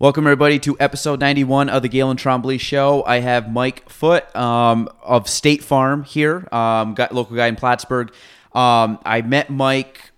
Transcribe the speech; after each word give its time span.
Welcome, 0.00 0.26
everybody, 0.26 0.58
to 0.60 0.76
episode 0.80 1.20
91 1.20 1.68
of 1.68 1.82
the 1.82 1.88
Gaelan 1.88 2.16
Trombley 2.16 2.58
Show. 2.58 3.04
I 3.06 3.20
have 3.20 3.50
Mike 3.50 3.88
Foote 3.88 4.34
um, 4.36 4.88
of 5.02 5.28
State 5.28 5.62
Farm 5.62 6.02
here, 6.02 6.48
um, 6.52 6.94
got 6.94 7.14
local 7.14 7.36
guy 7.36 7.46
in 7.46 7.54
Plattsburgh. 7.56 8.12
Um, 8.52 8.98
I 9.04 9.22
met 9.22 9.50
Mike 9.50 10.10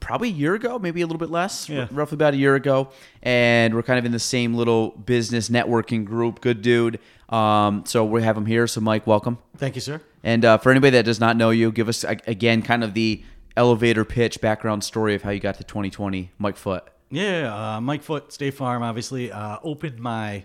probably 0.00 0.28
a 0.28 0.32
year 0.32 0.54
ago, 0.54 0.78
maybe 0.78 1.00
a 1.00 1.06
little 1.06 1.18
bit 1.18 1.30
less, 1.30 1.68
Yeah. 1.68 1.80
r- 1.82 1.88
roughly 1.92 2.16
about 2.16 2.34
a 2.34 2.36
year 2.36 2.54
ago, 2.54 2.90
and 3.22 3.74
we're 3.74 3.82
kind 3.82 3.98
of 3.98 4.04
in 4.04 4.12
the 4.12 4.18
same 4.18 4.54
little 4.54 4.90
business 4.90 5.48
networking 5.48 6.04
group. 6.04 6.40
Good 6.42 6.60
dude. 6.62 7.00
Um, 7.30 7.84
so 7.86 8.04
we 8.04 8.22
have 8.22 8.36
him 8.36 8.46
here. 8.46 8.66
So, 8.66 8.80
Mike, 8.82 9.06
welcome. 9.06 9.38
Thank 9.56 9.74
you, 9.74 9.80
sir. 9.80 10.00
And 10.22 10.44
uh, 10.44 10.58
for 10.58 10.70
anybody 10.70 10.90
that 10.90 11.04
does 11.06 11.18
not 11.20 11.36
know 11.36 11.50
you, 11.50 11.72
give 11.72 11.88
us 11.88 12.04
again 12.04 12.60
kind 12.62 12.84
of 12.84 12.92
the 12.94 13.24
elevator 13.56 14.04
pitch 14.04 14.40
background 14.42 14.84
story 14.84 15.14
of 15.14 15.22
how 15.22 15.30
you 15.30 15.40
got 15.40 15.54
to 15.56 15.64
2020, 15.64 16.30
Mike 16.38 16.56
Foote. 16.58 16.82
Yeah, 17.10 17.76
uh, 17.76 17.80
Mike 17.80 18.02
Foote, 18.02 18.32
State 18.32 18.54
Farm, 18.54 18.82
obviously. 18.82 19.30
Uh, 19.30 19.58
opened 19.62 20.00
my 20.00 20.44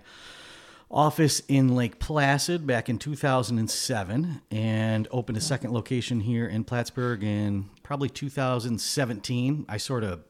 office 0.91 1.41
in 1.47 1.75
Lake 1.75 1.99
Placid 1.99 2.67
back 2.67 2.89
in 2.89 2.99
2007 2.99 4.41
and 4.51 5.07
opened 5.11 5.37
a 5.37 5.41
second 5.41 5.73
location 5.73 6.19
here 6.19 6.47
in 6.47 6.63
Plattsburgh 6.63 7.23
in 7.23 7.69
probably 7.81 8.09
2017. 8.09 9.65
I 9.69 9.77
sort 9.77 10.03
of 10.03 10.21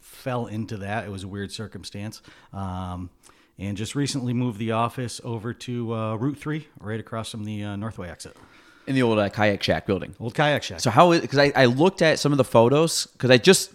fell 0.00 0.46
into 0.46 0.78
that. 0.78 1.04
It 1.04 1.10
was 1.10 1.22
a 1.22 1.28
weird 1.28 1.52
circumstance. 1.52 2.22
Um, 2.52 3.10
and 3.58 3.76
just 3.76 3.94
recently 3.94 4.32
moved 4.32 4.58
the 4.58 4.72
office 4.72 5.20
over 5.24 5.54
to 5.54 5.94
uh, 5.94 6.16
Route 6.16 6.38
3, 6.38 6.66
right 6.80 7.00
across 7.00 7.30
from 7.30 7.44
the 7.44 7.62
uh, 7.62 7.76
Northway 7.76 8.10
exit. 8.10 8.36
In 8.86 8.94
the 8.94 9.02
old 9.02 9.18
uh, 9.18 9.28
kayak 9.28 9.62
shack 9.62 9.86
building. 9.86 10.14
Old 10.20 10.34
kayak 10.34 10.62
shack. 10.62 10.80
So 10.80 10.90
how? 10.90 11.18
Because 11.18 11.38
I, 11.38 11.52
I 11.56 11.64
looked 11.64 12.02
at 12.02 12.18
some 12.18 12.32
of 12.32 12.38
the 12.38 12.44
photos 12.44 13.06
because 13.06 13.30
I 13.30 13.38
just 13.38 13.72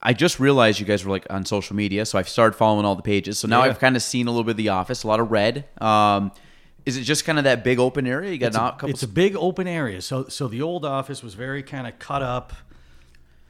I 0.00 0.12
just 0.12 0.38
realized 0.38 0.78
you 0.78 0.86
guys 0.86 1.04
were 1.04 1.10
like 1.10 1.26
on 1.28 1.44
social 1.44 1.74
media, 1.74 2.06
so 2.06 2.18
I've 2.18 2.28
started 2.28 2.56
following 2.56 2.84
all 2.84 2.94
the 2.94 3.02
pages. 3.02 3.38
So 3.38 3.48
now 3.48 3.64
Yeah. 3.64 3.70
I've 3.70 3.78
kind 3.80 3.96
of 3.96 4.02
seen 4.02 4.26
a 4.28 4.30
little 4.30 4.44
bit 4.44 4.52
of 4.52 4.56
the 4.56 4.68
office, 4.68 5.02
a 5.02 5.08
lot 5.08 5.18
of 5.20 5.30
red. 5.30 5.64
Um, 5.80 6.30
is 6.86 6.96
it 6.96 7.02
just 7.02 7.24
kind 7.24 7.36
of 7.38 7.44
that 7.44 7.64
big 7.64 7.78
open 7.78 8.06
area? 8.06 8.30
You 8.30 8.38
got 8.38 8.46
it's 8.48 8.56
a, 8.56 8.60
couple. 8.60 8.88
it's 8.90 9.02
a 9.02 9.08
big 9.08 9.36
open 9.36 9.66
area. 9.66 10.00
So 10.00 10.28
so 10.28 10.48
the 10.48 10.62
old 10.62 10.84
office 10.84 11.22
was 11.22 11.34
very 11.34 11.62
kind 11.62 11.86
of 11.86 11.98
cut 11.98 12.22
up, 12.22 12.52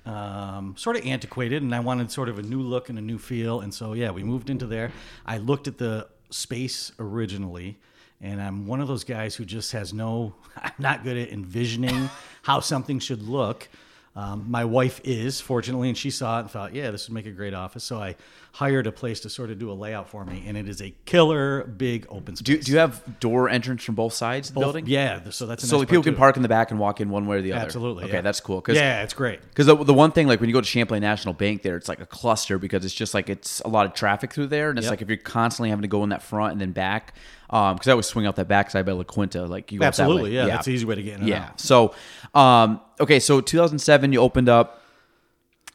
um, 0.06 0.74
sort 0.76 0.96
of 0.96 1.04
antiquated, 1.06 1.62
and 1.62 1.74
I 1.74 1.80
wanted 1.80 2.10
sort 2.10 2.28
of 2.28 2.38
a 2.38 2.42
new 2.42 2.60
look 2.60 2.88
and 2.88 2.98
a 2.98 3.02
new 3.02 3.18
feel. 3.18 3.60
And 3.60 3.72
so 3.72 3.92
yeah, 3.92 4.10
we 4.10 4.22
moved 4.22 4.48
into 4.50 4.66
there. 4.66 4.90
I 5.26 5.38
looked 5.38 5.68
at 5.68 5.78
the 5.78 6.08
space 6.30 6.92
originally. 6.98 7.78
And 8.20 8.42
I'm 8.42 8.66
one 8.66 8.80
of 8.80 8.88
those 8.88 9.04
guys 9.04 9.36
who 9.36 9.44
just 9.44 9.70
has 9.70 9.92
no, 9.94 10.34
I'm 10.56 10.72
not 10.80 11.04
good 11.04 11.16
at 11.16 11.30
envisioning 11.30 12.10
how 12.42 12.58
something 12.58 12.98
should 12.98 13.22
look. 13.22 13.68
Um, 14.16 14.46
my 14.48 14.64
wife 14.64 15.00
is, 15.04 15.40
fortunately, 15.40 15.88
and 15.88 15.96
she 15.96 16.10
saw 16.10 16.38
it 16.38 16.40
and 16.42 16.50
thought, 16.50 16.74
yeah, 16.74 16.90
this 16.90 17.08
would 17.08 17.14
make 17.14 17.26
a 17.26 17.30
great 17.30 17.54
office. 17.54 17.84
So 17.84 18.00
I 18.00 18.16
hired 18.58 18.88
a 18.88 18.90
place 18.92 19.20
to 19.20 19.30
sort 19.30 19.50
of 19.50 19.58
do 19.60 19.70
a 19.70 19.72
layout 19.72 20.08
for 20.08 20.24
me. 20.24 20.42
And 20.48 20.56
it 20.56 20.68
is 20.68 20.82
a 20.82 20.92
killer 21.04 21.62
big 21.62 22.06
open 22.10 22.34
space. 22.34 22.44
do, 22.44 22.58
do 22.60 22.72
you 22.72 22.78
have 22.78 23.20
door 23.20 23.48
entrance 23.48 23.84
from 23.84 23.94
both 23.94 24.14
sides 24.14 24.48
of 24.48 24.54
the 24.54 24.58
Both- 24.60 24.64
building? 24.74 24.86
Yeah, 24.88 25.20
so 25.30 25.46
that's 25.46 25.62
a 25.62 25.66
So 25.68 25.76
nice 25.76 25.80
like 25.82 25.88
people 25.90 26.02
can 26.02 26.14
too. 26.14 26.18
park 26.18 26.34
in 26.36 26.42
the 26.42 26.48
back 26.48 26.72
and 26.72 26.80
walk 26.80 27.00
in 27.00 27.08
one 27.08 27.26
way 27.28 27.36
or 27.36 27.40
the 27.42 27.52
other. 27.52 27.64
Absolutely. 27.64 28.02
Okay, 28.04 28.14
yeah. 28.14 28.20
that's 28.20 28.40
cool. 28.40 28.60
Cause, 28.60 28.74
yeah, 28.74 29.04
it's 29.04 29.14
great. 29.14 29.40
Because 29.42 29.66
the, 29.66 29.76
the 29.76 29.94
one 29.94 30.10
thing, 30.10 30.26
like 30.26 30.40
when 30.40 30.48
you 30.48 30.52
go 30.54 30.60
to 30.60 30.66
Champlain 30.66 31.02
National 31.02 31.34
Bank, 31.34 31.62
there 31.62 31.76
it's 31.76 31.88
like 31.88 32.00
a 32.00 32.06
cluster 32.06 32.58
because 32.58 32.84
it's 32.84 32.94
just 32.94 33.14
like 33.14 33.30
it's 33.30 33.60
a 33.60 33.68
lot 33.68 33.86
of 33.86 33.94
traffic 33.94 34.32
through 34.32 34.48
there, 34.48 34.70
and 34.70 34.78
it's 34.78 34.86
Yep. 34.86 34.90
like 34.92 35.02
if 35.02 35.08
you're 35.08 35.18
constantly 35.18 35.70
having 35.70 35.82
to 35.82 35.88
go 35.88 36.02
in 36.02 36.08
that 36.08 36.24
front 36.24 36.50
and 36.50 36.60
then 36.60 36.72
back, 36.72 37.14
because 37.46 37.86
I 37.86 37.92
always 37.92 38.06
swing 38.06 38.26
out 38.26 38.34
that 38.36 38.48
back 38.48 38.72
side 38.72 38.84
by 38.84 38.90
La 38.92 39.04
Quinta, 39.04 39.46
like 39.46 39.70
you 39.70 39.78
go 39.78 39.86
up 39.86 39.94
that 39.94 40.02
Absolutely, 40.02 40.30
way. 40.30 40.36
yeah, 40.36 40.46
that's 40.46 40.66
the 40.66 40.72
easy 40.72 40.84
way 40.84 40.96
to 40.96 41.02
get 41.02 41.20
in 41.20 41.28
Yeah. 41.28 41.44
out. 41.50 41.60
So, 41.60 41.94
um, 42.34 42.80
okay, 42.98 43.20
so 43.20 43.40
2007, 43.40 44.12
you 44.12 44.18
opened 44.20 44.48
up 44.48 44.82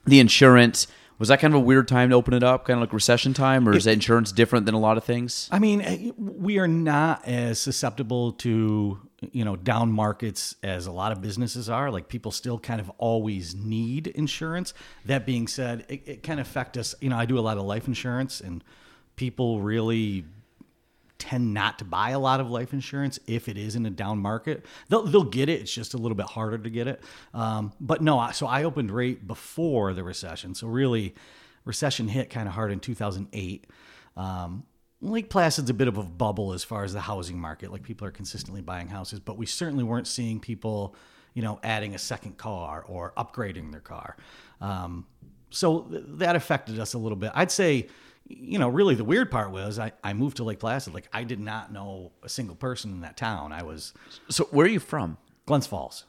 the 0.05 0.19
insurance. 0.19 0.87
Was 1.19 1.29
that 1.29 1.39
kind 1.39 1.53
of 1.53 1.61
a 1.61 1.63
weird 1.63 1.87
time 1.87 2.09
to 2.09 2.15
open 2.15 2.33
it 2.33 2.43
up, 2.43 2.65
kind 2.65 2.77
of 2.77 2.81
like 2.81 2.93
recession 2.93 3.33
time, 3.33 3.67
or 3.67 3.75
is 3.75 3.85
that 3.85 3.93
insurance 3.93 4.31
different 4.31 4.65
than 4.65 4.75
a 4.75 4.79
lot 4.79 4.97
of 4.97 5.03
things? 5.03 5.47
I 5.51 5.59
mean, 5.59 5.81
eh, 5.81 6.11
we 6.17 6.57
are 6.57 6.67
not 6.67 7.25
as 7.27 7.59
susceptible 7.59 8.33
to 8.33 8.99
you 9.31 9.45
know 9.45 9.55
down 9.55 9.91
markets 9.91 10.55
as 10.63 10.85
a 10.85 10.91
lot 10.91 11.11
of 11.11 11.21
businesses 11.21 11.69
are. 11.69 11.91
Like 11.91 12.07
people 12.07 12.31
still 12.31 12.59
kind 12.59 12.81
of 12.81 12.89
always 12.97 13.55
need 13.55 14.07
insurance. 14.07 14.73
That 15.05 15.25
being 15.25 15.47
said, 15.47 15.85
it, 15.87 16.01
it 16.05 16.23
can 16.23 16.39
affect 16.39 16.77
us. 16.77 16.95
You 16.99 17.09
know, 17.09 17.17
I 17.17 17.25
do 17.25 17.37
a 17.37 17.41
lot 17.41 17.57
of 17.57 17.63
life 17.63 17.87
insurance, 17.87 18.41
and 18.41 18.63
people 19.15 19.61
really 19.61 20.25
tend 21.23 21.53
not 21.53 21.79
to 21.79 21.85
buy 21.85 22.09
a 22.09 22.19
lot 22.19 22.41
of 22.41 22.51
life 22.51 22.73
insurance 22.73 23.17
if 23.27 23.47
it 23.47 23.57
is 23.57 23.77
in 23.77 23.85
a 23.85 23.89
down 23.89 24.19
market. 24.19 24.65
They'll 24.89 25.03
they'll 25.03 25.23
get 25.23 25.47
it. 25.47 25.61
It's 25.61 25.73
just 25.73 25.93
a 25.93 25.97
little 25.97 26.15
bit 26.15 26.25
harder 26.25 26.57
to 26.57 26.69
get 26.69 26.87
it. 26.87 27.01
Um, 27.33 27.71
but 27.79 28.01
no, 28.01 28.29
so 28.33 28.45
I 28.45 28.65
opened 28.65 28.91
rate 28.91 29.25
before 29.25 29.93
the 29.93 30.03
recession. 30.03 30.53
So 30.53 30.67
really, 30.67 31.15
recession 31.63 32.09
hit 32.09 32.29
kind 32.29 32.45
of 32.45 32.53
hard 32.53 32.73
in 32.73 32.81
2008. 32.81 33.67
Um, 34.17 34.65
Lake 34.99 35.29
Placid's 35.29 35.69
a 35.69 35.73
bit 35.73 35.87
of 35.87 35.97
a 35.97 36.03
bubble 36.03 36.51
as 36.51 36.65
far 36.65 36.83
as 36.83 36.91
the 36.91 36.99
housing 36.99 37.39
market. 37.39 37.71
Like 37.71 37.83
people 37.83 38.05
are 38.05 38.11
consistently 38.11 38.61
buying 38.61 38.89
houses, 38.89 39.21
but 39.21 39.37
we 39.37 39.45
certainly 39.45 39.85
weren't 39.85 40.07
seeing 40.07 40.41
people, 40.41 40.93
you 41.33 41.41
know, 41.41 41.59
adding 41.63 41.95
a 41.95 41.97
second 41.97 42.37
car 42.37 42.83
or 42.85 43.13
upgrading 43.15 43.71
their 43.71 43.81
car. 43.81 44.17
Um, 44.59 45.05
so 45.49 45.83
th- 45.83 46.03
that 46.07 46.35
affected 46.35 46.79
us 46.79 46.93
a 46.93 46.97
little 46.97 47.15
bit. 47.15 47.31
I'd 47.33 47.51
say, 47.51 47.87
you 48.25 48.57
know, 48.57 48.69
really 48.69 48.95
the 48.95 49.03
weird 49.03 49.29
part 49.29 49.51
was 49.51 49.79
I, 49.79 49.91
I 50.03 50.13
moved 50.13 50.37
to 50.37 50.43
Lake 50.43 50.59
Placid. 50.59 50.93
Like 50.93 51.07
I 51.11 51.23
did 51.23 51.39
not 51.39 51.71
know 51.71 52.11
a 52.23 52.29
single 52.29 52.55
person 52.55 52.91
in 52.91 53.01
that 53.01 53.17
town. 53.17 53.51
I 53.51 53.63
was 53.63 53.93
So, 54.29 54.45
where 54.45 54.65
are 54.65 54.69
you 54.69 54.79
from? 54.79 55.17
Glens 55.45 55.67
Falls. 55.67 56.05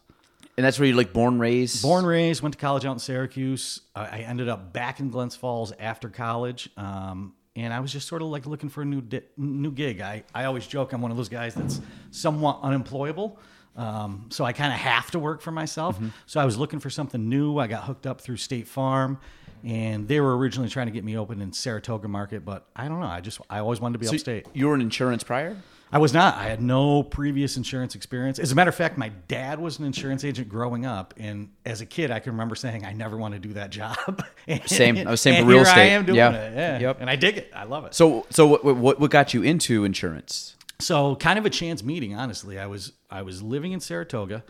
And 0.57 0.65
that's 0.65 0.79
where 0.79 0.87
you're 0.87 0.97
like 0.97 1.13
born, 1.13 1.41
raised. 1.41 1.83
Born, 1.83 2.07
raised, 2.07 2.41
went 2.41 2.53
to 2.53 2.59
college 2.59 2.85
out 2.85 2.93
in 2.93 2.99
Syracuse. 3.01 3.81
I, 3.97 4.05
I 4.05 4.19
ended 4.19 4.49
up 4.49 4.73
back 4.73 5.01
in 5.01 5.11
Glens 5.11 5.35
Falls 5.35 5.73
after 5.81 6.09
college. 6.09 6.71
Um, 6.77 7.35
and 7.57 7.73
I 7.73 7.81
was 7.81 7.93
just 7.93 8.07
sort 8.07 8.23
of 8.23 8.29
like 8.29 8.47
looking 8.47 8.69
for 8.69 8.83
a 8.83 8.85
new 8.85 9.01
di- 9.01 9.23
new 9.37 9.73
gig. 9.73 10.01
I, 10.01 10.23
I 10.35 10.45
always 10.45 10.67
joke 10.67 10.93
I'm 10.93 11.03
one 11.03 11.11
of 11.11 11.17
those 11.17 11.29
guys 11.29 11.55
that's 11.55 11.81
somewhat 12.13 12.61
unemployable. 12.63 13.39
Um, 13.77 14.27
so 14.31 14.45
I 14.45 14.53
kind 14.53 14.73
of 14.73 14.79
have 14.79 15.11
to 15.13 15.19
work 15.19 15.41
for 15.41 15.51
myself. 15.51 15.99
So 16.27 16.41
I 16.41 16.45
was 16.45 16.57
looking 16.57 16.79
for 16.79 16.91
something 16.91 17.29
new. 17.29 17.59
I 17.59 17.67
got 17.67 17.83
hooked 17.85 18.07
up 18.07 18.21
through 18.21 18.37
State 18.37 18.69
Farm, 18.69 19.19
and 19.65 20.07
they 20.09 20.21
were 20.21 20.37
originally 20.37 20.69
trying 20.69 20.87
to 20.87 20.93
get 20.93 21.05
me 21.05 21.17
open 21.17 21.41
in 21.41 21.53
Saratoga 21.53 22.09
market, 22.09 22.45
but 22.45 22.67
I 22.77 22.89
don't 22.89 23.01
know. 23.01 23.07
I 23.07 23.21
just 23.21 23.41
I 23.49 23.59
always 23.61 23.81
wanted 23.81 23.95
to 23.95 23.99
be 24.01 24.07
So 24.07 24.15
upstate. 24.15 24.47
you 24.53 24.69
were 24.69 24.75
an 24.75 24.81
insurance 24.81 25.25
prior. 25.25 25.57
I 25.93 25.99
was 25.99 26.13
not. 26.13 26.35
I 26.35 26.45
had 26.45 26.61
no 26.61 27.05
previous 27.05 27.57
insurance 27.57 27.95
experience. 27.95 28.41
As 28.41 28.51
a 28.51 28.55
matter 28.57 28.69
of 28.69 28.75
fact, 28.75 28.99
my 28.99 29.11
dad 29.29 29.61
was 29.61 29.79
an 29.79 29.85
insurance 29.85 30.25
agent 30.25 30.49
growing 30.49 30.85
up, 30.85 31.15
and 31.19 31.51
as 31.65 31.81
a 31.83 31.87
kid, 31.87 32.11
I 32.11 32.19
can 32.19 32.33
remember 32.33 32.57
saying 32.57 32.85
I 32.85 32.93
never 32.95 33.17
want 33.17 33.35
to 33.35 33.41
do 33.41 33.53
that 33.53 33.71
job. 33.71 34.25
And- 34.49 34.69
Same. 34.69 34.99
I 34.99 35.11
was 35.11 35.21
same 35.21 35.43
for 35.45 35.49
real 35.51 35.65
here 35.65 35.73
I 35.73 35.81
am 35.85 36.05
doing 36.05 36.17
Yeah. 36.19 36.33
it. 36.33 36.55
Yeah. 36.57 36.79
Yep. 36.81 36.97
And 37.01 37.09
I 37.09 37.17
dig 37.17 37.39
it. 37.39 37.51
I 37.55 37.65
love 37.65 37.85
it. 37.87 37.95
So, 37.95 38.27
so 38.31 38.47
what, 38.47 38.65
what, 38.65 38.99
what 39.01 39.11
got 39.11 39.33
you 39.33 39.43
into 39.43 39.85
insurance? 39.85 40.57
So 40.81 41.15
kind 41.17 41.39
of 41.39 41.47
a 41.47 41.51
chance 41.51 41.83
meeting, 41.85 42.15
honestly. 42.17 42.59
I 42.59 42.67
was 42.67 42.93
I 43.11 43.23
was 43.23 43.41
living 43.43 43.73
in 43.73 43.79
Saratoga. 43.81 44.43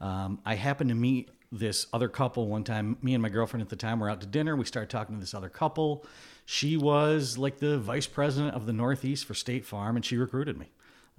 Um, 0.00 0.38
I 0.44 0.54
happened 0.54 0.90
to 0.90 0.94
meet 0.94 1.30
this 1.52 1.86
other 1.92 2.08
couple 2.08 2.46
one 2.46 2.64
time. 2.64 2.96
Me 3.02 3.14
and 3.14 3.22
my 3.22 3.28
girlfriend 3.28 3.62
at 3.62 3.68
the 3.68 3.76
time 3.76 4.00
were 4.00 4.08
out 4.08 4.20
to 4.20 4.26
dinner. 4.26 4.56
We 4.56 4.64
started 4.64 4.90
talking 4.90 5.16
to 5.16 5.20
this 5.20 5.34
other 5.34 5.48
couple. 5.48 6.04
She 6.46 6.76
was 6.76 7.38
like 7.38 7.58
the 7.58 7.78
vice 7.78 8.06
president 8.06 8.54
of 8.54 8.66
the 8.66 8.72
Northeast 8.72 9.24
for 9.24 9.34
State 9.34 9.64
Farm, 9.64 9.96
and 9.96 10.04
she 10.04 10.16
recruited 10.16 10.58
me. 10.58 10.66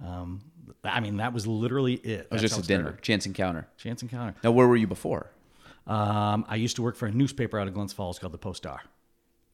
Um, 0.04 0.40
I 0.84 1.00
mean, 1.00 1.18
that 1.18 1.32
was 1.32 1.46
literally 1.46 1.94
it. 1.94 2.20
It 2.20 2.28
was 2.30 2.40
just 2.40 2.58
a 2.58 2.62
dinner, 2.62 2.98
chance 3.02 3.26
encounter. 3.26 3.68
Chance 3.76 4.02
encounter. 4.02 4.34
Now, 4.42 4.52
where 4.52 4.66
were 4.66 4.76
you 4.76 4.86
before? 4.86 5.30
Um, 5.86 6.44
I 6.48 6.56
used 6.56 6.76
to 6.76 6.82
work 6.82 6.96
for 6.96 7.06
a 7.06 7.10
newspaper 7.10 7.58
out 7.58 7.68
of 7.68 7.74
Glens 7.74 7.92
Falls 7.92 8.18
called 8.18 8.32
the 8.32 8.38
Post 8.38 8.58
Star. 8.58 8.80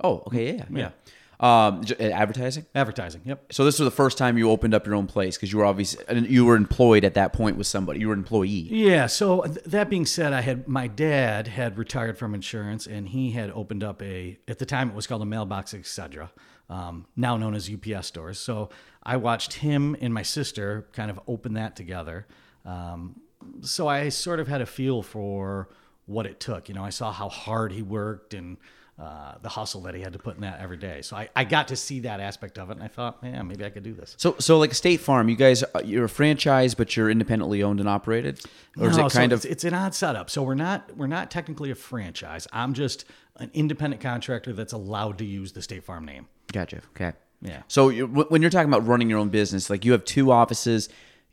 Oh, 0.03 0.23
okay, 0.27 0.57
yeah, 0.57 0.65
yeah. 0.71 0.91
Um, 1.41 1.85
j- 1.85 1.95
uh, 1.95 2.13
advertising. 2.15 2.67
Advertising. 2.75 3.23
Yep. 3.25 3.53
So 3.53 3.65
this 3.65 3.79
was 3.79 3.87
the 3.87 3.95
first 3.95 4.19
time 4.19 4.37
you 4.39 4.51
opened 4.51 4.75
up 4.75 4.87
your 4.87 4.97
own 4.97 5.07
place 5.07 5.37
because 5.37 5.53
you 5.53 5.59
were 5.59 5.65
obviously 5.65 6.05
you 6.29 6.45
were 6.45 6.57
employed 6.57 7.05
at 7.05 7.15
that 7.15 7.33
point 7.33 7.57
with 7.57 7.67
somebody. 7.67 8.01
You 8.01 8.09
were 8.09 8.15
an 8.15 8.21
employee. 8.21 8.49
Yeah. 8.49 9.07
So 9.07 9.43
th- 9.43 9.65
that 9.67 9.89
being 9.89 10.05
said, 10.05 10.33
I 10.33 10.41
had 10.41 10.67
my 10.67 10.89
dad 10.89 11.47
had 11.47 11.79
retired 11.79 12.19
from 12.19 12.35
insurance, 12.35 12.87
and 12.87 13.09
he 13.09 13.31
had 13.31 13.51
opened 13.53 13.85
up 13.85 14.03
a 14.03 14.39
at 14.49 14.59
the 14.59 14.67
time 14.67 14.91
it 14.91 14.97
was 14.97 15.07
called 15.07 15.23
a 15.23 15.27
mailbox 15.27 15.75
etc. 15.75 16.33
Um, 16.69 17.07
now 17.17 17.37
known 17.37 17.55
as 17.55 17.71
UPS 17.71 18.09
stores. 18.09 18.39
So 18.39 18.69
I 19.03 19.17
watched 19.17 19.55
him 19.55 19.97
and 20.01 20.13
my 20.13 20.23
sister 20.23 20.87
kind 20.93 21.11
of 21.11 21.19
open 21.27 21.55
that 21.55 21.77
together. 21.77 22.27
Um, 22.67 23.21
so 23.63 23.89
I 23.89 24.11
sort 24.11 24.41
of 24.41 24.49
had 24.49 24.61
a 24.61 24.67
feel 24.67 25.03
for 25.03 25.71
what 26.05 26.27
it 26.27 26.41
took. 26.41 26.69
You 26.69 26.75
know, 26.75 26.85
I 26.85 26.91
saw 26.91 27.13
how 27.13 27.29
hard 27.29 27.73
he 27.73 27.81
worked 27.81 28.35
and 28.35 28.59
uh, 28.99 29.35
the 29.43 29.49
hustle 29.49 29.83
that 29.83 29.95
he 29.95 30.01
had 30.01 30.13
to 30.13 30.19
put 30.19 30.35
in 30.35 30.41
that 30.41 30.61
every 30.61 30.77
day. 30.77 31.03
So 31.03 31.17
I, 31.17 31.29
I 31.37 31.45
got 31.45 31.69
to 31.69 31.77
see 31.77 32.01
that 32.01 32.19
aspect 32.19 32.59
of 32.59 32.71
it, 32.71 32.75
and 32.75 32.83
I 32.83 32.89
thought, 32.89 33.23
man, 33.23 33.47
maybe 33.47 33.65
I 33.65 33.71
could 33.71 33.85
do 33.85 33.95
this. 33.95 34.15
So, 34.19 34.35
so 34.41 34.59
like 34.59 34.75
State 34.75 35.01
Farm, 35.01 35.29
you 35.29 35.37
guys, 35.37 35.63
uh, 35.63 35.81
you're 35.85 36.07
a 36.07 36.09
franchise, 36.09 36.75
but 36.75 36.97
you're 36.97 37.09
independently 37.09 37.63
owned 37.63 37.79
and 37.79 37.89
operated, 37.89 38.41
or 38.77 38.89
is 38.89 38.97
No, 38.97 39.07
it 39.07 39.11
so 39.11 39.19
kind 39.19 39.33
it's, 39.33 39.45
of? 39.45 39.51
it's 39.53 39.65
an 39.65 39.75
odd 39.75 39.95
setup. 39.95 40.31
So 40.31 40.43
we're 40.43 40.55
not 40.55 40.97
we're 40.97 41.07
not 41.07 41.31
technically 41.31 41.71
a 41.71 41.77
franchise. 41.77 42.49
I'm 42.53 42.75
just 42.75 43.05
an 43.37 43.51
independent 43.55 44.03
contractor 44.03 44.53
that's 44.53 44.73
allowed 44.73 45.19
to 45.19 45.25
use 45.25 45.53
the 45.53 45.63
State 45.63 45.85
Farm 45.85 46.05
name. 46.05 46.27
Gotcha. 46.53 46.81
Okay. 46.97 47.13
Yeah. 47.41 47.63
So 47.69 47.91
you 47.91 48.07
when 48.07 48.43
you're 48.43 48.51
talking 48.51 48.69
about 48.69 48.85
running 48.87 49.09
your 49.09 49.21
own 49.21 49.29
business, 49.29 49.71
like 49.71 49.85
you 49.85 49.93
have 49.93 50.05
two 50.05 50.33
offices, 50.33 50.89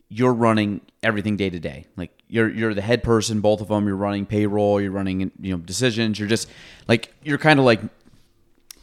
you're 0.08 0.32
running 0.32 0.82
everything 1.02 1.36
day 1.36 1.50
to 1.50 1.58
day. 1.58 1.86
Like 1.96 2.12
you're 2.28 2.48
you're 2.48 2.74
the 2.74 2.80
head 2.82 3.02
person, 3.02 3.40
both 3.40 3.60
of 3.60 3.68
them. 3.68 3.86
You're 3.86 3.96
running 3.96 4.24
payroll. 4.24 4.80
You're 4.80 4.92
running 4.92 5.32
you 5.40 5.52
know 5.52 5.58
decisions. 5.58 6.18
You're 6.18 6.28
just 6.28 6.48
like 6.88 7.12
you're 7.22 7.38
kind 7.38 7.58
of 7.58 7.64
like 7.64 7.80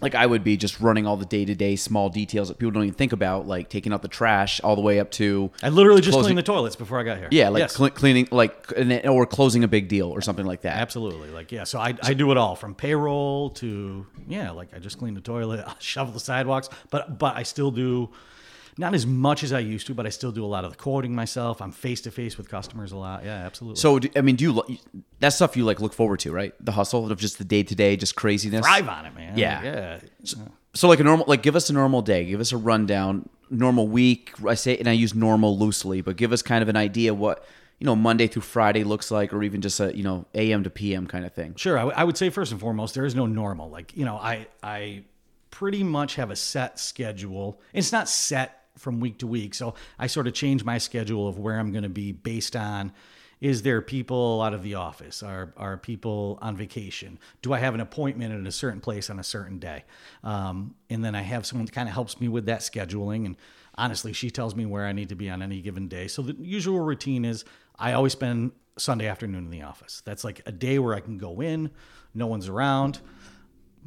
like 0.02 0.16
I 0.16 0.26
would 0.26 0.44
be 0.44 0.58
just 0.58 0.82
running 0.82 1.08
all 1.08 1.16
the 1.16 1.26
day 1.26 1.46
to 1.46 1.56
day 1.56 1.78
small 1.78 2.10
details 2.10 2.50
that 2.50 2.58
people 2.60 2.72
don't 2.72 2.84
even 2.84 2.94
think 2.94 3.14
about, 3.14 3.48
like 3.48 3.70
taking 3.70 3.94
out 3.94 4.02
the 4.02 4.10
trash 4.10 4.60
all 4.62 4.76
the 4.76 4.82
way 4.82 5.00
up 5.00 5.12
to 5.12 5.50
I 5.64 5.70
literally 5.70 6.02
just 6.02 6.12
Closing- 6.14 6.28
cleaned 6.36 6.40
the 6.40 6.44
toilets 6.44 6.76
before 6.76 7.00
I 7.00 7.04
got 7.04 7.18
here. 7.20 7.30
yeah, 7.32 7.48
like 7.48 7.62
Yes. 7.62 7.78
cle- 7.78 7.90
cleaning 7.90 8.28
like 8.30 8.74
or 9.06 9.26
closing 9.26 9.64
a 9.64 9.68
big 9.70 9.88
deal 9.88 10.10
or 10.10 10.20
something 10.22 10.46
like 10.46 10.62
that. 10.64 10.76
Absolutely. 10.78 11.30
Like, 11.30 11.54
yeah. 11.54 11.64
So 11.64 11.80
I, 11.80 11.94
I 12.04 12.14
do 12.14 12.32
it 12.32 12.38
all 12.38 12.58
from 12.58 12.76
payroll 12.76 13.52
to, 13.52 14.06
yeah, 14.28 14.52
like 14.52 14.76
I 14.76 14.80
just 14.80 14.98
clean 15.00 15.14
the 15.14 15.22
toilet, 15.22 15.64
I 15.66 15.74
shovel 15.80 16.12
the 16.12 16.20
sidewalks, 16.20 16.68
but, 16.90 17.18
but 17.18 17.38
I 17.38 17.44
still 17.44 17.72
do 17.72 18.10
not 18.78 18.94
as 18.94 19.06
much 19.06 19.44
as 19.44 19.54
I 19.54 19.60
used 19.60 19.88
to, 19.88 19.94
but 19.94 20.06
I 20.06 20.10
still 20.10 20.32
do 20.32 20.44
a 20.44 20.48
lot 20.48 20.66
of 20.66 20.72
the 20.72 20.78
quoting 20.78 21.14
myself. 21.14 21.62
I'm 21.62 21.72
face 21.72 22.02
to 22.02 22.12
face 22.12 22.38
with 22.38 22.50
customers 22.50 22.92
a 22.92 22.98
lot. 22.98 23.24
Yeah, 23.24 23.46
absolutely. 23.46 23.80
So 23.80 24.00
I 24.16 24.22
mean, 24.22 24.36
do 24.36 24.44
you 24.46 24.78
that 25.20 25.30
stuff 25.30 25.56
you 25.56 25.66
like 25.66 25.80
look 25.80 25.94
forward 25.94 26.20
to, 26.22 26.32
right? 26.32 26.54
The 26.60 26.72
hustle 26.72 27.12
of 27.12 27.20
just 27.20 27.38
the 27.38 27.44
day 27.44 27.64
to 27.64 27.76
day, 27.76 27.96
just 27.96 28.16
craziness. 28.16 28.66
thrive 28.66 28.88
on 28.88 29.06
it, 29.06 29.16
man. 29.16 29.38
Yeah. 29.38 30.00
Like, 30.02 30.12
yeah. 30.34 30.46
So 30.74 30.88
like 30.88 31.00
a 31.00 31.04
normal, 31.04 31.26
like 31.28 31.44
give 31.44 31.56
us 31.56 31.70
a 31.70 31.74
normal 31.74 32.02
day, 32.02 32.26
give 32.26 32.40
us 32.40 32.52
a 32.52 32.58
rundown, 32.58 33.30
normal 33.50 33.88
week. 33.88 34.32
I 34.46 34.56
say, 34.56 34.78
and 34.78 34.88
I 34.88 34.94
use 34.94 35.14
normal 35.14 35.58
loosely, 35.58 36.02
but 36.02 36.16
give 36.16 36.32
us 36.32 36.42
kind 36.42 36.62
of 36.62 36.70
an 36.70 36.76
idea 36.76 37.14
what 37.14 37.46
you 37.80 37.86
know 37.86 37.96
Monday 37.96 38.28
through 38.28 38.42
Friday 38.42 38.84
looks 38.84 39.12
like, 39.12 39.34
or 39.34 39.44
even 39.44 39.62
just 39.62 39.80
a 39.80 39.96
you 39.96 40.04
know 40.04 40.26
AM 40.34 40.64
to 40.64 40.70
PM 40.70 41.06
kind 41.06 41.26
of 41.26 41.34
thing. 41.34 41.54
Sure. 41.56 41.78
I, 41.78 41.82
w- 41.82 41.96
I 41.96 42.04
would 42.04 42.18
say 42.18 42.30
first 42.30 42.52
and 42.52 42.60
foremost, 42.60 42.96
there 42.96 43.06
is 43.06 43.14
no 43.14 43.26
normal. 43.28 43.70
Like, 43.70 43.96
you 43.96 44.06
know, 44.06 44.16
I, 44.16 44.48
I 44.64 45.04
pretty 45.52 45.84
much 45.84 46.16
have 46.16 46.32
a 46.32 46.36
set 46.36 46.80
schedule. 46.80 47.60
It's 47.74 47.92
not 47.92 48.10
set 48.10 48.63
from 48.78 49.00
week 49.00 49.20
to 49.20 49.28
week. 49.28 49.54
So 49.54 49.76
I 50.00 50.08
sort 50.08 50.28
of 50.28 50.34
change 50.34 50.64
my 50.64 50.78
schedule 50.78 51.28
of 51.28 51.38
where 51.38 51.60
I'm 51.60 51.72
going 51.72 51.84
to 51.84 51.90
be 51.90 52.12
based 52.12 52.56
on 52.56 52.92
is 53.44 53.62
there 53.62 53.82
people 53.82 54.42
out 54.42 54.54
of 54.54 54.64
the 54.64 54.76
office? 54.76 55.22
Are, 55.22 55.54
are 55.58 55.76
people 55.76 56.40
on 56.42 56.56
vacation? 56.56 57.20
Do 57.42 57.52
I 57.52 57.60
have 57.60 57.74
an 57.74 57.82
appointment 57.82 58.34
at 58.34 58.48
a 58.48 58.52
certain 58.54 58.80
place 58.80 59.10
on 59.10 59.20
a 59.20 59.24
certain 59.24 59.60
day? 59.60 59.84
Um, 60.24 60.76
and 60.90 61.04
then 61.04 61.14
I 61.14 61.24
have 61.24 61.46
someone 61.46 61.66
that 61.66 61.74
kind 61.74 61.90
of 61.90 61.94
helps 61.94 62.22
me 62.22 62.30
with 62.30 62.46
that 62.46 62.62
scheduling. 62.62 63.26
And 63.26 63.36
honestly, 63.78 64.14
she 64.14 64.30
tells 64.30 64.56
me 64.56 64.66
where 64.66 64.86
I 64.86 64.94
need 64.94 65.10
to 65.10 65.16
be 65.16 65.30
on 65.30 65.42
any 65.42 65.60
given 65.60 65.90
day. 65.90 66.08
So 66.08 66.22
the 66.22 66.38
usual 66.40 66.80
routine 66.80 67.26
is 67.26 67.44
I 67.78 67.92
always 67.92 68.14
spend 68.14 68.54
Sunday 68.78 69.08
afternoon 69.08 69.44
in 69.44 69.52
the 69.52 69.64
office. 69.64 70.02
That's 70.06 70.24
like 70.24 70.42
a 70.46 70.52
day 70.54 70.80
where 70.80 70.96
I 70.96 71.02
can 71.02 71.18
go 71.18 71.42
in, 71.42 71.70
no 72.14 72.28
one's 72.28 72.48
around. 72.48 73.02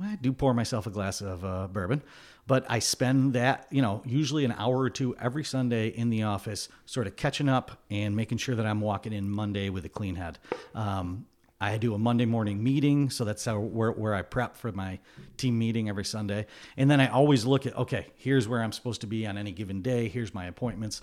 I 0.03 0.17
do 0.21 0.35
pour 0.35 0.53
myself 0.53 0.87
a 0.87 0.91
glass 0.91 1.23
of 1.23 1.45
uh, 1.47 1.69
bourbon, 1.69 2.03
but 2.47 2.65
I 2.69 2.79
spend 2.79 3.33
that, 3.35 3.67
you 3.71 3.83
know, 3.83 4.03
usually 4.05 4.45
an 4.45 4.53
hour 4.53 4.79
or 4.79 4.91
two 4.91 5.17
every 5.17 5.45
Sunday 5.45 5.89
in 5.89 6.11
the 6.11 6.23
office, 6.23 6.69
sort 6.85 7.07
of 7.07 7.17
catching 7.17 7.49
up 7.49 7.83
and 7.91 8.15
making 8.15 8.39
sure 8.39 8.55
that 8.55 8.67
I'm 8.67 8.81
walking 8.81 9.13
in 9.13 9.29
Monday 9.29 9.69
with 9.69 9.85
a 9.85 9.89
clean 9.89 10.15
head. 10.15 10.39
Um, 10.75 11.27
I 11.61 11.79
do 11.79 11.95
a 11.95 11.99
Monday 11.99 12.27
morning 12.27 12.63
meeting, 12.63 13.09
so 13.09 13.25
that's 13.25 13.45
how 13.45 13.59
where, 13.59 13.91
where 13.91 14.15
I 14.15 14.23
prep 14.23 14.57
for 14.57 14.71
my 14.73 14.99
team 15.39 15.59
meeting 15.59 15.89
every 15.89 16.05
Sunday, 16.05 16.47
and 16.77 16.91
then 16.91 17.01
I 17.01 17.09
always 17.09 17.47
look 17.47 17.65
at 17.67 17.77
okay, 17.77 18.09
here's 18.17 18.47
where 18.47 18.63
I'm 18.63 18.73
supposed 18.73 19.01
to 19.01 19.07
be 19.07 19.27
on 19.27 19.39
any 19.39 19.53
given 19.53 19.81
day. 19.81 20.09
Here's 20.09 20.35
my 20.35 20.47
appointments. 20.47 21.01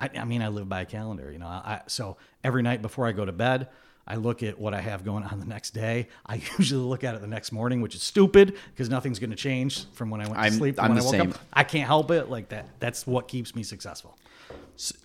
I, 0.00 0.10
I 0.16 0.24
mean, 0.24 0.42
I 0.42 0.48
live 0.48 0.68
by 0.68 0.80
a 0.80 0.84
calendar, 0.84 1.30
you 1.30 1.38
know. 1.38 1.46
I, 1.46 1.82
so 1.86 2.16
every 2.42 2.62
night 2.62 2.82
before 2.82 3.06
I 3.06 3.12
go 3.12 3.24
to 3.24 3.32
bed, 3.32 3.68
I 4.06 4.16
look 4.16 4.42
at 4.42 4.58
what 4.58 4.74
I 4.74 4.80
have 4.80 5.04
going 5.04 5.24
on 5.24 5.38
the 5.40 5.46
next 5.46 5.70
day. 5.70 6.08
I 6.26 6.36
usually 6.58 6.82
look 6.82 7.04
at 7.04 7.14
it 7.14 7.20
the 7.20 7.26
next 7.26 7.52
morning, 7.52 7.80
which 7.80 7.94
is 7.94 8.02
stupid 8.02 8.56
because 8.74 8.88
nothing's 8.90 9.18
going 9.18 9.30
to 9.30 9.36
change 9.36 9.86
from 9.92 10.10
when 10.10 10.20
I 10.20 10.26
went 10.26 10.38
I'm- 10.38 10.52
to 10.52 10.58
sleep 10.58 10.76
to 10.76 10.82
I'm 10.82 10.90
when 10.90 10.98
I 10.98 11.00
the 11.00 11.06
woke 11.06 11.14
same. 11.14 11.30
up. 11.30 11.38
I 11.52 11.64
can't 11.64 11.86
help 11.86 12.10
it. 12.10 12.28
Like 12.28 12.48
that. 12.50 12.68
That's 12.80 13.06
what 13.06 13.28
keeps 13.28 13.54
me 13.54 13.62
successful. 13.62 14.16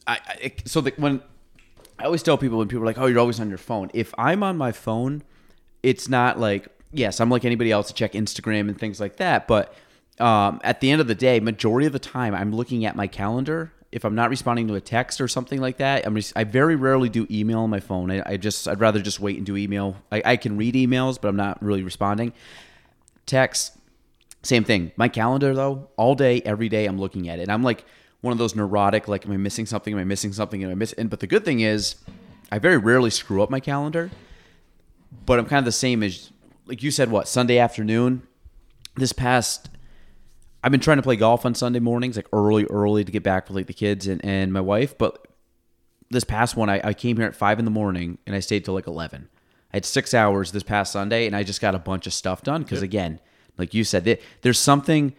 I, 0.08 0.20
I 0.28 0.54
so 0.66 0.82
the, 0.82 0.94
when 0.98 1.22
I 2.00 2.06
always 2.06 2.24
tell 2.24 2.38
people 2.38 2.58
when 2.60 2.68
people 2.68 2.84
are 2.84 2.86
like, 2.88 2.98
"Oh, 2.98 3.06
you're 3.06 3.20
always 3.20 3.40
on 3.40 3.50
your 3.50 3.58
phone." 3.58 3.90
If 3.94 4.14
I'm 4.18 4.44
on 4.44 4.58
my 4.58 4.72
phone, 4.72 5.24
it's 5.84 6.10
not 6.10 6.40
like 6.40 6.68
yes, 6.92 7.20
I'm 7.20 7.30
like 7.30 7.46
anybody 7.46 7.72
else 7.72 7.88
to 7.88 7.94
check 7.94 8.14
Instagram 8.14 8.62
and 8.70 8.78
things 8.80 9.00
like 9.00 9.18
that. 9.18 9.48
But 9.48 9.74
um, 10.20 10.60
at 10.64 10.80
the 10.82 10.90
end 10.92 11.02
of 11.02 11.08
the 11.08 11.16
day, 11.16 11.40
majority 11.40 11.86
of 11.86 11.94
the 11.94 12.00
time, 12.00 12.34
I'm 12.34 12.52
looking 12.56 12.86
at 12.86 12.96
my 12.96 13.08
calendar. 13.08 13.72
If 13.92 14.04
I'm 14.04 14.16
not 14.16 14.30
responding 14.30 14.68
to 14.68 14.76
a 14.76 14.82
text 14.82 15.22
or 15.22 15.28
something 15.28 15.62
like 15.62 15.78
that, 15.78 16.06
I'm 16.06 16.14
res- 16.14 16.34
I 16.36 16.44
very 16.44 16.76
rarely 16.76 17.10
do 17.10 17.26
email 17.32 17.60
on 17.60 17.70
my 17.70 17.80
phone. 17.80 18.12
I, 18.12 18.22
I 18.26 18.38
just 18.38 18.68
I'd 18.68 18.82
rather 18.82 19.02
just 19.02 19.20
wait 19.20 19.38
and 19.38 19.46
do 19.46 19.56
email. 19.56 19.96
I, 20.12 20.22
I 20.26 20.36
can 20.38 20.58
read 20.58 20.76
emails, 20.76 21.20
but 21.20 21.30
I'm 21.30 21.38
not 21.38 21.64
really 21.64 21.84
responding. 21.84 22.34
Text, 23.26 23.78
same 24.44 24.64
thing. 24.64 24.92
My 24.98 25.08
calendar 25.08 25.54
though, 25.54 25.90
all 25.96 26.16
day, 26.16 26.42
every 26.44 26.70
day, 26.70 26.86
I'm 26.86 27.00
looking 27.00 27.30
at 27.30 27.40
it. 27.40 27.44
And 27.44 27.52
I'm 27.52 27.64
like 27.64 27.86
one 28.22 28.32
of 28.32 28.38
those 28.38 28.56
neurotic, 28.56 29.08
like, 29.08 29.26
am 29.26 29.32
I 29.32 29.38
missing 29.38 29.66
something? 29.66 29.94
Am 29.94 30.00
I 30.00 30.04
missing 30.04 30.34
something? 30.34 30.64
Am 30.64 30.70
I 30.70 30.76
missing? 30.76 31.00
And 31.00 31.10
but 31.10 31.20
the 31.22 31.28
good 31.28 31.46
thing 31.46 31.62
is, 31.62 31.96
I 32.52 32.60
very 32.60 32.78
rarely 32.78 33.10
screw 33.10 33.42
up 33.42 33.50
my 33.50 33.60
calendar. 33.60 34.12
But 35.26 35.40
I'm 35.40 35.46
kind 35.46 35.60
of 35.60 35.66
the 35.66 35.72
same 35.72 36.04
as, 36.04 36.32
like 36.66 36.84
you 36.84 36.92
said, 36.92 37.10
what 37.10 37.28
Sunday 37.28 37.58
afternoon. 37.58 38.24
This 38.96 39.14
past, 39.14 39.70
I've 40.68 40.72
been 40.72 40.82
trying 40.82 40.98
to 40.98 41.02
play 41.04 41.16
golf 41.16 41.46
on 41.46 41.56
Sunday 41.56 41.80
mornings, 41.80 42.18
like 42.18 42.28
early, 42.34 42.66
early 42.66 43.06
to 43.06 43.12
get 43.12 43.24
back 43.24 43.48
with 43.48 43.56
like 43.56 43.68
the 43.68 43.74
kids 43.74 44.06
and, 44.06 44.20
and 44.26 44.52
my 44.52 44.60
wife. 44.60 44.98
But 44.98 45.26
this 46.10 46.26
past 46.26 46.58
one, 46.58 46.70
I, 46.70 46.82
I 46.84 46.94
came 46.94 47.16
here 47.16 47.26
at 47.26 47.36
five 47.38 47.58
in 47.58 47.64
the 47.64 47.72
morning 47.72 48.18
and 48.28 48.36
I 48.36 48.42
stayed 48.42 48.66
till 48.66 48.74
like 48.74 48.86
eleven. 48.86 49.30
I 49.74 49.78
had 49.78 49.86
six 49.86 50.14
hours 50.14 50.52
this 50.52 50.64
past 50.64 50.92
Sunday, 50.92 51.26
and 51.26 51.36
I 51.38 51.44
just 51.44 51.62
got 51.62 51.74
a 51.74 51.80
bunch 51.80 52.06
of 52.06 52.14
stuff 52.14 52.42
done. 52.44 52.64
Because 52.64 52.82
again, 52.82 53.22
like 53.58 53.74
you 53.74 53.86
said, 53.86 54.04
there- 54.04 54.18
there's 54.42 54.60
something. 54.60 55.14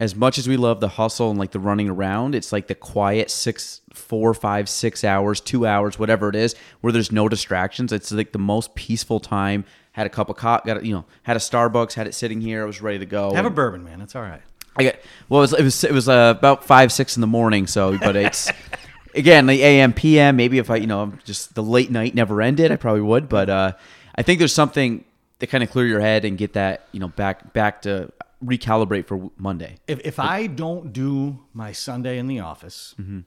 As 0.00 0.16
much 0.16 0.36
as 0.36 0.48
we 0.48 0.56
love 0.56 0.80
the 0.80 0.88
hustle 0.88 1.30
and 1.30 1.38
like 1.38 1.52
the 1.52 1.60
running 1.60 1.88
around, 1.88 2.34
it's 2.34 2.50
like 2.50 2.66
the 2.66 2.74
quiet 2.74 3.30
six, 3.30 3.82
four, 3.92 4.34
five, 4.34 4.68
six 4.68 5.04
hours, 5.04 5.40
two 5.40 5.64
hours, 5.64 5.96
whatever 5.96 6.28
it 6.28 6.34
is, 6.34 6.56
where 6.80 6.92
there's 6.92 7.12
no 7.12 7.28
distractions. 7.28 7.92
It's 7.92 8.10
like 8.10 8.32
the 8.32 8.38
most 8.40 8.74
peaceful 8.74 9.20
time. 9.20 9.64
Had 9.92 10.06
a 10.06 10.10
cup 10.10 10.28
of 10.28 10.34
coffee, 10.36 10.66
got 10.66 10.78
a, 10.78 10.86
you 10.86 10.92
know, 10.94 11.04
had 11.22 11.36
a 11.36 11.38
Starbucks, 11.40 11.92
had 11.92 12.08
it 12.08 12.14
sitting 12.14 12.40
here. 12.40 12.62
I 12.62 12.64
was 12.64 12.80
ready 12.80 12.98
to 12.98 13.06
go. 13.06 13.32
Have 13.34 13.44
a 13.46 13.50
bourbon, 13.50 13.84
man. 13.84 14.00
It's 14.00 14.16
all 14.16 14.22
right. 14.22 14.40
I 14.76 14.84
got 14.84 14.94
well. 15.28 15.40
It 15.40 15.42
was 15.42 15.52
it 15.54 15.62
was, 15.62 15.84
it 15.84 15.92
was 15.92 16.08
uh, 16.08 16.34
about 16.36 16.64
five 16.64 16.92
six 16.92 17.16
in 17.16 17.20
the 17.20 17.26
morning. 17.26 17.66
So, 17.66 17.98
but 17.98 18.16
it's 18.16 18.50
again 19.14 19.46
the 19.46 19.62
AM 19.62 19.92
PM. 19.92 20.36
Maybe 20.36 20.58
if 20.58 20.70
I 20.70 20.76
you 20.76 20.86
know 20.86 21.12
just 21.24 21.54
the 21.54 21.62
late 21.62 21.90
night 21.90 22.14
never 22.14 22.40
ended, 22.40 22.72
I 22.72 22.76
probably 22.76 23.02
would. 23.02 23.28
But 23.28 23.50
uh, 23.50 23.72
I 24.14 24.22
think 24.22 24.38
there's 24.38 24.54
something 24.54 25.04
to 25.40 25.46
kind 25.46 25.62
of 25.64 25.70
clear 25.70 25.86
your 25.86 26.00
head 26.00 26.24
and 26.24 26.38
get 26.38 26.52
that 26.54 26.86
you 26.92 27.00
know 27.00 27.08
back 27.08 27.52
back 27.52 27.82
to 27.82 28.10
recalibrate 28.44 29.06
for 29.06 29.30
Monday. 29.36 29.76
If 29.86 30.00
if 30.04 30.18
I 30.18 30.46
don't 30.46 30.92
do 30.92 31.38
my 31.52 31.72
Sunday 31.72 32.18
in 32.18 32.26
the 32.26 32.40
office, 32.40 32.94
Mm-hmm. 33.00 33.20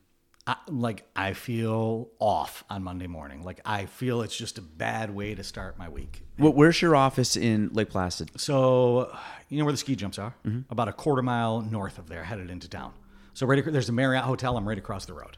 I, 0.48 0.56
like 0.68 1.08
I 1.16 1.34
feel 1.34 2.10
off 2.20 2.64
on 2.70 2.84
Monday 2.84 3.08
morning. 3.08 3.44
Like 3.44 3.62
I 3.66 3.86
feel 3.88 4.22
it's 4.22 4.38
just 4.38 4.60
a 4.60 4.62
bad 4.62 5.10
way 5.16 5.34
to 5.34 5.44
start 5.44 5.78
my 5.80 5.90
week. 5.90 6.22
Wh- 6.38 6.56
Where's 6.56 6.80
your 6.84 6.96
office 6.96 7.36
in 7.36 7.70
Lake 7.74 7.90
Placid? 7.90 8.30
So, 8.40 9.12
you 9.50 9.58
know 9.60 9.66
where 9.66 9.72
the 9.74 9.78
ski 9.78 9.96
jumps 9.96 10.18
are? 10.20 10.34
Mm-hmm. 10.46 10.62
About 10.72 10.88
a 10.88 10.94
quarter 10.94 11.22
mile 11.22 11.62
north 11.62 11.98
of 11.98 12.08
there, 12.10 12.24
headed 12.24 12.50
into 12.50 12.68
town. 12.70 12.94
So, 13.34 13.46
right, 13.46 13.60
ac- 13.60 13.70
there's 13.72 13.90
a 13.90 13.94
Marriott 13.94 14.24
hotel. 14.24 14.58
I'm 14.58 14.68
right 14.68 14.78
across 14.78 15.06
the 15.06 15.14
road. 15.14 15.38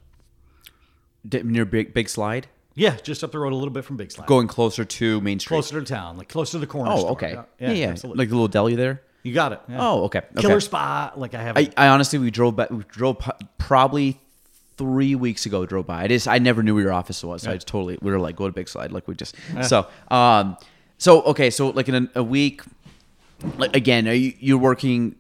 D- 1.27 1.41
near 1.43 1.65
Big 1.65 1.93
Big 1.93 2.07
Slide, 2.09 2.47
Yeah, 2.75 2.95
just 3.03 3.23
up 3.23 3.31
the 3.31 3.39
road 3.39 3.51
a 3.53 3.55
little 3.55 3.73
bit 3.73 3.83
from 3.83 3.97
Big 3.97 4.11
Slide. 4.11 4.27
going 4.27 4.47
closer 4.47 4.85
to 4.85 5.19
Main 5.21 5.39
Street. 5.39 5.55
closer 5.55 5.79
to 5.81 5.85
town, 5.85 6.17
like 6.17 6.29
closer 6.29 6.53
to 6.53 6.59
the 6.59 6.67
corner. 6.67 6.91
Oh, 6.93 6.99
store. 6.99 7.11
okay. 7.11 7.31
Yeah, 7.33 7.43
Yeah, 7.59 7.71
yeah. 7.71 7.87
absolutely. 7.87 8.19
Like 8.23 8.29
the 8.29 8.35
little 8.35 8.47
deli 8.47 8.75
there. 8.75 9.01
you 9.23 9.33
got 9.33 9.51
it. 9.51 9.61
yeah. 9.67 9.77
Oh, 9.81 10.03
okay. 10.05 10.19
okay. 10.19 10.41
Killer 10.41 10.59
spot. 10.61 11.19
Like 11.19 11.33
I 11.33 11.41
have. 11.43 11.57
I, 11.57 11.69
I 11.75 11.87
honestly 11.89 12.19
we 12.19 12.31
drove 12.31 12.55
back 12.55 12.69
we 12.69 12.83
drove 12.87 13.17
probably 13.57 14.19
three 14.77 15.15
weeks 15.15 15.47
ago 15.47 15.65
drove 15.65 15.87
by 15.87 16.03
i 16.03 16.07
just 16.07 16.27
i 16.27 16.37
never 16.37 16.61
knew 16.61 16.75
where 16.75 16.83
your 16.83 16.93
office 16.93 17.23
was 17.23 17.41
so 17.41 17.49
i 17.49 17.55
just 17.55 17.65
totally 17.65 17.97
we 17.99 18.11
were 18.11 18.19
like 18.19 18.35
go 18.35 18.45
to 18.45 18.53
big 18.53 18.69
slide 18.69 18.91
like 18.91 19.07
we 19.07 19.15
just 19.15 19.33
so 19.63 19.87
um 20.11 20.55
so 20.99 21.23
okay 21.23 21.49
so 21.49 21.69
like 21.69 21.89
in 21.89 21.95
a, 21.95 22.19
a 22.19 22.23
week 22.23 22.61
again 23.59 24.07
are 24.07 24.13
you 24.13 24.33
you're 24.39 24.57
working 24.57 25.15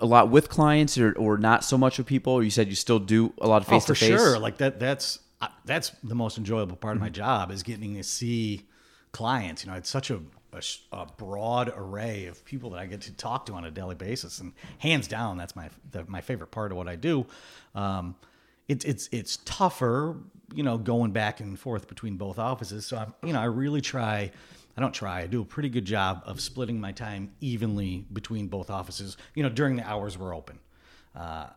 a 0.00 0.06
lot 0.06 0.30
with 0.30 0.48
clients 0.48 0.96
or, 0.96 1.12
or 1.18 1.36
not 1.38 1.64
so 1.64 1.76
much 1.76 1.98
with 1.98 2.06
people 2.06 2.42
you 2.42 2.50
said 2.50 2.68
you 2.68 2.74
still 2.74 2.98
do 2.98 3.32
a 3.38 3.48
lot 3.48 3.62
of 3.62 3.68
Oh, 3.68 3.72
face 3.72 3.86
for 3.86 3.94
to 3.94 4.00
face 4.00 4.08
sure. 4.08 4.38
Like 4.38 4.58
that. 4.58 4.78
That's 4.78 5.18
uh, 5.40 5.48
that's 5.64 5.90
the 6.02 6.14
most 6.14 6.38
enjoyable 6.38 6.76
part 6.76 6.96
of 6.96 7.00
my 7.00 7.10
job 7.10 7.50
is 7.50 7.62
getting 7.62 7.94
to 7.94 8.02
see 8.02 8.62
clients. 9.12 9.64
You 9.64 9.70
know, 9.70 9.76
it's 9.76 9.90
such 9.90 10.10
a, 10.10 10.20
a 10.52 10.62
a 10.92 11.06
broad 11.06 11.72
array 11.76 12.26
of 12.26 12.44
people 12.44 12.70
that 12.70 12.78
I 12.78 12.86
get 12.86 13.02
to 13.02 13.12
talk 13.12 13.46
to 13.46 13.52
on 13.54 13.64
a 13.64 13.70
daily 13.70 13.94
basis, 13.94 14.40
and 14.40 14.52
hands 14.78 15.06
down, 15.06 15.36
that's 15.36 15.54
my 15.54 15.68
the, 15.90 16.04
my 16.08 16.20
favorite 16.20 16.50
part 16.50 16.72
of 16.72 16.78
what 16.78 16.88
I 16.88 16.96
do. 16.96 17.26
Um, 17.74 18.16
it's 18.66 18.84
it's 18.84 19.08
it's 19.12 19.38
tougher, 19.44 20.16
you 20.54 20.62
know, 20.62 20.78
going 20.78 21.12
back 21.12 21.40
and 21.40 21.58
forth 21.58 21.88
between 21.88 22.16
both 22.16 22.38
offices. 22.38 22.86
So 22.86 22.96
I'm, 22.96 23.14
you 23.24 23.32
know, 23.32 23.40
I 23.40 23.44
really 23.44 23.80
try. 23.80 24.30
I 24.78 24.80
don't 24.80 24.94
try. 24.94 25.22
I 25.22 25.26
do 25.26 25.42
a 25.42 25.44
pretty 25.44 25.70
good 25.70 25.84
job 25.84 26.22
of 26.24 26.40
splitting 26.40 26.80
my 26.80 26.92
time 26.92 27.32
evenly 27.40 28.06
between 28.12 28.46
both 28.46 28.70
offices. 28.70 29.16
You 29.34 29.42
know, 29.42 29.48
during 29.48 29.74
the 29.74 29.84
hours 29.84 30.16
we're 30.16 30.32
open. 30.32 30.60
Uh, 31.16 31.48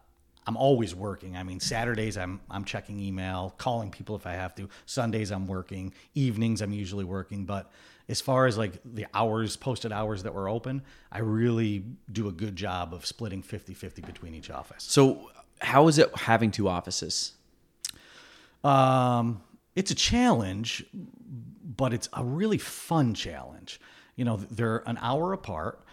I'm 0.48 0.58
always 0.58 0.96
working. 0.96 1.38
I 1.38 1.44
mean, 1.44 1.60
Saturdays 1.60 2.18
I'm 2.18 2.42
I'm 2.50 2.66
checking 2.66 3.00
email, 3.00 3.54
calling 3.60 3.92
people 3.92 4.16
if 4.16 4.26
I 4.26 4.32
have 4.32 4.56
to. 4.56 4.68
Sundays 4.88 5.30
I'm 5.30 5.46
working. 5.46 5.94
Evenings 6.16 6.64
I'm 6.64 6.74
usually 6.74 7.04
working. 7.04 7.46
But 7.46 7.72
as 8.10 8.22
far 8.22 8.48
as 8.48 8.58
like 8.58 8.80
the 8.84 9.06
hours, 9.14 9.56
posted 9.56 9.92
hours 9.92 10.24
that 10.24 10.34
we're 10.34 10.50
open, 10.50 10.82
I 11.12 11.20
really 11.20 11.84
do 12.12 12.28
a 12.28 12.32
good 12.32 12.56
job 12.56 12.92
of 12.92 13.06
splitting 13.06 13.44
50-50 13.44 14.04
between 14.04 14.34
each 14.34 14.50
office. 14.50 14.84
So, 14.84 15.30
how 15.60 15.88
is 15.90 16.00
it 16.00 16.10
having 16.18 16.50
two 16.50 16.68
offices? 16.68 17.34
Um, 18.64 19.44
it's 19.76 19.92
a 19.92 19.96
challenge, 19.96 20.84
but 21.78 21.94
it's 21.94 22.10
a 22.14 22.24
really 22.24 22.58
fun 22.58 23.14
challenge. 23.14 23.80
You 24.16 24.26
know, 24.26 24.38
they're 24.38 24.84
an 24.88 24.98
hour 25.02 25.34
apart. 25.34 25.84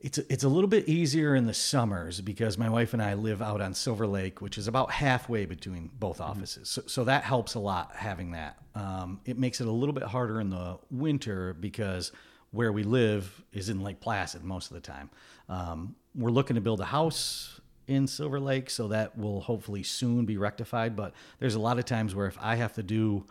It's 0.00 0.18
a, 0.18 0.32
it's 0.32 0.44
a 0.44 0.48
little 0.48 0.68
bit 0.68 0.88
easier 0.88 1.34
in 1.34 1.46
the 1.46 1.54
summers 1.54 2.20
because 2.20 2.56
my 2.56 2.68
wife 2.68 2.92
and 2.92 3.02
I 3.02 3.14
live 3.14 3.42
out 3.42 3.60
on 3.60 3.74
Silver 3.74 4.06
Lake, 4.06 4.40
which 4.40 4.56
is 4.56 4.68
about 4.68 4.92
halfway 4.92 5.44
between 5.44 5.90
both 5.98 6.20
offices. 6.20 6.70
So, 6.70 6.82
so 6.86 7.04
that 7.04 7.24
helps 7.24 7.54
a 7.54 7.58
lot 7.58 7.96
having 7.96 8.30
that. 8.32 8.58
Um, 8.76 9.20
it 9.24 9.38
makes 9.38 9.60
it 9.60 9.66
a 9.66 9.72
little 9.72 9.92
bit 9.92 10.04
harder 10.04 10.40
in 10.40 10.50
the 10.50 10.78
winter 10.90 11.54
because 11.54 12.12
where 12.52 12.72
we 12.72 12.84
live 12.84 13.42
is 13.52 13.68
in 13.68 13.82
Lake 13.82 14.00
Placid 14.00 14.44
most 14.44 14.70
of 14.70 14.74
the 14.74 14.80
time. 14.80 15.10
Um, 15.48 15.96
we're 16.14 16.30
looking 16.30 16.54
to 16.54 16.60
build 16.60 16.80
a 16.80 16.86
house 16.86 17.60
in 17.88 18.06
Silver 18.06 18.38
Lake, 18.38 18.70
so 18.70 18.88
that 18.88 19.18
will 19.18 19.40
hopefully 19.40 19.82
soon 19.82 20.26
be 20.26 20.36
rectified. 20.36 20.94
But 20.94 21.12
there's 21.40 21.56
a 21.56 21.60
lot 21.60 21.78
of 21.78 21.86
times 21.86 22.14
where 22.14 22.26
if 22.26 22.38
I 22.40 22.54
have 22.56 22.74
to 22.74 22.82
do, 22.82 23.26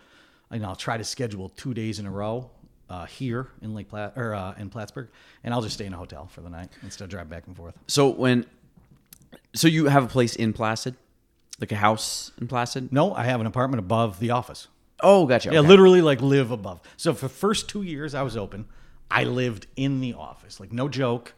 you 0.52 0.60
know, 0.60 0.70
I'll 0.70 0.76
try 0.76 0.98
to 0.98 1.04
schedule 1.04 1.50
two 1.50 1.74
days 1.74 2.00
in 2.00 2.06
a 2.06 2.12
row 2.12 2.50
uh, 2.90 3.06
here 3.06 3.50
in 3.62 3.74
Lake 3.74 3.90
Platt 3.90 4.14
or 4.16 4.34
uh, 4.34 4.56
in 4.58 4.70
Plattsburgh, 4.70 5.10
and 5.44 5.54
I'll 5.54 5.62
just 5.62 5.76
stay 5.76 5.86
in 5.86 5.94
a 5.94 5.98
hotel 5.98 6.28
for 6.28 6.42
the 6.42 6.50
night 6.50 6.70
instead 6.84 7.06
of 7.06 7.10
drive 7.10 7.30
back 7.30 7.48
and 7.48 7.56
forth. 7.56 7.76
So 7.88 8.10
when, 8.10 8.46
so 9.54 9.68
you 9.68 9.86
have 9.86 10.04
a 10.04 10.08
place 10.08 10.36
in 10.36 10.54
Placid, 10.54 10.96
like 11.60 11.72
a 11.72 11.76
house 11.76 12.32
in 12.40 12.48
Placid? 12.48 12.92
No, 12.92 13.14
I 13.14 13.24
have 13.24 13.42
an 13.42 13.48
apartment 13.48 13.80
above 13.80 14.20
the 14.20 14.32
office. 14.32 14.68
Oh, 15.02 15.26
gotcha. 15.26 15.52
Yeah, 15.52 15.60
okay. 15.60 15.68
literally 15.68 16.02
like 16.02 16.22
live 16.22 16.52
above. 16.52 16.82
So 16.96 17.14
for 17.14 17.26
the 17.28 17.34
first 17.34 17.70
two 17.70 17.84
years 17.84 18.16
I 18.16 18.24
was 18.24 18.38
open, 18.38 18.68
I 19.12 19.26
lived 19.26 19.68
in 19.76 20.02
the 20.02 20.14
office. 20.14 20.60
Like 20.60 20.72
no 20.72 20.90
joke, 20.90 21.34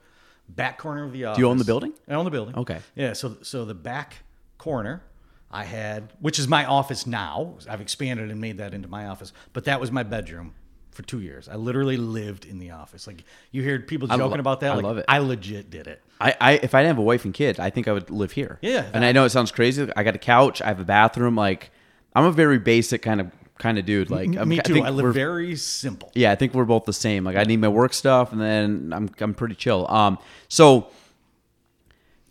back 0.47 0.77
corner 0.77 1.03
of 1.03 1.11
the 1.11 1.25
office. 1.25 1.37
Do 1.37 1.41
you 1.41 1.49
own 1.49 1.57
the 1.57 1.65
building? 1.65 1.93
I 2.07 2.13
own 2.13 2.25
the 2.25 2.31
building. 2.31 2.55
Okay. 2.55 2.79
Yeah. 2.95 3.13
So 3.13 3.37
so 3.41 3.65
the 3.65 3.73
back 3.73 4.17
corner 4.57 5.03
I 5.51 5.63
had, 5.63 6.13
which 6.19 6.37
is 6.39 6.47
my 6.47 6.65
office 6.65 7.07
now. 7.07 7.55
I've 7.67 7.81
expanded 7.81 8.29
and 8.29 8.39
made 8.39 8.57
that 8.59 8.73
into 8.73 8.87
my 8.87 9.07
office, 9.07 9.33
but 9.53 9.65
that 9.65 9.79
was 9.79 9.91
my 9.91 10.03
bedroom 10.03 10.53
for 10.91 11.03
two 11.03 11.21
years. 11.21 11.47
I 11.49 11.55
literally 11.55 11.97
lived 11.97 12.45
in 12.45 12.59
the 12.59 12.71
office. 12.71 13.07
Like 13.07 13.23
you 13.51 13.63
hear 13.63 13.79
people 13.79 14.07
lo- 14.07 14.17
joking 14.17 14.39
about 14.39 14.59
that. 14.59 14.71
I 14.71 14.75
like, 14.75 14.83
love 14.83 14.97
it. 14.97 15.05
I 15.07 15.19
legit 15.19 15.69
did 15.69 15.87
it. 15.87 16.01
I, 16.19 16.35
I 16.39 16.51
if 16.53 16.75
I 16.75 16.81
didn't 16.81 16.95
have 16.95 16.97
a 16.99 17.03
wife 17.03 17.25
and 17.25 17.33
kid, 17.33 17.59
I 17.59 17.69
think 17.69 17.87
I 17.87 17.93
would 17.93 18.09
live 18.09 18.33
here. 18.33 18.59
Yeah. 18.61 18.85
And 18.93 19.03
I 19.05 19.11
know 19.11 19.25
it 19.25 19.29
sounds 19.29 19.51
crazy. 19.51 19.87
I 19.95 20.03
got 20.03 20.15
a 20.15 20.19
couch. 20.19 20.61
I 20.61 20.67
have 20.67 20.79
a 20.79 20.85
bathroom. 20.85 21.35
Like 21.35 21.71
I'm 22.13 22.25
a 22.25 22.31
very 22.31 22.59
basic 22.59 23.01
kind 23.01 23.21
of 23.21 23.31
kind 23.57 23.77
of 23.77 23.85
dude. 23.85 24.09
Like 24.09 24.35
I'm, 24.35 24.49
Me 24.49 24.59
I 24.59 24.61
too. 24.61 24.73
think 24.73 24.85
I, 24.85 24.89
live 24.89 25.13
very 25.13 25.55
simple. 25.55 26.11
Yeah, 26.15 26.31
I 26.31 26.35
think 26.35 26.53
we're 26.53 26.65
both 26.65 26.85
the 26.85 26.93
same. 26.93 27.23
Like 27.23 27.37
I 27.37 27.43
need 27.43 27.57
my 27.57 27.67
work 27.69 27.93
stuff, 27.93 28.31
and 28.31 28.41
then 28.41 28.91
I'm 28.93 29.09
I'm 29.19 29.33
pretty 29.33 29.55
chill. 29.55 29.89
Um, 29.89 30.17
so 30.47 30.87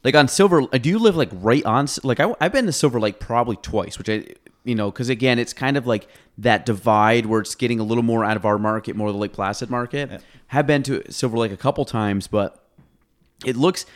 like 0.04 0.14
on 0.14 0.28
Silver, 0.28 0.62
uh, 0.62 0.78
do 0.78 0.88
you 0.88 0.98
live 0.98 1.16
like 1.16 1.30
right 1.32 1.64
on? 1.64 1.86
Like 2.04 2.20
I, 2.20 2.34
I've 2.40 2.52
been 2.52 2.66
to 2.66 2.72
Silver 2.72 3.00
Lake 3.00 3.18
probably 3.20 3.56
twice, 3.56 3.98
which 3.98 4.08
I, 4.08 4.24
you 4.64 4.74
know, 4.74 4.90
because 4.90 5.08
again, 5.08 5.38
it's 5.38 5.52
kind 5.52 5.76
of 5.76 5.86
like 5.86 6.08
that 6.38 6.64
divide 6.66 7.26
where 7.26 7.40
it's 7.40 7.54
getting 7.54 7.80
a 7.80 7.84
little 7.84 8.04
more 8.04 8.24
out 8.24 8.36
of 8.36 8.44
our 8.44 8.58
market, 8.58 8.94
more 8.96 9.08
of 9.08 9.14
the 9.14 9.18
Lake 9.20 9.32
Placid 9.32 9.70
market. 9.70 10.22
Have 10.48 10.66
been 10.66 10.82
to 10.84 11.02
Silver 11.10 11.36
Lake 11.38 11.52
a 11.52 11.56
couple 11.56 11.84
times, 11.84 12.26
but 12.26 12.64
it 13.44 13.56
looks, 13.56 13.86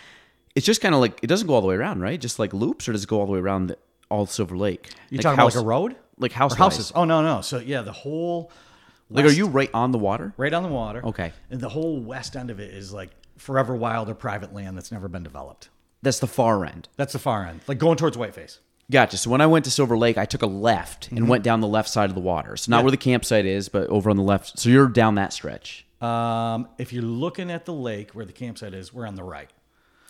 it's 0.54 0.66
just 0.66 0.80
kind 0.80 0.94
of 0.94 1.00
like 1.00 1.18
it 1.23 1.26
doesn't 1.28 1.47
go 1.47 1.54
all 1.54 1.61
the 1.61 1.66
way 1.68 1.76
around, 1.76 2.00
right? 2.00 2.21
Just 2.21 2.38
like 2.38 2.52
loops, 2.52 2.88
or 2.88 2.92
does 2.92 3.04
it 3.04 3.09
go 3.09 3.21
all 3.21 3.26
the 3.26 3.32
way 3.32 3.38
around 3.38 3.68
the, 3.68 3.78
all 4.11 4.26
Silver 4.26 4.56
Lake? 4.56 4.90
You 5.11 5.18
like 5.18 5.23
talking 5.23 5.38
house- 5.38 5.54
about 5.54 5.61
like 5.61 5.64
a 5.64 5.68
road? 5.68 5.97
like 6.18 6.32
house 6.32 6.54
houses? 6.54 6.92
Oh 6.94 7.04
no, 7.04 7.23
no. 7.23 7.40
So 7.40 7.59
yeah, 7.59 7.82
the 7.82 7.92
whole 7.92 8.50
Like, 9.09 9.25
are 9.25 9.30
you 9.30 9.47
right 9.47 9.71
on 9.75 9.92
the 9.92 9.99
water? 9.99 10.35
right 10.37 10.52
on 10.52 10.62
the 10.62 10.68
water? 10.68 11.04
Okay. 11.06 11.32
And 11.50 11.61
the 11.61 11.68
whole 11.71 12.00
west 12.00 12.37
end 12.37 12.50
of 12.50 12.61
it 12.61 12.73
is 12.73 12.92
like 12.92 13.11
forever 13.38 13.75
wild 13.75 14.09
or 14.09 14.14
private 14.14 14.52
land 14.54 14.76
that's 14.76 14.92
never 14.92 15.09
been 15.09 15.23
developed. 15.23 15.68
That's 16.02 16.18
the 16.18 16.26
far 16.26 16.64
end. 16.64 16.88
That's 16.97 17.12
the 17.12 17.18
far 17.18 17.47
end, 17.47 17.61
like 17.68 17.78
going 17.78 17.97
towards 17.97 18.16
Whiteface. 18.16 18.59
Gotcha. 18.90 19.16
So 19.16 19.30
when 19.30 19.40
I 19.40 19.47
went 19.47 19.64
to 19.64 19.71
Silver 19.71 19.97
Lake, 19.97 20.18
I 20.18 20.25
took 20.26 20.42
a 20.42 20.47
left 20.47 21.11
and 21.12 21.28
went 21.28 21.44
down 21.44 21.61
the 21.61 21.68
left 21.68 21.88
side 21.88 22.11
of 22.11 22.14
the 22.14 22.21
water. 22.21 22.56
So 22.56 22.71
not 22.71 22.78
Yeah. 22.78 22.82
where 22.82 22.90
the 22.90 22.97
campsite 22.97 23.47
is, 23.47 23.68
but 23.68 23.88
over 23.88 24.11
on 24.11 24.16
the 24.16 24.23
left. 24.23 24.59
So 24.59 24.68
you're 24.68 24.88
down 24.88 25.14
that 25.14 25.32
stretch. 25.32 25.87
Um, 26.00 26.68
if 26.78 26.92
you're 26.92 27.02
looking 27.04 27.50
at 27.50 27.64
the 27.64 27.73
lake 27.73 28.11
where 28.11 28.25
the 28.25 28.32
campsite 28.32 28.75
is, 28.75 28.92
we're 28.92 29.06
on 29.06 29.14
the 29.14 29.23
right. 29.23 29.49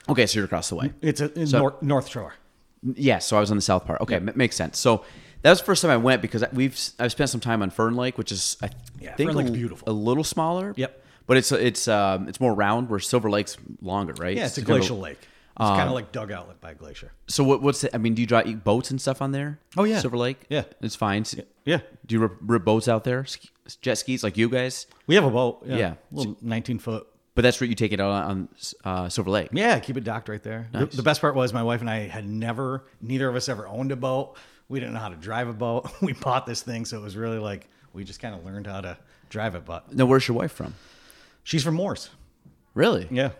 Okay, 0.08 0.26
so 0.26 0.38
you're 0.38 0.46
across 0.46 0.68
the 0.70 0.74
way. 0.74 0.92
It's 1.02 1.20
a 1.20 1.32
in 1.38 1.48
nor- 1.50 1.76
North 1.82 2.08
Shore. 2.08 2.34
Yeah, 2.82 3.18
so 3.18 3.36
I 3.36 3.40
was 3.40 3.50
on 3.52 3.56
the 3.58 3.62
south 3.62 3.84
part. 3.86 4.00
Okay, 4.00 4.16
m- 4.16 4.32
makes 4.34 4.56
sense. 4.56 4.78
So 4.78 5.04
that 5.42 5.50
was 5.50 5.60
the 5.60 5.64
first 5.66 5.82
time 5.82 5.90
I 5.92 5.96
went 5.98 6.22
because 6.22 6.42
we've 6.52 6.76
I've 6.98 7.12
spent 7.12 7.30
some 7.30 7.40
time 7.40 7.62
on 7.62 7.70
Fern 7.70 7.94
Lake, 7.94 8.18
which 8.18 8.32
is 8.32 8.56
I 8.62 8.70
Yeah, 9.00 9.14
think 9.14 9.30
a, 9.32 9.42
beautiful. 9.52 9.88
a 9.88 9.92
little 9.92 10.24
smaller. 10.24 10.72
Yep. 10.76 11.00
But 11.26 11.36
it's 11.36 11.52
it's 11.52 11.86
um 11.86 12.26
it's 12.26 12.40
more 12.40 12.52
round 12.54 12.88
where 12.88 12.98
Silver 12.98 13.30
Lake's 13.30 13.56
longer, 13.80 14.14
right? 14.14 14.36
Yeah, 14.36 14.46
it's 14.46 14.58
a 14.58 14.62
kind 14.62 14.70
of 14.72 14.78
glacial 14.80 14.98
lake. 14.98 15.20
It's 15.60 15.68
kind 15.68 15.88
of 15.88 15.94
like 15.94 16.12
dug 16.12 16.32
out 16.32 16.60
by 16.60 16.70
a 16.70 16.74
glacier. 16.74 17.12
So 17.28 17.44
what 17.44 17.60
what's 17.62 17.84
it? 17.84 17.90
I 17.94 17.98
mean, 17.98 18.14
do 18.14 18.22
you 18.22 18.26
drive 18.26 18.64
boats 18.64 18.90
and 18.90 19.00
stuff 19.00 19.20
on 19.20 19.32
there? 19.32 19.58
Oh, 19.76 19.84
yeah. 19.84 20.00
Silver 20.00 20.16
Lake. 20.16 20.40
Yeah. 20.48 20.64
it's 20.80 20.96
fine. 20.96 21.24
Yeah, 21.64 21.80
Do 22.06 22.14
you 22.14 22.20
rip, 22.22 22.32
rip 22.40 22.64
boats 22.64 22.88
out 22.88 23.04
there? 23.04 23.24
Ski- 23.26 23.50
Jet 23.80 23.96
skis 23.96 24.24
like 24.24 24.36
you 24.36 24.48
guys? 24.48 24.86
we 25.06 25.14
have 25.14 25.24
a 25.24 25.30
boat. 25.30 25.62
Yeah, 25.66 25.76
Yeah. 25.76 25.94
little 26.10 26.36
19 26.40 26.78
foot. 26.78 27.06
But 27.34 27.42
that's 27.42 27.60
where 27.60 27.68
you 27.68 27.74
take 27.74 27.92
it 27.92 28.00
out 28.00 28.10
on 28.10 28.48
uh, 28.84 29.08
Silver 29.08 29.30
Lake. 29.30 29.48
Yeah, 29.52 29.78
keep 29.78 29.96
it 29.96 30.04
docked 30.04 30.28
right 30.28 30.42
there. 30.42 30.68
The, 30.72 30.80
Nice. 30.80 30.94
the 30.94 31.02
best 31.02 31.20
part 31.20 31.34
was 31.34 31.52
my 31.52 31.62
wife 31.62 31.80
and 31.80 31.88
I 31.88 32.08
had 32.08 32.26
never, 32.28 32.84
neither 33.00 33.28
of 33.28 33.36
us 33.36 33.48
ever 33.48 33.66
owned 33.68 33.92
a 33.92 33.96
boat. 33.96 34.36
We 34.68 34.80
didn't 34.80 34.94
know 34.94 35.00
how 35.00 35.08
to 35.10 35.16
drive 35.16 35.48
a 35.48 35.52
boat. 35.52 35.90
We 36.02 36.12
bought 36.14 36.46
this 36.46 36.62
thing, 36.62 36.84
so 36.86 36.96
it 36.98 37.02
was 37.02 37.16
really 37.16 37.38
like 37.38 37.68
we 37.92 38.04
just 38.04 38.20
kind 38.20 38.34
of 38.34 38.44
learned 38.44 38.66
how 38.66 38.80
to 38.80 38.96
drive 39.28 39.54
it. 39.54 39.64
But 39.66 39.94
Now, 39.94 40.06
where's 40.06 40.26
your 40.26 40.36
wife 40.36 40.52
from? 40.52 40.74
she's 41.44 41.62
from 41.62 41.74
Morse. 41.74 42.08
Really? 42.74 43.06
Yeah, 43.10 43.30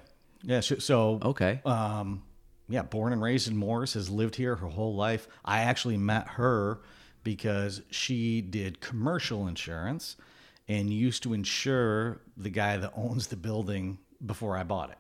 yeah. 0.43 0.61
she- 0.61 0.81
So 0.81 1.19
Okay. 1.23 1.61
um, 1.65 2.23
yeah, 2.69 2.83
born 2.83 3.13
and 3.13 3.21
raised 3.23 3.49
in 3.49 3.57
Morris, 3.57 3.95
has 3.95 4.09
lived 4.11 4.37
here 4.37 4.57
her 4.57 4.69
whole 4.69 4.95
life. 4.95 5.29
I 5.45 5.61
actually 5.61 5.97
met 5.97 6.27
her 6.29 6.81
because 7.25 7.83
she 7.91 8.41
did 8.41 8.81
commercial 8.81 9.47
insurance 9.47 10.17
and 10.69 10.91
used 10.91 11.23
to 11.25 11.35
insure 11.35 12.21
the 12.37 12.51
guy 12.51 12.77
that 12.77 12.93
owns 12.97 13.27
the 13.29 13.37
building 13.37 13.99
before 14.25 14.57
I 14.57 14.63
bought 14.63 14.91
it. 14.91 14.99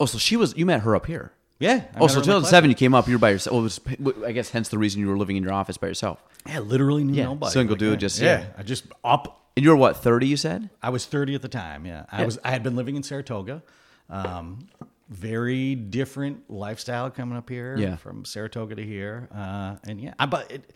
oh, 0.00 0.06
so 0.06 0.18
she 0.18 0.36
was. 0.36 0.56
You 0.56 0.66
met 0.66 0.80
her 0.82 0.94
up 0.96 1.06
here. 1.06 1.32
Yeah. 1.60 1.84
I 1.94 2.00
Oh, 2.00 2.06
so 2.08 2.20
2007, 2.20 2.68
you 2.68 2.76
came 2.76 2.94
up. 2.94 3.06
You 3.06 3.14
were 3.14 3.18
by 3.18 3.30
yourself. 3.30 3.54
Well, 3.54 3.62
was, 3.62 3.80
I 4.24 4.32
guess 4.32 4.50
hence 4.50 4.68
the 4.68 4.76
reason 4.78 5.00
you 5.00 5.06
were 5.08 5.16
living 5.16 5.36
in 5.36 5.42
your 5.42 5.52
office 5.52 5.76
by 5.76 5.86
yourself. 5.86 6.22
Yeah, 6.46 6.58
literally 6.60 7.04
knew 7.04 7.14
Yeah, 7.14 7.24
nobody. 7.24 7.52
single 7.52 7.74
Like, 7.74 7.78
dude, 7.80 8.00
just- 8.00 8.20
yeah. 8.20 8.40
yeah. 8.40 8.46
I 8.58 8.62
just 8.64 8.84
up. 9.04 9.40
And 9.56 9.62
you 9.64 9.70
were 9.70 9.76
what 9.76 9.96
30? 9.96 10.26
You 10.26 10.36
said. 10.36 10.68
I 10.82 10.90
was 10.90 11.06
30 11.06 11.36
at 11.36 11.42
the 11.42 11.48
time. 11.48 11.86
Yeah, 11.86 12.06
I 12.10 12.20
Yeah. 12.20 12.24
was. 12.26 12.38
I 12.44 12.50
had 12.50 12.62
been 12.64 12.74
living 12.76 12.96
in 12.96 13.02
Saratoga. 13.04 13.62
Um, 14.10 14.66
very 15.08 15.74
different 15.74 16.50
lifestyle 16.50 17.10
coming 17.10 17.36
up 17.36 17.48
here. 17.48 17.76
Yeah. 17.78 17.96
from 17.96 18.24
Saratoga 18.24 18.76
to 18.76 18.82
here. 18.82 19.28
Uh, 19.34 19.76
and 19.84 20.00
yeah, 20.00 20.14
I 20.18 20.26
but 20.26 20.50
it. 20.50 20.72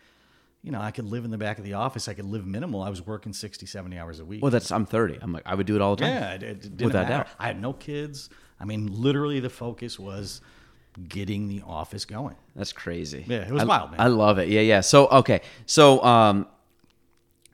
You 0.61 0.73
know, 0.73 0.81
I 0.81 0.91
could 0.91 1.05
live 1.05 1.25
in 1.25 1.31
the 1.31 1.39
back 1.39 1.59
of 1.59 1.65
the 1.65 1.75
office. 1.75 2.09
I 2.09 2.15
could 2.15 2.25
live 2.25 2.45
minimal. 2.45 2.83
I 2.83 2.91
was 2.91 3.07
working 3.07 3.33
60, 3.33 3.65
70 3.65 3.97
hours 3.97 4.19
a 4.19 4.25
week. 4.25 4.43
Well, 4.43 4.51
that's 4.51 4.73
I'm 4.73 4.87
30. 4.87 5.19
I'm 5.23 5.33
like 5.33 5.45
I 5.47 5.55
would 5.55 5.67
do 5.67 5.77
it 5.77 5.81
all 5.81 5.95
the 5.95 6.03
time. 6.03 6.15
yeah, 6.15 6.33
it, 6.33 6.43
it 6.43 6.85
Without 6.85 7.09
matter. 7.09 7.25
doubt. 7.25 7.29
I 7.39 7.47
had 7.47 7.61
no 7.63 7.73
kids. 7.73 8.29
I 8.59 8.65
mean, 8.65 8.89
literally, 9.01 9.39
the 9.39 9.51
focus 9.51 9.99
was 10.01 10.41
getting 11.09 11.47
the 11.47 11.63
office 11.65 12.05
going. 12.05 12.35
That's 12.57 12.73
crazy. 12.73 13.25
Yeah, 13.29 13.47
it 13.47 13.53
was 13.53 13.63
I, 13.63 13.67
wild, 13.67 13.93
man. 13.93 14.01
I 14.01 14.09
love 14.09 14.39
it. 14.39 14.49
Yeah, 14.49 14.63
yeah. 14.63 14.81
So 14.81 15.07
okay, 15.09 15.43
so 15.65 16.03
um, 16.03 16.49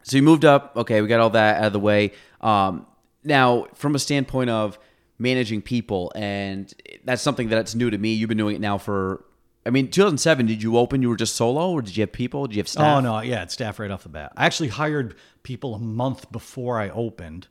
so 0.03 0.17
you 0.17 0.23
moved 0.23 0.47
up. 0.47 0.73
Okay, 0.77 1.03
we 1.03 1.07
got 1.07 1.21
all 1.21 1.31
that 1.31 1.59
out 1.59 1.67
of 1.67 1.73
the 1.75 1.81
way. 1.81 2.13
Um, 2.41 2.87
now 3.23 3.67
from 3.75 3.95
a 3.95 3.99
standpoint 3.99 4.49
of 4.49 4.79
managing 5.19 5.63
people, 5.63 6.13
and 6.15 6.73
that's 7.05 7.23
something 7.23 7.49
that's 7.49 7.75
new 7.75 7.91
to 7.91 7.99
me. 7.99 8.13
You've 8.15 8.29
been 8.29 8.39
doing 8.39 8.57
it 8.57 8.61
now 8.61 8.79
for. 8.79 9.25
I 9.67 9.71
mean, 9.71 9.91
2007. 9.91 10.45
Did 10.47 10.63
you 10.63 10.77
open? 10.77 11.01
You 11.01 11.09
were 11.09 11.17
just 11.17 11.37
solo, 11.37 11.71
or 11.71 11.81
did 11.81 11.97
you 11.97 12.03
have 12.03 12.13
people? 12.13 12.47
Did 12.47 12.57
you 12.57 12.61
have 12.61 12.69
staff? 12.69 12.99
Oh 12.99 13.01
no, 13.01 13.21
yeah, 13.21 13.43
it's 13.43 13.55
staff 13.55 13.79
right 13.79 13.91
off 13.91 14.03
the 14.03 14.11
bat. 14.11 14.33
I 14.37 14.45
actually 14.47 14.69
hired 14.69 15.17
people 15.43 15.75
a 15.75 15.79
month 15.79 16.31
before 16.31 16.79
I 16.79 16.91
opened, 16.91 17.49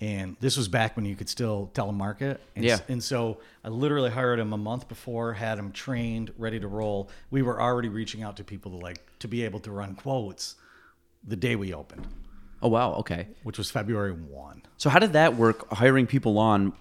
and 0.00 0.36
this 0.40 0.56
was 0.56 0.68
back 0.68 0.96
when 0.96 1.04
you 1.04 1.14
could 1.14 1.28
still 1.28 1.70
telemarket. 1.74 2.38
And, 2.56 2.64
Yeah. 2.64 2.78
and 2.88 3.04
so 3.04 3.38
I 3.64 3.68
literally 3.68 4.10
hired 4.10 4.38
them 4.38 4.54
a 4.54 4.56
month 4.56 4.88
before, 4.88 5.34
had 5.34 5.58
them 5.58 5.72
trained, 5.72 6.32
ready 6.38 6.58
to 6.58 6.68
roll. 6.68 7.10
We 7.30 7.42
were 7.42 7.60
already 7.60 7.88
reaching 7.90 8.22
out 8.22 8.38
to 8.38 8.44
people 8.44 8.70
to 8.72 8.78
like 8.78 9.00
to 9.18 9.28
be 9.28 9.44
able 9.44 9.60
to 9.60 9.70
run 9.70 9.94
quotes 9.94 10.54
the 11.22 11.36
day 11.36 11.54
we 11.54 11.72
opened, 11.74 12.06
Oh 12.62 12.68
wow. 12.68 12.94
Okay. 12.94 13.28
which 13.42 13.58
was 13.58 13.70
February 13.70 14.12
one. 14.12 14.62
So 14.78 14.88
how 14.88 14.98
did 15.00 15.12
that 15.12 15.36
work? 15.36 15.70
Hiring 15.70 16.06
people 16.06 16.38
on, 16.38 16.72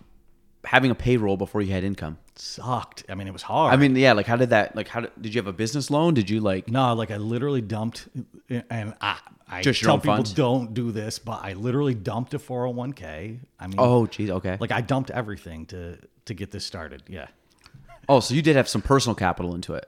having 0.63 0.91
a 0.91 0.95
payroll 0.95 1.37
before 1.37 1.61
you 1.61 1.71
had 1.71 1.83
income. 1.83 2.17
sucked. 2.35 3.03
I 3.09 3.15
mean, 3.15 3.27
it 3.27 3.33
was 3.33 3.41
hard. 3.43 3.73
I 3.73 3.77
mean, 3.77 3.95
yeah, 3.95 4.13
like 4.13 4.25
how 4.27 4.35
did 4.35 4.51
that? 4.51 4.75
Like, 4.75 4.87
how 4.87 5.01
did, 5.01 5.11
did 5.19 5.33
you 5.33 5.39
have 5.39 5.47
a 5.47 5.53
business 5.53 5.89
loan? 5.89 6.13
Did 6.13 6.29
you 6.29 6.39
like? 6.39 6.67
no, 6.69 6.93
like 6.93 7.11
I 7.11 7.17
literally 7.17 7.61
dumped, 7.61 8.07
and 8.49 8.93
I, 9.01 9.17
I 9.49 9.61
Just 9.61 9.81
tell 9.83 9.97
people 9.97 10.15
funds? 10.17 10.33
don't 10.33 10.73
do 10.73 10.91
this, 10.91 11.19
but 11.19 11.43
I 11.43 11.53
literally 11.53 11.93
dumped 11.95 12.33
a 12.33 12.39
401k. 12.39 13.39
I 13.59 13.67
mean, 13.67 13.75
Oh, 13.77 14.05
geez, 14.07 14.29
okay. 14.29 14.57
like 14.59 14.71
I 14.71 14.81
dumped 14.81 15.09
everything 15.11 15.65
to 15.67 15.97
to 16.25 16.33
get 16.33 16.51
this 16.51 16.65
started. 16.65 17.03
Yeah. 17.07 17.27
oh, 18.07 18.19
so 18.19 18.33
you 18.33 18.41
did 18.41 18.55
have 18.55 18.67
some 18.69 18.81
personal 18.81 19.15
capital 19.15 19.55
into 19.55 19.73
it. 19.73 19.87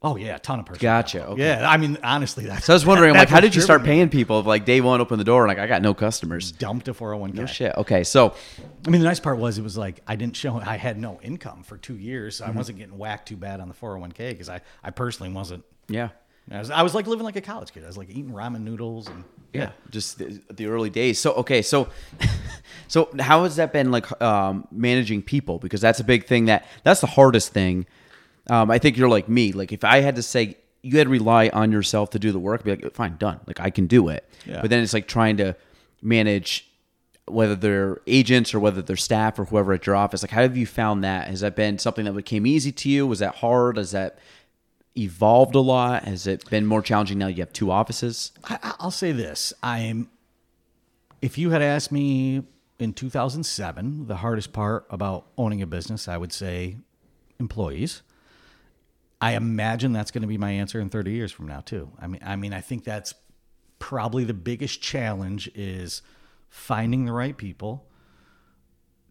Oh 0.00 0.14
yeah, 0.16 0.36
a 0.36 0.38
ton 0.38 0.60
of 0.60 0.66
personal. 0.66 0.92
Gotcha, 0.92 1.26
okay. 1.26 1.42
Yeah, 1.42 1.68
I 1.68 1.76
mean, 1.76 1.98
honestly, 2.04 2.46
that's. 2.46 2.66
So 2.66 2.72
I 2.72 2.76
was 2.76 2.86
wondering, 2.86 3.14
like, 3.14 3.28
how 3.34 3.40
did 3.40 3.56
you 3.56 3.60
start 3.60 3.82
paying 3.82 4.08
people? 4.08 4.38
If 4.38 4.46
like 4.46 4.64
day 4.64 4.80
one, 4.80 5.00
open 5.00 5.18
the 5.18 5.24
door, 5.24 5.48
like 5.48 5.58
I 5.58 5.66
got 5.66 5.82
no 5.82 5.92
customers. 5.92 6.52
Dumped 6.52 6.86
a 6.86 6.94
401k. 6.94 7.34
No 7.34 7.46
shit. 7.46 7.74
Okay, 7.76 8.04
so 8.04 8.34
I 8.86 8.90
mean, 8.90 9.00
the 9.00 9.08
nice 9.08 9.18
part 9.18 9.38
was 9.38 9.58
it 9.58 9.62
was 9.62 9.76
like 9.76 10.00
I 10.06 10.14
didn't 10.14 10.36
show 10.36 10.56
I 10.60 10.76
had 10.76 10.98
no 11.00 11.18
income 11.22 11.64
for 11.64 11.76
two 11.76 11.96
years, 11.96 12.36
so 12.36 12.44
Mm-hmm. 12.44 12.52
I 12.52 12.56
wasn't 12.56 12.78
getting 12.78 12.96
whacked 12.96 13.26
too 13.28 13.36
bad 13.36 13.58
on 13.60 13.66
the 13.68 13.74
401k 13.74 14.30
because 14.30 14.48
I, 14.48 14.60
I 14.84 14.90
personally 14.90 15.32
wasn't. 15.32 15.64
yeah, 15.88 16.10
I 16.48 16.60
was, 16.60 16.70
I 16.70 16.82
was 16.82 16.94
like 16.94 17.08
living 17.08 17.24
like 17.24 17.36
a 17.36 17.40
college 17.40 17.72
kid. 17.72 17.82
I 17.82 17.88
was 17.88 17.98
like 17.98 18.08
eating 18.08 18.30
ramen 18.30 18.60
noodles 18.60 19.08
and 19.08 19.24
yeah, 19.52 19.70
just 19.90 20.18
the, 20.18 20.40
the 20.50 20.66
early 20.66 20.90
days. 20.90 21.18
So 21.18 21.32
okay, 21.32 21.60
so 21.60 21.88
so 22.86 23.08
how 23.18 23.42
has 23.42 23.56
that 23.56 23.72
been 23.72 23.90
like 23.90 24.22
um, 24.22 24.68
managing 24.70 25.22
people? 25.22 25.58
Because 25.58 25.80
that's 25.80 25.98
a 25.98 26.04
big 26.04 26.26
thing. 26.26 26.44
That 26.44 26.66
that's 26.84 27.00
the 27.00 27.06
hardest 27.08 27.52
thing. 27.52 27.86
Um, 28.48 28.70
I 28.70 28.78
think 28.78 28.96
you're 28.96 29.08
like 29.08 29.28
me. 29.28 29.52
Like 29.52 29.72
if 29.72 29.84
I 29.84 30.00
had 30.00 30.16
to 30.16 30.22
say 30.22 30.56
you 30.82 30.98
had 30.98 31.04
to 31.04 31.10
rely 31.10 31.48
on 31.48 31.72
yourself 31.72 32.10
to 32.10 32.18
do 32.18 32.32
the 32.32 32.38
work, 32.38 32.60
I'd 32.60 32.64
be 32.64 32.70
like, 32.84 32.94
fine, 32.94 33.16
done. 33.16 33.40
Like 33.46 33.60
I 33.60 33.70
can 33.70 33.86
do 33.86 34.08
it. 34.08 34.28
Yeah. 34.46 34.60
But 34.60 34.70
then 34.70 34.82
it's 34.82 34.92
like 34.92 35.06
trying 35.06 35.36
to 35.38 35.56
manage 36.02 36.68
whether 37.26 37.54
they're 37.54 38.00
agents 38.06 38.54
or 38.54 38.60
whether 38.60 38.80
they're 38.80 38.96
staff 38.96 39.38
or 39.38 39.44
whoever 39.44 39.72
at 39.74 39.86
your 39.86 39.96
office. 39.96 40.22
Like 40.22 40.30
how 40.30 40.42
have 40.42 40.56
you 40.56 40.66
found 40.66 41.04
that? 41.04 41.28
Has 41.28 41.40
that 41.40 41.56
been 41.56 41.78
something 41.78 42.04
that 42.04 42.12
became 42.12 42.46
easy 42.46 42.72
to 42.72 42.88
you? 42.88 43.06
Was 43.06 43.18
that 43.18 43.36
hard? 43.36 43.76
Has 43.76 43.90
that 43.90 44.18
evolved 44.96 45.54
a 45.54 45.60
lot? 45.60 46.04
Has 46.04 46.26
it 46.26 46.48
been 46.50 46.66
more 46.66 46.82
challenging 46.82 47.18
now 47.18 47.26
you 47.26 47.42
have 47.42 47.52
two 47.52 47.70
offices? 47.70 48.32
I, 48.44 48.74
I'll 48.80 48.90
say 48.90 49.12
this: 49.12 49.52
I'm. 49.62 50.10
If 51.20 51.36
you 51.36 51.50
had 51.50 51.62
asked 51.62 51.90
me 51.90 52.44
in 52.78 52.92
2007, 52.92 54.06
the 54.06 54.16
hardest 54.16 54.52
part 54.52 54.86
about 54.88 55.26
owning 55.36 55.60
a 55.62 55.66
business, 55.66 56.06
I 56.06 56.16
would 56.16 56.32
say 56.32 56.76
employees. 57.40 58.02
I 59.20 59.34
imagine 59.34 59.92
that's 59.92 60.10
going 60.10 60.22
to 60.22 60.28
be 60.28 60.38
my 60.38 60.50
answer 60.50 60.80
in 60.80 60.90
30 60.90 61.10
years 61.10 61.32
from 61.32 61.46
now 61.48 61.60
too. 61.60 61.90
I 62.00 62.06
mean, 62.06 62.20
I 62.24 62.36
mean, 62.36 62.52
I 62.52 62.60
think 62.60 62.84
that's 62.84 63.14
probably 63.78 64.24
the 64.24 64.34
biggest 64.34 64.80
challenge 64.80 65.50
is 65.54 66.02
finding 66.48 67.04
the 67.04 67.12
right 67.12 67.36
people, 67.36 67.86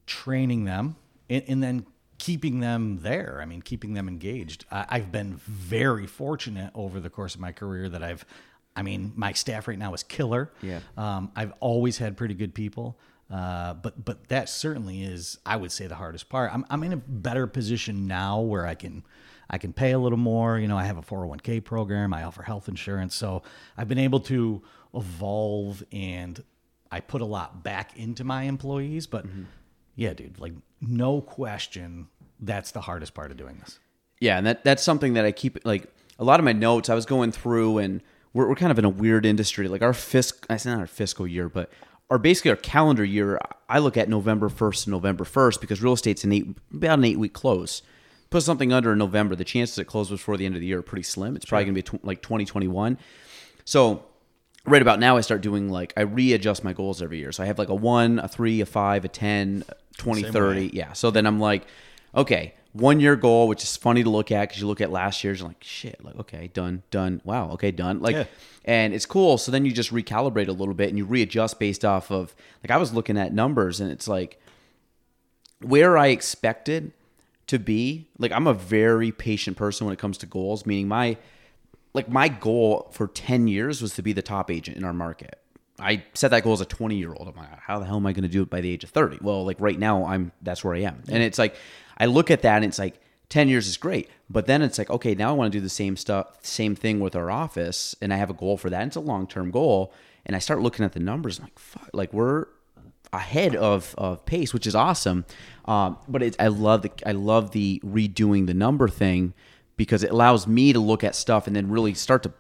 training 0.06 0.66
them, 0.66 0.96
and, 1.30 1.44
and 1.48 1.64
then 1.64 1.86
keeping 2.20 2.62
them 2.62 3.00
there. 3.02 3.40
I 3.42 3.46
mean, 3.46 3.62
keeping 3.62 3.94
them 3.94 4.08
engaged. 4.08 4.66
I, 4.72 4.86
I've 4.90 5.12
been 5.12 5.36
very 5.36 6.08
fortunate 6.08 6.72
over 6.74 7.00
the 7.00 7.10
course 7.10 7.36
of 7.36 7.42
my 7.42 7.52
career 7.52 7.90
that 7.90 8.02
I've, 8.02 8.26
I 8.76 8.84
mean, 8.84 9.12
my 9.16 9.34
staff 9.34 9.68
right 9.68 9.78
now 9.78 9.94
is 9.94 10.04
killer. 10.04 10.52
Yeah. 10.62 10.80
Um, 10.96 11.32
I've 11.36 11.54
always 11.60 11.98
had 11.98 12.16
pretty 12.16 12.34
good 12.34 12.54
people. 12.54 12.98
Uh, 13.30 13.74
but 13.74 14.06
but 14.06 14.30
that 14.30 14.48
certainly 14.48 15.04
is, 15.04 15.38
I 15.46 15.58
would 15.58 15.74
say, 15.74 15.88
the 15.88 15.96
hardest 15.96 16.30
part. 16.30 16.50
I'm 16.54 16.66
I'm 16.70 16.82
in 16.84 16.94
a 16.94 16.98
better 16.98 17.46
position 17.46 18.08
now 18.08 18.40
where 18.40 18.66
I 18.66 18.74
can 18.74 19.04
I 19.50 19.58
can 19.58 19.74
pay 19.74 19.92
a 19.92 20.00
little 20.00 20.18
more. 20.18 20.60
You 20.60 20.68
know, 20.68 20.78
I 20.78 20.86
have 20.86 20.98
a 20.98 21.02
401k 21.02 21.64
program. 21.64 22.14
I 22.14 22.24
offer 22.24 22.44
health 22.44 22.68
insurance, 22.68 23.16
so 23.16 23.44
I've 23.78 23.88
been 23.88 23.98
able 23.98 24.20
to 24.22 24.62
evolve 24.94 25.84
and 25.92 26.44
I 26.92 27.00
put 27.00 27.22
a 27.22 27.26
lot 27.26 27.64
back 27.64 27.98
into 27.98 28.24
my 28.24 28.44
employees. 28.44 29.08
But 29.08 29.28
mm-hmm. 29.28 29.44
yeah, 29.96 30.14
dude, 30.14 30.40
like 30.40 30.54
no 30.82 31.22
question, 31.22 32.08
that's 32.40 32.72
the 32.72 32.82
hardest 32.82 33.14
part 33.14 33.32
of 33.32 33.38
doing 33.38 33.58
this. 33.60 33.80
Yeah, 34.20 34.38
and 34.38 34.48
that 34.48 34.64
that's 34.64 34.84
something 34.84 35.14
that 35.14 35.26
I 35.26 35.32
keep 35.32 35.60
like 35.66 35.88
a 36.20 36.24
lot 36.24 36.40
of 36.40 36.44
my 36.44 36.54
notes. 36.54 36.90
I 36.90 36.96
was 36.96 37.06
going 37.06 37.32
through, 37.32 37.78
and 37.78 38.02
we're, 38.34 38.48
we're 38.50 38.56
kind 38.56 38.72
of 38.72 38.80
in 38.80 38.86
a 38.86 38.90
weird 38.90 39.26
industry. 39.26 39.68
Like 39.68 39.82
our 39.82 39.94
fiscal, 39.94 40.46
I 40.50 40.58
say 40.58 40.72
not 40.72 40.80
our 40.80 40.88
fiscal 40.88 41.28
year, 41.28 41.50
but 41.50 41.70
our 42.10 42.18
basically 42.18 42.52
our 42.52 42.58
calendar 42.58 43.04
year. 43.04 43.40
I 43.70 43.80
look 43.80 43.98
at 43.98 44.10
November 44.10 44.50
first 44.50 44.86
to 44.86 44.90
November 44.90 45.24
first 45.24 45.62
because 45.62 45.82
real 45.82 45.94
estate's 45.94 46.24
an 46.24 46.32
eight 46.32 46.48
about 46.74 47.00
an 47.00 47.06
eight 47.06 47.20
week 47.20 47.34
close. 47.34 47.82
Put 48.30 48.44
something 48.44 48.74
under 48.74 48.92
in 48.94 48.98
November, 49.00 49.36
the 49.36 49.46
chances 49.46 49.78
it 49.78 49.86
closes 49.86 50.12
before 50.20 50.36
the 50.38 50.46
end 50.46 50.56
of 50.56 50.62
the 50.62 50.68
year 50.68 50.80
are 50.80 50.84
pretty 50.84 51.04
slim. 51.04 51.36
It's 51.36 51.46
probably 51.46 51.66
going 51.66 51.76
to 51.76 51.82
be 51.92 51.98
tw- 52.00 52.06
like 52.06 52.22
twenty 52.22 52.46
twenty 52.46 52.68
one. 52.68 52.98
So 53.66 54.04
right 54.66 54.82
about 54.82 55.00
now, 55.00 55.16
I 55.18 55.22
start 55.22 55.42
doing 55.42 55.70
like 55.70 55.94
I 55.96 56.02
readjust 56.02 56.64
my 56.64 56.74
goals 56.74 57.02
every 57.02 57.20
year. 57.20 57.32
So 57.32 57.44
I 57.44 57.46
have 57.46 57.58
like 57.58 57.70
a 57.70 57.76
one, 57.76 58.20
a 58.20 58.28
three, 58.28 58.60
a 58.62 58.66
five, 58.66 59.06
a 59.06 59.08
10, 59.08 59.64
20, 59.98 60.22
Same 60.24 60.32
30. 60.34 60.60
way. 60.62 60.70
Yeah. 60.74 60.94
So 60.94 61.10
then 61.10 61.26
I'm 61.26 61.40
like, 61.40 61.66
okay, 62.14 62.54
one 62.74 63.00
year 63.00 63.16
goal, 63.16 63.48
which 63.48 63.64
is 63.64 63.76
funny 63.78 64.04
to 64.04 64.10
look 64.10 64.30
at 64.32 64.50
because 64.50 64.62
you 64.62 64.68
look 64.68 64.82
at 64.82 64.92
last 64.92 65.24
year's 65.24 65.40
and 65.42 65.50
like, 65.50 65.64
shit, 65.64 66.04
like, 66.04 66.16
okay, 66.18 66.50
done, 66.54 66.84
done. 66.92 67.22
Wow, 67.24 67.52
okay, 67.52 67.72
done. 67.72 68.02
Like, 68.02 68.16
Yeah. 68.16 68.26
and 68.66 68.94
it's 68.94 69.06
cool. 69.06 69.38
So 69.38 69.52
then 69.54 69.66
you 69.66 69.72
just 69.72 69.92
recalibrate 69.94 70.48
a 70.50 70.52
little 70.52 70.74
bit 70.76 70.90
and 70.90 70.98
you 70.98 71.06
readjust 71.06 71.60
based 71.60 71.84
off 71.86 72.12
of, 72.12 72.36
like, 72.64 72.72
I 72.72 72.78
was 72.78 72.94
looking 72.94 73.18
at 73.18 73.34
numbers 73.34 73.80
and 73.80 73.90
it's 73.90 74.08
like 74.08 74.40
where 75.62 75.98
I 75.98 76.08
expected 76.08 76.92
to 77.48 77.60
be. 77.60 78.10
Like, 78.18 78.32
I'm 78.32 78.48
a 78.48 78.54
very 78.54 79.12
patient 79.12 79.58
person 79.58 79.86
when 79.86 79.94
it 79.94 80.00
comes 80.00 80.18
to 80.20 80.26
goals, 80.26 80.66
meaning 80.66 80.88
my, 80.88 81.18
like, 81.94 82.10
my 82.10 82.28
goal 82.28 82.90
for 82.92 83.08
10 83.08 83.48
years 83.48 83.82
was 83.82 83.96
to 83.96 84.02
be 84.02 84.14
the 84.14 84.22
top 84.22 84.52
agent 84.52 84.78
in 84.78 84.84
our 84.84 84.94
market. 84.94 85.40
I 85.80 86.04
set 86.14 86.32
that 86.32 86.44
goal 86.44 86.54
as 86.54 86.62
a 86.62 86.66
20 86.66 86.96
year 86.96 87.14
old. 87.14 87.28
I'm 87.28 87.36
like, 87.36 87.60
how 87.60 87.80
the 87.80 87.86
hell 87.86 87.98
am 87.98 88.06
I 88.06 88.14
going 88.14 88.24
to 88.24 88.30
do 88.30 88.42
it 88.42 88.50
by 88.50 88.62
the 88.62 88.72
age 88.72 88.84
of 88.84 88.90
30? 88.90 89.20
Well, 89.22 89.46
like 89.46 89.58
right 89.60 89.78
now, 89.78 90.06
I'm 90.06 90.32
that's 90.42 90.64
where 90.64 90.76
I 90.76 90.80
am, 90.80 91.04
and 91.08 91.22
it's 91.22 91.38
like 91.38 91.56
I 91.98 92.08
look 92.08 92.32
at 92.32 92.42
that 92.42 92.58
and 92.58 92.66
it's 92.66 92.80
like 92.80 93.00
10 93.30 93.50
years 93.50 93.68
is 93.68 93.78
great, 93.78 94.10
but 94.30 94.48
then 94.48 94.62
it's 94.62 94.78
like 94.78 94.90
okay, 94.90 95.14
now 95.14 95.30
I 95.30 95.34
want 95.34 95.52
to 95.52 95.58
do 95.58 95.62
the 95.62 95.70
same 95.70 95.96
stuff, 95.96 96.38
same 96.42 96.76
thing 96.76 97.00
with 97.00 97.16
our 97.16 97.30
office, 97.30 97.96
and 98.02 98.12
I 98.12 98.18
have 98.18 98.30
a 98.30 98.34
goal 98.34 98.58
for 98.58 98.70
that. 98.70 98.82
And 98.82 98.90
it's 98.90 98.96
a 98.96 99.02
long 99.02 99.28
term 99.28 99.52
goal, 99.52 99.94
and 100.26 100.36
I 100.36 100.40
start 100.40 100.62
looking 100.62 100.84
at 100.84 100.94
the 100.94 101.00
numbers. 101.00 101.38
I'm 101.38 101.46
like, 101.46 101.60
fuck, 101.60 101.90
like 101.94 102.12
we're 102.12 102.48
ahead 103.14 103.56
of, 103.56 103.96
of 103.98 104.26
pace, 104.26 104.54
which 104.54 104.68
is 104.68 104.76
awesome. 104.76 105.26
Um, 105.66 105.98
but 106.08 106.24
it's 106.24 106.38
I 106.40 106.48
love 106.48 106.82
the 106.82 106.92
I 107.06 107.12
love 107.12 107.52
the 107.52 107.82
redoing 107.86 108.48
the 108.48 108.54
number 108.54 108.88
thing 108.88 109.34
because 109.76 110.04
it 110.04 110.12
allows 110.12 110.48
me 110.48 110.74
to 110.74 110.80
look 110.80 111.04
at 111.04 111.16
stuff 111.16 111.48
and 111.48 111.56
then 111.56 111.70
really 111.70 111.94
start 111.94 112.24
to 112.24 112.34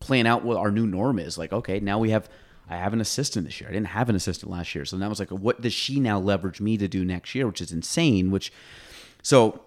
plan 0.00 0.26
out 0.26 0.44
what 0.44 0.56
our 0.56 0.70
new 0.70 0.86
norm 0.86 1.18
is. 1.18 1.38
Like, 1.38 1.52
okay, 1.52 1.80
now 1.80 1.98
we 1.98 2.10
have 2.10 2.28
I 2.68 2.76
have 2.76 2.92
an 2.92 3.00
assistant 3.00 3.46
this 3.46 3.60
year. 3.60 3.70
I 3.70 3.72
didn't 3.72 3.88
have 3.88 4.08
an 4.08 4.16
assistant 4.16 4.50
last 4.50 4.74
year. 4.74 4.84
So 4.84 4.96
that 4.96 5.08
was 5.08 5.20
like, 5.20 5.30
what 5.30 5.60
does 5.60 5.72
she 5.72 6.00
now 6.00 6.18
leverage 6.18 6.60
me 6.60 6.76
to 6.78 6.88
do 6.88 7.04
next 7.04 7.34
year, 7.34 7.46
which 7.46 7.60
is 7.60 7.70
insane. 7.70 8.30
Which 8.30 8.52
so 9.22 9.62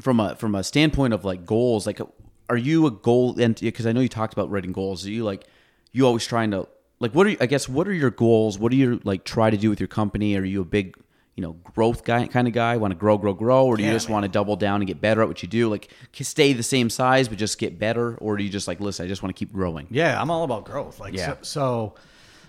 from 0.00 0.20
a 0.20 0.36
from 0.36 0.54
a 0.54 0.64
standpoint 0.64 1.12
of 1.12 1.24
like 1.24 1.44
goals, 1.44 1.86
like 1.86 2.00
are 2.48 2.56
you 2.56 2.86
a 2.86 2.90
goal 2.90 3.38
and 3.38 3.58
because 3.58 3.86
I 3.86 3.92
know 3.92 4.00
you 4.00 4.08
talked 4.08 4.32
about 4.32 4.50
writing 4.50 4.72
goals, 4.72 5.06
are 5.06 5.10
you 5.10 5.24
like 5.24 5.44
you 5.92 6.06
always 6.06 6.26
trying 6.26 6.50
to 6.52 6.68
like 7.00 7.12
what 7.14 7.26
are 7.26 7.30
you 7.30 7.36
I 7.40 7.46
guess 7.46 7.68
what 7.68 7.88
are 7.88 7.92
your 7.92 8.10
goals? 8.10 8.58
What 8.58 8.70
do 8.70 8.76
you 8.76 9.00
like 9.04 9.24
try 9.24 9.50
to 9.50 9.56
do 9.56 9.70
with 9.70 9.80
your 9.80 9.88
company? 9.88 10.36
Are 10.36 10.44
you 10.44 10.60
a 10.60 10.64
big 10.64 10.96
you 11.36 11.46
know, 11.46 11.52
growth 11.74 12.04
guy 12.04 12.26
kind 12.26 12.46
of 12.46 12.52
guy, 12.52 12.76
want 12.76 12.92
to 12.92 12.98
grow, 12.98 13.16
grow, 13.16 13.32
grow, 13.32 13.64
or 13.64 13.78
do 13.78 13.82
you 13.82 13.90
just 13.90 14.10
want 14.10 14.24
to 14.24 14.28
double 14.28 14.56
down 14.56 14.82
and 14.82 14.86
get 14.86 15.00
better 15.00 15.22
at 15.22 15.28
what 15.28 15.42
you 15.42 15.48
do? 15.48 15.70
Like 15.70 15.88
stay 16.12 16.52
the 16.52 16.62
same 16.62 16.90
size 16.90 17.28
but 17.28 17.38
just 17.38 17.58
get 17.58 17.78
better, 17.78 18.16
or 18.16 18.36
do 18.36 18.44
you 18.44 18.50
just 18.50 18.68
like 18.68 18.78
listen? 18.78 19.06
I 19.06 19.08
just 19.08 19.22
want 19.22 19.34
to 19.34 19.38
keep 19.38 19.52
growing. 19.52 19.86
Yeah, 19.90 20.20
I'm 20.20 20.30
all 20.30 20.44
about 20.44 20.64
growth. 20.66 21.00
Like 21.00 21.14
Yeah. 21.14 21.36
so, 21.40 21.42
so 21.42 21.94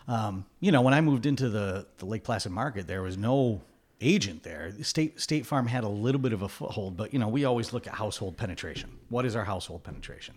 um, 0.07 0.45
you 0.59 0.73
know, 0.73 0.81
when 0.81 0.93
I 0.93 0.99
moved 0.99 1.25
into 1.25 1.47
the 1.47 1.87
the 1.99 2.05
Lake 2.05 2.23
Placid 2.23 2.51
market, 2.51 2.85
there 2.85 3.01
was 3.01 3.17
no 3.17 3.61
agent 4.01 4.43
there. 4.43 4.73
State 4.81 5.21
State 5.21 5.45
Farm 5.45 5.67
had 5.67 5.85
a 5.85 5.89
little 5.89 6.19
bit 6.19 6.33
of 6.33 6.41
a 6.41 6.49
foothold, 6.49 6.97
but 6.97 7.13
you 7.13 7.19
know, 7.19 7.29
we 7.29 7.45
always 7.45 7.71
look 7.71 7.87
at 7.87 7.93
household 7.93 8.35
penetration. 8.35 8.89
What 9.07 9.25
is 9.25 9.37
our 9.37 9.45
household 9.45 9.83
penetration? 9.83 10.35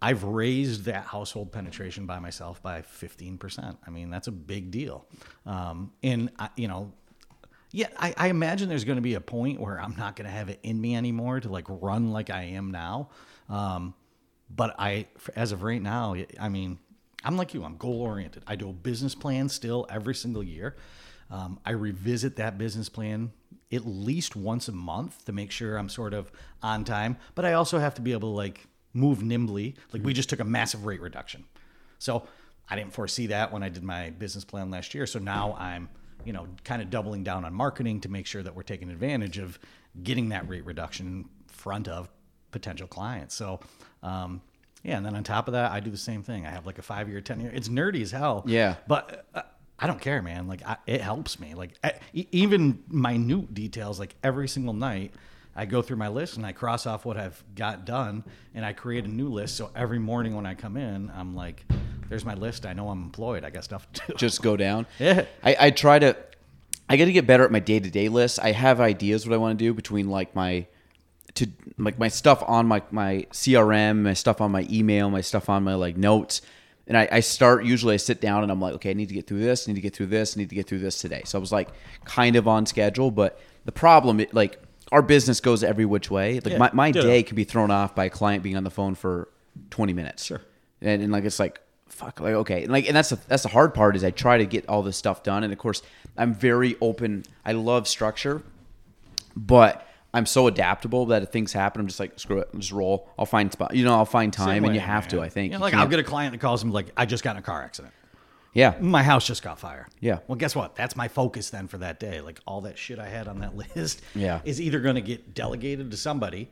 I've 0.00 0.22
raised 0.22 0.84
that 0.84 1.04
household 1.04 1.52
penetration 1.52 2.06
by 2.06 2.18
myself 2.20 2.62
by 2.62 2.82
15%. 2.82 3.76
I 3.84 3.90
mean, 3.90 4.10
that's 4.10 4.28
a 4.28 4.32
big 4.32 4.70
deal. 4.70 5.06
Um, 5.44 5.92
and 6.02 6.30
I, 6.38 6.50
you 6.56 6.68
know, 6.68 6.92
yeah, 7.72 7.88
I, 7.96 8.14
I 8.16 8.28
imagine 8.28 8.68
there's 8.68 8.84
going 8.84 8.96
to 8.96 9.02
be 9.02 9.14
a 9.14 9.20
point 9.20 9.60
where 9.60 9.80
I'm 9.80 9.96
not 9.96 10.16
going 10.16 10.26
to 10.26 10.34
have 10.34 10.48
it 10.48 10.60
in 10.62 10.80
me 10.80 10.94
anymore 10.94 11.40
to 11.40 11.48
like 11.48 11.66
run 11.68 12.12
like 12.12 12.30
I 12.30 12.42
am 12.44 12.70
now. 12.70 13.10
Um, 13.48 13.94
but 14.48 14.74
I, 14.78 15.06
as 15.36 15.52
of 15.52 15.62
right 15.62 15.82
now, 15.82 16.14
I 16.40 16.48
mean, 16.48 16.78
I'm 17.24 17.36
like 17.36 17.52
you. 17.52 17.64
I'm 17.64 17.76
goal 17.76 18.00
oriented. 18.00 18.44
I 18.46 18.56
do 18.56 18.70
a 18.70 18.72
business 18.72 19.14
plan 19.14 19.48
still 19.48 19.86
every 19.90 20.14
single 20.14 20.42
year. 20.42 20.76
Um, 21.30 21.58
I 21.64 21.72
revisit 21.72 22.36
that 22.36 22.56
business 22.56 22.88
plan 22.88 23.32
at 23.70 23.84
least 23.86 24.34
once 24.34 24.68
a 24.68 24.72
month 24.72 25.24
to 25.26 25.32
make 25.32 25.50
sure 25.50 25.76
I'm 25.76 25.90
sort 25.90 26.14
of 26.14 26.32
on 26.62 26.84
time. 26.84 27.18
But 27.34 27.44
I 27.44 27.52
also 27.54 27.78
have 27.78 27.94
to 27.96 28.02
be 28.02 28.12
able 28.12 28.30
to 28.30 28.36
like 28.36 28.66
move 28.98 29.22
nimbly. 29.22 29.74
Like 29.92 30.02
we 30.02 30.12
just 30.12 30.28
took 30.28 30.40
a 30.40 30.44
massive 30.44 30.84
rate 30.86 31.00
reduction, 31.00 31.44
so 31.98 32.26
I 32.68 32.76
didn't 32.76 32.92
foresee 32.92 33.28
that 33.28 33.52
when 33.52 33.62
I 33.62 33.68
did 33.68 33.82
my 33.82 34.10
business 34.10 34.44
plan 34.44 34.70
last 34.70 34.94
year. 34.94 35.06
So 35.06 35.18
now 35.18 35.56
I'm, 35.58 35.88
you 36.24 36.32
know, 36.32 36.46
kind 36.64 36.82
of 36.82 36.90
doubling 36.90 37.24
down 37.24 37.44
on 37.44 37.54
marketing 37.54 38.00
to 38.02 38.08
make 38.08 38.26
sure 38.26 38.42
that 38.42 38.54
we're 38.54 38.62
taking 38.62 38.90
advantage 38.90 39.38
of 39.38 39.58
getting 40.02 40.28
that 40.30 40.48
rate 40.48 40.64
reduction 40.64 41.06
in 41.06 41.24
front 41.46 41.88
of 41.88 42.08
potential 42.50 42.86
clients. 42.86 43.34
So, 43.34 43.60
um, 44.02 44.42
yeah, 44.82 44.96
and 44.96 45.04
then 45.04 45.16
on 45.16 45.24
top 45.24 45.48
of 45.48 45.52
that, 45.52 45.72
I 45.72 45.80
do 45.80 45.90
the 45.90 45.96
same 45.96 46.22
thing. 46.22 46.46
I 46.46 46.50
have 46.50 46.66
like 46.66 46.78
a 46.78 46.82
five 46.82 47.08
year, 47.08 47.20
ten 47.20 47.40
year. 47.40 47.50
It's 47.52 47.68
nerdy 47.68 48.02
as 48.02 48.10
hell. 48.10 48.44
Yeah. 48.46 48.76
but 48.86 49.26
uh, 49.34 49.42
I 49.78 49.86
don't 49.86 50.00
care, 50.00 50.22
man. 50.22 50.46
Like 50.46 50.62
I, 50.66 50.76
it 50.86 51.00
helps 51.00 51.38
me. 51.40 51.54
Like 51.54 51.70
I, 51.82 51.94
even 52.12 52.82
minute 52.88 53.54
details. 53.54 53.98
Like 53.98 54.14
every 54.22 54.48
single 54.48 54.74
night, 54.74 55.14
I 55.58 55.64
go 55.64 55.82
through 55.82 55.96
my 55.96 56.06
list 56.06 56.36
and 56.36 56.46
I 56.46 56.52
cross 56.52 56.86
off 56.86 57.04
what 57.04 57.16
I've 57.16 57.42
got 57.56 57.84
done, 57.84 58.22
and 58.54 58.64
I 58.64 58.72
create 58.72 59.04
a 59.04 59.08
new 59.08 59.28
list. 59.28 59.56
So 59.56 59.70
every 59.74 59.98
morning 59.98 60.36
when 60.36 60.46
I 60.46 60.54
come 60.54 60.76
in, 60.76 61.10
I'm 61.12 61.34
like, 61.34 61.64
"There's 62.08 62.24
my 62.24 62.34
list. 62.34 62.64
I 62.64 62.74
know 62.74 62.88
I'm 62.90 63.02
employed. 63.02 63.42
I 63.42 63.50
got 63.50 63.64
stuff 63.64 63.90
to 63.94 64.02
do." 64.06 64.14
Just 64.14 64.40
go 64.40 64.56
down. 64.56 64.86
Yeah. 65.00 65.24
I, 65.42 65.56
I 65.58 65.70
try 65.70 65.98
to. 65.98 66.16
I 66.88 66.96
got 66.96 67.06
to 67.06 67.12
get 67.12 67.26
better 67.26 67.44
at 67.44 67.50
my 67.50 67.58
day 67.58 67.80
to 67.80 67.90
day 67.90 68.08
list. 68.08 68.38
I 68.40 68.52
have 68.52 68.80
ideas 68.80 69.26
what 69.26 69.34
I 69.34 69.36
want 69.36 69.58
to 69.58 69.64
do 69.64 69.74
between 69.74 70.08
like 70.08 70.34
my 70.36 70.66
to 71.34 71.48
like 71.76 71.98
my 71.98 72.08
stuff 72.08 72.40
on 72.46 72.66
my 72.66 72.82
my 72.92 73.26
CRM, 73.32 74.02
my 74.02 74.14
stuff 74.14 74.40
on 74.40 74.52
my 74.52 74.64
email, 74.70 75.10
my 75.10 75.22
stuff 75.22 75.48
on 75.48 75.64
my 75.64 75.74
like 75.74 75.96
notes. 75.96 76.40
And 76.86 76.96
I, 76.96 77.08
I 77.10 77.20
start 77.20 77.64
usually 77.64 77.94
I 77.94 77.98
sit 77.98 78.20
down 78.20 78.44
and 78.44 78.52
I'm 78.52 78.60
like, 78.60 78.74
okay, 78.74 78.90
I 78.90 78.94
need 78.94 79.08
to 79.08 79.14
get 79.14 79.26
through 79.26 79.40
this, 79.40 79.68
I 79.68 79.72
need 79.72 79.74
to 79.74 79.82
get 79.82 79.94
through 79.94 80.06
this, 80.06 80.36
I 80.36 80.40
need 80.40 80.48
to 80.50 80.54
get 80.54 80.66
through 80.68 80.78
this 80.78 81.00
today. 81.00 81.22
So 81.26 81.36
I 81.36 81.40
was 81.40 81.52
like 81.52 81.68
kind 82.04 82.36
of 82.36 82.48
on 82.48 82.64
schedule, 82.64 83.10
but 83.10 83.38
the 83.66 83.72
problem 83.72 84.20
it, 84.20 84.32
like 84.32 84.58
our 84.92 85.02
business 85.02 85.40
goes 85.40 85.62
every 85.62 85.84
which 85.84 86.10
way. 86.10 86.34
Like 86.34 86.52
Yeah, 86.52 86.58
my, 86.58 86.70
my 86.72 86.90
day 86.90 87.22
can 87.22 87.36
be 87.36 87.44
thrown 87.44 87.70
off 87.70 87.94
by 87.94 88.06
a 88.06 88.10
client 88.10 88.42
being 88.42 88.56
on 88.56 88.64
the 88.64 88.70
phone 88.70 88.94
for 88.94 89.28
20 89.70 89.92
minutes. 89.92 90.24
Sure. 90.24 90.40
And, 90.80 91.02
and 91.02 91.12
like 91.12 91.24
it's 91.24 91.38
like 91.38 91.60
fuck 91.88 92.20
like 92.20 92.34
okay 92.34 92.64
and 92.64 92.70
like 92.70 92.86
and 92.86 92.94
that's 92.94 93.08
the 93.08 93.18
that's 93.28 93.42
the 93.42 93.48
hard 93.48 93.74
part 93.74 93.96
is 93.96 94.04
I 94.04 94.10
try 94.10 94.38
to 94.38 94.46
get 94.46 94.68
all 94.68 94.82
this 94.82 94.96
stuff 94.96 95.22
done 95.22 95.42
and 95.42 95.52
of 95.52 95.58
course 95.58 95.82
I'm 96.16 96.34
very 96.34 96.76
open 96.80 97.24
I 97.44 97.52
love 97.52 97.88
structure 97.88 98.42
but 99.34 99.88
I'm 100.12 100.26
so 100.26 100.46
adaptable 100.46 101.06
that 101.06 101.22
if 101.22 101.30
things 101.30 101.52
happen 101.52 101.80
I'm 101.80 101.86
just 101.86 101.98
like 101.98 102.18
screw 102.20 102.38
it 102.38 102.50
just 102.56 102.72
roll 102.72 103.08
I'll 103.18 103.26
find 103.26 103.50
spot 103.50 103.74
you 103.74 103.84
know 103.84 103.94
I'll 103.94 104.04
find 104.04 104.32
time 104.32 104.48
Same 104.48 104.64
and 104.66 104.74
you 104.74 104.80
have 104.80 105.08
to. 105.08 105.20
I 105.20 105.28
think 105.30 105.52
Yeah, 105.52 105.58
like 105.58 105.74
I'll 105.74 105.88
get 105.88 105.98
a 105.98 106.04
client 106.04 106.32
that 106.32 106.40
calls 106.40 106.64
me 106.64 106.70
like, 106.70 106.90
"I 106.96 107.06
just 107.06 107.24
got 107.24 107.32
in 107.32 107.38
a 107.38 107.42
car 107.42 107.62
accident. 107.62 107.92
Yeah 108.54 108.74
My 108.80 109.02
house 109.02 109.26
just 109.26 109.42
got 109.42 109.58
fire." 109.58 109.86
Yeah. 110.00 110.18
Well, 110.26 110.36
guess 110.36 110.56
what? 110.56 110.74
That's 110.76 110.96
my 110.96 111.08
focus 111.08 111.50
then 111.50 111.68
for 111.68 111.78
that 111.78 112.00
day. 112.00 112.20
Like 112.20 112.40
all 112.46 112.62
that 112.62 112.78
shit 112.78 112.98
I 112.98 113.08
had 113.08 113.28
on 113.28 113.40
that 113.40 113.54
list 113.76 114.02
Yeah. 114.14 114.40
is 114.44 114.60
either 114.60 114.80
going 114.80 114.94
to 114.96 115.00
get 115.02 115.34
delegated 115.34 115.90
to 115.90 115.96
somebody, 115.96 116.48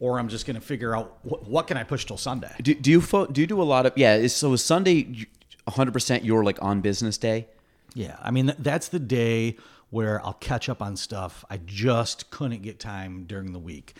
or 0.00 0.18
I'm 0.18 0.28
just 0.28 0.46
going 0.46 0.54
to 0.56 0.60
figure 0.66 0.94
out 0.96 1.18
what, 1.22 1.48
what 1.48 1.66
can 1.66 1.76
I 1.76 1.84
push 1.84 2.04
till 2.04 2.16
Sunday. 2.18 2.54
do, 2.62 2.74
do 2.74 2.90
you 2.90 3.00
fo- 3.00 3.26
do 3.26 3.40
you 3.40 3.46
do 3.46 3.60
a 3.60 3.64
lot 3.64 3.86
of 3.86 3.92
yeah 3.96 4.14
is, 4.16 4.34
so 4.34 4.52
is 4.52 4.64
Sunday 4.64 5.26
100% 5.66 6.24
your 6.24 6.44
like 6.44 6.62
on 6.62 6.80
business 6.80 7.18
day 7.18 7.46
Yeah, 7.94 8.16
I 8.22 8.30
mean 8.30 8.46
th- 8.46 8.58
that's 8.60 8.88
the 8.88 8.98
day 9.00 9.56
where 9.90 10.24
I'll 10.24 10.34
catch 10.34 10.68
up 10.68 10.80
on 10.82 10.96
stuff 10.96 11.44
I 11.50 11.58
just 11.64 12.30
couldn't 12.30 12.62
get 12.62 12.78
time 12.78 13.24
during 13.26 13.52
the 13.52 13.58
week. 13.58 13.94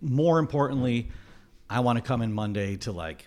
More 0.00 0.38
importantly, 0.38 1.08
I 1.70 1.80
want 1.80 1.96
to 1.96 2.02
come 2.02 2.20
in 2.20 2.32
Monday 2.32 2.76
to 2.78 2.92
like, 2.92 3.26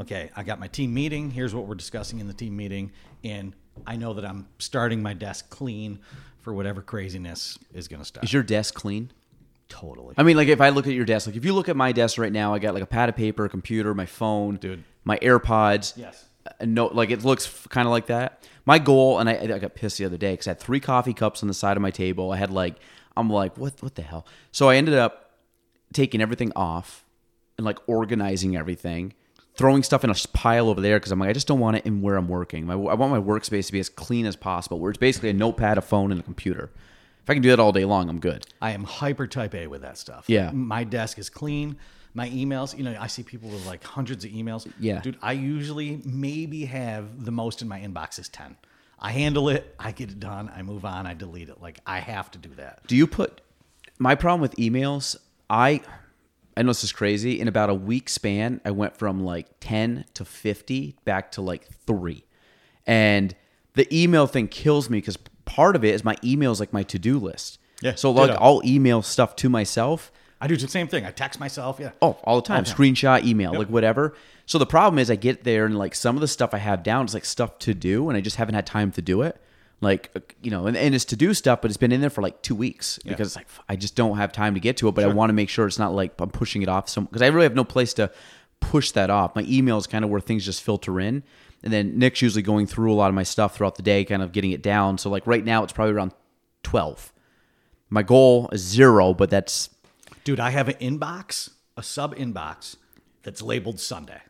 okay, 0.00 0.30
I 0.36 0.42
got 0.42 0.58
my 0.58 0.68
team 0.68 0.94
meeting. 0.94 1.30
Here's 1.30 1.54
what 1.54 1.66
we're 1.66 1.74
discussing 1.74 2.20
in 2.20 2.26
the 2.28 2.34
team 2.34 2.56
meeting, 2.56 2.92
and 3.24 3.54
I 3.86 3.96
know 3.96 4.14
that 4.14 4.24
I'm 4.24 4.48
starting 4.58 5.02
my 5.02 5.14
desk 5.14 5.50
clean 5.50 6.00
for 6.40 6.52
whatever 6.52 6.82
craziness 6.82 7.58
is 7.74 7.88
going 7.88 8.00
to 8.00 8.06
start. 8.06 8.24
is 8.24 8.32
your 8.32 8.42
desk 8.42 8.74
clean 8.74 9.10
totally. 9.68 10.14
I 10.16 10.22
mean, 10.22 10.36
like 10.36 10.48
if 10.48 10.60
I 10.60 10.70
look 10.70 10.86
at 10.86 10.94
your 10.94 11.04
desk, 11.04 11.26
like 11.26 11.36
if 11.36 11.44
you 11.44 11.54
look 11.54 11.68
at 11.68 11.76
my 11.76 11.92
desk 11.92 12.18
right 12.18 12.32
now, 12.32 12.54
I 12.54 12.58
got 12.58 12.74
like 12.74 12.82
a 12.82 12.86
pad 12.86 13.08
of 13.08 13.16
paper, 13.16 13.44
a 13.44 13.48
computer, 13.48 13.94
my 13.94 14.06
phone, 14.06 14.56
Dude. 14.56 14.84
my 15.04 15.18
AirPods. 15.18 15.96
Yes. 15.96 16.24
Uh, 16.46 16.50
a 16.60 16.66
note, 16.66 16.94
like 16.94 17.10
it 17.10 17.24
looks 17.24 17.66
kind 17.68 17.86
of 17.86 17.92
like 17.92 18.06
that. 18.06 18.42
My 18.64 18.78
goal, 18.78 19.18
and 19.18 19.28
I, 19.28 19.34
I 19.34 19.58
got 19.58 19.74
pissed 19.74 19.98
the 19.98 20.04
other 20.04 20.16
day 20.16 20.32
because 20.32 20.46
I 20.46 20.50
had 20.50 20.60
three 20.60 20.80
coffee 20.80 21.14
cups 21.14 21.42
on 21.42 21.48
the 21.48 21.54
side 21.54 21.76
of 21.76 21.82
my 21.82 21.90
table. 21.90 22.32
I 22.32 22.36
had 22.36 22.50
like, 22.50 22.76
I'm 23.16 23.30
like, 23.30 23.56
what, 23.56 23.82
what 23.82 23.94
the 23.94 24.02
hell? 24.02 24.26
So 24.52 24.68
I 24.68 24.76
ended 24.76 24.94
up 24.94 25.32
taking 25.92 26.20
everything 26.20 26.52
off 26.54 27.04
and 27.56 27.64
like 27.64 27.78
organizing 27.86 28.56
everything, 28.56 29.14
throwing 29.58 29.82
stuff 29.82 30.04
in 30.04 30.10
a 30.10 30.14
pile 30.32 30.70
over 30.70 30.80
there 30.80 30.98
because 30.98 31.10
I'm 31.10 31.18
like, 31.18 31.30
I 31.30 31.32
just 31.32 31.48
don't 31.48 31.58
want 31.58 31.76
it 31.76 31.84
in 31.84 32.00
where 32.00 32.14
I'm 32.14 32.28
working. 32.28 32.64
My, 32.64 32.74
I 32.74 32.94
want 32.94 33.10
my 33.10 33.20
workspace 33.20 33.66
to 33.66 33.72
be 33.72 33.80
as 33.80 33.88
clean 33.88 34.24
as 34.24 34.36
possible, 34.36 34.78
where 34.78 34.90
it's 34.90 34.98
basically 34.98 35.30
a 35.30 35.34
notepad, 35.34 35.76
a 35.76 35.82
phone, 35.82 36.12
and 36.12 36.20
a 36.20 36.22
computer. 36.22 36.70
If 37.24 37.28
I 37.28 37.34
can 37.34 37.42
do 37.42 37.50
that 37.50 37.60
all 37.60 37.72
day 37.72 37.84
long, 37.84 38.08
I'm 38.08 38.20
good. 38.20 38.46
I 38.62 38.70
am 38.70 38.84
hyper 38.84 39.26
type 39.26 39.54
A 39.54 39.66
with 39.66 39.82
that 39.82 39.98
stuff. 39.98 40.24
Yeah. 40.28 40.50
My 40.52 40.84
desk 40.84 41.18
is 41.18 41.28
clean. 41.28 41.76
My 42.14 42.30
emails, 42.30 42.76
you 42.76 42.84
know, 42.84 42.96
I 42.98 43.08
see 43.08 43.22
people 43.22 43.50
with 43.50 43.66
like 43.66 43.84
hundreds 43.84 44.24
of 44.24 44.30
emails. 44.30 44.70
Yeah. 44.78 45.00
Dude, 45.00 45.18
I 45.20 45.32
usually 45.32 46.00
maybe 46.04 46.64
have 46.64 47.24
the 47.24 47.32
most 47.32 47.60
in 47.60 47.68
my 47.68 47.80
inbox 47.80 48.18
is 48.18 48.28
10. 48.30 48.56
I 48.98 49.10
handle 49.10 49.48
it, 49.48 49.74
I 49.78 49.92
get 49.92 50.10
it 50.10 50.18
done, 50.18 50.50
I 50.54 50.62
move 50.62 50.84
on, 50.84 51.06
I 51.06 51.14
delete 51.14 51.48
it. 51.48 51.60
Like 51.60 51.80
I 51.86 51.98
have 51.98 52.30
to 52.30 52.38
do 52.38 52.48
that. 52.56 52.86
Do 52.86 52.96
you 52.96 53.06
put 53.06 53.40
my 53.98 54.14
problem 54.14 54.40
with 54.40 54.56
emails? 54.56 55.16
I 55.50 55.82
I 56.58 56.62
know 56.62 56.70
this 56.70 56.82
is 56.82 56.90
crazy. 56.90 57.38
In 57.38 57.46
about 57.46 57.70
a 57.70 57.74
week 57.74 58.08
span, 58.08 58.60
I 58.64 58.72
went 58.72 58.96
from 58.96 59.22
like 59.22 59.46
10 59.60 60.06
to 60.14 60.24
50 60.24 60.96
back 61.04 61.30
to 61.32 61.40
like 61.40 61.68
three. 61.86 62.24
And 62.84 63.36
the 63.74 63.86
email 63.96 64.26
thing 64.26 64.48
kills 64.48 64.90
me 64.90 64.98
because 64.98 65.16
part 65.44 65.76
of 65.76 65.84
it 65.84 65.94
is 65.94 66.02
my 66.02 66.16
email 66.24 66.50
is 66.50 66.58
like 66.58 66.72
my 66.72 66.82
to 66.82 66.98
do 66.98 67.20
list. 67.20 67.60
Yeah, 67.80 67.94
So 67.94 68.10
like. 68.10 68.36
I'll 68.40 68.60
email 68.64 69.02
stuff 69.02 69.36
to 69.36 69.48
myself. 69.48 70.10
I 70.40 70.48
do 70.48 70.56
the 70.56 70.66
same 70.66 70.88
thing. 70.88 71.04
I 71.04 71.12
text 71.12 71.38
myself, 71.38 71.78
yeah. 71.78 71.90
Oh, 72.02 72.18
all 72.24 72.40
the 72.40 72.46
time. 72.46 72.64
Screenshot, 72.64 73.24
email, 73.24 73.52
like 73.52 73.68
whatever. 73.68 74.14
So 74.46 74.58
the 74.58 74.66
problem 74.66 74.98
is 74.98 75.12
I 75.12 75.16
get 75.16 75.44
there 75.44 75.64
and 75.64 75.78
like 75.78 75.94
some 75.94 76.16
of 76.16 76.20
the 76.20 76.28
stuff 76.28 76.54
I 76.54 76.58
have 76.58 76.82
down 76.82 77.04
is 77.04 77.14
like 77.14 77.24
stuff 77.24 77.60
to 77.60 77.74
do 77.74 78.08
and 78.08 78.16
I 78.16 78.20
just 78.20 78.36
haven't 78.36 78.56
had 78.56 78.66
time 78.66 78.90
to 78.92 79.02
do 79.02 79.22
it. 79.22 79.40
Like, 79.80 80.10
uh, 80.16 80.20
you 80.42 80.50
know, 80.50 80.66
and, 80.66 80.76
and 80.76 80.94
it's 80.94 81.04
to 81.06 81.16
do 81.16 81.32
stuff, 81.34 81.60
but 81.62 81.70
it's 81.70 81.78
been 81.78 81.92
in 81.92 82.00
there 82.00 82.10
for 82.10 82.22
like 82.22 82.42
two 82.42 82.54
weeks 82.54 82.98
because 83.04 83.28
it's 83.28 83.36
like, 83.36 83.46
I 83.68 83.76
just 83.76 83.94
don't 83.94 84.16
have 84.16 84.32
time 84.32 84.54
to 84.54 84.60
get 84.60 84.76
to 84.78 84.88
it, 84.88 84.94
but 84.94 85.04
I 85.04 85.08
want 85.08 85.30
to 85.30 85.34
make 85.34 85.48
sure 85.48 85.66
it's 85.66 85.78
not 85.78 85.94
like 85.94 86.20
I'm 86.20 86.30
pushing 86.30 86.62
it 86.62 86.68
off 86.68 86.88
some, 86.88 87.04
because 87.04 87.22
I 87.22 87.28
really 87.28 87.44
have 87.44 87.54
no 87.54 87.64
place 87.64 87.94
to 87.94 88.10
push 88.60 88.90
that 88.92 89.08
off. 89.08 89.36
My 89.36 89.44
email 89.46 89.78
is 89.78 89.86
kind 89.86 90.04
of 90.04 90.10
where 90.10 90.20
things 90.20 90.44
just 90.44 90.62
filter 90.62 90.98
in. 90.98 91.22
And 91.62 91.72
then 91.72 91.98
Nick's 91.98 92.22
usually 92.22 92.42
going 92.42 92.66
through 92.66 92.92
a 92.92 92.94
lot 92.94 93.08
of 93.08 93.14
my 93.14 93.22
stuff 93.22 93.56
throughout 93.56 93.76
the 93.76 93.82
day, 93.82 94.04
kind 94.04 94.22
of 94.22 94.32
getting 94.32 94.50
it 94.52 94.62
down. 94.62 94.98
So 94.98 95.10
like 95.10 95.26
right 95.26 95.44
now 95.44 95.62
it's 95.64 95.72
probably 95.72 95.94
around 95.94 96.12
12. 96.64 97.12
My 97.90 98.02
goal 98.02 98.48
is 98.52 98.60
zero, 98.60 99.14
but 99.14 99.30
that's 99.30 99.70
Dude, 100.24 100.40
I 100.40 100.50
have 100.50 100.68
an 100.68 100.74
inbox, 100.74 101.50
a 101.76 101.82
sub 101.82 102.14
inbox 102.16 102.76
that's 103.22 103.42
labeled 103.42 103.80
Sunday. 103.80 104.20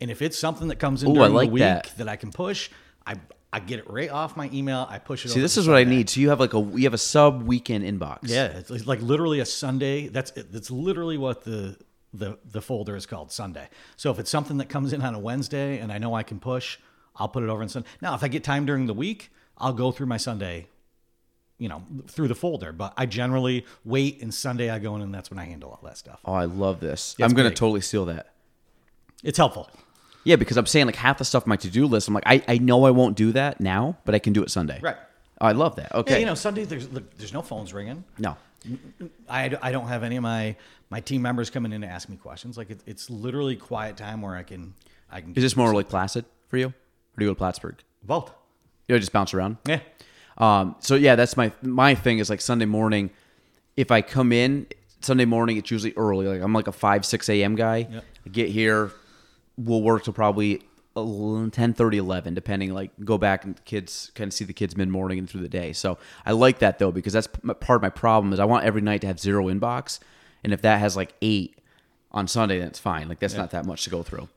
And 0.00 0.10
if 0.10 0.22
it's 0.22 0.38
something 0.38 0.68
that 0.68 0.76
comes 0.76 1.02
in 1.02 1.10
Ooh, 1.10 1.14
during 1.14 1.34
like 1.34 1.48
the 1.48 1.52
week 1.54 1.60
that. 1.60 1.92
that. 1.96 2.08
I 2.08 2.16
can 2.16 2.30
push, 2.30 2.70
I 3.06 3.16
I 3.52 3.60
get 3.60 3.78
it 3.78 3.90
right 3.90 4.10
off 4.10 4.36
my 4.36 4.50
email. 4.52 4.86
I 4.90 4.98
push 4.98 5.24
it. 5.24 5.30
See, 5.30 5.40
this 5.40 5.54
to 5.54 5.60
is 5.60 5.68
what 5.68 5.76
I 5.76 5.84
need. 5.84 6.10
So 6.10 6.20
you 6.20 6.28
have 6.28 6.40
like 6.40 6.52
a 6.54 6.58
you 6.58 6.84
have 6.84 6.94
a 6.94 6.98
sub 6.98 7.44
weekend 7.44 7.84
inbox. 7.84 8.20
Yeah, 8.24 8.46
it's 8.46 8.86
like 8.86 9.00
literally 9.00 9.40
a 9.40 9.46
Sunday. 9.46 10.08
That's 10.08 10.30
that's 10.32 10.70
literally 10.70 11.16
what 11.16 11.44
the 11.44 11.78
the 12.12 12.38
the 12.44 12.60
folder 12.60 12.94
is 12.94 13.06
called 13.06 13.32
Sunday. 13.32 13.68
So 13.96 14.10
if 14.10 14.18
it's 14.18 14.30
something 14.30 14.58
that 14.58 14.68
comes 14.68 14.92
in 14.92 15.00
on 15.02 15.14
a 15.14 15.18
Wednesday 15.18 15.78
and 15.78 15.90
I 15.90 15.98
know 15.98 16.14
I 16.14 16.22
can 16.22 16.40
push, 16.40 16.78
I'll 17.16 17.28
put 17.28 17.42
it 17.42 17.48
over 17.48 17.62
on 17.62 17.68
Sunday. 17.68 17.88
Now, 18.02 18.14
if 18.14 18.22
I 18.22 18.28
get 18.28 18.44
time 18.44 18.66
during 18.66 18.86
the 18.86 18.94
week, 18.94 19.30
I'll 19.56 19.72
go 19.72 19.92
through 19.92 20.06
my 20.06 20.18
Sunday, 20.18 20.66
you 21.58 21.68
know, 21.68 21.82
through 22.06 22.28
the 22.28 22.34
folder. 22.34 22.72
But 22.72 22.92
I 22.96 23.06
generally 23.06 23.64
wait 23.84 24.20
and 24.20 24.32
Sunday 24.32 24.68
I 24.68 24.78
go 24.78 24.94
in 24.96 25.02
and 25.02 25.14
that's 25.14 25.30
when 25.30 25.38
I 25.38 25.44
handle 25.44 25.70
all 25.70 25.80
that 25.84 25.96
stuff. 25.96 26.20
Oh, 26.24 26.34
I 26.34 26.44
love 26.44 26.80
this. 26.80 27.14
Yeah, 27.18 27.24
I'm 27.24 27.32
gonna 27.32 27.50
totally 27.50 27.80
steal 27.80 28.04
that. 28.06 28.34
It's 29.24 29.38
helpful. 29.38 29.70
Yeah, 30.24 30.36
because 30.36 30.56
I'm 30.56 30.66
saying 30.66 30.86
like 30.86 30.96
half 30.96 31.18
the 31.18 31.24
stuff 31.24 31.44
on 31.44 31.48
my 31.48 31.56
to 31.56 31.70
do 31.70 31.86
list. 31.86 32.08
I'm 32.08 32.14
like, 32.14 32.24
I, 32.26 32.42
I 32.46 32.58
know 32.58 32.84
I 32.84 32.90
won't 32.90 33.16
do 33.16 33.32
that 33.32 33.60
now, 33.60 33.96
but 34.04 34.14
I 34.14 34.18
can 34.18 34.32
do 34.32 34.42
it 34.42 34.50
Sunday. 34.50 34.78
Right. 34.82 34.96
Oh, 35.40 35.46
I 35.46 35.52
love 35.52 35.76
that. 35.76 35.94
Okay. 35.94 36.14
Yeah, 36.14 36.18
you 36.18 36.26
know, 36.26 36.34
Sunday 36.34 36.64
there's 36.64 36.90
look, 36.92 37.16
there's 37.16 37.32
no 37.32 37.42
phones 37.42 37.72
ringing. 37.72 38.04
no. 38.18 38.36
I, 39.28 39.56
I 39.62 39.70
don't 39.70 39.86
have 39.86 40.02
any 40.02 40.16
of 40.16 40.22
my 40.22 40.56
my 40.90 41.00
team 41.00 41.22
members 41.22 41.48
coming 41.48 41.72
in 41.72 41.82
to 41.82 41.86
ask 41.86 42.08
me 42.08 42.16
questions. 42.16 42.58
Like 42.58 42.70
it, 42.70 42.80
it's 42.86 43.08
literally 43.08 43.54
quiet 43.56 43.96
time 43.96 44.20
where 44.20 44.34
I 44.34 44.42
can 44.42 44.74
I 45.10 45.20
can 45.20 45.34
Is 45.36 45.42
this 45.42 45.56
more 45.56 45.72
like 45.72 45.88
Placid 45.88 46.24
for 46.48 46.56
you, 46.56 46.66
or 46.66 46.72
do 47.18 47.24
you 47.24 47.30
go 47.30 47.34
to 47.34 47.38
Plattsburgh? 47.38 47.76
both. 48.02 48.32
You 48.88 48.94
know, 48.94 48.98
just 48.98 49.12
bounce 49.12 49.32
around. 49.34 49.58
Yeah. 49.66 49.80
Um, 50.38 50.74
so 50.80 50.96
yeah, 50.96 51.14
that's 51.14 51.36
my 51.36 51.52
my 51.62 51.94
thing 51.94 52.18
is 52.18 52.30
like 52.30 52.40
Sunday 52.40 52.64
morning. 52.64 53.10
If 53.76 53.90
I 53.92 54.02
come 54.02 54.32
in 54.32 54.66
Sunday 55.00 55.24
morning, 55.24 55.56
it's 55.56 55.70
usually 55.70 55.94
early. 55.96 56.26
Like 56.26 56.40
I'm 56.42 56.52
like 56.52 56.66
a 56.66 56.72
five 56.72 57.06
six 57.06 57.28
a.m. 57.28 57.54
guy. 57.54 57.86
Yep. 57.90 58.04
I 58.26 58.28
get 58.30 58.48
here, 58.48 58.90
we'll 59.58 59.82
work 59.82 60.04
till 60.04 60.12
probably 60.12 60.62
10, 60.94 61.50
30, 61.50 61.98
11, 61.98 62.34
depending. 62.34 62.72
Like 62.72 62.92
go 63.04 63.18
back 63.18 63.44
and 63.44 63.62
kids 63.64 64.10
kind 64.14 64.28
of 64.28 64.32
see 64.32 64.44
the 64.44 64.52
kids 64.52 64.76
mid 64.76 64.88
morning 64.88 65.18
and 65.18 65.28
through 65.28 65.42
the 65.42 65.48
day. 65.48 65.72
So 65.72 65.98
I 66.24 66.32
like 66.32 66.60
that 66.60 66.78
though 66.78 66.92
because 66.92 67.12
that's 67.12 67.26
part 67.26 67.76
of 67.76 67.82
my 67.82 67.90
problem 67.90 68.32
is 68.32 68.40
I 68.40 68.44
want 68.44 68.64
every 68.64 68.80
night 68.80 69.02
to 69.02 69.06
have 69.06 69.20
zero 69.20 69.46
inbox, 69.46 69.98
and 70.42 70.52
if 70.52 70.62
that 70.62 70.78
has 70.80 70.96
like 70.96 71.14
eight 71.20 71.58
on 72.10 72.26
Sunday, 72.26 72.58
then 72.58 72.68
it's 72.68 72.78
fine. 72.78 73.08
Like 73.08 73.18
that's 73.18 73.34
not 73.34 73.50
that 73.50 73.66
much 73.66 73.84
to 73.84 73.90
go 73.90 74.02
through. 74.02 74.28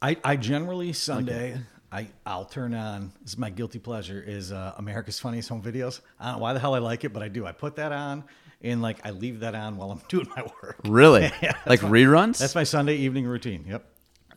I, 0.00 0.16
I 0.22 0.36
generally 0.36 0.92
Sunday 0.92 1.58
I 1.90 2.08
I'll 2.26 2.44
turn 2.44 2.74
on 2.74 3.12
this 3.22 3.32
is 3.32 3.38
my 3.38 3.50
guilty 3.50 3.78
pleasure 3.78 4.22
is 4.24 4.52
uh, 4.52 4.74
America's 4.76 5.18
Funniest 5.18 5.48
Home 5.48 5.62
Videos. 5.62 6.00
I 6.20 6.26
don't 6.26 6.34
know 6.34 6.42
why 6.42 6.52
the 6.52 6.60
hell 6.60 6.74
I 6.74 6.78
like 6.78 7.04
it, 7.04 7.12
but 7.12 7.22
I 7.22 7.28
do. 7.28 7.46
I 7.46 7.52
put 7.52 7.76
that 7.76 7.92
on 7.92 8.24
and 8.62 8.82
like 8.82 9.04
I 9.04 9.10
leave 9.10 9.40
that 9.40 9.54
on 9.54 9.76
while 9.76 9.90
I'm 9.90 10.02
doing 10.08 10.28
my 10.36 10.42
work. 10.62 10.80
Really? 10.84 11.30
Yeah, 11.42 11.56
like 11.66 11.80
reruns? 11.80 12.38
That's 12.38 12.54
my 12.54 12.64
Sunday 12.64 12.96
evening 12.96 13.26
routine. 13.26 13.64
Yep. 13.66 13.84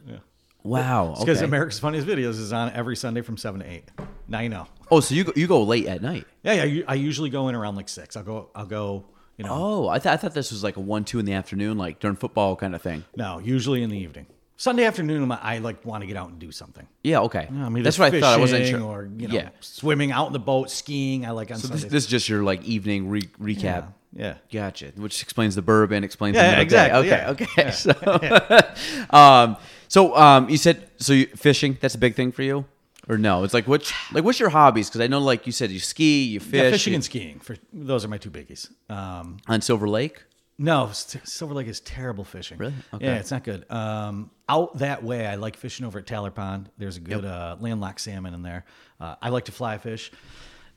Yeah. 0.07 0.17
wow. 0.63 1.15
Because 1.19 1.37
okay. 1.39 1.45
America's 1.45 1.79
Funniest 1.79 2.07
Videos 2.07 2.39
is 2.39 2.53
on 2.53 2.71
every 2.73 2.95
Sunday 2.95 3.21
from 3.21 3.37
seven 3.37 3.61
to 3.61 3.69
eight. 3.69 3.85
Now 4.27 4.39
you 4.39 4.49
know. 4.49 4.67
oh, 4.89 4.99
so 4.99 5.13
you 5.15 5.23
go, 5.25 5.33
you 5.35 5.47
go 5.47 5.63
late 5.63 5.87
at 5.87 6.01
night. 6.01 6.25
Yeah, 6.43 6.53
yeah. 6.53 6.63
you- 6.63 6.85
I 6.87 6.95
usually 6.95 7.29
go 7.29 7.47
in 7.49 7.55
around 7.55 7.75
like 7.75 7.89
six. 7.89 8.15
I'll 8.15 8.23
go. 8.23 8.49
I'll 8.55 8.65
go. 8.65 9.05
You 9.37 9.45
know. 9.45 9.51
Oh, 9.53 9.89
I, 9.89 9.97
th- 9.97 10.13
I 10.13 10.17
thought 10.17 10.33
this 10.35 10.51
was 10.51 10.63
like 10.63 10.77
a 10.77 10.81
one, 10.81 11.03
two 11.03 11.17
in 11.17 11.25
the 11.25 11.33
afternoon, 11.33 11.77
like 11.77 11.99
during 11.99 12.15
football 12.15 12.55
kind 12.55 12.75
of 12.75 12.81
thing. 12.81 13.03
No, 13.15 13.39
usually 13.39 13.81
in 13.81 13.89
the 13.89 13.97
evening. 13.97 14.27
Sunday 14.57 14.83
afternoon, 14.85 15.31
I 15.31 15.57
like 15.57 15.83
want 15.83 16.01
to 16.01 16.07
get 16.07 16.15
out 16.15 16.29
and 16.29 16.37
do 16.37 16.51
something. 16.51 16.85
Yeah, 17.03 17.21
okay. 17.21 17.47
I 17.51 17.69
mean, 17.69 17.83
That's 17.83 17.97
what 17.97 18.13
I 18.13 18.19
thought. 18.19 18.37
I 18.37 18.37
wasn't 18.37 18.67
sure. 18.67 18.81
Or 18.83 19.09
you 19.17 19.27
know, 19.27 19.33
yeah. 19.33 19.49
swimming 19.61 20.11
out 20.11 20.27
in 20.27 20.33
the 20.33 20.39
boat, 20.39 20.69
skiing. 20.69 21.25
I 21.25 21.31
like 21.31 21.49
on 21.49 21.57
So 21.57 21.69
Sundays. 21.69 21.83
this, 21.83 21.91
this 21.91 22.03
is 22.03 22.09
just 22.09 22.29
your 22.29 22.43
like 22.43 22.63
evening 22.63 23.09
re- 23.09 23.21
recap. 23.41 23.63
Yeah. 23.63 23.83
Yeah. 24.13 24.35
Gotcha. 24.51 24.91
Which 24.97 25.23
explains 25.23 25.55
the 25.55 25.63
bourbon, 25.63 26.03
explains 26.03 26.35
Yeah, 26.35 26.43
the 26.43 26.47
middle 26.49 26.57
day. 26.57 26.61
exactly, 26.63 26.99
Okay, 26.99 27.55
yeah. 27.57 27.63
okay. 27.63 27.71
So, 29.09 29.09
um, 29.17 29.57
so 29.91 30.15
um, 30.15 30.49
you 30.49 30.57
said 30.57 30.77
so 30.97 31.13
you, 31.13 31.25
fishing. 31.35 31.77
That's 31.81 31.95
a 31.95 31.97
big 32.05 32.15
thing 32.15 32.31
for 32.31 32.43
you, 32.43 32.65
or 33.09 33.17
no? 33.17 33.43
It's 33.43 33.53
like 33.53 33.67
which 33.67 33.93
like 34.11 34.23
what's 34.23 34.39
your 34.39 34.49
hobbies? 34.49 34.87
Because 34.89 35.01
I 35.01 35.07
know 35.07 35.19
like 35.19 35.45
you 35.45 35.51
said 35.51 35.69
you 35.71 35.79
ski, 35.79 36.23
you 36.33 36.39
fish, 36.39 36.61
Yeah, 36.63 36.71
fishing 36.71 36.93
you- 36.93 36.97
and 36.97 37.03
skiing. 37.03 37.39
For 37.39 37.55
those 37.73 38.05
are 38.05 38.07
my 38.07 38.17
two 38.17 38.31
biggies. 38.31 38.69
Um, 38.89 39.37
on 39.47 39.61
Silver 39.61 39.87
Lake. 39.87 40.17
no, 40.57 40.89
Silver 40.93 41.53
Lake 41.55 41.67
is 41.67 41.79
terrible 41.81 42.23
fishing. 42.23 42.57
Really? 42.59 42.73
Okay. 42.93 43.05
Yeah, 43.05 43.15
it's 43.21 43.31
not 43.31 43.43
good. 43.43 43.65
Um, 43.71 44.29
out 44.47 44.77
that 44.77 45.03
way, 45.03 45.25
I 45.25 45.35
like 45.35 45.57
fishing 45.57 45.85
over 45.87 45.99
at 45.99 46.05
Taylor 46.05 46.31
Pond. 46.31 46.69
There's 46.77 46.97
a 46.97 46.99
good 47.01 47.25
uh, 47.25 47.55
landlocked 47.59 48.01
salmon 48.01 48.33
in 48.33 48.43
there. 48.43 48.65
Uh, 48.99 49.15
I 49.21 49.29
like 49.29 49.45
to 49.45 49.51
fly 49.51 49.77
fish. 49.79 50.11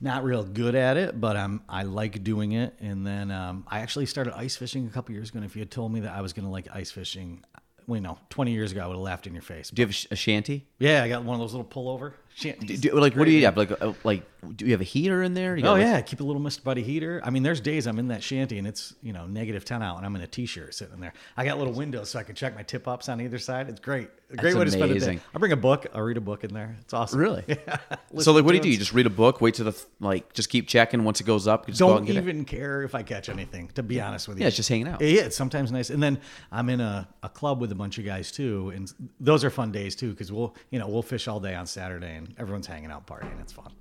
Not 0.01 0.23
real 0.25 0.43
good 0.43 0.75
at 0.75 0.97
it, 0.97 1.21
but 1.21 1.37
I'm 1.37 1.61
I 1.69 1.83
like 1.83 2.21
doing 2.23 2.51
it. 2.51 2.73
And 2.81 3.05
then 3.07 3.31
um, 3.31 3.65
I 3.67 3.79
actually 3.79 4.07
started 4.07 4.33
ice 4.35 4.55
fishing 4.57 4.87
a 4.87 4.89
couple 4.89 5.13
years 5.15 5.29
ago. 5.29 5.37
And 5.37 5.45
if 5.45 5.55
you 5.55 5.61
had 5.61 5.71
told 5.71 5.93
me 5.93 6.01
that 6.01 6.13
I 6.13 6.21
was 6.21 6.33
going 6.33 6.45
to 6.45 6.51
like 6.51 6.67
ice 6.73 6.91
fishing, 6.91 7.43
well, 7.87 8.01
know, 8.01 8.17
20 8.29 8.51
years 8.51 8.71
ago, 8.71 8.81
I 8.81 8.87
would 8.87 8.93
have 8.93 9.01
laughed 9.01 9.27
in 9.27 9.33
your 9.33 9.41
face. 9.41 9.69
Do 9.69 9.81
you 9.81 9.87
have 9.87 9.95
a 10.11 10.15
shanty? 10.15 10.67
yeah, 10.79 11.03
I 11.03 11.09
got 11.09 11.23
one 11.23 11.35
of 11.35 11.41
those 11.41 11.53
little 11.53 11.67
pullover 11.67 12.13
shanties. 12.35 12.81
Do, 12.81 12.91
like 12.91 13.15
what 13.15 13.25
do 13.25 13.31
you 13.31 13.45
have? 13.45 13.57
Like 13.57 13.71
uh, 13.81 13.93
like 14.03 14.23
do 14.55 14.65
you 14.65 14.71
have 14.73 14.81
a 14.81 14.85
heater 14.85 15.23
in 15.23 15.33
there? 15.33 15.57
Oh 15.63 15.71
like- 15.73 15.81
yeah, 15.81 16.01
keep 16.01 16.19
a 16.19 16.23
little 16.23 16.41
Mr. 16.41 16.63
Buddy 16.63 16.83
heater. 16.83 17.21
I 17.23 17.29
mean, 17.31 17.41
there's 17.41 17.61
days 17.61 17.87
I'm 17.87 17.97
in 17.97 18.09
that 18.09 18.21
shanty 18.21 18.57
and 18.59 18.67
it's 18.67 18.93
you 19.01 19.13
know 19.13 19.25
negative 19.25 19.65
ten 19.65 19.81
out, 19.81 19.97
and 19.97 20.05
I'm 20.05 20.15
in 20.15 20.21
a 20.21 20.27
t-shirt 20.27 20.75
sitting 20.75 20.99
there. 20.99 21.13
I 21.37 21.45
got 21.45 21.57
little 21.57 21.73
windows 21.73 22.09
so 22.11 22.19
I 22.19 22.23
can 22.23 22.35
check 22.35 22.53
my 22.55 22.61
tip 22.63 22.87
ups 22.87 23.09
on 23.09 23.21
either 23.21 23.39
side. 23.39 23.69
It's 23.69 23.79
great. 23.79 24.09
A 24.31 24.35
great 24.35 24.55
way 24.55 24.65
to 24.65 24.71
spend 24.71 24.91
a 24.91 24.99
day. 24.99 25.19
I 25.33 25.37
bring 25.37 25.51
a 25.51 25.55
book. 25.57 25.85
I'll 25.93 26.01
read 26.01 26.17
a 26.17 26.21
book 26.21 26.43
in 26.43 26.53
there. 26.53 26.75
It's 26.81 26.93
awesome. 26.93 27.19
Really? 27.19 27.43
Yeah. 27.55 27.77
So 28.19 28.31
like, 28.33 28.43
what 28.45 28.51
do 28.51 28.57
you 28.57 28.63
do? 28.63 28.69
You 28.69 28.77
just 28.77 28.93
read 28.93 29.05
a 29.05 29.09
book, 29.11 29.39
wait 29.41 29.55
to 29.55 29.63
the 29.63 29.85
like, 29.99 30.33
just 30.33 30.49
keep 30.49 30.67
checking. 30.67 31.03
Once 31.03 31.19
it 31.21 31.25
goes 31.25 31.47
up, 31.47 31.67
you 31.67 31.71
just 31.73 31.79
Don't 31.79 31.97
and 31.99 32.07
get 32.07 32.15
it. 32.15 32.19
even 32.19 32.43
care 32.45 32.81
if 32.83 32.95
I 32.95 33.03
catch 33.03 33.29
anything. 33.29 33.69
To 33.75 33.83
be 33.83 33.99
honest 34.01 34.27
with 34.27 34.37
you, 34.37 34.41
Yeah, 34.43 34.47
it's 34.47 34.55
just 34.55 34.69
hanging 34.69 34.87
out. 34.87 34.99
Yeah, 35.01 35.23
it's 35.23 35.35
sometimes 35.35 35.71
nice. 35.71 35.89
And 35.89 36.01
then 36.01 36.19
I'm 36.51 36.69
in 36.69 36.81
a, 36.81 37.07
a 37.23 37.29
club 37.29 37.59
with 37.61 37.71
a 37.71 37.75
bunch 37.75 37.97
of 37.97 38.05
guys 38.05 38.31
too, 38.31 38.71
and 38.75 38.91
those 39.19 39.43
are 39.43 39.49
fun 39.49 39.71
days 39.71 39.95
too 39.95 40.11
because 40.11 40.31
we'll 40.31 40.55
you 40.69 40.79
know 40.79 40.87
we'll 40.87 41.01
fish 41.03 41.27
all 41.27 41.39
day 41.39 41.55
on 41.55 41.67
Saturday 41.67 42.15
and 42.15 42.24
everyone's 42.37 42.67
hanging 42.67 42.91
out 42.91 43.07
partying. 43.07 43.39
It's 43.41 43.53
fun. 43.53 43.71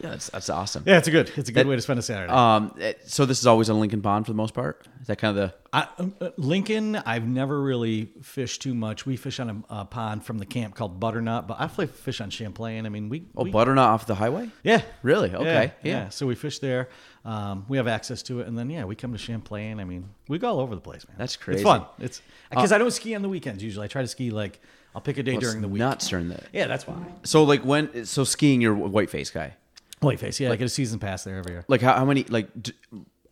Yeah, 0.00 0.10
that's, 0.10 0.28
that's 0.30 0.50
awesome. 0.50 0.82
Yeah, 0.86 0.98
it's 0.98 1.06
a 1.06 1.12
good 1.12 1.30
it's 1.36 1.48
a 1.48 1.52
good 1.52 1.64
That- 1.64 1.68
way 1.68 1.76
to 1.76 1.80
spend 1.80 2.00
a 2.00 2.02
Saturday. 2.02 2.32
Um, 2.32 2.74
eh, 2.80 2.94
so 3.06 3.24
this 3.26 3.38
is 3.38 3.46
always 3.46 3.70
on 3.70 3.78
Lincoln 3.78 4.02
Pond 4.02 4.26
for 4.26 4.32
the 4.32 4.36
most 4.36 4.52
part. 4.52 4.86
Is 5.00 5.06
that 5.06 5.18
kind 5.18 5.38
of 5.38 5.50
the? 5.50 5.54
I, 5.72 5.88
um, 5.98 6.14
uh, 6.20 6.30
Lincoln, 6.36 6.96
I've 6.96 7.26
never 7.26 7.60
really 7.62 8.10
fished 8.20 8.60
too 8.62 8.74
much. 8.74 9.06
We 9.06 9.16
fish 9.16 9.38
on 9.38 9.64
a, 9.70 9.80
a 9.82 9.84
pond 9.84 10.24
from 10.24 10.38
the 10.38 10.46
camp 10.46 10.74
called 10.74 10.98
Butternut, 10.98 11.46
but 11.46 11.60
I 11.60 11.68
play 11.68 11.86
fish 11.86 12.20
on 12.20 12.30
Champlain. 12.30 12.86
I 12.86 12.88
mean, 12.88 13.08
we, 13.08 13.22
Oh, 13.36 13.44
we 13.44 13.50
butternut 13.52 13.86
off 13.88 14.04
the 14.06 14.16
highway. 14.16 14.50
yeah, 14.64 14.82
Really? 15.02 15.32
Okay. 15.32 15.72
Yeah. 15.82 16.08
So 16.08 16.26
we 16.26 16.34
fish 16.34 16.58
there. 16.58 16.88
Um, 17.24 17.64
we 17.68 17.76
have 17.76 17.86
access 17.86 18.22
to 18.24 18.40
it, 18.40 18.48
and 18.48 18.58
then 18.58 18.68
yeah, 18.70 18.84
we 18.84 18.96
come 18.96 19.12
to 19.12 19.18
Champlain. 19.18 19.78
I 19.80 19.84
mean, 19.84 20.08
we 20.28 20.38
go 20.40 20.48
all 20.48 20.60
over 20.60 20.74
the 20.74 20.80
place, 20.80 21.06
man. 21.08 21.16
That's 21.18 21.36
crazy. 21.36 21.60
It's 21.60 21.64
fun. 21.68 21.84
It's 22.00 22.20
because 22.50 22.72
I 22.72 22.78
don't 22.78 22.90
ski 22.90 23.14
on 23.14 23.22
the 23.22 23.28
weekends 23.28 23.62
usually. 23.62 23.84
I 23.84 23.88
try 23.88 24.02
to 24.02 24.08
ski 24.08 24.30
like 24.30 24.60
I'll 24.94 25.00
pick 25.00 25.18
a 25.18 25.22
day 25.22 25.36
during 25.36 25.60
the 25.60 25.68
week. 25.68 25.78
nuts 25.80 26.08
during 26.08 26.28
the. 26.28 26.40
Yeah, 26.52 26.66
that's 26.66 26.86
why. 26.86 26.96
So 27.24 27.42
like 27.44 27.64
when 27.64 28.04
so 28.06 28.24
skiing, 28.24 28.60
you're 28.60 28.74
a 28.74 28.88
Whiteface 28.88 29.32
guy. 29.32 29.54
Whiteface, 30.00 30.38
yeah, 30.38 30.54
get 30.54 30.64
a 30.64 30.68
season 30.68 30.98
pass 30.98 31.24
there 31.24 31.36
every 31.36 31.52
year. 31.52 31.64
Like 31.68 31.80
how, 31.80 31.94
how 31.94 32.04
many 32.04 32.24
like 32.24 32.48
d- 32.62 32.72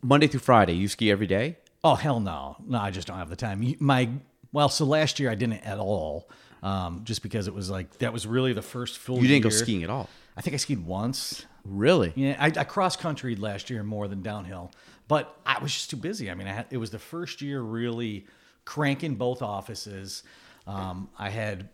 Monday 0.01 0.27
through 0.27 0.39
Friday 0.39 0.73
you 0.73 0.87
ski 0.87 1.11
every 1.11 1.27
day? 1.27 1.57
Oh 1.83 1.95
hell 1.95 2.19
no, 2.19 2.57
no, 2.67 2.79
I 2.79 2.89
just 2.91 3.07
don't 3.07 3.17
have 3.17 3.29
the 3.29 3.35
time. 3.35 3.61
You- 3.63 3.77
My 3.79 4.09
well, 4.51 4.69
so 4.69 4.85
last 4.85 5.19
year 5.19 5.29
I 5.29 5.35
didn't 5.35 5.65
at 5.65 5.77
all, 5.79 6.29
um, 6.63 7.01
just 7.03 7.21
because 7.23 7.47
it 7.47 7.53
was 7.53 7.69
like 7.69 7.97
that 7.99 8.11
was 8.11 8.25
really 8.27 8.53
the 8.53 8.61
first 8.61 8.97
full. 8.97 9.15
Year. 9.15 9.23
You 9.23 9.27
didn't 9.29 9.43
go 9.43 9.49
year. 9.49 9.57
skiing 9.59 9.83
at 9.83 9.89
all. 9.89 10.09
I 10.35 10.41
think 10.41 10.55
I 10.55 10.57
skied 10.57 10.85
once. 10.85 11.45
Really? 11.63 12.11
Yeah, 12.15 12.35
I, 12.39 12.47
I 12.47 12.63
cross 12.65 12.97
country 12.97 13.35
last 13.35 13.69
year 13.69 13.83
more 13.83 14.07
than 14.07 14.21
downhill, 14.21 14.71
but 15.07 15.37
I 15.45 15.59
was 15.61 15.71
just 15.71 15.89
too 15.91 15.95
busy. 15.97 16.29
I 16.29 16.33
mean, 16.33 16.47
I 16.47 16.53
had, 16.53 16.65
it 16.71 16.77
was 16.77 16.89
the 16.89 16.99
first 16.99 17.41
year 17.41 17.61
really 17.61 18.25
cranking 18.65 19.15
both 19.15 19.41
offices. 19.41 20.23
Um, 20.65 21.09
I 21.17 21.29
had 21.29 21.69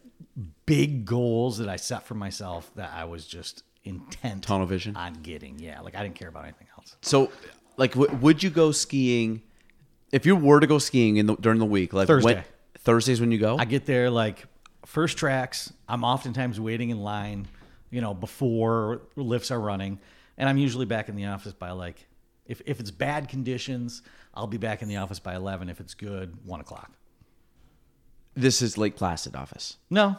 big 0.65 1.06
goals 1.06 1.58
that 1.60 1.69
I 1.69 1.75
set 1.75 2.06
for 2.06 2.15
myself 2.15 2.71
that 2.75 2.91
I 2.93 3.06
was 3.06 3.25
just 3.25 3.63
intent 3.84 4.43
Tunnel 4.43 4.67
vision. 4.67 4.95
on 4.95 5.13
getting. 5.13 5.60
Yeah, 5.60 5.82
like 5.82 5.95
I 5.95 6.04
didn't 6.04 6.15
care 6.15 6.30
about 6.30 6.43
anything 6.43 6.67
else. 6.78 6.95
So 7.02 7.32
like 7.78 7.93
w- 7.93 8.15
would 8.17 8.43
you 8.43 8.49
go 8.49 8.71
skiing 8.71 9.41
if 10.12 10.25
you 10.25 10.36
were 10.36 10.60
to 10.60 10.67
go 10.67 10.80
skiing 10.80 11.17
in 11.17 11.28
the, 11.28 11.36
during 11.36 11.60
the 11.60 11.65
week? 11.65 11.93
Like 11.93 12.08
Thursday. 12.08 12.36
When, 12.36 12.43
Thursdays 12.80 13.19
when 13.19 13.32
you 13.32 13.38
go. 13.38 13.58
I 13.58 13.65
get 13.65 13.86
there 13.86 14.10
like 14.10 14.45
first 14.86 15.17
tracks. 15.17 15.71
I'm 15.88 16.04
oftentimes 16.04 16.60
waiting 16.60 16.89
in 16.89 16.99
line, 16.99 17.47
you 17.89 18.02
know, 18.02 18.13
before 18.13 19.02
lifts 19.15 19.52
are 19.52 19.60
running, 19.60 19.99
and 20.38 20.49
I'm 20.49 20.58
usually 20.58 20.86
back 20.86 21.10
in 21.10 21.15
the 21.15 21.25
office 21.25 21.54
by 21.54 21.71
like, 21.71 22.08
if 22.45 22.62
if 22.65 22.80
it's 22.80 22.91
bad 22.91 23.30
conditions, 23.30 24.02
I'll 24.34 24.47
be 24.47 24.58
back 24.58 24.82
in 24.82 24.88
the 24.88 24.97
office 24.97 25.19
by 25.19 25.36
eleven. 25.36 25.69
If 25.69 25.80
it's 25.80 25.93
good, 25.93 26.38
one 26.45 26.60
o'clock. 26.62 26.91
This 28.36 28.62
is 28.62 28.78
Lake 28.78 28.96
Placid 28.96 29.36
office. 29.36 29.78
No, 29.89 30.15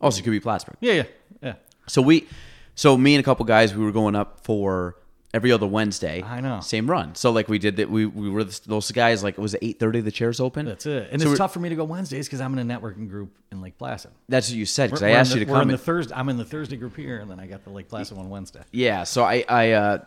Also, 0.00 0.20
it 0.20 0.24
could 0.24 0.30
be 0.32 0.40
Plattsburgh. 0.40 0.76
yeah, 0.80 0.92
yeah, 0.94 1.02
yeah. 1.42 1.54
So 1.86 2.02
we, 2.02 2.26
so 2.74 2.96
me 2.96 3.14
and 3.14 3.20
a 3.20 3.24
couple 3.24 3.44
guys, 3.44 3.74
we 3.74 3.84
were 3.84 3.92
going 3.92 4.14
up 4.16 4.40
for 4.44 4.96
every 5.32 5.52
other 5.52 5.66
Wednesday. 5.66 6.22
I 6.24 6.40
know. 6.40 6.60
Same 6.60 6.90
run. 6.90 7.14
So 7.14 7.30
like 7.30 7.48
we 7.48 7.58
did 7.58 7.76
that. 7.76 7.88
We 7.90 8.04
we 8.06 8.28
were 8.30 8.42
those 8.44 8.90
guys. 8.90 9.22
Like 9.22 9.38
it 9.38 9.40
was 9.40 9.54
eight 9.62 9.78
thirty. 9.78 10.00
The 10.00 10.10
chairs 10.10 10.40
open. 10.40 10.66
That's 10.66 10.86
it. 10.86 11.08
And 11.12 11.20
So 11.22 11.30
it's 11.30 11.38
tough 11.38 11.52
for 11.52 11.60
me 11.60 11.68
to 11.68 11.74
go 11.76 11.84
Wednesdays 11.84 12.26
because 12.26 12.40
I'm 12.40 12.56
in 12.58 12.68
a 12.70 12.74
networking 12.80 13.08
group 13.08 13.36
in 13.52 13.60
Lake 13.60 13.76
Placid. 13.78 14.10
That's 14.28 14.48
what 14.48 14.56
you 14.56 14.66
said 14.66 14.88
because 14.90 15.02
I 15.04 15.10
asked 15.10 15.32
the- 15.32 15.38
you 15.40 15.44
to 15.44 15.50
come. 15.52 15.62
in- 15.62 15.68
the 15.68 15.78
Thursday. 15.78 16.14
I'm 16.16 16.28
in 16.30 16.36
the 16.36 16.44
Thursday 16.44 16.76
group 16.76 16.96
here, 16.96 17.18
and 17.18 17.30
then 17.30 17.38
I 17.38 17.46
got 17.46 17.62
the 17.64 17.70
Lake 17.70 17.88
Placid 17.88 18.16
one 18.16 18.28
Wednesday. 18.28 18.62
Yeah, 18.72 19.04
so 19.04 19.22
I, 19.24 19.44
I, 19.48 19.70
uh, 19.72 19.98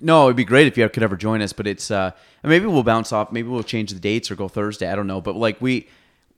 no, 0.00 0.24
it'd 0.26 0.36
be 0.36 0.44
great 0.44 0.66
if 0.66 0.78
you 0.78 0.88
could 0.88 1.02
ever 1.02 1.16
join 1.16 1.42
us, 1.42 1.52
but 1.52 1.66
it's, 1.66 1.90
uh, 1.90 2.12
maybe 2.42 2.64
we'll 2.66 2.82
bounce 2.82 3.12
off, 3.12 3.32
maybe 3.32 3.48
we'll 3.48 3.62
change 3.62 3.92
the 3.92 4.00
dates 4.00 4.30
or 4.30 4.34
go 4.36 4.48
Thursday. 4.48 4.90
I 4.90 4.94
don't 4.94 5.06
know, 5.06 5.20
but 5.20 5.36
like 5.36 5.60
we, 5.60 5.88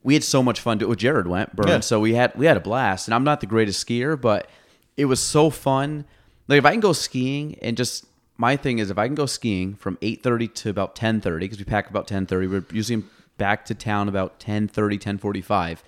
we 0.03 0.15
had 0.15 0.25
so 0.25 0.43
much 0.43 0.61
fun. 0.61 0.79
Do- 0.79 0.87
Well, 0.89 0.97
Jared 0.97 1.27
went, 1.27 1.55
Burn, 1.55 1.69
Yeah. 1.69 1.81
so 1.81 2.01
we 2.01 2.15
had 2.15 2.35
we 2.35 2.47
had 2.47 2.57
a 2.57 2.61
blast. 2.61 3.07
And 3.09 3.15
I'm 3.15 3.25
not 3.25 3.41
the 3.41 3.47
greatest 3.47 3.87
skier, 3.87 4.21
but 4.21 4.49
it 4.97 5.05
was 5.07 5.21
so 5.21 5.51
fun. 5.51 6.05
Like 6.49 6.59
if 6.59 6.67
I 6.67 6.73
can 6.73 6.81
go 6.81 6.93
skiing 6.93 7.57
and 7.63 7.77
just 7.77 8.05
my 8.37 8.57
thing 8.57 8.79
is 8.79 8.91
if 8.91 8.99
I 8.99 9.07
can 9.07 9.15
go 9.15 9.27
skiing 9.27 9.75
from 9.75 9.97
8:30 10.03 10.53
to 10.55 10.71
about 10.71 10.95
10:30 10.97 11.39
because 11.41 11.59
we 11.59 11.65
pack 11.65 11.89
about 11.89 12.07
10:30. 12.09 12.47
We're 12.51 12.65
usually 12.73 13.05
back 13.39 13.65
to 13.67 13.75
town 13.75 14.09
about 14.09 14.39
10:30, 14.41 14.99
10:45 14.99 15.83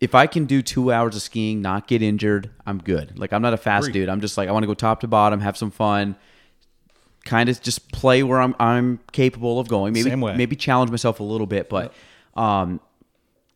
if 0.00 0.14
I 0.14 0.26
can 0.26 0.46
do 0.46 0.62
two 0.62 0.90
hours 0.90 1.14
of 1.14 1.20
skiing, 1.20 1.60
not 1.60 1.86
get 1.86 2.00
injured, 2.00 2.48
I'm 2.66 2.78
good. 2.78 3.18
Like 3.18 3.34
I'm 3.34 3.42
not 3.42 3.52
a 3.52 3.58
fast 3.58 3.88
Agreed. 3.88 4.00
dude. 4.00 4.08
I'm 4.08 4.22
just 4.22 4.38
like 4.38 4.48
I 4.48 4.52
want 4.52 4.62
to 4.62 4.66
go 4.66 4.72
top 4.72 5.00
to 5.00 5.06
bottom, 5.08 5.40
have 5.40 5.58
some 5.58 5.70
fun, 5.70 6.16
kind 7.26 7.50
of 7.50 7.60
just 7.60 7.92
play 7.92 8.22
where 8.22 8.40
I'm 8.40 8.54
I'm 8.58 8.98
capable 9.12 9.60
of 9.60 9.68
going. 9.68 9.92
Maybe 9.92 10.08
Same 10.08 10.22
way. 10.22 10.34
maybe 10.36 10.56
challenge 10.56 10.90
myself 10.90 11.20
a 11.20 11.22
little 11.22 11.46
bit, 11.46 11.68
but 11.68 11.92
um, 12.34 12.80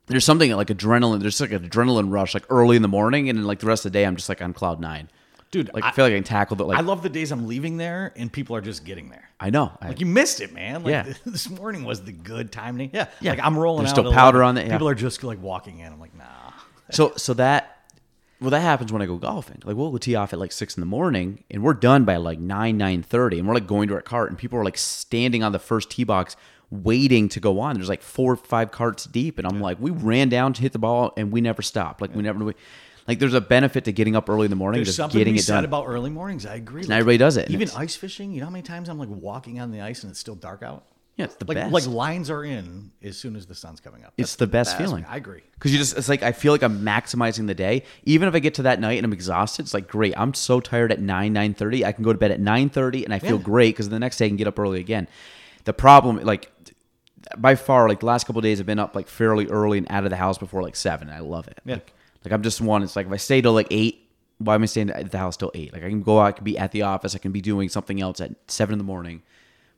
there's 0.07 0.25
something 0.25 0.51
like 0.53 0.69
adrenaline. 0.69 1.21
There's 1.21 1.41
like 1.41 1.53
an 1.53 1.69
adrenaline 1.69 2.11
rush, 2.13 2.35
like 2.35 2.45
early 2.51 2.77
in 2.77 2.83
the 2.83 2.89
morning, 2.89 3.29
and 3.29 3.39
then 3.39 3.47
like 3.47 3.61
the 3.61 3.67
rest 3.67 3.87
of 3.87 3.93
the 3.93 3.99
day, 3.99 4.05
I'm 4.05 4.17
just 4.17 4.29
like 4.29 4.43
on 4.43 4.53
cloud 4.53 4.81
nine. 4.81 5.11
Dude, 5.51 5.73
Like 5.73 5.85
I, 5.85 5.89
I- 5.89 5.93
feel 5.93 6.05
like 6.05 6.13
I 6.13 6.17
can 6.17 6.25
tackle 6.25 6.57
the 6.57 6.65
like 6.65 6.79
I 6.79 6.81
love 6.81 7.03
the 7.05 7.09
days 7.09 7.31
I'm 7.31 7.47
leaving 7.47 7.77
there 7.77 8.13
and 8.17 8.33
people 8.33 8.57
are 8.57 8.61
just 8.61 8.85
getting 8.85 9.09
there. 9.11 9.31
I 9.39 9.51
know. 9.51 9.71
I- 9.81 9.89
Like 9.89 10.01
you 10.01 10.07
missed 10.07 10.41
it, 10.41 10.53
man. 10.53 10.83
Like 10.83 10.91
Yeah. 10.91 11.13
this 11.27 11.49
morning 11.49 11.85
was 11.85 12.03
the 12.03 12.11
good 12.13 12.51
timing. 12.51 12.91
Yeah, 12.93 13.07
Yeah. 13.21 13.31
Like 13.33 13.41
I'm 13.45 13.57
rolling. 13.57 13.85
There's 13.85 13.93
out 13.97 14.03
still 14.03 14.13
powder 14.13 14.39
11. 14.43 14.49
on 14.49 14.57
it, 14.59 14.67
yeah. 14.67 14.75
People 14.75 14.89
are 14.89 14.95
just 14.97 15.23
like 15.23 15.41
walking 15.41 15.79
in. 15.79 15.93
I'm 15.93 16.01
like, 16.01 16.15
nah. 16.17 16.25
So 16.91 17.13
so 17.17 17.35
that 17.35 17.71
well 18.41 18.51
that 18.51 18.61
happens 18.61 18.93
when 18.93 19.01
I 19.01 19.07
go 19.07 19.17
golfing. 19.17 19.63
Like 19.65 19.77
we'll, 19.77 19.91
we'll 19.93 20.01
tee 20.01 20.17
off 20.17 20.33
at 20.33 20.41
like 20.41 20.51
six 20.51 20.77
in 20.77 20.81
the 20.81 20.87
morning 20.87 21.45
and 21.53 21.63
we're 21.63 21.73
done 21.75 22.05
by 22.05 22.17
like 22.17 22.41
nine 22.41 22.77
nine 22.77 23.05
thirty, 23.05 23.39
and 23.39 23.47
we're 23.47 23.55
like 23.55 23.69
going 23.69 23.87
to 23.89 23.95
our 23.95 24.03
cart, 24.03 24.31
and 24.31 24.37
people 24.39 24.59
are 24.59 24.65
like 24.65 24.77
standing 24.77 25.45
on 25.45 25.53
the 25.53 25.61
first 25.61 25.89
tee 25.89 26.03
box 26.05 26.35
waiting 26.71 27.29
to 27.31 27.41
go 27.41 27.61
on. 27.61 27.75
There's 27.77 27.89
like 27.89 28.03
four 28.03 28.33
or 28.33 28.37
five 28.37 28.71
carts 28.71 29.05
deep, 29.05 29.39
and 29.39 29.47
I'm 29.47 29.61
like, 29.61 29.79
we 29.81 29.91
ran 29.91 30.29
down 30.29 30.53
to 30.55 30.63
hit 30.63 30.73
the 30.73 30.79
ball 30.79 31.13
and 31.17 31.31
we 31.33 31.41
never 31.41 31.63
stopped. 31.63 32.01
Like 32.01 32.15
we 32.15 32.23
never. 32.23 32.45
We, 32.45 32.55
like 33.07 33.19
there's 33.19 33.35
a 33.35 33.41
benefit 33.41 33.85
to 33.85 33.93
getting 33.93 34.17
up 34.17 34.31
early 34.31 34.47
in 34.47 34.51
the 34.51 34.57
morning, 34.57 34.83
There's 34.83 34.97
something 34.97 35.19
getting 35.19 35.35
to 35.35 35.37
be 35.37 35.41
it 35.41 35.45
said 35.45 35.65
about 35.65 35.85
early 35.87 36.09
mornings. 36.11 36.47
I 36.47 36.55
agree. 36.55 36.83
and 36.85 36.91
everybody 36.91 37.19
does 37.19 37.37
it. 37.37 37.51
Even 37.51 37.69
ice 37.77 37.95
fishing. 37.97 38.33
You 38.33 38.41
know 38.41 38.47
how 38.47 38.51
many 38.53 38.63
times 38.63 38.89
I'm 38.89 38.99
like 38.99 39.11
walking 39.11 39.61
on 39.61 39.71
the 39.73 39.83
ice 39.83 40.03
and 40.05 40.11
it's 40.11 40.19
still 40.19 40.35
dark 40.37 40.63
out. 40.63 40.87
yeah, 41.17 41.27
it's 41.27 41.35
the 41.35 41.45
Like 41.45 41.57
best. 41.59 41.71
like 41.73 41.87
lines 41.87 42.31
are 42.31 42.43
in 42.43 42.93
as 43.03 43.19
soon 43.19 43.37
as 43.37 43.45
the 43.45 43.55
sun's 43.55 43.79
coming 43.81 44.05
up. 44.05 44.15
It's 44.17 44.31
That's 44.33 44.37
the 44.37 44.47
best 44.47 44.79
feeling. 44.79 45.05
I 45.07 45.19
agree. 45.19 45.43
Because 45.53 45.71
you 45.71 45.77
just, 45.77 45.99
it's 45.99 46.09
like, 46.09 46.23
I 46.23 46.33
feel 46.33 46.53
like 46.53 46.63
I'm 46.63 46.81
maximizing 46.81 47.47
the 47.47 47.55
day. 47.55 47.83
Even 48.05 48.27
if 48.27 48.35
I 48.35 48.39
get 48.39 48.55
to 48.55 48.63
that 48.63 48.81
night 48.81 48.97
and 48.97 49.05
I'm 49.05 49.13
exhausted, 49.13 49.65
it's 49.67 49.75
like, 49.75 49.87
great. 49.87 50.15
I'm 50.19 50.33
so 50.33 50.59
tired 50.61 50.91
at 50.91 50.99
9, 50.99 51.35
9.30. 51.35 51.85
I 51.85 51.93
can 51.93 52.05
go 52.05 52.13
to 52.15 52.19
bed 52.19 52.31
at 52.31 52.41
9.30 52.41 53.05
and 53.05 53.13
I 53.13 53.19
feel 53.19 53.37
Yeah. 53.37 53.43
great 53.43 53.75
because 53.75 53.91
the 53.91 53.99
next 53.99 54.17
day 54.17 54.25
I 54.25 54.29
can 54.29 54.39
get 54.39 54.49
up 54.49 54.59
early 54.59 54.81
again. 54.81 55.09
The 55.65 55.75
problem, 55.75 56.17
like, 56.25 56.51
by 57.37 57.55
far, 57.55 57.89
like, 57.89 58.01
the 58.01 58.07
last 58.07 58.27
couple 58.27 58.39
of 58.39 58.43
days 58.45 58.61
I've 58.61 58.67
been 58.67 58.79
up, 58.79 58.95
like, 58.95 59.09
fairly 59.09 59.47
early 59.49 59.79
and 59.79 59.87
out 59.91 60.05
of 60.05 60.11
the 60.11 60.17
house 60.17 60.39
before, 60.39 60.63
like, 60.63 60.77
7. 60.77 61.09
I 61.11 61.21
love 61.21 61.49
it. 61.49 61.61
Yeah. 61.65 61.75
Like, 61.75 61.93
like, 62.25 62.33
I'm 62.33 62.43
just 62.43 62.61
one. 62.61 62.83
It's 62.83 62.97
like, 62.97 63.07
if 63.07 63.13
I 63.13 63.17
stay 63.17 63.41
till, 63.41 63.53
like, 63.53 63.69
8, 63.71 64.01
why 64.39 64.55
am 64.55 64.63
I 64.63 64.67
staying 64.67 64.91
at 64.91 65.11
the 65.11 65.19
house 65.19 65.37
till 65.37 65.51
8? 65.55 65.73
Like, 65.73 65.83
I 65.85 65.89
can 65.89 66.03
go 66.03 66.21
out, 66.21 66.25
I 66.27 66.33
can 66.33 66.45
be 66.45 66.57
at 66.59 66.73
the 66.73 66.83
office, 66.83 67.15
I 67.15 67.19
can 67.19 67.33
be 67.33 67.41
doing 67.41 67.69
something 67.69 68.01
else 68.01 68.21
at 68.21 68.33
7 68.49 68.73
in 68.73 68.79
the 68.79 68.85
morning. 68.85 69.23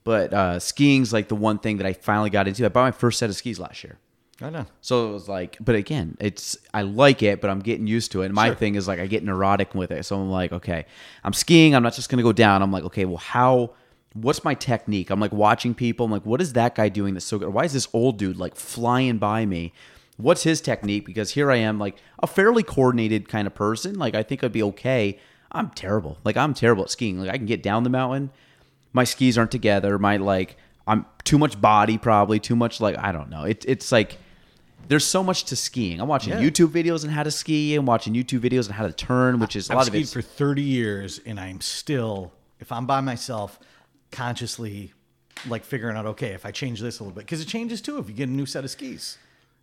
But 0.04 0.32
uh, 0.32 0.58
skiing's, 0.60 1.12
like, 1.12 1.28
the 1.28 1.34
one 1.36 1.58
thing 1.58 1.78
that 1.78 1.86
I 1.86 1.92
finally 1.92 2.30
got 2.30 2.46
into. 2.48 2.64
I 2.64 2.68
bought 2.68 2.84
my 2.84 2.90
first 2.92 3.18
set 3.18 3.28
of 3.30 3.36
skis 3.36 3.58
last 3.58 3.82
year. 3.84 3.98
I 4.40 4.50
know. 4.50 4.66
So 4.82 5.08
it 5.08 5.12
was 5.14 5.28
like, 5.30 5.56
but 5.60 5.76
again, 5.76 6.14
it's 6.20 6.58
I 6.74 6.82
like 6.82 7.22
it, 7.22 7.40
but 7.40 7.48
I'm 7.48 7.60
getting 7.60 7.86
used 7.86 8.12
to 8.12 8.20
it. 8.20 8.26
And 8.26 8.34
my 8.34 8.48
Sure. 8.48 8.54
thing 8.54 8.74
is 8.74 8.86
like 8.86 9.00
I 9.00 9.06
get 9.06 9.24
neurotic 9.24 9.74
with 9.74 9.90
it. 9.90 10.04
So 10.04 10.20
I'm 10.20 10.30
like, 10.30 10.52
okay, 10.52 10.84
I'm 11.24 11.32
skiing. 11.32 11.74
I'm 11.74 11.82
not 11.82 11.94
just 11.94 12.10
gonna 12.10 12.22
go 12.22 12.32
down. 12.34 12.60
I'm 12.60 12.70
like, 12.70 12.84
okay, 12.84 13.06
well, 13.06 13.16
how? 13.16 13.70
What's 14.20 14.44
my 14.44 14.54
technique? 14.54 15.10
I'm 15.10 15.20
like 15.20 15.32
watching 15.32 15.74
people. 15.74 16.06
I'm 16.06 16.12
like, 16.12 16.26
what 16.26 16.40
is 16.40 16.52
that 16.54 16.74
guy 16.74 16.88
doing 16.88 17.14
that's 17.14 17.26
so 17.26 17.38
good? 17.38 17.48
Why 17.50 17.64
is 17.64 17.72
this 17.72 17.88
old 17.92 18.18
dude 18.18 18.36
like 18.38 18.56
flying 18.56 19.18
by 19.18 19.46
me? 19.46 19.72
What's 20.16 20.42
his 20.44 20.60
technique? 20.60 21.04
Because 21.04 21.32
here 21.32 21.50
I 21.50 21.56
am, 21.56 21.78
like 21.78 21.96
a 22.22 22.26
fairly 22.26 22.62
coordinated 22.62 23.28
kind 23.28 23.46
of 23.46 23.54
person. 23.54 23.98
Like 23.98 24.14
I 24.14 24.22
think 24.22 24.42
I'd 24.42 24.52
be 24.52 24.62
okay. 24.62 25.18
I'm 25.52 25.70
terrible. 25.70 26.18
Like 26.24 26.36
I'm 26.36 26.54
terrible 26.54 26.84
at 26.84 26.90
skiing. 26.90 27.18
Like 27.20 27.30
I 27.30 27.36
can 27.36 27.46
get 27.46 27.62
down 27.62 27.82
the 27.84 27.90
mountain. 27.90 28.30
My 28.92 29.04
skis 29.04 29.36
aren't 29.36 29.50
together. 29.50 29.98
My 29.98 30.16
like 30.16 30.56
I'm 30.86 31.04
too 31.24 31.38
much 31.38 31.60
body 31.60 31.98
probably 31.98 32.38
too 32.40 32.56
much 32.56 32.80
like 32.80 32.96
I 32.98 33.12
don't 33.12 33.28
know. 33.28 33.44
It, 33.44 33.64
it's 33.68 33.92
like 33.92 34.18
there's 34.88 35.04
so 35.04 35.22
much 35.22 35.44
to 35.44 35.56
skiing. 35.56 36.00
I'm 36.00 36.08
watching 36.08 36.32
Yeah. 36.32 36.40
YouTube 36.40 36.68
videos 36.68 37.04
on 37.04 37.10
how 37.10 37.22
to 37.24 37.30
ski. 37.30 37.74
I'm 37.74 37.86
watching 37.86 38.14
YouTube 38.14 38.40
videos 38.40 38.68
on 38.68 38.74
how 38.74 38.86
to 38.86 38.92
turn, 38.92 39.40
which 39.40 39.56
is 39.56 39.68
a 39.68 39.72
I've 39.72 39.76
lot 39.78 39.88
of 39.88 39.92
skied 39.92 40.04
it. 40.06 40.10
for 40.10 40.22
30 40.22 40.62
years, 40.62 41.20
and 41.26 41.40
I'm 41.40 41.60
still, 41.60 42.32
if 42.60 42.70
I'm 42.70 42.86
by 42.86 43.00
myself, 43.00 43.58
consciously 44.10 44.92
like 45.48 45.64
figuring 45.64 45.96
out, 45.96 46.06
okay, 46.06 46.28
if 46.32 46.46
I 46.46 46.50
change 46.50 46.80
this 46.80 47.00
a 47.00 47.02
little 47.02 47.14
bit, 47.14 47.24
because 47.24 47.40
it 47.40 47.48
changes 47.48 47.80
too 47.80 47.98
if 47.98 48.08
you 48.08 48.14
get 48.14 48.28
a 48.28 48.32
new 48.32 48.46
set 48.46 48.64
of 48.64 48.70
skis. 48.70 49.18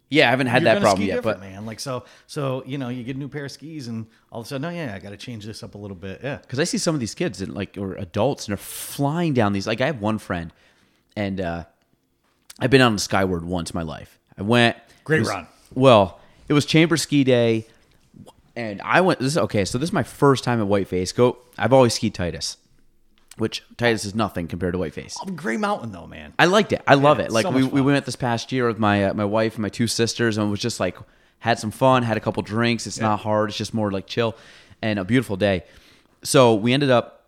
Yeah, 0.09 0.27
I 0.27 0.29
haven't 0.29 0.47
had 0.47 0.61
You're 0.61 0.75
that 0.75 0.81
problem 0.81 1.07
yet, 1.07 1.23
but 1.23 1.39
man. 1.39 1.65
Like 1.65 1.79
so, 1.79 2.05
so 2.27 2.63
you 2.67 2.77
know, 2.77 2.89
you 2.89 3.03
get 3.03 3.15
a 3.15 3.19
new 3.19 3.27
pair 3.27 3.45
of 3.45 3.51
skis, 3.51 3.87
and 3.87 4.05
all 4.31 4.41
of 4.41 4.45
a 4.45 4.49
sudden, 4.49 4.65
oh 4.65 4.69
yeah, 4.69 4.93
I 4.93 4.99
got 4.99 5.09
to 5.09 5.17
change 5.17 5.43
this 5.43 5.63
up 5.63 5.73
a 5.73 5.77
little 5.77 5.97
bit. 5.97 6.21
Yeah, 6.23 6.37
because 6.37 6.59
I 6.59 6.65
see 6.65 6.77
some 6.77 6.93
of 6.93 6.99
these 7.01 7.15
kids 7.15 7.41
and 7.41 7.53
like 7.55 7.77
or 7.79 7.95
adults 7.95 8.45
and 8.45 8.51
they're 8.51 8.63
flying 8.63 9.33
down 9.33 9.53
these. 9.53 9.65
Like 9.65 9.81
I 9.81 9.87
have 9.87 10.01
one 10.01 10.19
friend, 10.19 10.53
and 11.15 11.41
uh, 11.41 11.63
I've 12.59 12.69
been 12.69 12.81
on 12.81 12.93
the 12.93 12.99
Skyward 12.99 13.43
once 13.43 13.71
in 13.71 13.77
my 13.77 13.83
life. 13.83 14.19
I 14.37 14.43
went. 14.43 14.77
Great 15.03 15.19
was- 15.19 15.29
run. 15.29 15.47
Well, 15.73 16.19
it 16.47 16.53
was 16.53 16.67
Chamber 16.67 16.97
Ski 16.97 17.23
Day, 17.23 17.65
and 18.55 18.83
I 18.83 19.01
went. 19.01 19.19
This 19.19 19.29
is 19.29 19.37
okay. 19.39 19.65
So 19.65 19.79
this 19.79 19.89
is 19.89 19.93
my 19.93 20.03
first 20.03 20.43
time 20.43 20.61
at 20.61 20.67
Whiteface. 20.67 21.15
Go. 21.15 21.37
I've 21.57 21.73
always 21.73 21.95
skied 21.95 22.13
Titus, 22.13 22.57
which 23.37 23.63
Titus 23.77 24.05
is 24.05 24.13
nothing 24.13 24.47
compared 24.47 24.73
to 24.73 24.79
Whiteface. 24.79 25.17
oh, 25.21 25.25
Gray 25.31 25.57
Mountain 25.57 25.91
though, 25.91 26.07
man. 26.07 26.33
I 26.37 26.45
liked 26.45 26.71
it. 26.71 26.81
I 26.85 26.95
love 26.95 27.19
it. 27.19 27.31
Like 27.31 27.43
so 27.43 27.51
we, 27.51 27.63
we 27.63 27.81
went 27.81 28.05
this 28.05 28.15
past 28.15 28.51
year 28.51 28.67
with 28.67 28.79
my 28.79 29.05
uh, 29.05 29.13
my 29.13 29.25
wife 29.25 29.55
and 29.55 29.61
my 29.61 29.69
two 29.69 29.87
sisters, 29.87 30.37
and 30.37 30.47
it 30.47 30.49
was 30.51 30.59
just 30.59 30.79
like 30.79 30.97
had 31.39 31.59
some 31.59 31.71
fun, 31.71 32.03
had 32.03 32.15
a 32.17 32.19
couple 32.19 32.43
drinks. 32.43 32.87
It's 32.87 32.99
not 32.99 33.19
hard. 33.21 33.49
It's 33.49 33.57
just 33.57 33.73
more 33.73 33.91
like 33.91 34.07
chill, 34.07 34.35
and 34.81 34.99
a 34.99 35.03
beautiful 35.03 35.35
day. 35.35 35.63
So 36.23 36.53
we 36.55 36.73
ended 36.73 36.91
up. 36.91 37.25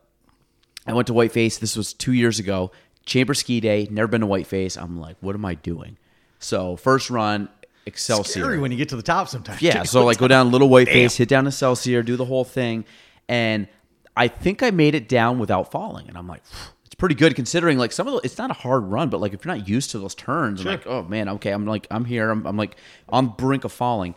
I 0.88 0.94
went 0.94 1.08
to 1.08 1.13
Whiteface. 1.13 1.60
This 1.60 1.76
was 1.76 1.94
two 1.94 2.13
years 2.13 2.39
ago. 2.39 2.72
Chamber 3.06 3.34
Ski 3.34 3.60
Day. 3.60 3.88
Never 3.89 4.08
been 4.08 4.22
to 4.22 4.28
Whiteface. 4.28 4.82
I'm 4.82 5.00
like, 5.00 5.18
what 5.20 5.36
am 5.36 5.46
I 5.46 5.56
doing? 5.56 5.98
So 6.39 6.76
first 6.76 7.10
run, 7.10 7.50
Excelsior. 7.86 8.41
Scary 8.41 8.60
when 8.60 8.72
you 8.72 8.78
get 8.78 8.89
to 8.89 8.96
the 8.96 9.04
top 9.04 9.28
sometimes. 9.28 9.62
Yeah, 9.62 9.84
so 9.84 10.06
like 10.06 10.18
go 10.18 10.28
down 10.28 10.52
Little 10.52 10.70
Whiteface, 10.76 11.18
hit 11.18 11.30
down 11.30 11.48
Excelsior, 11.48 12.04
do 12.04 12.15
the 12.15 12.26
whole 12.26 12.44
thing, 12.44 12.86
and 13.28 13.68
I 14.15 14.28
think 14.28 14.63
I 14.63 14.71
made 14.71 14.95
it 14.95 15.10
down 15.10 15.39
without 15.39 15.71
falling, 15.71 16.08
and 16.08 16.17
I'm 16.17 16.28
like, 16.28 16.41
it's 16.86 16.95
pretty 16.95 17.15
good 17.15 17.36
considering 17.36 17.78
like 17.78 17.91
some 17.91 18.08
of 18.08 18.13
the, 18.13 18.19
it's 18.23 18.38
not 18.38 18.51
a 18.51 18.54
hard 18.54 18.84
run, 18.84 19.10
but 19.10 19.19
like 19.19 19.34
if 19.34 19.43
you're 19.43 19.56
not 19.56 19.67
used 19.67 19.91
to 19.91 19.99
those 19.99 20.15
turns, 20.15 20.62
I'm 20.62 20.67
like, 20.67 20.88
oh 20.88 21.04
man, 21.04 21.30
okay, 21.30 21.51
I'm 21.51 21.65
like 21.65 21.88
I'm 21.91 22.06
here, 22.06 22.30
I'm, 22.30 22.45
I'm 22.45 22.58
like 22.58 22.78
on 23.10 23.25
the 23.25 23.32
brink 23.32 23.63
of 23.63 23.71
falling, 23.71 24.15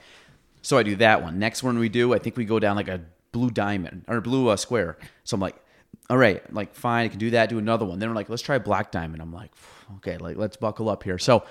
so 0.62 0.78
I 0.78 0.82
do 0.82 0.96
that 0.96 1.22
one. 1.22 1.38
Next 1.38 1.62
one 1.62 1.78
we 1.78 1.88
do, 1.88 2.14
I 2.14 2.18
think 2.18 2.36
we 2.36 2.44
go 2.44 2.58
down 2.58 2.76
like 2.76 2.88
a 2.88 3.00
blue 3.32 3.50
diamond 3.50 4.04
or 4.08 4.20
blue 4.20 4.48
uh, 4.48 4.56
square, 4.56 4.98
so 5.24 5.34
I'm 5.34 5.40
like. 5.40 5.56
All 6.10 6.16
right, 6.16 6.42
like 6.54 6.74
fine, 6.74 7.04
I 7.04 7.08
can 7.08 7.18
do 7.18 7.30
that. 7.30 7.50
Do 7.50 7.58
another 7.58 7.84
one. 7.84 7.98
Then 7.98 8.08
we're 8.08 8.14
like, 8.14 8.30
let's 8.30 8.40
try 8.40 8.58
black 8.58 8.90
diamond. 8.90 9.20
I'm 9.20 9.32
like, 9.32 9.50
okay, 9.96 10.16
like 10.16 10.38
let's 10.38 10.56
buckle 10.56 10.88
up 10.88 11.02
here. 11.02 11.18
So 11.18 11.44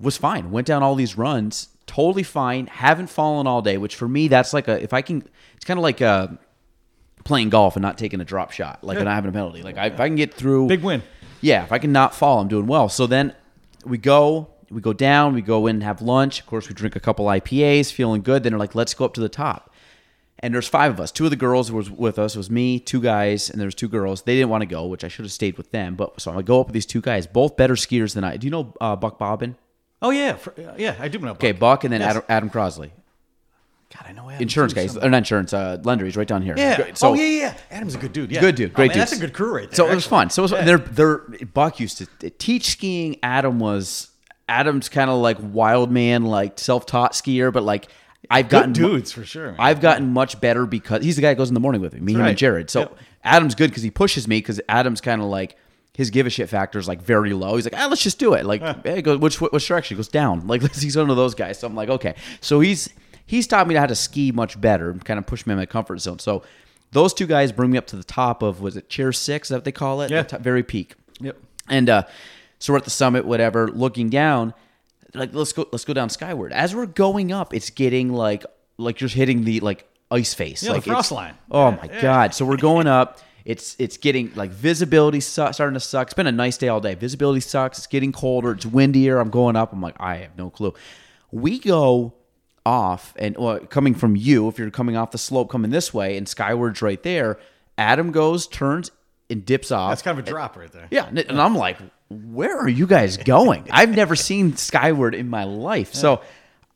was 0.00 0.16
fine. 0.16 0.50
Went 0.50 0.66
down 0.66 0.82
all 0.82 0.96
these 0.96 1.16
runs, 1.16 1.68
totally 1.86 2.24
fine. 2.24 2.66
Haven't 2.66 3.06
fallen 3.06 3.46
all 3.46 3.62
day, 3.62 3.78
which 3.78 3.94
for 3.94 4.08
me, 4.08 4.26
that's 4.26 4.52
like 4.52 4.66
a 4.66 4.82
if 4.82 4.92
I 4.92 5.00
can. 5.00 5.22
It's 5.54 5.64
kind 5.64 5.78
of 5.78 5.84
like 5.84 6.02
uh, 6.02 6.26
playing 7.24 7.50
golf 7.50 7.76
and 7.76 7.82
not 7.82 7.98
taking 7.98 8.20
a 8.20 8.24
drop 8.24 8.50
shot, 8.52 8.84
like 8.84 8.96
and 8.98 9.04
not 9.06 9.14
having 9.14 9.30
a 9.30 9.32
penalty. 9.32 9.62
Like 9.62 9.76
I, 9.78 9.86
if 9.86 10.00
I 10.00 10.08
can 10.08 10.16
get 10.16 10.34
through, 10.34 10.68
Big 10.68 10.82
win. 10.82 11.02
Yeah, 11.40 11.64
if 11.64 11.72
I 11.72 11.78
can 11.78 11.92
not 11.92 12.14
fall, 12.14 12.40
I'm 12.40 12.48
doing 12.48 12.66
well. 12.66 12.88
So 12.88 13.06
then 13.06 13.34
we 13.84 13.98
go, 13.98 14.48
we 14.70 14.80
go 14.80 14.92
down, 14.92 15.34
we 15.34 15.42
go 15.42 15.66
in 15.66 15.76
and 15.76 15.82
have 15.82 16.00
lunch. 16.00 16.40
Of 16.40 16.46
course, 16.46 16.68
we 16.68 16.74
drink 16.74 16.96
a 16.96 17.00
couple 17.00 17.26
IPAs, 17.26 17.92
feeling 17.92 18.22
good. 18.22 18.42
Then 18.42 18.52
they're 18.52 18.58
like, 18.58 18.74
let's 18.74 18.94
go 18.94 19.04
up 19.04 19.14
to 19.14 19.20
the 19.20 19.28
top. 19.28 19.70
And 20.40 20.52
there's 20.52 20.68
five 20.68 20.92
of 20.92 21.00
us. 21.00 21.10
Two 21.12 21.24
of 21.24 21.30
the 21.30 21.36
girls 21.36 21.70
was 21.72 21.90
with 21.90 22.18
us. 22.18 22.34
It 22.34 22.38
was 22.38 22.50
me, 22.50 22.78
two 22.78 23.00
guys, 23.00 23.48
and 23.48 23.58
there 23.60 23.66
was 23.66 23.74
two 23.74 23.88
girls. 23.88 24.22
They 24.22 24.34
didn't 24.34 24.50
want 24.50 24.62
to 24.62 24.66
go, 24.66 24.86
which 24.86 25.04
I 25.04 25.08
should 25.08 25.24
have 25.24 25.32
stayed 25.32 25.56
with 25.56 25.70
them. 25.70 25.94
But 25.94 26.20
so 26.20 26.30
I'm 26.30 26.34
gonna 26.36 26.44
go 26.44 26.60
up 26.60 26.66
with 26.66 26.74
these 26.74 26.84
two 26.86 27.00
guys, 27.00 27.26
both 27.26 27.56
better 27.56 27.74
skiers 27.74 28.14
than 28.14 28.24
I. 28.24 28.36
Do 28.36 28.46
you 28.46 28.50
know 28.50 28.74
uh, 28.80 28.96
Buck 28.96 29.18
Bobbin? 29.18 29.56
Oh 30.02 30.10
yeah, 30.10 30.34
fr- 30.34 30.50
yeah, 30.76 30.96
I 30.98 31.08
do 31.08 31.18
know. 31.20 31.30
Okay, 31.32 31.52
Buck, 31.52 31.84
and 31.84 31.92
then 31.92 32.00
Yes. 32.02 32.10
Adam, 32.10 32.22
Adam 32.28 32.50
Crosley, 32.50 32.90
God, 33.96 34.06
I 34.08 34.12
know 34.12 34.28
Adam 34.28 34.42
insurance 34.42 34.74
guys, 34.74 34.92
some- 34.92 35.04
or 35.04 35.10
not 35.10 35.18
insurance, 35.18 35.52
uh, 35.52 35.78
lender. 35.84 36.04
He's 36.04 36.16
right 36.16 36.26
down 36.26 36.42
here. 36.42 36.54
Yeah. 36.56 36.92
So, 36.94 37.10
oh 37.10 37.14
yeah, 37.14 37.22
yeah, 37.24 37.38
yeah. 37.38 37.54
Adam's 37.70 37.94
a 37.94 37.98
good 37.98 38.12
dude. 38.12 38.30
Yeah. 38.32 38.40
Good 38.40 38.54
dude, 38.56 38.72
Oh, 38.72 38.74
great 38.74 38.88
man, 38.88 38.94
dude. 38.96 39.00
That's 39.02 39.12
a 39.12 39.18
good 39.20 39.32
crew 39.32 39.54
right 39.54 39.70
there. 39.70 39.76
So 39.76 39.88
it 39.90 39.94
was 39.94 40.06
fun. 40.06 40.30
So 40.30 40.42
it 40.44 40.50
was, 40.50 40.64
they're 40.64 40.78
they're 40.78 41.18
Buck 41.52 41.78
used 41.80 41.98
to 41.98 42.30
teach 42.30 42.70
skiing. 42.70 43.16
Adam 43.22 43.58
was 43.60 44.10
Adam's 44.48 44.88
kind 44.88 45.10
of 45.10 45.18
like 45.20 45.36
wild 45.40 45.90
man, 45.90 46.24
like 46.24 46.58
self 46.58 46.86
taught 46.86 47.12
skier, 47.12 47.52
but 47.52 47.62
like 47.62 47.88
I've 48.30 48.48
Good 48.48 48.50
gotten 48.56 48.70
mu- 48.70 48.74
dudes 48.96 49.12
for 49.12 49.24
sure. 49.24 49.48
man. 49.52 49.56
I've 49.58 49.80
gotten 49.80 50.12
much 50.12 50.40
better 50.40 50.66
because 50.66 51.04
he's 51.04 51.16
the 51.16 51.22
guy 51.22 51.28
that 51.28 51.36
goes 51.36 51.48
in 51.48 51.54
the 51.54 51.60
morning 51.60 51.80
with 51.80 51.92
me, 51.94 52.00
me, 52.00 52.14
him, 52.14 52.22
and. 52.22 52.36
Jared. 52.38 52.70
So 52.70 52.80
Yep. 52.80 52.98
Adam's 53.22 53.54
good 53.54 53.70
because 53.70 53.82
he 53.82 53.90
pushes 53.90 54.26
me 54.26 54.38
because 54.38 54.60
Adam's 54.68 55.00
kind 55.00 55.20
of 55.22 55.28
like 55.28 55.56
his 55.94 56.10
give 56.10 56.26
a 56.26 56.30
shit 56.30 56.48
factor 56.48 56.78
is 56.78 56.88
like 56.88 57.00
very 57.00 57.32
low. 57.32 57.54
He's 57.56 57.64
like, 57.64 57.78
ah, 57.80 57.86
let's 57.88 58.02
just 58.02 58.18
do 58.18 58.34
it. 58.34 58.44
Like, 58.44 58.60
hey, 58.84 59.00
go 59.02 59.16
which 59.16 59.40
which 59.40 59.68
direction? 59.68 59.94
He 59.94 59.98
goes 59.98 60.08
down. 60.08 60.46
Like 60.48 60.62
he's 60.74 60.96
one 60.96 61.08
of 61.10 61.16
those 61.16 61.34
guys. 61.34 61.58
So 61.60 61.66
I'm 61.68 61.74
like, 61.76 61.88
okay. 61.88 62.14
So 62.40 62.60
he's 62.60 62.88
he's 63.26 63.46
taught 63.46 63.66
me 63.66 63.74
how 63.74 63.86
to 63.86 63.94
ski 63.94 64.32
much 64.32 64.60
better 64.60 64.90
and 64.90 65.04
kind 65.04 65.18
of 65.18 65.26
push 65.26 65.46
me 65.46 65.52
in 65.52 65.58
my 65.58 65.66
comfort 65.66 65.98
zone. 66.00 66.18
So 66.18 66.42
those 66.92 67.12
two 67.14 67.26
guys 67.26 67.52
bring 67.52 67.70
me 67.70 67.78
up 67.78 67.86
to 67.88 67.96
the 67.96 68.04
top 68.04 68.42
of 68.42 68.60
was 68.60 68.76
it 68.76 68.88
chair 68.88 69.12
six? 69.12 69.48
Is 69.50 69.54
that 69.54 69.64
they 69.64 69.72
call 69.72 70.00
it? 70.02 70.10
Yeah. 70.10 70.22
Top- 70.22 70.40
very 70.40 70.62
peak. 70.62 70.94
Yep. 71.20 71.36
And 71.68 71.88
uh, 71.90 72.02
so 72.58 72.72
we're 72.72 72.78
at 72.78 72.84
the 72.84 72.90
summit, 72.90 73.24
whatever, 73.24 73.68
looking 73.68 74.10
down. 74.10 74.54
Like 75.14 75.30
let's 75.32 75.52
go, 75.52 75.66
let's 75.72 75.84
go 75.84 75.92
down 75.94 76.10
skyward. 76.10 76.52
As 76.52 76.74
we're 76.74 76.86
going 76.86 77.32
up, 77.32 77.54
it's 77.54 77.70
getting 77.70 78.12
like 78.12 78.44
like 78.78 79.00
you're 79.00 79.08
hitting 79.10 79.44
the 79.44 79.60
like 79.60 79.86
ice 80.10 80.34
face, 80.34 80.62
Yeah, 80.62 80.72
like 80.72 80.78
it's- 80.82 80.92
frost 80.94 81.12
line. 81.12 81.34
Oh 81.50 81.70
my 81.70 81.86
god! 82.00 82.34
So 82.34 82.44
we're 82.44 82.56
going 82.56 82.86
up. 82.86 83.20
It's 83.44 83.76
it's 83.78 83.96
getting 83.98 84.32
like 84.34 84.50
visibility 84.50 85.20
su- 85.20 85.52
starting 85.52 85.74
to 85.74 85.80
suck. 85.80 86.08
It's 86.08 86.14
been 86.14 86.26
a 86.26 86.32
nice 86.32 86.56
day 86.56 86.68
all 86.68 86.80
day. 86.80 86.94
Visibility 86.94 87.40
sucks. 87.40 87.78
It's 87.78 87.86
getting 87.86 88.10
colder. 88.10 88.52
It's 88.52 88.64
windier. 88.66 89.18
I'm 89.20 89.30
going 89.30 89.54
up. 89.54 89.72
I'm 89.72 89.80
like 89.82 89.96
I 90.00 90.16
have 90.16 90.36
no 90.36 90.48
clue. 90.50 90.74
We 91.30 91.58
go 91.58 92.14
off 92.66 93.14
and 93.18 93.36
well, 93.36 93.60
coming 93.60 93.94
from 93.94 94.16
you. 94.16 94.48
If 94.48 94.58
you're 94.58 94.70
coming 94.70 94.96
off 94.96 95.10
the 95.10 95.18
slope, 95.18 95.50
coming 95.50 95.70
this 95.70 95.92
way, 95.92 96.16
and 96.16 96.26
skyward's 96.26 96.82
right 96.82 97.02
there. 97.02 97.38
Adam 97.76 98.12
goes, 98.12 98.46
turns, 98.46 98.90
and 99.28 99.44
dips 99.44 99.70
off. 99.70 99.90
That's 99.90 100.02
kind 100.02 100.18
of 100.18 100.24
a 100.24 100.28
drop 100.28 100.56
right 100.56 100.70
there. 100.70 100.86
Yeah, 100.90 101.06
and 101.08 101.40
I'm 101.40 101.56
like, 101.56 101.78
where 102.08 102.56
are 102.56 102.68
you 102.68 102.86
guys 102.86 103.16
going? 103.16 103.66
I've 103.70 103.94
never 103.94 104.14
seen 104.14 104.56
skyward 104.56 105.14
in 105.14 105.28
my 105.28 105.44
life. 105.44 105.94
So 105.94 106.22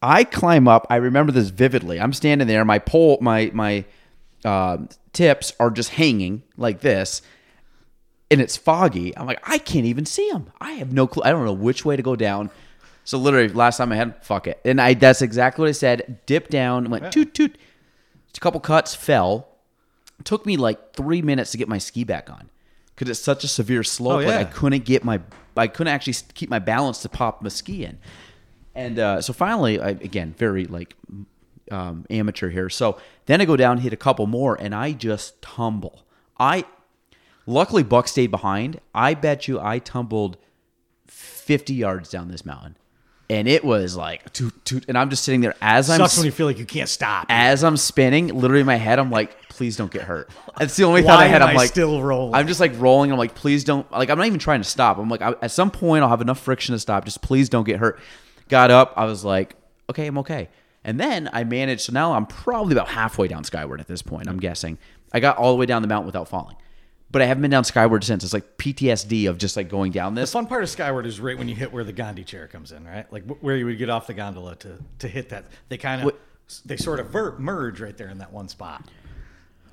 I 0.03 0.25
climb 0.25 0.69
up. 0.69 0.87
I 0.91 0.97
remember 0.97 1.33
this 1.33 1.51
vividly. 1.51 2.01
I'm 2.01 2.13
standing 2.13 2.49
there. 2.49 2.65
My 2.65 2.79
pole, 2.79 3.19
my 3.21 3.51
my 3.55 3.85
uh, 4.45 4.79
tips 5.13 5.53
are 5.61 5.71
just 5.71 5.91
hanging 5.91 6.43
like 6.57 6.81
this, 6.81 7.23
and 8.31 8.41
it's 8.41 8.57
foggy. 8.57 9.17
I'm 9.17 9.27
like, 9.27 9.41
I 9.49 9.59
can't 9.59 9.87
even 9.87 10.07
see 10.07 10.29
them. 10.31 10.51
I 10.61 10.73
have 10.73 10.93
no 10.93 11.07
clue. 11.07 11.23
I 11.25 11.31
don't 11.31 11.45
know 11.45 11.53
which 11.53 11.85
way 11.85 11.97
to 11.97 12.03
go 12.03 12.17
down. 12.17 12.51
So 13.09 13.17
literally, 13.17 13.49
last 13.49 13.79
time 13.79 13.91
I 13.91 13.97
had, 13.97 14.23
fuck 14.23 14.47
it, 14.47 14.61
and 14.67 14.79
I 14.79 14.93
that's 14.93 15.23
exactly 15.23 15.63
what 15.63 15.71
I 15.71 15.73
said. 15.73 16.19
Dipped 16.27 16.51
down, 16.51 16.91
went 16.91 17.11
toot 17.11 17.33
toot. 17.33 17.57
A 18.37 18.39
couple 18.39 18.61
cuts, 18.61 18.95
fell. 18.95 19.49
It 20.19 20.27
took 20.27 20.45
me 20.45 20.59
like 20.59 20.93
three 20.93 21.23
minutes 21.23 21.53
to 21.53 21.57
get 21.57 21.69
my 21.69 21.79
ski 21.79 22.05
back 22.05 22.29
on 22.29 22.51
because 22.95 23.09
it's 23.09 23.19
such 23.19 23.45
a 23.45 23.49
severe 23.49 23.83
slope. 23.83 24.25
Oh, 24.25 24.27
Like. 24.27 24.47
I 24.47 24.51
couldn't 24.51 24.85
get 24.85 25.05
my, 25.05 25.23
I 25.57 25.69
couldn't 25.69 25.91
actually 25.91 26.17
keep 26.35 26.51
my 26.51 26.59
balance 26.59 27.01
to 27.01 27.09
pop 27.09 27.41
my 27.41 27.49
ski 27.49 27.87
in. 27.87 27.97
And 28.75 28.99
uh, 28.99 29.23
so 29.23 29.33
finally, 29.33 29.81
I, 29.81 29.89
again, 29.89 30.35
very 30.37 30.67
like 30.67 30.95
um, 31.71 32.05
amateur 32.11 32.51
here. 32.51 32.69
So 32.69 32.99
then 33.25 33.41
I 33.41 33.47
go 33.47 33.57
down, 33.57 33.79
hit 33.79 33.95
a 33.95 33.97
couple 33.97 34.27
more, 34.27 34.55
and 34.55 34.75
I 34.75 34.93
just 34.93 35.41
tumble. 35.41 36.05
I 36.39 36.67
luckily 37.47 37.85
Buck 37.85 38.07
stayed 38.07 38.31
behind. 38.31 38.81
I 38.95 39.15
bet 39.15 39.49
you 39.49 39.59
I 39.59 39.79
tumbled 39.79 40.37
fifty 41.07 41.73
yards 41.73 42.11
down 42.11 42.29
this 42.29 42.45
mountain, 42.45 42.77
and 43.31 43.47
it 43.47 43.65
was 43.65 43.97
like 43.97 44.33
toot 44.33 44.65
toot. 44.65 44.85
And 44.89 44.97
I'm 44.97 45.11
just 45.11 45.25
sitting 45.25 45.41
there 45.41 45.55
as 45.61 45.91
I'm 45.91 45.99
Sucks 45.99 46.17
when 46.17 46.27
you 46.27 46.33
feel 46.33 46.47
like 46.47 46.59
you 46.59 46.65
can't 46.65 46.89
stop. 46.89 47.27
as 47.29 47.63
I'm 47.65 47.77
spinning, 47.77 48.29
literally 48.29 48.61
in 48.61 48.67
my 48.67 48.77
head, 48.77 48.99
I'm 48.99 49.11
like, 49.11 49.49
please 49.49 49.77
don't 49.77 49.91
get 49.91 50.03
hurt. 50.03 50.31
That's 50.59 50.77
the 50.77 50.85
only 50.85 51.03
thought 51.03 51.21
I 51.21 51.27
had. 51.27 51.43
I'm 51.43 51.51
I 51.51 51.55
like, 51.55 51.69
still 51.69 52.03
rolling? 52.03 52.35
I'm 52.35 52.47
just 52.47 52.61
like 52.61 52.73
rolling. 52.77 53.13
I'm 53.13 53.19
like, 53.19 53.35
please 53.35 53.65
don't. 53.65 53.91
Like, 53.93 54.11
I'm 54.11 54.19
not 54.19 54.27
even 54.27 54.39
trying 54.39 54.61
to 54.61 54.69
stop. 54.69 54.99
I'm 54.99 55.09
like, 55.09 55.23
I, 55.23 55.35
at 55.43 55.51
some 55.51 55.71
point, 55.71 56.03
I'll 56.03 56.09
have 56.11 56.21
enough 56.21 56.41
friction 56.41 56.75
to 56.75 56.79
stop. 56.79 57.05
Just 57.05 57.23
please 57.23 57.49
don't 57.49 57.65
get 57.65 57.79
hurt. 57.79 58.01
Got 58.49 58.71
up. 58.71 58.95
I 58.97 59.05
was 59.05 59.25
like, 59.25 59.57
okay, 59.91 60.07
I'm 60.07 60.19
okay. 60.19 60.49
And 60.85 60.99
then 60.99 61.29
I 61.33 61.45
managed. 61.45 61.83
So 61.83 61.93
now 61.93 62.15
I'm 62.15 62.25
probably 62.27 62.73
about 62.73 62.89
halfway 62.89 63.29
down 63.29 63.45
Skyward 63.45 63.81
at 63.81 63.87
this 63.89 64.01
point. 64.01 64.29
I'm 64.29 64.39
guessing. 64.39 64.79
I 65.13 65.21
got 65.21 65.37
all 65.37 65.53
the 65.53 65.59
way 65.59 65.67
down 65.67 65.83
the 65.83 65.89
mountain 65.89 66.07
without 66.07 66.29
falling. 66.29 66.57
But 67.11 67.23
I 67.23 67.25
haven't 67.25 67.41
been 67.41 67.51
down 67.51 67.65
Skyward 67.65 68.05
since. 68.05 68.23
It's 68.23 68.35
like 68.35 68.59
PTSD 68.59 69.31
of 69.31 69.39
just 69.39 69.57
like 69.57 69.69
going 69.71 69.93
down 69.93 70.15
this. 70.15 70.31
The 70.31 70.35
fun 70.35 70.47
part 70.47 70.63
of 70.63 70.69
Skyward 70.69 71.07
is 71.07 71.21
right 71.21 71.39
when 71.39 71.49
you 71.49 71.55
hit 71.55 71.73
where 71.73 71.85
the 71.85 71.93
Gandhi 71.93 72.23
chair 72.23 72.47
comes 72.47 72.71
in, 72.71 72.87
right? 72.87 73.11
Like 73.11 73.25
where 73.41 73.57
you 73.57 73.65
would 73.65 73.79
get 73.79 73.89
off 73.89 74.07
the 74.07 74.15
gondola 74.15 74.57
to 74.57 74.79
to 74.99 75.09
hit 75.09 75.31
that. 75.31 75.47
They 75.69 75.79
kind 75.79 76.03
of 76.03 76.13
they 76.67 76.77
sort 76.77 77.01
of 77.01 77.09
ver- 77.09 77.39
merge 77.39 77.81
right 77.81 77.97
there 77.97 78.09
in 78.09 78.19
that 78.19 78.33
one 78.33 78.49
spot. 78.49 78.85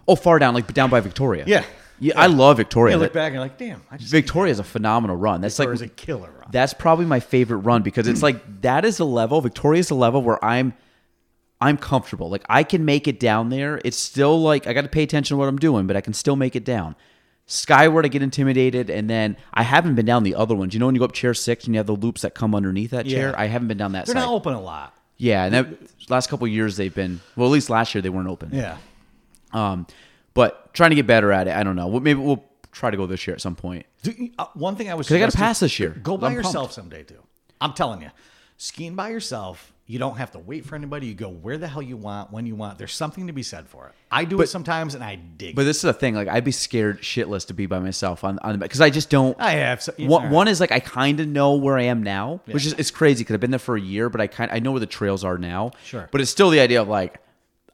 Oh, 0.08 0.16
far 0.16 0.40
down, 0.40 0.54
like 0.54 0.72
down 0.74 0.90
by 0.90 1.00
Victoria. 1.00 1.44
Yeah. 1.48 1.66
Yeah, 2.00 2.20
I 2.20 2.28
love 2.28 2.58
Victoria. 2.58 2.96
You 2.96 3.02
look 3.02 3.14
back 3.14 3.28
and 3.28 3.36
you're 3.36 3.44
like, 3.44 3.58
damn, 3.58 3.82
I 3.90 3.96
just 3.98 4.12
Victoria 4.12 4.52
is 4.52 4.60
a 4.60 4.66
phenomenal 4.66 5.16
run. 5.16 5.40
That's 5.40 5.56
Victoria's 5.56 5.82
like 5.82 5.92
a 5.92 5.94
killer 5.94 6.30
run. 6.30 6.50
That's 6.52 6.74
probably 6.74 7.06
my 7.06 7.22
favorite 7.22 7.60
run 7.60 7.84
because 7.84 8.08
it's 8.10 8.22
like 8.22 8.62
that 8.62 8.84
is 8.84 8.98
the 8.98 9.06
level. 9.06 9.40
Victoria's 9.40 9.88
the 9.88 9.96
level 9.96 10.22
where 10.22 10.44
I'm 10.44 10.74
I'm 11.62 11.78
comfortable. 11.78 12.30
Like 12.30 12.44
I 12.50 12.64
can 12.64 12.84
make 12.84 13.08
it 13.08 13.20
down 13.20 13.50
there. 13.50 13.80
It's 13.86 13.98
still 13.98 14.42
like 14.42 14.68
I 14.68 14.74
got 14.74 14.82
to 14.82 14.90
pay 14.90 15.04
attention 15.04 15.36
to 15.36 15.40
what 15.40 15.48
I'm 15.48 15.58
doing, 15.58 15.88
but 15.88 15.96
I 15.96 16.02
can 16.02 16.14
still 16.14 16.36
make 16.36 16.56
it 16.58 16.66
down. 16.66 16.98
Skyward, 17.48 18.06
I 18.06 18.08
get 18.08 18.24
intimidated, 18.24 18.90
and 18.90 19.08
then 19.10 19.38
I 19.54 19.62
haven't 19.64 19.94
been 19.96 20.06
down 20.06 20.24
the 20.24 20.34
other 20.36 20.56
ones. 20.56 20.74
You 20.74 20.80
know 20.80 20.88
when 20.88 20.96
you 20.96 21.00
go 21.00 21.06
up 21.06 21.12
chair 21.14 21.34
six 21.36 21.66
and 21.66 21.76
you 21.76 21.80
have 21.80 21.86
the 21.86 21.94
loops 21.96 22.22
that 22.24 22.34
come 22.34 22.56
underneath 22.56 22.92
that 22.92 23.06
chair. 23.06 23.30
Yeah. 23.30 23.36
I 23.42 23.46
haven't 23.46 23.68
been 23.68 23.78
down 23.78 23.92
that 23.92 24.06
They're 24.08 24.16
side. 24.16 24.22
not 24.22 24.34
open 24.34 24.54
a 24.54 24.62
lot. 24.62 24.96
yeah, 25.18 25.46
and 25.46 25.54
that 25.54 25.68
last 26.10 26.28
couple 26.30 26.48
years 26.48 26.76
they've 26.76 26.94
been 26.94 27.22
well. 27.36 27.48
At 27.48 27.52
least 27.52 27.70
last 27.70 27.94
year 27.94 28.02
they 28.02 28.10
weren't 28.10 28.30
open. 28.30 28.50
Yeah. 28.52 28.78
Um, 29.54 29.86
but 30.34 30.74
trying 30.74 30.90
to 30.90 30.96
get 30.96 31.06
better 31.08 31.32
at 31.32 31.48
it. 31.48 31.56
I 31.56 31.64
don't 31.64 31.76
know. 31.76 32.00
Maybe 32.00 32.20
we'll 32.20 32.44
try 32.72 32.90
to 32.92 32.98
go 32.98 33.06
this 33.06 33.26
year 33.28 33.36
at 33.36 33.42
some 33.42 33.56
point. 33.56 33.86
Do 34.02 34.14
uh, 34.40 34.48
one 34.56 34.76
thing 34.76 34.90
I 34.90 34.96
was 34.96 35.10
I 35.12 35.20
gotta 35.20 35.38
pass 35.38 35.60
this 35.60 35.80
year. 35.80 35.92
Go 36.04 36.18
by 36.18 36.28
I'm 36.30 36.34
yourself 36.34 36.56
pumped. 36.56 36.74
someday 36.74 37.04
too. 37.04 37.22
I'm 37.62 37.74
telling 37.74 38.02
you, 38.02 38.10
skiing 38.58 38.96
by 38.96 39.10
yourself, 39.10 39.72
you 39.88 40.00
don't 40.00 40.18
have 40.18 40.32
to 40.32 40.40
wait 40.40 40.66
for 40.66 40.76
anybody. 40.76 41.08
You 41.08 41.14
go 41.14 41.30
where 41.30 41.58
the 41.60 41.68
hell 41.68 41.82
you 41.82 41.96
want 41.96 42.32
when 42.32 42.48
you 42.48 42.56
want. 42.56 42.80
There's 42.80 42.94
something 42.94 43.28
to 43.28 43.34
be 43.34 43.44
said 43.44 43.68
for 43.68 43.88
it. 43.88 43.94
I 44.12 44.26
do 44.26 44.42
it 44.42 44.48
sometimes, 44.48 44.96
and 44.96 45.04
I 45.04 45.16
dig. 45.16 45.56
But 45.56 45.62
it. 45.62 45.66
this 45.66 45.78
is 45.78 45.84
the 45.84 45.94
thing. 45.94 46.16
Like 46.16 46.28
I'd 46.28 46.44
be 46.44 46.52
scared 46.52 47.02
shitless 47.02 47.48
to 47.48 47.54
be 47.54 47.68
by 47.68 47.80
myself 47.80 48.24
on 48.24 48.40
on 48.40 48.58
because 48.60 48.82
I 48.82 48.90
just 48.90 49.12
don't. 49.12 49.40
I 49.40 49.52
have 49.52 49.84
so, 49.84 49.94
yeah, 49.98 50.08
one, 50.08 50.24
right. 50.24 50.32
one 50.32 50.48
is 50.48 50.60
like 50.60 50.72
I 50.72 50.80
kind 50.80 51.20
of 51.20 51.28
know 51.28 51.56
where 51.56 51.78
I 51.78 51.84
am 51.84 52.02
now, 52.02 52.42
which 52.46 52.66
is 52.66 52.74
it's 52.74 52.92
crazy 52.92 53.24
because 53.24 53.36
I've 53.36 53.40
been 53.40 53.52
there 53.52 53.60
for 53.60 53.76
a 53.76 53.82
year, 53.82 54.10
but 54.10 54.22
I 54.22 54.28
kind 54.28 54.52
I 54.52 54.60
know 54.60 54.72
where 54.72 54.80
the 54.80 54.88
trails 54.88 55.24
are 55.24 55.38
now. 55.38 55.72
Sure. 55.84 56.10
But 56.12 56.22
it's 56.22 56.32
still 56.32 56.50
the 56.50 56.60
idea 56.60 56.82
of 56.82 56.88
like 56.88 57.20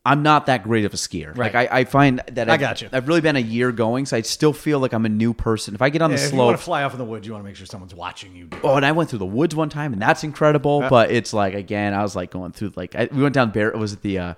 I'm 0.03 0.23
not 0.23 0.47
that 0.47 0.63
great 0.63 0.83
of 0.85 0.93
a 0.95 0.97
skier. 0.97 1.37
Like 1.37 1.53
Right. 1.53 1.71
I, 1.71 1.79
I 1.81 1.83
find 1.85 2.23
that 2.31 2.49
I 2.49 2.55
I've, 2.55 2.59
got 2.59 2.81
you. 2.81 2.89
I've 2.91 3.07
really 3.07 3.21
been 3.21 3.35
a 3.35 3.39
year 3.39 3.71
going, 3.71 4.07
so 4.07 4.17
I 4.17 4.21
still 4.21 4.51
feel 4.51 4.79
like 4.79 4.93
I'm 4.93 5.05
a 5.05 5.09
new 5.09 5.31
person. 5.33 5.75
If 5.75 5.81
I 5.83 5.89
get 5.89 6.01
on 6.01 6.09
Yeah, 6.09 6.17
the 6.17 6.23
if 6.25 6.31
you 6.31 6.37
want 6.39 6.47
slope, 6.49 6.57
to 6.59 6.63
fly 6.63 6.83
off 6.83 6.93
in 6.93 6.97
the 6.97 7.05
woods, 7.05 7.27
you 7.27 7.33
want 7.33 7.43
to 7.43 7.47
make 7.47 7.55
sure 7.55 7.67
someone's 7.67 7.93
watching 7.93 8.35
you. 8.35 8.49
Oh, 8.63 8.75
and 8.75 8.85
I 8.85 8.93
went 8.93 9.11
through 9.11 9.19
the 9.19 9.27
woods 9.27 9.55
one 9.55 9.69
time, 9.69 9.93
and 9.93 10.01
that's 10.01 10.23
incredible. 10.23 10.83
But 10.89 11.11
it's 11.11 11.33
like 11.33 11.53
again, 11.53 11.93
I 11.93 12.01
was 12.01 12.15
like 12.15 12.31
going 12.31 12.51
through 12.51 12.73
like 12.75 12.95
I, 12.95 13.09
we 13.11 13.21
went 13.21 13.35
down 13.35 13.51
Bear. 13.51 13.71
Was 13.77 13.93
it 13.93 14.01
the 14.01 14.17
uh, 14.17 14.33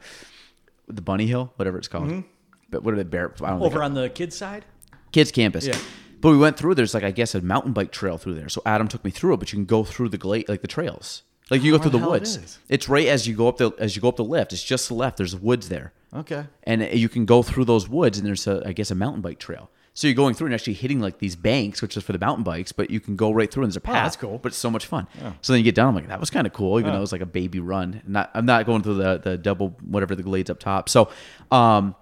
the 0.90 1.02
Bunny 1.02 1.28
Hill, 1.28 1.54
whatever 1.56 1.78
it's 1.78 1.88
called? 1.88 2.24
But 2.70 2.84
what 2.84 2.94
are 2.94 2.98
the 2.98 3.06
Bear? 3.06 3.34
I 3.42 3.54
Over 3.54 3.82
on 3.84 3.94
the 3.94 4.10
kids' 4.10 4.36
side. 4.36 4.66
kids 5.14 5.32
campus. 5.32 5.66
Yeah. 5.66 5.78
But 6.20 6.32
we 6.32 6.38
went 6.38 6.58
through. 6.58 6.76
There's 6.76 6.94
like 6.94 7.04
I 7.04 7.12
guess 7.12 7.36
a 7.36 7.42
mountain 7.42 7.72
bike 7.72 7.92
trail 7.94 8.18
through 8.18 8.34
there. 8.34 8.50
So 8.50 8.62
Adam 8.66 8.90
took 8.90 9.06
me 9.06 9.12
through 9.12 9.36
it. 9.36 9.38
But 9.38 9.54
you 9.54 9.58
can 9.58 9.66
go 9.66 9.86
through 9.86 10.10
the 10.10 10.18
glade, 10.18 10.50
like 10.50 10.62
the 10.62 10.68
trails. 10.68 11.24
Like 11.50 11.62
you 11.64 11.72
go 11.72 11.78
through 11.78 11.92
the 11.92 12.00
hell 12.00 12.14
it 12.14 12.22
woods. 12.22 12.60
It's 12.70 12.88
right 12.90 13.08
as 13.08 13.28
you 13.28 13.36
go 13.36 13.48
up 13.48 13.58
the 13.58 13.72
as 13.78 13.96
you 13.96 14.02
go 14.02 14.10
up 14.10 14.16
the 14.16 14.24
lift. 14.24 14.54
It's 14.54 14.64
just 14.64 14.88
the 14.88 14.94
left. 14.96 15.18
There's 15.18 15.36
woods 15.36 15.70
there, 15.70 15.92
Okay. 16.14 16.46
and 16.64 16.82
you 16.94 17.10
can 17.10 17.26
go 17.26 17.44
through 17.44 17.66
those 17.66 17.88
woods. 17.90 18.18
And 18.18 18.26
there's 18.28 18.48
a 18.48 18.64
I 18.66 18.72
guess 18.74 18.92
a 18.92 18.96
mountain 18.96 19.22
bike 19.22 19.40
trail. 19.40 19.70
So 19.96 20.08
you're 20.08 20.16
going 20.16 20.34
through 20.34 20.48
and 20.48 20.56
actually 20.56 20.74
hitting 20.74 21.00
like 21.00 21.20
these 21.20 21.36
banks, 21.36 21.80
which 21.84 21.96
is 21.96 22.04
for 22.04 22.14
the 22.14 22.18
mountain 22.18 22.44
bikes. 22.44 22.72
But 22.72 22.90
you 22.90 23.00
can 23.00 23.16
go 23.16 23.32
right 23.32 23.52
through, 23.52 23.64
and 23.64 23.70
there's 23.72 23.78
a 23.78 23.82
path. 23.82 23.96
Oh, 23.96 24.04
that's 24.04 24.16
cool. 24.16 24.38
But 24.40 24.48
it's 24.54 24.58
so 24.58 24.72
much 24.72 24.88
fun. 24.88 25.08
So 25.42 25.54
then 25.54 25.60
you 25.60 25.64
get 25.64 25.76
down. 25.76 25.90
I'm 25.90 25.96
like, 25.96 26.08
that 26.08 26.20
was 26.20 26.32
kind 26.32 26.48
of 26.48 26.54
cool, 26.54 26.80
even 26.80 26.92
though 26.92 26.98
it 26.98 27.02
was 27.02 27.12
like 27.12 27.22
a 27.22 27.26
baby 27.28 27.60
run. 27.60 28.02
Not 28.08 28.32
I'm 28.34 28.46
not 28.48 28.66
going 28.66 28.82
through 28.82 28.96
the 28.96 29.18
the 29.24 29.38
double 29.38 29.76
whatever 29.86 30.16
the 30.16 30.24
glades 30.24 30.50
up 30.50 30.60
top. 30.60 30.90
So, 30.90 31.10
um, 31.52 31.96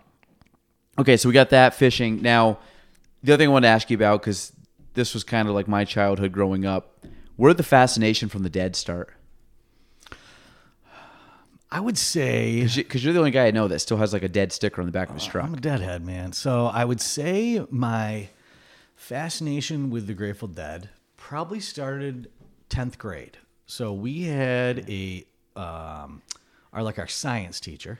Okay, 0.99 1.17
so 1.17 1.27
we 1.29 1.33
got 1.33 1.49
that 1.49 1.73
fishing. 1.73 2.21
Now, 2.21 2.59
the 3.23 3.33
other 3.33 3.41
thing 3.41 3.49
I 3.49 3.51
wanted 3.53 3.67
to 3.67 3.71
ask 3.71 3.89
you 3.89 3.95
about 3.95 4.21
because 4.21 4.51
this 4.93 5.13
was 5.13 5.23
kind 5.23 5.47
of 5.47 5.55
like 5.55 5.67
my 5.67 5.83
childhood 5.85 6.31
growing 6.33 6.65
up. 6.65 7.05
Where 7.37 7.49
did 7.49 7.57
the 7.57 7.63
fascination 7.63 8.29
from 8.29 8.43
the 8.43 8.49
dead 8.49 8.75
start? 8.75 9.11
I 11.71 11.79
would 11.79 11.97
say 11.97 12.67
Because 12.75 13.03
you're 13.03 13.13
the 13.13 13.19
only 13.19 13.31
guy 13.31 13.47
I 13.47 13.51
know 13.51 13.67
that 13.67 13.79
still 13.79 13.97
has 13.97 14.11
like 14.11 14.23
a 14.23 14.29
dead 14.29 14.51
sticker 14.51 14.81
on 14.81 14.87
the 14.87 14.91
back 14.91 15.09
of 15.09 15.15
his 15.15 15.25
truck. 15.25 15.45
I'm 15.45 15.53
a 15.53 15.59
deadhead, 15.59 16.05
man. 16.05 16.33
So 16.33 16.65
I 16.65 16.83
would 16.83 16.99
say 16.99 17.65
my 17.69 18.29
fascination 18.95 19.89
with 19.89 20.07
the 20.07 20.13
Grateful 20.13 20.47
Dead 20.47 20.89
probably 21.15 21.59
started 21.59 22.29
10th 22.69 22.97
grade. 22.97 23.37
So 23.65 23.93
we 23.93 24.23
had 24.23 24.89
a 24.89 25.25
um, 25.55 26.21
our 26.73 26.83
like 26.83 26.99
our 26.99 27.07
science 27.07 27.59
teacher, 27.59 27.99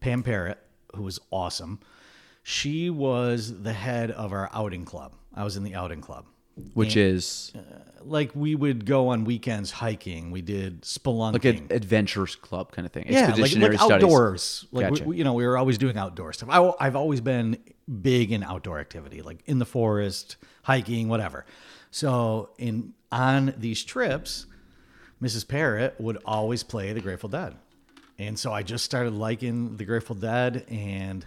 Pam 0.00 0.22
Parrott, 0.22 0.58
who 0.94 1.02
was 1.02 1.18
awesome. 1.30 1.80
She 2.42 2.90
was 2.90 3.62
the 3.62 3.72
head 3.72 4.10
of 4.10 4.32
our 4.32 4.48
outing 4.52 4.84
club. 4.84 5.12
I 5.34 5.44
was 5.44 5.56
in 5.56 5.64
the 5.64 5.74
outing 5.74 6.00
club. 6.00 6.26
Which 6.74 6.96
is 6.96 7.52
Like 8.02 8.30
we 8.34 8.54
would 8.54 8.86
go 8.86 9.08
on 9.08 9.24
weekends 9.24 9.70
hiking. 9.72 10.30
We 10.30 10.42
did 10.42 10.82
spelunking. 10.82 11.32
like 11.32 11.44
an 11.44 11.66
adventures 11.70 12.36
club 12.36 12.72
kind 12.72 12.86
of 12.86 12.92
thing. 12.92 13.06
yeah, 13.08 13.20
like, 13.22 13.28
Expeditionary 13.30 13.76
like 13.76 13.90
outdoors. 13.92 14.66
Like 14.72 14.90
Gotcha. 14.90 15.02
we, 15.04 15.08
we- 15.10 15.16
you 15.18 15.24
know, 15.24 15.34
we 15.34 15.44
were 15.46 15.58
always 15.58 15.76
doing 15.78 15.96
outdoor 15.96 16.32
stuff. 16.32 16.48
I, 16.50 16.72
I've 16.80 16.96
always 16.96 17.20
been 17.20 17.58
big 18.00 18.32
in 18.32 18.42
outdoor 18.42 18.78
activity, 18.78 19.22
like 19.22 19.40
in 19.46 19.58
the 19.58 19.66
forest, 19.66 20.36
hiking, 20.62 21.08
whatever. 21.08 21.46
So 21.90 22.50
in 22.58 22.92
on 23.12 23.54
these 23.58 23.82
trips, 23.84 24.46
Mrs. 25.22 25.46
Parrott 25.48 25.94
would 26.00 26.18
always 26.24 26.62
play 26.62 26.92
the 26.92 27.00
Grateful 27.00 27.28
Dead, 27.28 27.54
and 28.18 28.38
so 28.38 28.52
I 28.52 28.62
just 28.62 28.84
started 28.84 29.14
liking 29.14 29.76
the 29.78 29.84
Grateful 29.84 30.14
Dead, 30.16 30.64
and 30.68 31.24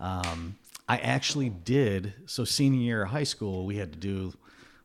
um, 0.00 0.56
I 0.88 0.96
actually 0.98 1.48
did. 1.50 2.14
So 2.26 2.44
senior 2.44 2.80
year 2.80 3.02
of 3.02 3.10
high 3.10 3.24
school, 3.24 3.64
we 3.66 3.76
had 3.76 3.92
to 3.92 3.98
do 3.98 4.32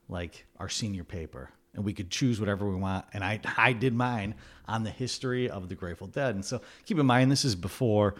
like 0.08 0.46
our 0.58 0.68
senior 0.68 1.04
paper, 1.04 1.50
and 1.74 1.84
we 1.84 1.92
could 1.92 2.10
choose 2.10 2.40
whatever 2.40 2.68
we 2.68 2.76
want. 2.76 3.04
And 3.12 3.24
I 3.24 3.40
I 3.56 3.72
did 3.72 3.94
mine 3.94 4.34
on 4.68 4.84
the 4.84 4.90
history 4.90 5.48
of 5.48 5.68
the 5.68 5.74
Grateful 5.74 6.06
Dead. 6.06 6.34
And 6.34 6.44
so 6.44 6.60
keep 6.84 6.98
in 6.98 7.06
mind, 7.06 7.30
this 7.30 7.44
is 7.44 7.54
before, 7.54 8.14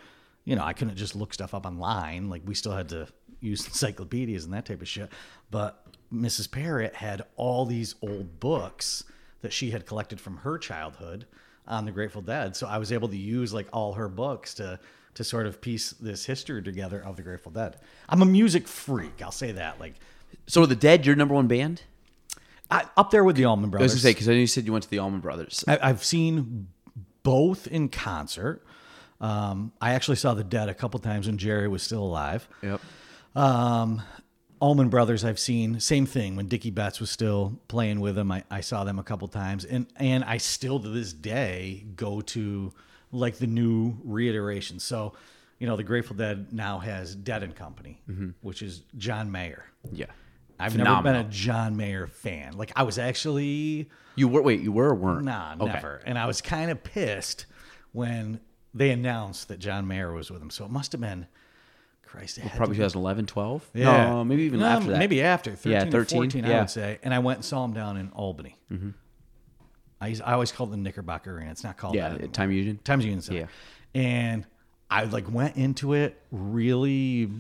you 0.45 0.57
know, 0.57 0.65
I 0.65 0.73
couldn't 0.73 0.97
just 0.97 1.17
look 1.17 1.33
stuff 1.33 1.55
up 1.55 1.67
online. 1.67 2.29
Like 2.29 2.43
we 2.45 2.55
still 2.55 2.73
had 2.73 2.89
to 2.91 3.09
use 3.41 3.67
encyclopedias 3.67 4.45
and 4.45 4.53
that 4.55 4.67
type 4.67 4.83
of 4.83 4.89
shit. 4.89 5.11
But 5.51 5.87
Mrs. 6.13 6.51
Parrott 6.51 6.95
had 6.95 7.23
all 7.37 7.67
these 7.67 7.95
old 8.03 8.41
books 8.41 9.05
that 9.43 9.53
she 9.53 9.71
had 9.71 9.87
collected 9.87 10.21
from 10.21 10.39
her 10.39 10.59
childhood 10.59 11.27
on 11.67 11.85
the 11.85 11.91
Grateful 11.91 12.23
Dead. 12.23 12.57
So 12.57 12.67
I 12.67 12.79
was 12.79 12.93
able 12.93 13.09
to 13.09 13.17
use 13.17 13.53
like 13.53 13.69
all 13.73 13.95
her 13.95 14.09
books 14.09 14.55
to 14.55 14.79
to 15.15 15.23
sort 15.23 15.47
of 15.47 15.61
piece 15.61 15.93
this 15.93 16.27
history 16.27 16.61
together 16.61 17.01
of 17.01 17.17
the 17.17 17.23
Grateful 17.23 17.53
Dead. 17.53 17.77
I'm 18.09 18.21
a 18.21 18.27
music 18.27 18.67
freak. 18.67 19.23
I'll 19.23 19.31
say 19.31 19.53
that. 19.53 19.79
Like 19.79 19.95
So 20.47 20.63
are 20.63 20.67
the 20.67 20.77
Dead 20.77 21.07
your 21.07 21.17
number 21.17 21.35
one 21.35 21.47
band? 21.47 21.83
I, 22.71 22.85
up 22.97 23.11
there 23.11 23.25
with 23.25 23.37
the 23.37 23.45
Allman 23.45 23.71
Brothers. 23.71 23.93
I 23.93 23.95
was 23.95 24.03
gonna 24.03 24.03
say 24.03 24.15
because 24.15 24.29
I 24.29 24.33
know 24.33 24.39
you 24.39 24.47
said 24.47 24.67
you 24.67 24.73
went 24.73 24.85
to 24.85 24.91
the 24.91 24.99
Allman 24.99 25.21
Brothers. 25.21 25.65
I, 25.69 25.79
I've 25.83 26.05
seen 26.05 26.69
both 27.23 27.67
in 27.67 27.89
concert. 27.89 28.63
Um, 29.21 29.73
I 29.81 29.95
actually 29.95 30.17
saw 30.17 30.35
the 30.35 30.45
Dead 30.45 30.69
a 30.69 30.75
couple 30.75 30.99
times 31.01 31.27
when 31.27 31.39
Jerry 31.39 31.69
was 31.69 31.83
still 31.83 32.03
alive. 32.03 32.49
Yep. 32.63 32.81
Um, 33.35 34.03
Allman 34.61 34.89
Brothers, 34.89 35.25
I've 35.25 35.39
seen 35.39 35.79
same 35.81 36.07
thing 36.07 36.37
when 36.37 36.47
Dickey 36.49 36.71
Betts 36.71 37.01
was 37.01 37.11
still 37.11 37.61
playing 37.69 38.01
with 38.01 38.15
them. 38.15 38.33
I, 38.33 38.45
I 38.51 38.61
saw 38.61 38.85
them 38.85 38.99
a 38.99 39.03
couple 39.03 39.29
times, 39.29 39.65
and 39.65 39.87
and 39.97 40.25
I 40.25 40.39
still 40.39 40.81
to 40.81 40.89
this 40.89 41.13
day 41.13 41.85
go 41.97 42.21
to 42.23 42.73
like 43.13 43.37
the 43.37 43.47
new 43.47 43.97
reiteration. 44.05 44.79
So, 44.81 45.13
you 45.59 45.67
know, 45.67 45.77
the 45.77 45.83
Grateful 45.83 46.17
Dead 46.17 46.53
now 46.53 46.79
has 46.79 47.15
Dead 47.15 47.43
and 47.43 47.55
Company, 47.55 48.01
which 48.41 48.63
is 48.63 48.83
John 48.97 49.31
Mayer. 49.31 49.65
Yeah. 49.93 50.07
I've 50.59 50.77
never 50.77 51.03
been 51.03 51.17
a 51.17 51.25
John 51.25 51.77
Mayer 51.77 52.07
fan. 52.07 52.57
Like 52.57 52.73
I 52.77 52.83
was 52.85 52.99
actually 52.99 53.89
You 54.15 54.29
were 54.29 54.43
wait, 54.43 54.61
you 54.61 54.73
were 54.73 54.91
or 54.91 54.95
weren't? 54.95 55.25
Nah, 55.25 55.55
Okay. 55.61 55.73
never. 55.73 56.01
And 56.07 56.19
I 56.19 56.27
was 56.27 56.41
kind 56.41 56.71
of 56.71 56.83
pissed 56.85 57.47
when 57.93 58.41
they 58.73 58.91
announced 58.91 59.49
that 59.49 59.59
John 59.59 59.87
Mayer 59.87 60.13
was 60.13 60.31
with 60.31 60.41
them. 60.41 60.51
So 60.51 60.65
it 60.65 60.71
must 60.71 60.93
have 60.93 61.01
been, 61.01 61.27
Christ, 62.03 62.37
to 62.37 62.43
Probably 62.51 62.77
2011, 62.77 63.27
12? 63.27 63.71
yeah, 63.75 64.07
No, 64.11 64.25
maybe 64.25 64.43
even 64.45 64.61
No, 64.61 64.67
after 64.67 64.91
that. 64.91 64.99
Maybe 64.99 65.23
after 65.23 65.51
13, 65.53 65.73
Yeah, 65.73 65.91
13, 65.91 66.19
14, 66.19 66.45
I 66.45 66.59
would 66.61 66.71
say. 66.71 66.99
And 67.03 67.13
I 67.15 67.19
went 67.21 67.39
and 67.39 67.45
saw 67.45 67.65
him 67.65 67.73
down 67.73 67.97
in 67.97 68.09
Albany. 68.11 68.57
Mm-hmm. 68.73 68.91
I, 70.01 70.09
used- 70.09 70.23
I 70.23 70.33
always 70.35 70.53
called 70.53 70.71
it 70.71 70.73
the 70.73 70.77
Knickerbocker 70.79 71.37
Arena. 71.37 71.51
It's 71.51 71.65
not 71.65 71.77
called 71.77 71.95
Yeah, 71.95 72.09
that 72.09 72.15
anymore. 72.17 72.33
Time 72.33 72.51
Union. 72.53 72.79
Times 72.85 73.05
Union 73.05 73.21
Center. 73.23 73.49
Yeah. 73.95 74.01
And 74.01 74.47
I 74.91 75.05
like 75.05 75.31
went 75.33 75.57
into 75.57 75.95
it 75.95 76.21
really 76.31 77.31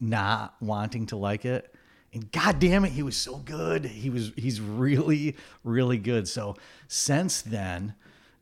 not 0.00 0.54
wanting 0.60 1.06
to 1.06 1.16
like 1.16 1.44
it. 1.44 1.71
And 2.12 2.30
god 2.30 2.58
damn 2.58 2.84
it, 2.84 2.92
he 2.92 3.02
was 3.02 3.16
so 3.16 3.36
good. 3.36 3.84
He 3.86 4.10
was 4.10 4.32
he's 4.36 4.60
really, 4.60 5.36
really 5.64 5.98
good. 5.98 6.28
So 6.28 6.56
since 6.86 7.40
then, 7.42 7.94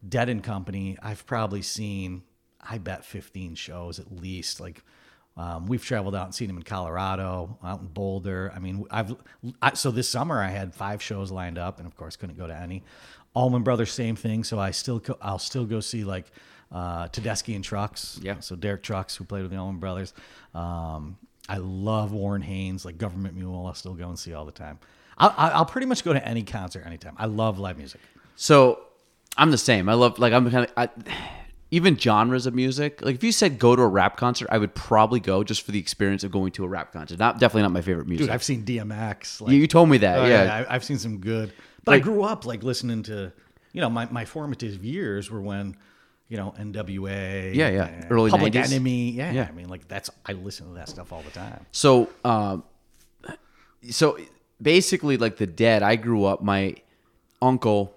Dead 0.06 0.28
and 0.28 0.42
Company, 0.42 0.98
I've 1.02 1.24
probably 1.26 1.62
seen, 1.62 2.22
I 2.60 2.78
bet 2.78 3.04
15 3.04 3.54
shows 3.54 4.00
at 4.00 4.10
least. 4.10 4.60
Like 4.60 4.82
um, 5.36 5.66
we've 5.66 5.84
traveled 5.84 6.16
out 6.16 6.26
and 6.26 6.34
seen 6.34 6.50
him 6.50 6.56
in 6.56 6.64
Colorado, 6.64 7.58
out 7.62 7.80
in 7.80 7.86
Boulder. 7.86 8.52
I 8.54 8.58
mean, 8.58 8.84
I've 8.90 9.14
I, 9.62 9.74
so 9.74 9.90
this 9.90 10.08
summer 10.08 10.42
I 10.42 10.48
had 10.48 10.74
five 10.74 11.00
shows 11.00 11.30
lined 11.30 11.58
up, 11.58 11.78
and 11.78 11.86
of 11.86 11.96
course 11.96 12.16
couldn't 12.16 12.36
go 12.36 12.46
to 12.46 12.56
any. 12.56 12.82
Allman 13.34 13.62
Brothers, 13.62 13.92
same 13.92 14.16
thing. 14.16 14.42
So 14.42 14.58
I 14.58 14.72
still 14.72 14.98
go, 14.98 15.16
I'll 15.22 15.38
still 15.38 15.64
go 15.64 15.80
see 15.80 16.02
like 16.02 16.26
uh, 16.72 17.08
Tedeschi 17.08 17.54
and 17.54 17.64
Trucks. 17.64 18.18
Yeah. 18.22 18.40
So 18.40 18.56
Derek 18.56 18.82
Trucks, 18.82 19.16
who 19.16 19.24
played 19.24 19.42
with 19.42 19.50
the 19.50 19.56
Allman 19.56 19.80
Brothers. 19.80 20.12
Um, 20.54 21.16
I 21.50 21.56
love 21.56 22.12
Warren 22.12 22.42
Haynes, 22.42 22.84
like 22.84 22.96
Government 22.96 23.34
Mule. 23.34 23.66
I'll 23.66 23.74
still 23.74 23.94
go 23.94 24.08
and 24.08 24.16
see 24.16 24.32
all 24.32 24.44
the 24.44 24.52
time. 24.52 24.78
I'll, 25.18 25.34
I'll 25.36 25.66
pretty 25.66 25.88
much 25.88 26.04
go 26.04 26.12
to 26.12 26.24
any 26.26 26.44
concert 26.44 26.86
anytime. 26.86 27.14
I 27.18 27.26
love 27.26 27.58
live 27.58 27.76
music. 27.76 28.00
So 28.36 28.78
I'm 29.36 29.50
the 29.50 29.58
same. 29.58 29.88
I 29.88 29.94
love 29.94 30.20
like 30.20 30.32
I'm 30.32 30.48
kind 30.48 30.64
of 30.64 30.72
I, 30.76 30.88
even 31.72 31.96
genres 31.98 32.46
of 32.46 32.54
music. 32.54 33.02
Like 33.02 33.16
if 33.16 33.24
you 33.24 33.32
said 33.32 33.58
go 33.58 33.74
to 33.74 33.82
a 33.82 33.88
rap 33.88 34.16
concert, 34.16 34.48
I 34.52 34.58
would 34.58 34.74
probably 34.76 35.18
go 35.18 35.42
just 35.42 35.62
for 35.62 35.72
the 35.72 35.78
experience 35.80 36.22
of 36.22 36.30
going 36.30 36.52
to 36.52 36.64
a 36.64 36.68
rap 36.68 36.92
concert. 36.92 37.18
Not 37.18 37.40
definitely 37.40 37.62
not 37.62 37.72
my 37.72 37.82
favorite 37.82 38.06
music. 38.06 38.26
Dude, 38.26 38.34
I've 38.34 38.44
seen 38.44 38.64
DMX. 38.64 39.40
Like, 39.40 39.50
you, 39.52 39.58
you 39.58 39.66
told 39.66 39.88
me 39.88 39.98
that, 39.98 40.18
oh, 40.20 40.26
yeah. 40.26 40.64
I, 40.68 40.74
I've 40.74 40.84
seen 40.84 40.98
some 40.98 41.18
good. 41.18 41.52
But 41.84 41.92
Like- 41.92 42.02
I 42.02 42.04
grew 42.04 42.22
up 42.22 42.46
like 42.46 42.62
listening 42.62 43.02
to, 43.04 43.32
you 43.72 43.80
know, 43.80 43.90
my, 43.90 44.06
my 44.10 44.24
formative 44.24 44.84
years 44.84 45.30
were 45.30 45.40
when, 45.40 45.76
you 46.30 46.36
know, 46.38 46.54
NWA. 46.58 47.54
Yeah, 47.54 47.68
yeah. 47.68 48.06
Early 48.08 48.30
Public 48.30 48.54
90s. 48.54 48.72
Enemy. 48.72 49.10
Yeah, 49.10 49.32
Yeah. 49.32 49.46
I 49.48 49.52
mean, 49.52 49.68
like 49.68 49.86
that's 49.88 50.08
I 50.24 50.32
listen 50.32 50.68
to 50.68 50.74
that 50.74 50.88
stuff 50.88 51.12
all 51.12 51.22
the 51.22 51.30
time. 51.32 51.66
So, 51.72 52.08
um, 52.24 52.62
so 53.90 54.16
basically, 54.62 55.16
like 55.16 55.36
the 55.36 55.46
Dead, 55.46 55.82
I 55.82 55.96
grew 55.96 56.24
up. 56.24 56.42
My 56.42 56.76
uncle, 57.42 57.94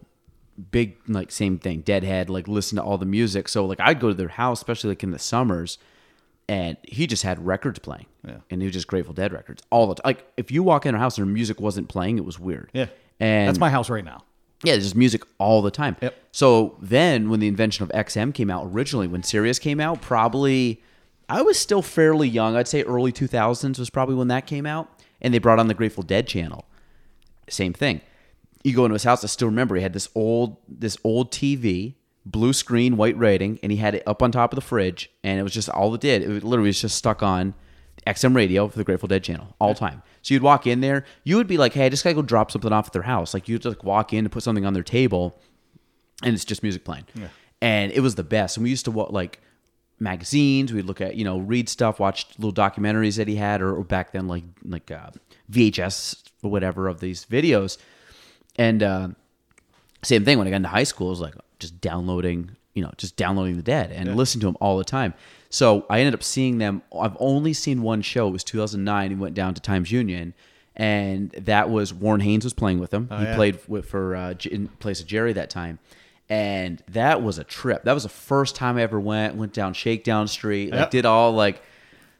big 0.72 0.98
like 1.08 1.32
same 1.32 1.60
thing, 1.60 1.82
Deadhead. 1.82 2.30
Like 2.30 2.48
listen 2.48 2.78
to 2.78 2.84
all 2.84 2.98
the 2.98 3.06
music. 3.06 3.48
So 3.48 3.66
like 3.66 3.80
I'd 3.80 4.00
go 4.00 4.10
to 4.10 4.14
their 4.16 4.28
house, 4.30 4.60
especially 4.60 4.90
like 4.90 5.04
in 5.04 5.12
the 5.12 5.20
summers, 5.20 5.78
and 6.50 6.78
he 6.84 7.06
just 7.08 7.24
had 7.24 7.46
records 7.46 7.80
playing. 7.80 8.08
Yeah. 8.26 8.38
and 8.50 8.62
he 8.62 8.68
was 8.68 8.74
just 8.74 8.88
Grateful 8.88 9.14
Dead 9.14 9.34
records 9.34 9.62
all 9.70 9.86
the 9.88 9.96
time. 9.96 10.04
Like 10.06 10.26
if 10.38 10.50
you 10.50 10.64
walk 10.64 10.86
in 10.86 10.94
their 10.94 11.00
house 11.00 11.18
and 11.18 11.32
music 11.34 11.60
wasn't 11.60 11.90
playing, 11.90 12.18
it 12.18 12.26
was 12.26 12.40
weird. 12.40 12.70
Yeah, 12.74 12.88
and 13.20 13.48
that's 13.50 13.60
my 13.60 13.70
house 13.70 13.90
right 13.90 14.04
now. 14.06 14.24
Yeah, 14.64 14.74
there's 14.74 14.86
just 14.86 14.96
music 14.96 15.24
all 15.38 15.62
the 15.62 15.72
time. 15.72 15.98
Yep. 16.02 16.16
So 16.32 16.78
then, 16.82 17.30
when 17.30 17.40
the 17.40 17.48
invention 17.48 17.84
of 17.84 17.90
XM 17.90 18.34
came 18.34 18.50
out 18.50 18.68
originally, 18.72 19.08
when 19.08 19.24
Sirius 19.24 19.60
came 19.60 19.80
out, 19.80 20.02
probably 20.02 20.82
I 21.30 21.42
was 21.42 21.60
still 21.60 21.82
fairly 21.82 22.28
young. 22.28 22.56
I'd 22.56 22.68
say 22.68 22.84
early 22.84 23.12
2000s 23.12 23.80
was 23.80 23.90
probably 23.90 24.16
when 24.16 24.28
that 24.30 24.48
came 24.48 24.66
out, 24.66 24.90
and 25.22 25.34
they 25.34 25.40
brought 25.40 25.60
on 25.60 25.68
the 25.68 25.74
Grateful 25.74 26.04
Dead 26.04 26.28
channel. 26.28 26.66
Same 27.50 27.74
thing. 27.74 28.02
You 28.64 28.74
go 28.74 28.86
into 28.86 28.94
his 28.94 29.04
house. 29.04 29.24
I 29.24 29.28
still 29.28 29.50
remember 29.50 29.76
he 29.76 29.82
had 29.82 29.94
this 29.94 30.10
old 30.16 30.58
this 30.68 30.98
old 31.04 31.32
TV, 31.32 31.96
blue 32.26 32.54
screen, 32.54 32.98
white 32.98 33.18
rating, 33.18 33.60
and 33.62 33.72
he 33.72 33.78
had 33.78 33.96
it 33.96 34.04
up 34.08 34.22
on 34.22 34.32
top 34.32 34.54
of 34.54 34.56
the 34.56 34.62
fridge, 34.62 35.12
and 35.24 35.40
it 35.40 35.44
was 35.44 35.54
just 35.54 35.70
all 35.70 35.94
it 35.94 36.02
did. 36.02 36.22
It 36.22 36.44
literally 36.44 36.70
was 36.70 36.82
just 36.82 36.96
stuck 36.96 37.22
on 37.22 37.54
XM 38.08 38.36
radio 38.36 38.68
for 38.68 38.78
the 38.78 38.84
Grateful 38.84 39.08
Dead 39.08 39.24
channel 39.24 39.56
all 39.60 39.74
time. 39.74 40.02
So 40.22 40.34
you'd 40.34 40.44
walk 40.44 40.68
in 40.68 40.82
there, 40.82 41.06
you 41.24 41.38
would 41.38 41.48
be 41.48 41.58
like, 41.58 41.74
"Hey, 41.74 41.86
I 41.86 41.90
just 41.90 42.04
gotta 42.04 42.16
go 42.16 42.22
drop 42.22 42.52
something 42.52 42.72
off 42.72 42.88
at 42.88 42.94
their 42.94 43.04
house." 43.04 43.34
Like 43.34 43.48
you'd 43.48 43.62
just 43.62 43.78
like 43.78 43.84
walk 43.84 44.14
in 44.14 44.20
and 44.20 44.32
put 44.32 44.44
something 44.44 44.66
on 44.66 44.74
their 44.74 44.84
table, 44.84 45.40
and 46.22 46.34
it's 46.34 46.46
just 46.46 46.64
music 46.64 46.84
playing. 46.84 47.06
And 47.62 47.92
it 47.92 48.02
was 48.02 48.16
the 48.16 48.24
best. 48.24 48.58
And 48.58 48.64
we 48.64 48.70
used 48.70 48.86
to 48.86 48.92
wa- 48.92 49.08
like 49.10 49.40
magazines. 50.00 50.74
We'd 50.74 50.86
look 50.86 51.02
at 51.02 51.16
you 51.16 51.24
know 51.24 51.40
read 51.40 51.70
stuff, 51.70 52.00
watch 52.00 52.28
little 52.38 52.54
documentaries 52.54 53.18
that 53.18 53.28
he 53.28 53.36
had, 53.36 53.62
or, 53.62 53.76
or 53.76 53.84
back 53.84 54.12
then 54.12 54.28
like 54.28 54.44
like 54.66 54.92
uh, 54.92 55.12
VHS 55.52 56.24
or 56.42 56.52
whatever 56.52 56.88
of 56.88 57.00
these 57.00 57.26
videos. 57.26 57.78
And 58.58 58.84
uh, 58.84 59.08
same 60.04 60.26
thing 60.26 60.38
when 60.38 60.48
I 60.48 60.52
got 60.52 60.58
into 60.58 60.70
high 60.70 60.84
school, 60.84 61.08
it 61.08 61.12
was 61.12 61.22
like 61.22 61.36
just 61.60 61.80
downloading, 61.82 62.52
you 62.74 62.84
know, 62.84 62.92
just 62.98 63.16
downloading 63.16 63.56
the 63.56 63.64
Dead 63.64 63.92
and 63.92 64.16
listening 64.16 64.42
to 64.42 64.48
them 64.48 64.58
all 64.60 64.78
the 64.78 64.84
time. 64.84 65.14
So 65.54 65.86
I 65.88 66.00
ended 66.00 66.16
up 66.16 66.24
seeing 66.24 66.58
them. 66.58 66.82
I've 67.00 67.16
only 67.20 67.54
seen 67.54 67.84
one 67.84 68.02
show. 68.02 68.28
It 68.28 68.32
was 68.32 68.44
2009. 68.44 69.12
He 69.12 69.16
went 69.16 69.36
down 69.36 69.54
to 69.54 69.62
Times 69.62 69.92
Union, 69.92 70.34
and 70.76 71.30
that 71.34 71.70
was 71.70 71.94
Warren 71.94 72.22
Haynes 72.22 72.44
was 72.44 72.54
playing 72.54 72.80
with 72.80 72.90
them. 72.90 73.08
he 73.16 73.24
yeah. 73.24 73.36
played 73.36 73.60
with, 73.68 73.86
for 73.86 74.16
uh, 74.16 74.34
in 74.50 74.68
place 74.80 75.00
of 75.00 75.06
Jerry 75.06 75.32
that 75.34 75.52
time, 75.52 75.78
and 76.28 76.82
that 76.88 77.22
was 77.22 77.38
a 77.38 77.44
trip. 77.44 77.84
That 77.84 77.94
was 77.94 78.02
the 78.02 78.10
first 78.10 78.56
time 78.56 78.78
I 78.78 78.82
ever 78.82 79.00
went. 79.00 79.36
Went 79.36 79.54
down 79.54 79.74
Shakedown 79.74 80.28
Street. 80.28 80.72
Like 80.72 80.80
Yep. 80.80 80.92
did 80.92 81.06
all 81.06 81.32
like. 81.34 81.62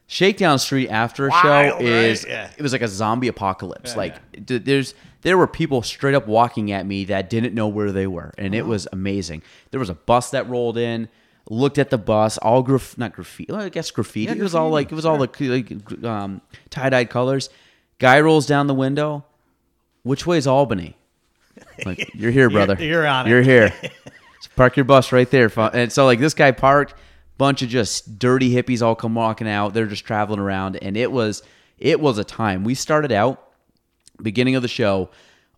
Shakedown 0.06 0.58
Street 0.58 0.90
after 0.90 1.28
a 1.28 1.30
show 1.30 1.48
Wild, 1.48 1.74
right? 1.76 1.82
is 1.82 2.26
Yeah. 2.28 2.50
it 2.58 2.62
was 2.62 2.72
like 2.72 2.82
a 2.82 2.88
zombie 2.88 3.28
apocalypse. 3.28 3.92
Yeah, 3.92 3.96
like 3.96 4.44
d- 4.46 4.58
there's 4.58 4.94
there 5.22 5.38
were 5.38 5.46
people 5.46 5.80
straight 5.80 6.14
up 6.14 6.26
walking 6.26 6.70
at 6.72 6.84
me 6.84 7.06
that 7.06 7.30
didn't 7.30 7.54
know 7.54 7.68
where 7.68 7.90
they 7.90 8.06
were, 8.06 8.34
and 8.36 8.54
it 8.54 8.66
was 8.66 8.86
amazing. 8.92 9.42
There 9.70 9.80
was 9.80 9.88
a 9.88 9.94
bus 9.94 10.30
that 10.32 10.46
rolled 10.46 10.76
in, 10.76 11.08
looked 11.50 11.78
at 11.78 11.90
the 11.90 11.98
bus, 11.98 12.38
all 12.38 12.62
graf 12.62 12.96
not 12.96 13.12
graffiti, 13.12 13.52
well, 13.52 13.62
I 13.62 13.68
guess 13.68 13.90
graffiti. 13.90 14.26
Yeah, 14.26 14.38
it 14.38 14.42
was 14.42 14.54
all 14.54 14.70
like 14.70 14.90
it 14.90 14.94
was 14.94 15.04
all 15.04 15.18
the 15.18 15.28
like 15.48 16.04
um, 16.04 16.40
tie 16.70 16.90
dyed 16.90 17.10
colors. 17.10 17.50
Guy 17.98 18.20
rolls 18.20 18.46
down 18.46 18.66
the 18.66 18.74
window. 18.74 19.24
Which 20.02 20.26
way 20.26 20.38
is 20.38 20.46
Albany? 20.46 20.96
Like 21.84 22.10
you're 22.14 22.30
here, 22.30 22.50
brother. 22.50 22.76
you're 22.78 23.06
on 23.06 23.26
it. 23.26 23.30
You're 23.30 23.42
here. 23.42 23.72
So 24.40 24.50
park 24.56 24.76
your 24.76 24.84
bus 24.84 25.10
right 25.10 25.30
there. 25.30 25.50
And 25.72 25.90
so 25.90 26.04
like 26.04 26.18
this 26.18 26.34
guy 26.34 26.50
parked, 26.50 26.94
bunch 27.38 27.62
of 27.62 27.70
just 27.70 28.18
dirty 28.18 28.54
hippies 28.54 28.82
all 28.82 28.94
come 28.94 29.14
walking 29.14 29.48
out. 29.48 29.72
They're 29.72 29.86
just 29.86 30.04
traveling 30.04 30.38
around, 30.38 30.76
and 30.76 30.96
it 30.98 31.10
was 31.10 31.42
it 31.78 31.98
was 31.98 32.18
a 32.18 32.24
time. 32.24 32.62
We 32.62 32.74
started 32.74 33.10
out 33.10 33.42
beginning 34.20 34.54
of 34.54 34.62
the 34.62 34.68
show, 34.68 35.08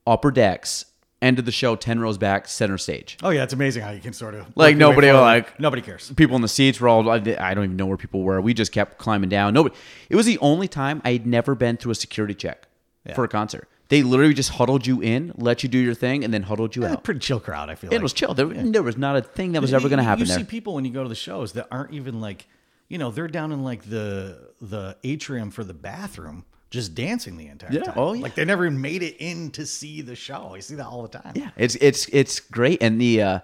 upper 0.07 0.31
decks, 0.31 0.85
end 1.23 1.39
of 1.39 1.45
the 1.47 1.53
show, 1.53 1.77
ten 1.77 1.99
rows 2.01 2.19
back, 2.19 2.47
center 2.49 2.77
stage. 2.79 3.17
Oh 3.23 3.31
yeah, 3.31 3.43
it's 3.43 3.53
amazing 3.53 3.83
how 3.83 3.91
you 3.91 4.01
can 4.01 4.13
sort 4.13 4.35
of 4.35 4.41
Like, 4.55 4.75
work 4.75 4.81
your 4.81 4.89
way 4.89 4.95
nobody, 4.95 5.07
forward. 5.09 5.21
like- 5.23 5.61
nobody 5.61 5.83
cares. 5.83 6.13
People 6.17 6.37
in 6.37 6.43
the 6.43 6.49
seats 6.49 6.81
were 6.81 6.89
all 6.89 7.09
I 7.09 7.19
don't 7.19 7.65
even 7.65 7.77
know 7.77 7.87
where 7.87 7.97
people 7.97 8.23
were. 8.23 8.41
We 8.41 8.55
just 8.55 8.73
kept 8.73 8.99
climbing 8.99 9.31
down. 9.31 9.55
Nobody. 9.55 9.75
It 10.11 10.17
was 10.17 10.27
the 10.27 10.39
only 10.39 10.69
time 10.69 11.01
I 11.05 11.13
had 11.13 11.27
never 11.27 11.55
been 11.55 11.77
through 11.77 11.93
a 11.93 11.97
security 11.97 12.35
check 12.35 12.69
for 13.15 13.25
a 13.25 13.29
concert. 13.29 13.69
They 13.89 14.03
literally 14.03 14.35
just 14.35 14.51
huddled 14.51 14.85
you 14.85 15.01
in, 15.01 15.33
let 15.37 15.63
you 15.63 15.69
do 15.69 15.79
your 15.79 15.95
thing, 15.95 16.25
and 16.25 16.35
then 16.35 16.43
huddled 16.43 16.75
you 16.75 16.85
out. 16.85 17.05
pretty 17.05 17.21
chill 17.21 17.39
crowd. 17.39 17.71
I 17.71 17.77
feel 17.77 17.89
It 17.91 17.95
like. 17.95 18.03
was 18.03 18.13
chill. 18.13 18.35
There, 18.35 18.47
there 18.47 18.83
was 18.83 18.97
not 18.97 19.15
a 19.17 19.23
thing 19.23 19.53
that 19.53 19.63
was 19.63 19.73
ever 19.73 19.89
going 19.89 19.99
to 19.99 20.03
happen 20.03 20.23
You 20.23 20.27
there. 20.27 20.39
see 20.39 20.45
people 20.45 20.75
when 20.75 20.85
you 20.85 20.91
go 20.91 21.05
to 21.05 21.09
the 21.09 21.15
shows 21.15 21.53
that 21.53 21.69
aren't 21.71 21.95
even 21.95 22.21
like, 22.21 22.49
you 22.89 22.99
know, 22.99 23.13
they're 23.13 23.29
down 23.29 23.53
in 23.53 23.63
like 23.63 23.89
the 23.89 24.51
the 24.61 24.97
atrium 25.05 25.53
for 25.53 25.63
the 25.63 25.73
bathroom, 25.73 26.45
just 26.77 26.95
dancing 26.95 27.37
the 27.37 27.49
entire 27.49 27.73
Yeah, 27.73 27.83
time. 27.83 27.95
oh, 27.97 28.13
yeah. 28.13 28.23
Like 28.23 28.35
they 28.37 28.45
never 28.45 28.71
made 28.71 29.03
it 29.03 29.17
in 29.19 29.51
to 29.53 29.67
see 29.67 30.01
the 30.03 30.15
show. 30.15 30.53
I 30.55 30.61
see 30.61 30.77
that 30.77 30.87
all 30.87 31.03
the 31.03 31.19
time. 31.19 31.33
Yeah, 31.35 31.51
it's 31.57 31.75
it's 31.77 32.07
it's 32.13 32.39
great, 32.39 32.83
and 32.83 33.01
the 33.01 33.23
uh, 33.23 33.39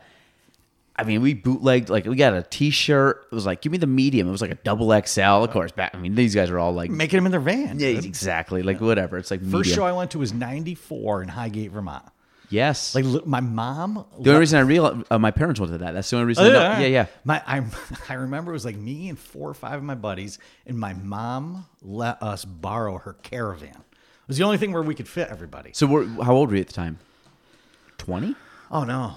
I 0.94 1.04
mean, 1.04 1.22
we 1.22 1.34
bootlegged 1.34 1.88
like 1.88 2.04
we 2.04 2.14
got 2.16 2.34
a 2.34 2.42
T-shirt. 2.42 3.26
It 3.32 3.34
was 3.34 3.46
like 3.46 3.62
give 3.62 3.72
me 3.72 3.78
the 3.78 3.86
medium. 3.86 4.28
It 4.28 4.30
was 4.30 4.42
like 4.42 4.50
a 4.50 4.56
double 4.56 4.88
XL. 5.04 5.20
Of 5.20 5.50
course, 5.50 5.72
back. 5.72 5.92
I 5.94 5.98
mean, 5.98 6.14
these 6.14 6.34
guys 6.34 6.50
are 6.50 6.58
all 6.58 6.72
like 6.72 6.90
making 6.90 7.16
them 7.18 7.26
in 7.26 7.32
their 7.32 7.40
van. 7.40 7.78
yeah, 7.80 7.88
exactly 7.88 8.62
like 8.62 8.80
whatever. 8.80 9.16
It's 9.18 9.30
like 9.30 9.40
First 9.40 9.52
medium. 9.54 9.74
show 9.76 9.84
I 9.84 9.92
went 9.92 10.10
to 10.12 10.18
was 10.18 10.32
'94 10.32 11.22
in 11.22 11.28
Highgate, 11.28 11.70
Vermont. 11.72 12.04
Yes. 12.52 12.94
Like 12.94 13.04
li- 13.04 13.22
my 13.24 13.40
mom. 13.40 14.04
the 14.20 14.30
only 14.30 14.40
reason 14.40 14.58
I 14.58 14.62
realized 14.62 15.04
uh, 15.10 15.18
my 15.18 15.30
parents 15.30 15.58
went 15.58 15.72
to 15.72 15.78
that. 15.78 15.92
That's 15.94 16.08
the 16.10 16.16
only 16.16 16.26
reason. 16.26 16.44
I 16.44 16.48
know. 16.48 16.60
Yeah, 16.80 16.86
yeah. 16.86 17.06
My 17.24 17.42
I 17.46 17.64
I 18.08 18.14
remember 18.14 18.52
it 18.52 18.54
was 18.54 18.64
like 18.64 18.76
me 18.76 19.08
and 19.08 19.18
four 19.18 19.48
or 19.48 19.54
five 19.54 19.74
of 19.74 19.82
my 19.82 19.94
buddies, 19.94 20.38
and 20.66 20.78
my 20.78 20.94
mom 20.94 21.66
let 21.82 22.22
us 22.22 22.44
borrow 22.44 22.98
her 22.98 23.14
caravan. 23.14 23.70
It 23.70 24.28
was 24.28 24.36
the 24.38 24.44
only 24.44 24.58
thing 24.58 24.72
where 24.72 24.82
we 24.82 24.94
could 24.94 25.08
fit 25.08 25.28
everybody. 25.30 25.70
So 25.74 25.86
we're, 25.86 26.06
how 26.22 26.34
old 26.34 26.50
were 26.50 26.54
you 26.56 26.60
at 26.60 26.68
the 26.68 26.72
time? 26.74 26.98
Twenty? 27.98 28.34
Oh 28.70 28.84
no, 28.84 29.14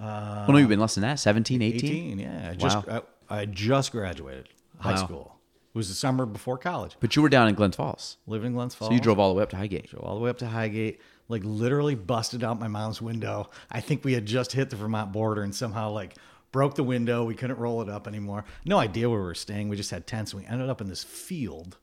well, 0.00 0.46
no, 0.48 0.56
you've 0.56 0.68
been 0.68 0.80
less 0.80 0.94
than 0.94 1.02
that. 1.02 1.18
17, 1.18 1.60
18? 1.62 1.90
18. 1.90 2.18
Yeah, 2.18 2.50
I 2.52 2.54
just 2.54 2.86
Wow. 2.86 3.02
I, 3.28 3.40
I 3.40 3.44
just 3.46 3.92
graduated 3.92 4.48
high 4.78 4.92
Wow. 4.92 4.96
school. 4.96 5.30
It 5.74 5.78
was 5.78 5.88
the 5.88 5.94
summer 5.94 6.24
before 6.24 6.56
college. 6.56 6.96
But 7.00 7.16
you 7.16 7.22
were 7.22 7.28
down 7.28 7.48
in 7.48 7.54
Glens 7.54 7.76
Falls, 7.76 8.16
Living 8.26 8.48
in 8.48 8.52
Glens 8.54 8.74
Falls. 8.74 8.90
so 8.90 8.94
you 8.94 9.00
drove 9.00 9.18
all 9.18 9.28
the 9.30 9.34
way 9.36 9.42
up 9.42 9.50
to 9.50 9.56
Highgate. 9.56 9.88
drove 9.90 10.04
all 10.04 10.14
the 10.14 10.20
way 10.20 10.30
up 10.30 10.38
to 10.38 10.46
Highgate. 10.46 11.00
Like 11.28 11.42
literally 11.44 11.94
busted 11.94 12.44
out 12.44 12.60
my 12.60 12.68
mom's 12.68 13.00
window. 13.00 13.50
I 13.70 13.80
think 13.80 14.04
we 14.04 14.12
had 14.12 14.26
just 14.26 14.52
hit 14.52 14.70
the 14.70 14.76
Vermont 14.76 15.12
border 15.12 15.42
and 15.42 15.54
somehow 15.54 15.90
like 15.90 16.14
broke 16.52 16.74
the 16.74 16.84
window. 16.84 17.24
We 17.24 17.34
couldn't 17.34 17.58
roll 17.58 17.82
it 17.82 17.88
up 17.88 18.06
anymore. 18.06 18.44
No 18.64 18.78
idea 18.78 19.08
where 19.08 19.18
we 19.18 19.24
were 19.24 19.34
staying. 19.34 19.68
We 19.68 19.76
just 19.76 19.90
had 19.90 20.06
tents. 20.06 20.34
We 20.34 20.44
ended 20.46 20.68
up 20.68 20.80
in 20.80 20.88
this 20.88 21.02
field 21.02 21.78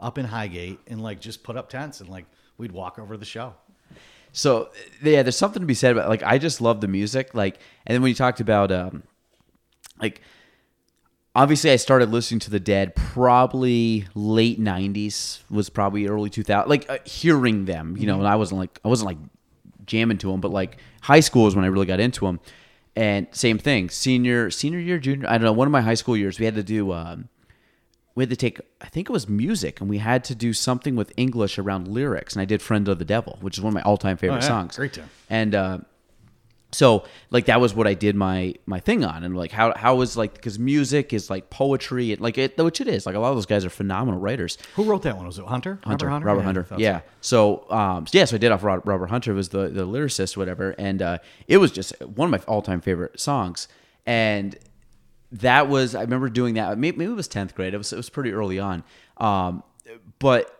up 0.00 0.18
in 0.18 0.26
Highgate 0.26 0.78
and 0.86 1.02
like 1.02 1.20
just 1.20 1.42
put 1.42 1.56
up 1.56 1.68
tents 1.68 2.00
and 2.00 2.08
like 2.08 2.24
we'd 2.58 2.72
walk 2.72 2.98
over 2.98 3.16
the 3.16 3.24
show. 3.24 3.54
So 4.32 4.70
yeah, 5.02 5.22
there's 5.22 5.36
something 5.36 5.60
to 5.60 5.66
be 5.66 5.74
said 5.74 5.92
about 5.92 6.08
like 6.08 6.22
I 6.22 6.38
just 6.38 6.60
love 6.60 6.80
the 6.80 6.88
music. 6.88 7.34
Like, 7.34 7.58
and 7.86 7.94
then 7.94 8.02
when 8.02 8.10
you 8.10 8.14
talked 8.14 8.40
about 8.40 8.70
um, 8.72 9.02
like 10.00 10.20
obviously 11.36 11.70
I 11.70 11.76
started 11.76 12.10
listening 12.10 12.40
to 12.40 12.50
the 12.50 12.58
Dead 12.58 12.96
probably 12.96 14.06
late 14.14 14.58
'90s 14.60 15.42
was 15.50 15.68
probably 15.70 16.08
early 16.08 16.30
2000. 16.30 16.68
Like 16.68 16.90
uh, 16.90 16.98
hearing 17.04 17.66
them, 17.66 17.96
you 17.96 18.06
know, 18.06 18.18
and 18.18 18.26
I 18.26 18.34
wasn't 18.36 18.58
like 18.58 18.80
I 18.84 18.88
wasn't 18.88 19.06
like 19.06 19.18
jamming 19.86 20.18
to 20.18 20.32
them, 20.32 20.40
but 20.40 20.50
like 20.50 20.78
high 21.02 21.20
school 21.20 21.46
is 21.46 21.54
when 21.54 21.64
I 21.64 21.68
really 21.68 21.86
got 21.86 22.00
into 22.00 22.24
them. 22.26 22.40
And 22.96 23.26
same 23.30 23.58
thing, 23.58 23.90
senior 23.90 24.50
senior 24.50 24.80
year, 24.80 24.98
junior. 24.98 25.28
I 25.28 25.32
don't 25.32 25.42
know. 25.44 25.52
One 25.52 25.68
of 25.68 25.72
my 25.72 25.82
high 25.82 25.94
school 25.94 26.16
years, 26.16 26.38
we 26.40 26.46
had 26.46 26.54
to 26.56 26.62
do. 26.64 26.92
Um, 26.92 27.28
we 28.14 28.22
had 28.22 28.30
to 28.30 28.36
take 28.36 28.58
i 28.80 28.86
think 28.86 29.10
it 29.10 29.12
was 29.12 29.28
music 29.28 29.78
and 29.78 29.90
we 29.90 29.98
had 29.98 30.24
to 30.24 30.34
do 30.34 30.54
something 30.54 30.96
with 30.96 31.12
english 31.18 31.58
around 31.58 31.86
lyrics 31.86 32.32
and 32.34 32.40
i 32.40 32.46
did 32.46 32.62
friend 32.62 32.88
of 32.88 32.98
the 32.98 33.04
devil 33.04 33.36
which 33.42 33.58
is 33.58 33.62
one 33.62 33.68
of 33.68 33.74
my 33.74 33.82
all-time 33.82 34.16
favorite 34.16 34.36
Oh, 34.38 34.40
yeah. 34.40 34.48
songs 34.48 34.76
Great 34.76 34.94
tune. 34.94 35.04
and 35.28 35.54
uh, 35.54 35.78
so 36.72 37.04
like 37.30 37.46
that 37.46 37.60
was 37.60 37.74
what 37.74 37.86
i 37.86 37.94
did 37.94 38.16
my 38.16 38.52
my 38.66 38.80
thing 38.80 39.04
on 39.04 39.22
and 39.22 39.36
like 39.36 39.52
how 39.52 39.72
how 39.76 39.94
was 39.94 40.16
like 40.16 40.34
because 40.34 40.58
music 40.58 41.12
is 41.12 41.30
like 41.30 41.48
poetry 41.48 42.12
and 42.12 42.20
like 42.20 42.36
it 42.38 42.58
which 42.58 42.80
it 42.80 42.88
is 42.88 43.06
like 43.06 43.14
a 43.14 43.18
lot 43.18 43.30
of 43.30 43.36
those 43.36 43.46
guys 43.46 43.64
are 43.64 43.70
phenomenal 43.70 44.18
writers 44.20 44.58
Who 44.74 44.82
wrote 44.84 45.02
that 45.02 45.16
one? 45.16 45.26
Was 45.26 45.38
it 45.38 45.44
Hunter? 45.46 45.78
Hunter, 45.84 46.08
Robert 46.08 46.26
Robert 46.26 46.40
Yeah, 46.40 46.44
Hunter. 46.44 46.66
Yeah. 46.78 47.00
So, 47.20 47.70
um, 47.70 48.06
yeah, 48.12 48.24
so 48.24 48.34
I 48.36 48.38
did 48.38 48.50
off 48.52 48.62
Robert, 48.64 48.84
Robert 48.84 49.06
Hunter 49.06 49.32
was 49.32 49.50
the 49.50 49.68
the 49.68 49.86
lyricist, 49.86 50.36
whatever, 50.36 50.74
and 50.76 51.00
uh, 51.02 51.18
it 51.46 51.58
was 51.58 51.70
just 51.70 51.98
one 52.02 52.32
of 52.32 52.40
my 52.40 52.44
all 52.52 52.62
time 52.62 52.80
favorite 52.80 53.18
songs. 53.20 53.68
And 54.04 54.56
that 55.32 55.68
was 55.68 55.94
I 55.94 56.02
remember 56.02 56.28
doing 56.28 56.54
that. 56.54 56.76
Maybe, 56.78 56.98
maybe 56.98 57.12
it 57.12 57.14
was 57.14 57.28
tenth 57.28 57.54
grade. 57.54 57.74
It 57.74 57.78
was 57.78 57.92
it 57.92 57.96
was 57.96 58.10
pretty 58.10 58.32
early 58.32 58.58
on. 58.58 58.82
Um, 59.18 59.62
but 60.18 60.52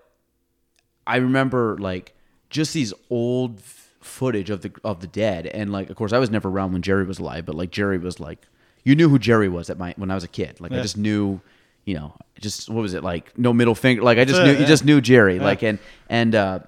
I 1.06 1.16
remember 1.16 1.76
like 1.78 2.14
just 2.50 2.72
these 2.74 2.92
old 3.10 3.60
footage 4.06 4.50
of 4.50 4.62
the 4.62 4.72
of 4.84 5.00
the 5.00 5.06
dead, 5.06 5.46
and 5.46 5.72
like 5.72 5.90
of 5.90 5.96
course 5.96 6.12
I 6.12 6.18
was 6.18 6.30
never 6.30 6.48
around 6.48 6.72
when 6.72 6.82
Jerry 6.82 7.04
was 7.04 7.18
alive, 7.18 7.44
but 7.44 7.54
like 7.54 7.70
Jerry 7.70 7.98
was 7.98 8.20
like 8.20 8.46
you 8.86 8.94
knew 8.94 9.08
who 9.08 9.18
Jerry 9.18 9.48
was 9.48 9.68
at 9.68 9.78
my 9.78 9.94
when 9.96 10.12
I 10.12 10.14
was 10.14 10.22
a 10.22 10.28
kid. 10.28 10.60
Like 10.60 10.70
I 10.70 10.80
just 10.80 10.96
knew, 10.96 11.40
you 11.84 11.94
know, 11.94 12.14
just 12.40 12.70
what 12.70 12.82
was 12.82 12.94
it 12.94 13.02
like? 13.02 13.36
No 13.36 13.52
middle 13.52 13.74
finger. 13.74 14.00
Like 14.02 14.16
I 14.16 14.24
just 14.24 14.36
That's 14.36 14.46
knew 14.46 14.54
it, 14.54 14.60
you 14.60 14.66
just 14.66 14.84
knew 14.84 15.00
Jerry. 15.00 15.40
Like 15.40 15.64
and 15.64 15.80
and 16.08 16.34
uh, 16.36 16.60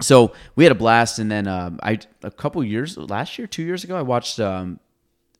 so 0.00 0.32
we 0.54 0.64
had 0.64 0.70
a 0.70 0.76
blast. 0.76 1.18
And 1.18 1.28
then 1.28 1.48
um, 1.48 1.80
I 1.82 1.98
a 2.22 2.30
couple 2.30 2.62
years 2.62 2.96
last 2.96 3.38
year, 3.38 3.48
two 3.48 3.64
years 3.64 3.82
ago, 3.82 3.96
I 3.96 4.02
watched. 4.02 4.38
Um, 4.38 4.78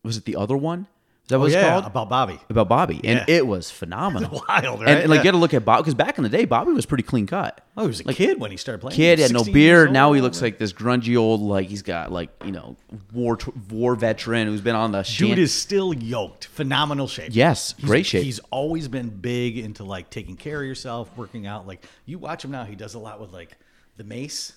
was 0.03 0.17
it 0.17 0.25
the 0.25 0.37
other 0.37 0.57
one? 0.57 0.89
That 1.29 1.41
what 1.41 1.51
Oh, 1.51 1.55
yeah, 1.55 1.71
called? 1.71 1.87
about 1.87 2.09
Bobby. 2.09 2.39
About 2.49 2.69
Bobby, 2.69 3.01
and 3.03 3.25
Yeah. 3.27 3.35
it 3.37 3.47
was 3.49 3.69
phenomenal. 3.69 4.45
Wild, 4.49 4.79
And, 4.79 4.87
right? 4.87 4.99
and, 5.01 5.11
like 5.11 5.19
Yeah. 5.19 5.23
get 5.25 5.35
a 5.35 5.39
look 5.39 5.55
at 5.55 5.65
Bob 5.65 5.79
because 5.79 5.95
back 5.95 6.19
in 6.19 6.23
the 6.23 6.31
day, 6.31 6.45
Bobby 6.45 6.71
was 6.73 6.87
pretty 6.87 7.03
clean 7.03 7.27
cut. 7.27 7.61
Oh, 7.77 7.83
he 7.83 7.89
was 7.89 7.99
a 8.01 8.05
kid 8.15 8.39
when 8.39 8.53
he 8.53 8.57
started 8.57 8.79
playing. 8.81 8.95
Kid 8.95 9.19
had 9.19 9.33
no 9.33 9.43
beard. 9.43 9.91
Now 9.93 10.13
he 10.13 10.21
looks 10.21 10.41
like 10.41 10.59
this 10.59 10.73
grungy 10.73 11.17
old, 11.17 11.41
like 11.41 11.67
he's 11.67 11.83
got 11.83 12.13
like 12.13 12.31
you 12.45 12.53
know 12.53 12.77
war 13.13 13.37
war 13.71 13.97
veteran 13.97 14.47
who's 14.47 14.61
been 14.61 14.77
on 14.77 14.93
the 14.93 14.99
Dude 15.03 15.07
shan- 15.07 15.39
is 15.39 15.53
still 15.53 15.93
yoked. 15.93 16.47
Phenomenal 16.47 17.09
shape. 17.09 17.31
Yes, 17.33 17.75
He's- 17.77 17.89
great 17.89 18.07
shape. 18.07 18.23
He's 18.23 18.39
always 18.53 18.87
been 18.87 19.09
big 19.09 19.59
into 19.59 19.83
like 19.83 20.11
taking 20.11 20.37
care 20.37 20.61
of 20.61 20.67
yourself, 20.67 21.11
working 21.17 21.47
out. 21.47 21.67
Like 21.67 21.85
you 22.05 22.19
watch 22.19 22.45
him 22.45 22.53
now, 22.53 22.65
he 22.65 22.77
does 22.77 22.95
a 22.95 23.01
lot 23.01 23.21
with 23.21 23.33
like 23.33 23.57
the 23.97 24.05
mace. 24.05 24.53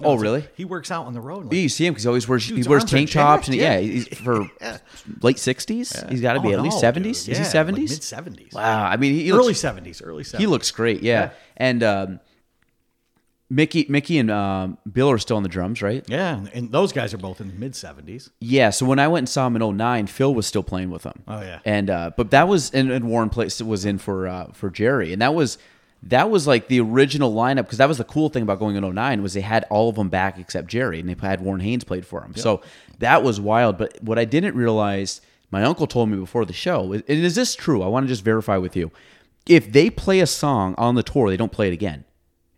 Know, 0.00 0.08
Oh, 0.10 0.14
really? 0.16 0.46
he 0.56 0.64
works 0.64 0.90
out 0.90 1.06
on 1.06 1.12
the 1.14 1.20
road. 1.20 1.44
Like, 1.44 1.52
Yeah, 1.54 1.60
you 1.60 1.68
see 1.68 1.86
him 1.86 1.92
because 1.94 2.04
he 2.04 2.08
always 2.08 2.26
wears 2.28 2.44
he 2.46 2.62
wears 2.62 2.84
tank 2.84 3.10
tops 3.10 3.48
and 3.48 3.56
yeah, 3.56 3.78
yeah. 3.78 3.92
he's 3.92 4.08
for 4.18 4.50
Yeah. 4.60 4.78
late 5.22 5.38
sixties. 5.38 5.92
He's 6.08 6.20
got 6.20 6.32
to 6.34 6.40
be 6.40 6.48
Oh, 6.54 6.58
at 6.58 6.62
least 6.62 6.80
seventies. 6.80 7.18
Is 7.20 7.26
he 7.26 7.32
Yeah, 7.34 7.38
like 7.40 7.46
seventies? 7.50 7.90
mid 7.90 8.02
seventies. 8.02 8.52
wow, 8.52 8.84
I 8.86 8.96
mean 8.96 9.12
he 9.14 9.30
early 9.30 9.54
seventies. 9.54 10.00
Early 10.02 10.24
seventies. 10.24 10.42
he 10.42 10.46
looks 10.50 10.70
great. 10.70 11.02
Yeah, 11.02 11.30
and 11.56 11.82
um, 11.82 12.20
Mickey 13.50 13.86
Mickey 13.88 14.18
and 14.18 14.30
um, 14.30 14.78
Bill 14.90 15.10
are 15.10 15.18
still 15.18 15.36
on 15.36 15.42
the 15.42 15.48
drums, 15.50 15.82
right? 15.82 16.02
Yeah, 16.08 16.44
and, 16.54 16.72
those 16.72 16.92
guys 16.92 17.12
are 17.12 17.18
both 17.18 17.40
in 17.40 17.48
the 17.48 17.54
mid 17.54 17.76
seventies. 17.76 18.30
Yeah, 18.40 18.70
so 18.70 18.86
when 18.86 18.98
I 18.98 19.06
went 19.06 19.20
and 19.22 19.28
saw 19.28 19.46
him 19.46 19.54
in 19.56 19.76
09, 19.76 20.06
Phil 20.06 20.34
was 20.34 20.46
still 20.46 20.62
playing 20.62 20.90
with 20.90 21.04
him. 21.04 21.22
Oh, 21.28 21.40
yeah. 21.40 21.60
And 21.64 21.90
uh 21.90 22.10
but 22.16 22.30
that 22.30 22.48
was 22.48 22.70
and, 22.72 22.90
and 22.90 23.06
Warren 23.06 23.28
place 23.28 23.60
was 23.60 23.84
in 23.84 23.98
for 23.98 24.26
uh 24.26 24.46
for 24.52 24.70
Jerry. 24.70 25.12
And 25.12 25.20
that 25.20 25.34
was 25.34 25.58
that 26.08 26.30
was 26.30 26.46
like 26.46 26.68
the 26.68 26.80
original 26.80 27.32
lineup 27.34 27.62
because 27.62 27.78
that 27.78 27.88
was 27.88 27.98
the 27.98 28.04
cool 28.04 28.28
thing 28.28 28.42
about 28.42 28.58
going 28.58 28.76
in 28.76 28.94
09 28.94 29.22
was 29.22 29.34
they 29.34 29.40
had 29.40 29.64
all 29.70 29.88
of 29.88 29.96
them 29.96 30.08
back 30.08 30.38
except 30.38 30.68
Jerry 30.68 31.00
and 31.00 31.08
they 31.08 31.16
had 31.26 31.40
Warren 31.40 31.60
Haynes 31.60 31.84
played 31.84 32.06
for 32.06 32.22
him. 32.22 32.34
So 32.34 32.60
that 32.98 33.22
was 33.22 33.40
wild, 33.40 33.78
but 33.78 33.98
what 34.02 34.18
I 34.18 34.24
didn't 34.24 34.54
realize 34.54 35.20
my 35.50 35.62
uncle 35.62 35.86
told 35.86 36.08
me 36.08 36.16
before 36.16 36.44
the 36.44 36.52
show, 36.52 36.92
and 36.92 37.04
is 37.06 37.34
this 37.34 37.54
true? 37.54 37.82
I 37.82 37.86
want 37.86 38.04
to 38.04 38.08
just 38.08 38.24
verify 38.24 38.56
with 38.56 38.76
you. 38.76 38.90
If 39.46 39.70
they 39.70 39.88
play 39.88 40.20
a 40.20 40.26
song 40.26 40.74
on 40.78 40.94
the 40.94 41.02
tour, 41.02 41.30
they 41.30 41.36
don't 41.36 41.52
play 41.52 41.68
it 41.68 41.72
again. 41.72 42.04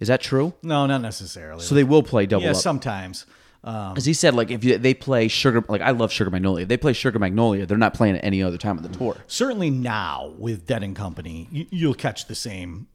Is 0.01 0.09
that 0.09 0.21
true? 0.21 0.55
No, 0.63 0.87
not 0.87 1.01
necessarily. 1.03 1.63
So 1.63 1.75
they 1.75 1.85
will 1.85 2.03
play 2.03 2.27
double 2.27 2.45
yeah, 2.45 2.51
up. 2.51 2.57
sometimes. 2.57 3.27
Um, 3.65 3.93
Because 3.93 4.05
he 4.05 4.13
said, 4.13 4.35
like, 4.35 4.51
if 4.51 4.63
you, 4.63 4.79
they 4.79 4.95
play 4.95 5.29
Sugar, 5.29 5.65
like, 5.69 5.81
I 5.81 5.91
love 5.91 6.13
Sugar 6.13 6.31
Magnolia. 6.31 6.63
If 6.63 6.69
they 6.69 6.77
play 6.77 6.93
Sugar 6.93 7.19
Magnolia, 7.19 7.67
they're 7.67 7.77
not 7.77 7.95
playing 7.95 8.17
it 8.17 8.21
any 8.21 8.43
other 8.43 8.59
time 8.59 8.77
on 8.77 8.83
the 8.83 8.97
tour. 8.97 9.17
certainly 9.27 9.71
now 9.71 10.35
with 10.39 10.67
Dead 10.67 10.83
and 10.83 10.95
Company, 10.95 11.49
you, 11.51 11.67
you'll 11.71 11.95
catch 11.95 12.27
the 12.27 12.35
same 12.35 12.87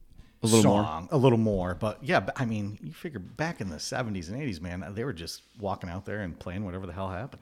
a 0.43 0.47
little 0.47 0.73
more. 0.73 1.07
a 1.11 1.17
little 1.17 1.37
more. 1.37 1.75
But 1.75 1.99
yeah, 2.03 2.25
I 2.35 2.45
mean, 2.45 2.77
you 2.81 2.93
figure 2.93 3.19
back 3.19 3.61
in 3.61 3.69
the 3.69 3.77
'70s 3.77 4.29
and 4.29 4.41
'80s, 4.41 4.61
man, 4.61 4.83
they 4.95 5.03
were 5.03 5.13
just 5.13 5.41
walking 5.59 5.89
out 5.89 6.05
there 6.05 6.21
and 6.21 6.37
playing 6.37 6.65
whatever 6.65 6.85
the 6.87 6.93
hell 6.93 7.09
happened. 7.09 7.41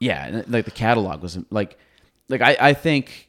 Yeah, 0.00 0.42
like 0.48 0.64
the 0.64 0.70
catalog 0.70 1.22
was 1.22 1.38
like, 1.50 1.78
like 2.28 2.40
I, 2.42 2.56
I 2.60 2.72
think, 2.74 3.28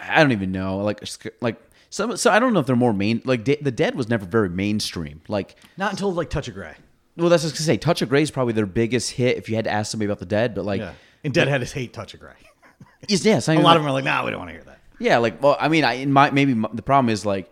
I 0.00 0.20
don't 0.20 0.32
even 0.32 0.50
know, 0.52 0.78
like, 0.78 1.00
like 1.40 1.60
some, 1.90 2.16
so 2.16 2.30
I 2.30 2.38
don't 2.38 2.52
know 2.54 2.60
if 2.60 2.66
they're 2.66 2.74
more 2.76 2.92
main. 2.92 3.22
Like, 3.24 3.44
De- 3.44 3.58
the 3.60 3.70
Dead 3.70 3.94
was 3.94 4.08
never 4.08 4.24
very 4.26 4.48
mainstream. 4.48 5.20
Like, 5.28 5.54
Not 5.76 5.92
until 5.92 6.12
like 6.12 6.28
Touch 6.30 6.48
of 6.48 6.54
Grey. 6.54 6.74
well, 7.16 7.28
that's 7.28 7.42
just 7.44 7.56
to 7.56 7.62
say, 7.62 7.76
Touch 7.76 8.02
of 8.02 8.08
Grey 8.08 8.22
is 8.22 8.30
probably 8.30 8.54
their 8.54 8.66
biggest 8.66 9.12
hit. 9.12 9.36
If 9.36 9.48
you 9.48 9.54
had 9.54 9.64
to 9.66 9.70
ask 9.70 9.90
somebody 9.92 10.06
about 10.06 10.18
the 10.18 10.26
Dead, 10.26 10.54
but 10.54 10.64
like, 10.64 10.80
Yeah, 10.80 10.92
and 11.22 11.32
Deadhead 11.32 11.62
is 11.62 11.72
hate 11.72 11.92
Touch 11.92 12.14
of 12.14 12.20
Grey. 12.20 12.32
yes, 13.06 13.24
yeah, 13.24 13.34
not 13.46 13.48
a 13.48 13.54
lot 13.60 13.62
like- 13.62 13.76
of 13.76 13.82
them 13.82 13.88
are 13.90 13.92
like, 13.92 14.04
nah, 14.04 14.24
we 14.24 14.30
don't 14.30 14.40
want 14.40 14.48
to 14.50 14.54
hear 14.54 14.64
that. 14.64 14.80
Yeah, 14.98 15.18
like 15.18 15.40
well, 15.40 15.56
I 15.60 15.68
mean, 15.68 15.84
I 15.84 15.92
in 15.94 16.12
my 16.12 16.30
maybe 16.32 16.54
my, 16.54 16.68
the 16.72 16.82
problem 16.82 17.10
is 17.10 17.24
like 17.24 17.48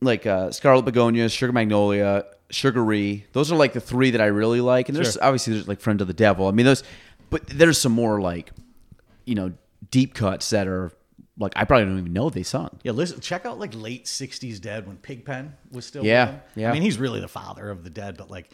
like 0.00 0.26
uh, 0.26 0.50
Scarlet 0.50 0.82
Begonia, 0.84 1.28
Sugar 1.28 1.52
Magnolia, 1.52 2.24
Sugaree. 2.50 3.26
Those 3.32 3.50
are 3.52 3.56
like 3.56 3.72
the 3.72 3.80
three 3.80 4.10
that 4.12 4.20
I 4.20 4.26
really 4.26 4.60
like, 4.60 4.88
and 4.88 4.96
there's 4.96 5.14
Sure. 5.14 5.24
obviously 5.24 5.54
there's 5.54 5.68
like 5.68 5.80
Friend 5.80 6.00
of 6.00 6.06
the 6.06 6.14
Devil. 6.14 6.46
I 6.48 6.52
mean 6.52 6.66
those, 6.66 6.82
but 7.30 7.46
there's 7.46 7.78
some 7.78 7.92
more 7.92 8.20
like 8.20 8.50
you 9.24 9.34
know 9.34 9.52
deep 9.90 10.14
cuts 10.14 10.50
that 10.50 10.66
are 10.66 10.92
like 11.38 11.52
I 11.56 11.64
probably 11.64 11.86
don't 11.86 11.98
even 11.98 12.12
know 12.12 12.30
they 12.30 12.42
sung. 12.42 12.78
Yeah, 12.82 12.92
listen, 12.92 13.20
check 13.20 13.44
out 13.46 13.58
like 13.58 13.74
late 13.74 14.06
'60s 14.06 14.60
Dead 14.60 14.86
when 14.86 14.96
Pigpen 14.96 15.54
was 15.70 15.84
still. 15.86 16.04
Yeah, 16.04 16.38
yeah. 16.56 16.70
I 16.70 16.72
mean, 16.72 16.82
he's 16.82 16.98
really 16.98 17.20
the 17.20 17.28
father 17.28 17.68
of 17.70 17.84
the 17.84 17.90
Dead, 17.90 18.16
but 18.16 18.30
like. 18.30 18.50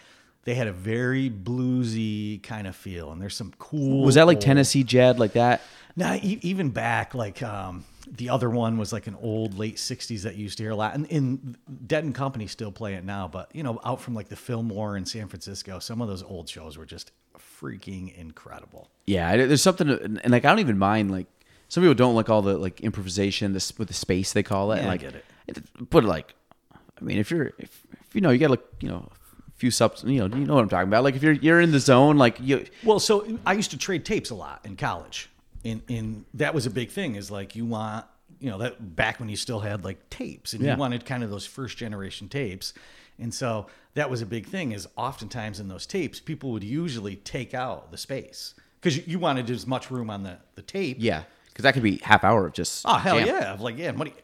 They 0.46 0.54
had 0.54 0.66
a 0.66 0.72
very 0.74 1.30
bluesy 1.30 2.42
kind 2.42 2.66
of 2.66 2.76
feel, 2.76 3.10
and 3.12 3.22
there's 3.22 3.34
some 3.34 3.54
cool. 3.58 4.04
Was 4.04 4.16
that 4.16 4.26
like 4.26 4.36
old- 4.36 4.42
Tennessee 4.42 4.84
Jed 4.84 5.18
like 5.18 5.32
that? 5.32 5.62
Nah, 5.96 6.16
e- 6.16 6.38
even 6.42 6.68
back 6.68 7.14
like 7.14 7.42
um, 7.42 7.84
the 8.16 8.30
other 8.30 8.48
one 8.48 8.78
was 8.78 8.92
like 8.92 9.06
an 9.06 9.16
old 9.20 9.58
late 9.58 9.76
'60s 9.76 10.22
that 10.22 10.36
you 10.36 10.44
used 10.44 10.58
to 10.58 10.64
hear 10.64 10.72
a 10.72 10.76
lot, 10.76 10.94
and 10.94 11.06
in 11.06 11.56
Dead 11.86 12.04
and 12.04 12.14
Company 12.14 12.46
still 12.46 12.72
play 12.72 12.94
it 12.94 13.04
now. 13.04 13.28
But 13.28 13.54
you 13.54 13.62
know, 13.62 13.80
out 13.84 14.00
from 14.00 14.14
like 14.14 14.28
the 14.28 14.36
Fillmore 14.36 14.96
in 14.96 15.04
San 15.04 15.28
Francisco, 15.28 15.78
some 15.78 16.00
of 16.00 16.08
those 16.08 16.22
old 16.22 16.48
shows 16.48 16.78
were 16.78 16.86
just 16.86 17.12
freaking 17.38 18.16
incredible. 18.16 18.90
Yeah, 19.06 19.36
there's 19.36 19.62
something, 19.62 19.90
and 19.90 20.30
like 20.30 20.44
I 20.44 20.48
don't 20.50 20.60
even 20.60 20.78
mind 20.78 21.10
like 21.10 21.26
some 21.68 21.82
people 21.82 21.94
don't 21.94 22.14
like 22.14 22.30
all 22.30 22.42
the 22.42 22.56
like 22.56 22.80
improvisation, 22.82 23.52
this 23.52 23.76
with 23.78 23.88
the 23.88 23.94
space 23.94 24.32
they 24.32 24.42
call 24.42 24.72
it. 24.72 24.76
Yeah, 24.76 24.84
I 24.84 24.88
like, 24.88 25.00
get 25.00 25.14
it. 25.14 25.90
But 25.90 26.04
like, 26.04 26.34
I 26.72 27.04
mean, 27.04 27.18
if 27.18 27.30
you're 27.30 27.52
if, 27.58 27.82
if 27.92 28.14
you 28.14 28.20
know 28.20 28.30
you 28.30 28.38
got 28.38 28.50
like 28.50 28.64
you 28.80 28.88
know 28.88 29.08
a 29.10 29.58
few 29.58 29.72
subs, 29.72 30.04
you 30.04 30.20
know 30.26 30.36
you 30.36 30.44
know 30.44 30.54
what 30.54 30.62
I'm 30.62 30.68
talking 30.68 30.88
about. 30.88 31.02
Like 31.02 31.16
if 31.16 31.22
you're 31.22 31.32
you're 31.32 31.60
in 31.60 31.72
the 31.72 31.80
zone, 31.80 32.16
like 32.16 32.38
you 32.40 32.64
Well, 32.84 33.00
so 33.00 33.26
I 33.44 33.54
used 33.54 33.72
to 33.72 33.78
trade 33.78 34.04
tapes 34.04 34.30
a 34.30 34.34
lot 34.36 34.60
in 34.64 34.76
college, 34.76 35.30
and 35.64 35.82
and 35.88 36.24
that 36.34 36.54
was 36.54 36.66
a 36.66 36.70
big 36.70 36.90
thing. 36.90 37.14
Is 37.16 37.30
like 37.30 37.54
you 37.56 37.64
want 37.64 38.04
you 38.40 38.50
know 38.50 38.58
that 38.58 38.96
back 38.96 39.20
when 39.20 39.28
you 39.28 39.36
still 39.36 39.60
had 39.60 39.84
like 39.84 40.10
tapes, 40.10 40.52
and 40.52 40.62
Yeah. 40.62 40.72
you 40.74 40.78
wanted 40.78 41.04
kind 41.06 41.22
of 41.22 41.30
those 41.30 41.46
first 41.46 41.76
generation 41.76 42.28
tapes, 42.28 42.74
and 43.18 43.32
so 43.32 43.66
that 43.94 44.10
was 44.10 44.22
a 44.22 44.26
big 44.26 44.46
thing. 44.46 44.72
Is 44.72 44.86
oftentimes 44.96 45.60
in 45.60 45.68
those 45.68 45.86
tapes, 45.86 46.20
people 46.20 46.50
would 46.52 46.64
usually 46.64 47.16
take 47.16 47.54
out 47.54 47.90
the 47.90 47.98
space 47.98 48.54
because 48.80 49.06
you 49.06 49.18
wanted 49.18 49.48
as 49.50 49.66
much 49.66 49.90
room 49.90 50.10
on 50.10 50.22
the 50.22 50.38
the 50.56 50.62
tape. 50.62 50.96
yeah, 51.00 51.22
because 51.48 51.62
that 51.62 51.74
could 51.74 51.82
be 51.82 51.98
half 51.98 52.24
hour 52.24 52.46
of 52.46 52.52
just 52.52 52.84
Oh 52.86 52.94
hell 52.94 53.18
jam. 53.18 53.26
yeah! 53.28 53.56
Like 53.58 53.78
yeah, 53.78 53.92
what 53.92 54.04
do 54.04 54.10
you, 54.10 54.16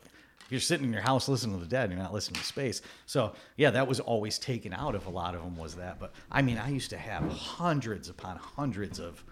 if 0.47 0.51
you're 0.53 0.61
sitting 0.61 0.87
in 0.87 0.93
your 0.93 1.03
house 1.03 1.29
listening 1.29 1.57
to 1.57 1.65
the 1.65 1.71
dead, 1.71 1.91
you're 1.91 1.99
not 2.01 2.13
listening 2.13 2.41
to 2.41 2.47
space. 2.47 2.83
So 3.07 3.33
yeah, 3.57 3.71
that 3.71 3.87
was 3.87 4.01
always 4.01 4.39
taken 4.39 4.73
out 4.75 4.97
of 4.97 5.07
a 5.07 5.11
lot 5.11 5.37
of 5.37 5.43
them. 5.45 5.57
Was 5.57 5.77
that? 5.77 6.01
But 6.01 6.13
I 6.31 6.43
mean, 6.43 6.59
I 6.59 6.71
used 6.71 6.91
to 6.91 6.99
have 6.99 7.23
hundreds 7.31 8.09
upon 8.09 8.37
hundreds 8.37 8.99
of 8.99 9.23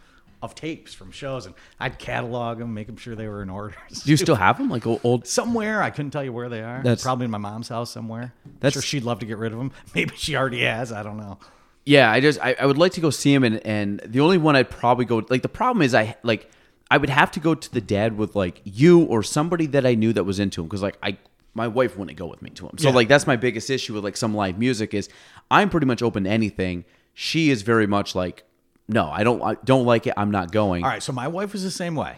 of 0.43 0.55
tapes 0.55 0.95
from 0.95 1.11
shows, 1.11 1.47
and 1.47 1.55
I'd 1.81 1.99
catalog 1.99 2.59
them, 2.59 2.73
make 2.75 2.87
them 2.87 2.97
sure 2.97 3.15
they 3.17 3.27
were 3.29 3.43
in 3.43 3.51
order. 3.51 3.75
Do 4.05 4.11
you 4.11 4.17
still 4.17 4.37
have 4.37 4.59
them 4.59 4.69
like 4.69 4.87
old? 4.87 5.27
Somewhere 5.27 5.83
I 5.83 5.91
couldn't 5.91 6.13
tell 6.13 6.23
you 6.25 6.33
where 6.33 6.49
they 6.49 6.61
are. 6.63 6.81
That's- 6.83 7.03
probably 7.03 7.25
in 7.25 7.31
my 7.31 7.39
mom's 7.39 7.69
house 7.69 7.91
somewhere. 7.91 8.33
That's- 8.61 8.75
sure 8.75 8.83
she'd 8.83 9.05
love 9.05 9.19
to 9.21 9.27
get 9.27 9.39
rid 9.39 9.53
of 9.53 9.59
them. 9.59 9.73
Maybe 9.95 10.15
she 10.17 10.37
already 10.37 10.63
has. 10.63 10.93
I 10.93 11.03
don't 11.03 11.17
know. 11.17 11.39
Yeah, 11.85 12.11
I 12.13 12.21
just 12.21 12.39
I, 12.41 12.55
I 12.61 12.67
would 12.67 12.77
like 12.79 12.93
to 12.93 13.01
go 13.01 13.11
see 13.11 13.33
him, 13.33 13.45
and 13.45 13.65
and 13.67 14.01
the 14.05 14.21
only 14.21 14.37
one 14.39 14.55
I'd 14.57 14.69
probably 14.71 15.07
go 15.07 15.25
like 15.31 15.43
the 15.43 15.49
problem 15.49 15.83
is 15.83 15.95
I 15.95 16.17
like 16.23 16.51
I 16.91 16.99
would 16.99 17.09
have 17.11 17.31
to 17.33 17.41
go 17.41 17.55
to 17.55 17.73
the 17.73 17.81
dad 17.81 18.17
with 18.19 18.37
like 18.37 18.61
you 18.65 19.05
or 19.05 19.23
somebody 19.23 19.67
that 19.69 19.87
I 19.87 19.95
knew 19.95 20.13
that 20.13 20.25
was 20.25 20.39
into 20.39 20.61
him 20.61 20.69
because 20.69 20.83
like 20.83 20.99
I 21.03 21.17
my 21.55 21.67
wife 21.67 21.97
wouldn't 21.97 22.17
go 22.19 22.27
with 22.27 22.43
me 22.43 22.51
to 22.51 22.67
him. 22.69 22.77
So 22.79 22.91
Yeah. 22.91 22.95
like 22.95 23.09
that's 23.09 23.27
my 23.27 23.37
biggest 23.37 23.71
issue 23.71 23.95
with 23.95 24.05
like 24.05 24.17
some 24.19 24.35
live 24.35 24.59
music 24.59 24.93
is 24.95 25.09
I'm 25.51 25.71
pretty 25.71 25.87
much 25.87 26.03
open 26.03 26.25
to 26.25 26.31
anything. 26.31 26.85
She 27.15 27.51
is 27.51 27.63
very 27.63 27.87
much 27.87 28.15
like 28.15 28.45
no, 28.89 29.09
I 29.11 29.23
don't 29.25 29.43
I 29.43 29.57
don't 29.65 29.85
like 29.85 30.07
it. 30.07 30.15
I'm 30.17 30.31
not 30.31 30.51
going. 30.53 30.83
All 30.85 30.91
right, 30.91 31.03
so 31.03 31.13
my 31.13 31.29
wife 31.29 31.53
was 31.53 31.63
the 31.63 31.71
same 31.71 31.95
way. 31.95 32.17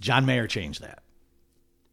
John 0.00 0.26
Mayer 0.26 0.46
changed 0.46 0.82
that. 0.82 1.00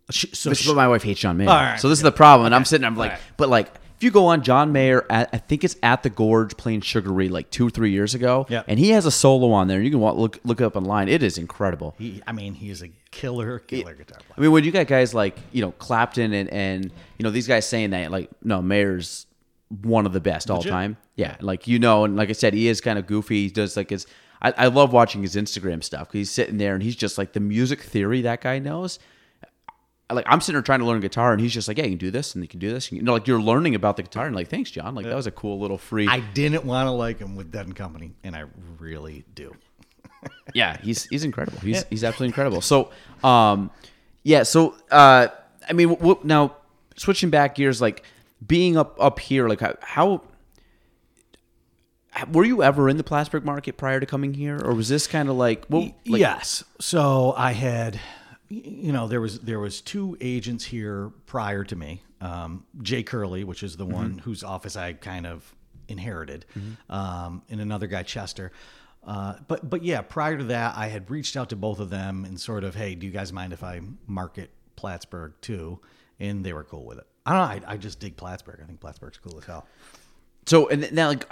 She, 0.10 0.28
so 0.34 0.50
This 0.50 0.60
is 0.60 0.66
she- 0.66 0.74
my 0.74 0.88
wife 0.88 1.04
hates 1.04 1.22
John 1.22 1.38
Mayer. 1.38 1.50
All 1.50 1.56
right, 1.56 1.80
so 1.80 1.88
this 1.88 2.00
is 2.00 2.04
the 2.04 2.12
problem, 2.12 2.46
and 2.48 2.54
I'm 2.56 2.66
sitting. 2.66 2.84
I'm 2.86 2.98
like, 2.98 3.12
right. 3.12 3.20
but 3.38 3.48
like, 3.48 3.68
if 3.96 4.04
you 4.04 4.12
go 4.12 4.26
on 4.26 4.42
John 4.44 4.72
Mayer, 4.74 5.06
at, 5.10 5.30
I 5.32 5.38
think 5.38 5.64
it's 5.64 5.76
at 5.84 6.04
the 6.04 6.10
Gorge 6.10 6.58
playing 6.58 6.82
Sugaree 6.82 7.30
like 7.30 7.50
two 7.52 7.68
or 7.68 7.70
three 7.70 7.92
years 7.92 8.14
ago, 8.14 8.46
Yeah. 8.50 8.64
and 8.68 8.78
he 8.80 8.90
has 8.90 9.06
a 9.06 9.12
solo 9.12 9.52
on 9.52 9.68
there. 9.70 9.82
You 9.82 9.92
can 9.92 10.00
wa- 10.02 10.12
look 10.12 10.40
look 10.44 10.60
it 10.60 10.66
up 10.66 10.76
online. 10.76 11.08
It 11.08 11.24
is 11.24 11.38
incredible. 11.38 11.96
he, 11.98 12.22
I 12.28 12.34
mean, 12.34 12.56
he 12.56 12.70
is 12.72 12.82
a 12.82 12.90
killer, 13.12 13.60
killer 13.60 13.94
guitar 13.94 14.18
player. 14.20 14.34
I 14.38 14.42
mean, 14.42 14.52
when 14.52 14.64
you 14.66 14.72
got 14.72 14.88
guys 14.88 15.14
like 15.14 15.38
you 15.54 15.62
know 15.62 15.72
Clapton 15.74 16.34
and 16.34 16.50
and 16.50 16.86
you 17.18 17.24
know 17.24 17.30
these 17.30 17.48
guys 17.48 17.66
saying 17.66 17.92
that 17.92 18.12
like 18.12 18.30
no 18.44 18.62
Mayer's 18.62 19.28
one 19.82 20.06
of 20.06 20.14
the 20.14 20.20
best 20.20 20.52
all 20.52 20.62
time. 20.62 20.98
Yeah, 21.16 21.38
like 21.40 21.68
you 21.68 21.80
know, 21.80 22.04
and 22.04 22.16
like 22.16 22.30
I 22.30 22.34
said, 22.34 22.54
he 22.54 22.68
is 22.68 22.82
kind 22.82 23.00
of 23.00 23.08
goofy. 23.08 23.44
He 23.44 23.50
does 23.50 23.78
like 23.78 23.90
his. 23.90 24.06
I, 24.42 24.54
I 24.58 24.68
love 24.68 24.92
watching 24.92 25.22
his 25.22 25.36
Instagram 25.36 25.84
stuff 25.84 26.08
because 26.08 26.20
he's 26.20 26.32
sitting 26.32 26.58
there 26.58 26.74
and 26.74 26.82
he's 26.84 26.96
just 26.96 27.18
like 27.18 27.34
the 27.34 27.40
music 27.40 27.82
theory 27.82 28.22
that 28.22 28.42
guy 28.42 28.60
knows. 28.60 29.00
Like 30.12 30.26
I'm 30.28 30.42
sitting 30.42 30.56
there 30.56 30.62
trying 30.62 30.80
to 30.80 30.86
learn 30.86 31.00
guitar 31.00 31.32
and 31.32 31.40
he's 31.40 31.54
just 31.54 31.68
like, 31.68 31.78
yeah, 31.78 31.86
you 31.86 31.92
can 31.92 31.98
do 32.00 32.12
this 32.12 32.36
and 32.36 32.44
you 32.44 32.48
can 32.48 32.60
do 32.60 32.70
this. 32.70 32.92
You 32.92 33.02
know, 33.02 33.14
like 33.14 33.28
you're 33.28 33.42
learning 33.42 33.76
about 33.76 33.96
the 33.96 34.04
guitar 34.04 34.26
and 34.26 34.36
like, 34.36 34.50
thanks, 34.50 34.70
John. 34.70 34.94
Like 34.94 35.06
that 35.06 35.16
was 35.16 35.28
a 35.28 35.32
cool 35.32 35.60
little 35.60 35.78
free. 35.78 36.08
I 36.08 36.20
didn't 36.20 36.66
want 36.66 36.88
to 36.88 36.92
like 36.92 37.20
him 37.20 37.36
with 37.36 37.52
Dead 37.52 37.66
and 37.66 37.76
Company, 37.76 38.14
and 38.24 38.36
I 38.36 38.44
really 38.80 39.24
do. 39.36 39.56
yeah, 40.54 40.78
he's 40.82 41.06
he's 41.06 41.24
incredible. 41.24 41.60
He's 41.60 41.86
he's 41.90 42.04
absolutely 42.04 42.28
incredible. 42.32 42.62
So, 42.62 42.92
um, 43.24 43.72
yeah. 44.24 44.44
So, 44.44 44.76
uh, 44.92 45.28
I 45.70 45.74
mean, 45.74 45.90
w- 45.90 46.14
w- 46.14 46.28
now 46.28 46.56
switching 46.98 47.30
back 47.30 47.56
gears, 47.56 47.80
like 47.82 48.04
being 48.46 48.78
up 48.78 48.98
up 49.00 49.20
here, 49.20 49.48
like 49.48 49.60
how 49.60 49.76
how 49.82 50.22
were 52.32 52.44
you 52.44 52.62
ever 52.62 52.90
in 52.90 52.98
the 52.98 53.04
Plattsburgh 53.04 53.46
market 53.46 53.78
prior 53.78 54.00
to 54.00 54.06
coming 54.06 54.34
here, 54.34 54.60
or 54.64 54.74
was 54.74 54.90
this 54.90 55.08
kind 55.08 55.30
of 55.30 55.36
like, 55.36 55.66
well, 55.70 55.94
like, 56.06 56.20
yes. 56.20 56.64
So 56.80 57.34
I 57.38 57.54
had, 57.54 58.00
you 58.50 58.92
know, 58.92 59.08
there 59.08 59.22
was 59.22 59.40
there 59.40 59.60
was 59.60 59.80
two 59.82 60.18
agents 60.20 60.66
here 60.66 61.12
prior 61.26 61.64
to 61.64 61.76
me. 61.76 62.04
Um, 62.20 62.66
Jay 62.82 63.02
Curley, 63.02 63.44
which 63.44 63.64
is 63.64 63.78
the 63.78 63.86
Mm-hmm. 63.86 63.94
one 63.94 64.18
whose 64.20 64.44
office 64.44 64.76
I 64.76 64.94
kind 64.94 65.26
of 65.26 65.56
inherited, 65.88 66.46
um, 66.90 67.42
and 67.50 67.60
another 67.62 67.88
guy 67.88 68.04
Chester. 68.04 68.52
Uh, 69.04 69.36
but 69.48 69.68
but 69.68 69.84
yeah, 69.84 70.02
prior 70.02 70.38
to 70.38 70.44
that, 70.46 70.78
I 70.78 70.88
had 70.88 71.10
reached 71.10 71.36
out 71.38 71.50
to 71.50 71.56
both 71.56 71.80
of 71.80 71.90
them 71.90 72.26
and 72.26 72.40
sort 72.40 72.64
of, 72.64 72.76
hey, 72.76 72.94
do 72.94 73.08
you 73.08 73.12
guys 73.12 73.32
mind 73.34 73.54
if 73.54 73.64
I 73.64 73.82
market 74.06 74.52
Plattsburgh 74.76 75.34
too? 75.42 75.80
And 76.20 76.46
they 76.46 76.54
were 76.54 76.64
cool 76.64 76.86
with 76.86 77.00
it. 77.00 77.08
I 77.26 77.32
don't 77.32 77.62
know. 77.62 77.68
I, 77.68 77.74
I 77.74 77.78
just 77.78 78.00
dig 78.00 78.18
Plattsburgh. 78.18 78.60
I 78.62 78.66
think 78.66 78.80
Plattsburgh's 78.80 79.18
cool 79.18 79.38
as 79.38 79.46
hell. 79.46 79.68
So 80.46 80.70
and 80.70 80.92
now 80.92 81.10
like 81.10 81.32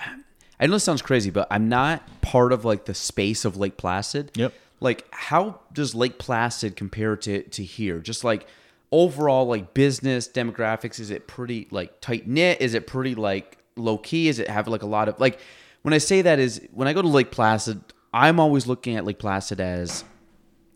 I 0.59 0.67
know 0.67 0.73
this 0.73 0.83
sounds 0.83 1.01
crazy, 1.01 1.29
but 1.29 1.47
I'm 1.49 1.69
not 1.69 2.03
part 2.21 2.51
of 2.51 2.65
like 2.65 2.85
the 2.85 2.93
space 2.93 3.45
of 3.45 3.57
Lake 3.57 3.77
Placid. 3.77 4.31
Yep. 4.35 4.53
Like 4.79 5.05
how 5.11 5.61
does 5.73 5.95
Lake 5.95 6.19
Placid 6.19 6.75
compare 6.75 7.15
to 7.17 7.43
to 7.43 7.63
here? 7.63 7.99
Just 7.99 8.23
like 8.23 8.47
overall 8.91 9.45
like 9.45 9.73
business 9.73 10.27
demographics 10.27 10.99
is 10.99 11.11
it 11.11 11.27
pretty 11.27 11.67
like 11.71 12.01
tight 12.01 12.27
knit? 12.27 12.61
Is 12.61 12.73
it 12.73 12.87
pretty 12.87 13.15
like 13.15 13.57
low 13.75 13.97
key? 13.97 14.27
Is 14.27 14.39
it 14.39 14.49
have 14.49 14.67
like 14.67 14.83
a 14.83 14.87
lot 14.87 15.09
of 15.09 15.19
like 15.19 15.39
when 15.81 15.93
I 15.93 15.97
say 15.97 16.21
that 16.21 16.39
is 16.39 16.61
when 16.73 16.87
I 16.87 16.93
go 16.93 17.01
to 17.01 17.07
Lake 17.07 17.31
Placid, 17.31 17.81
I'm 18.13 18.39
always 18.39 18.67
looking 18.67 18.95
at 18.95 19.05
Lake 19.05 19.19
Placid 19.19 19.59
as 19.59 20.03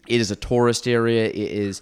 it 0.07 0.19
is 0.19 0.31
a 0.31 0.35
tourist 0.35 0.87
area. 0.87 1.27
It 1.27 1.35
is 1.35 1.81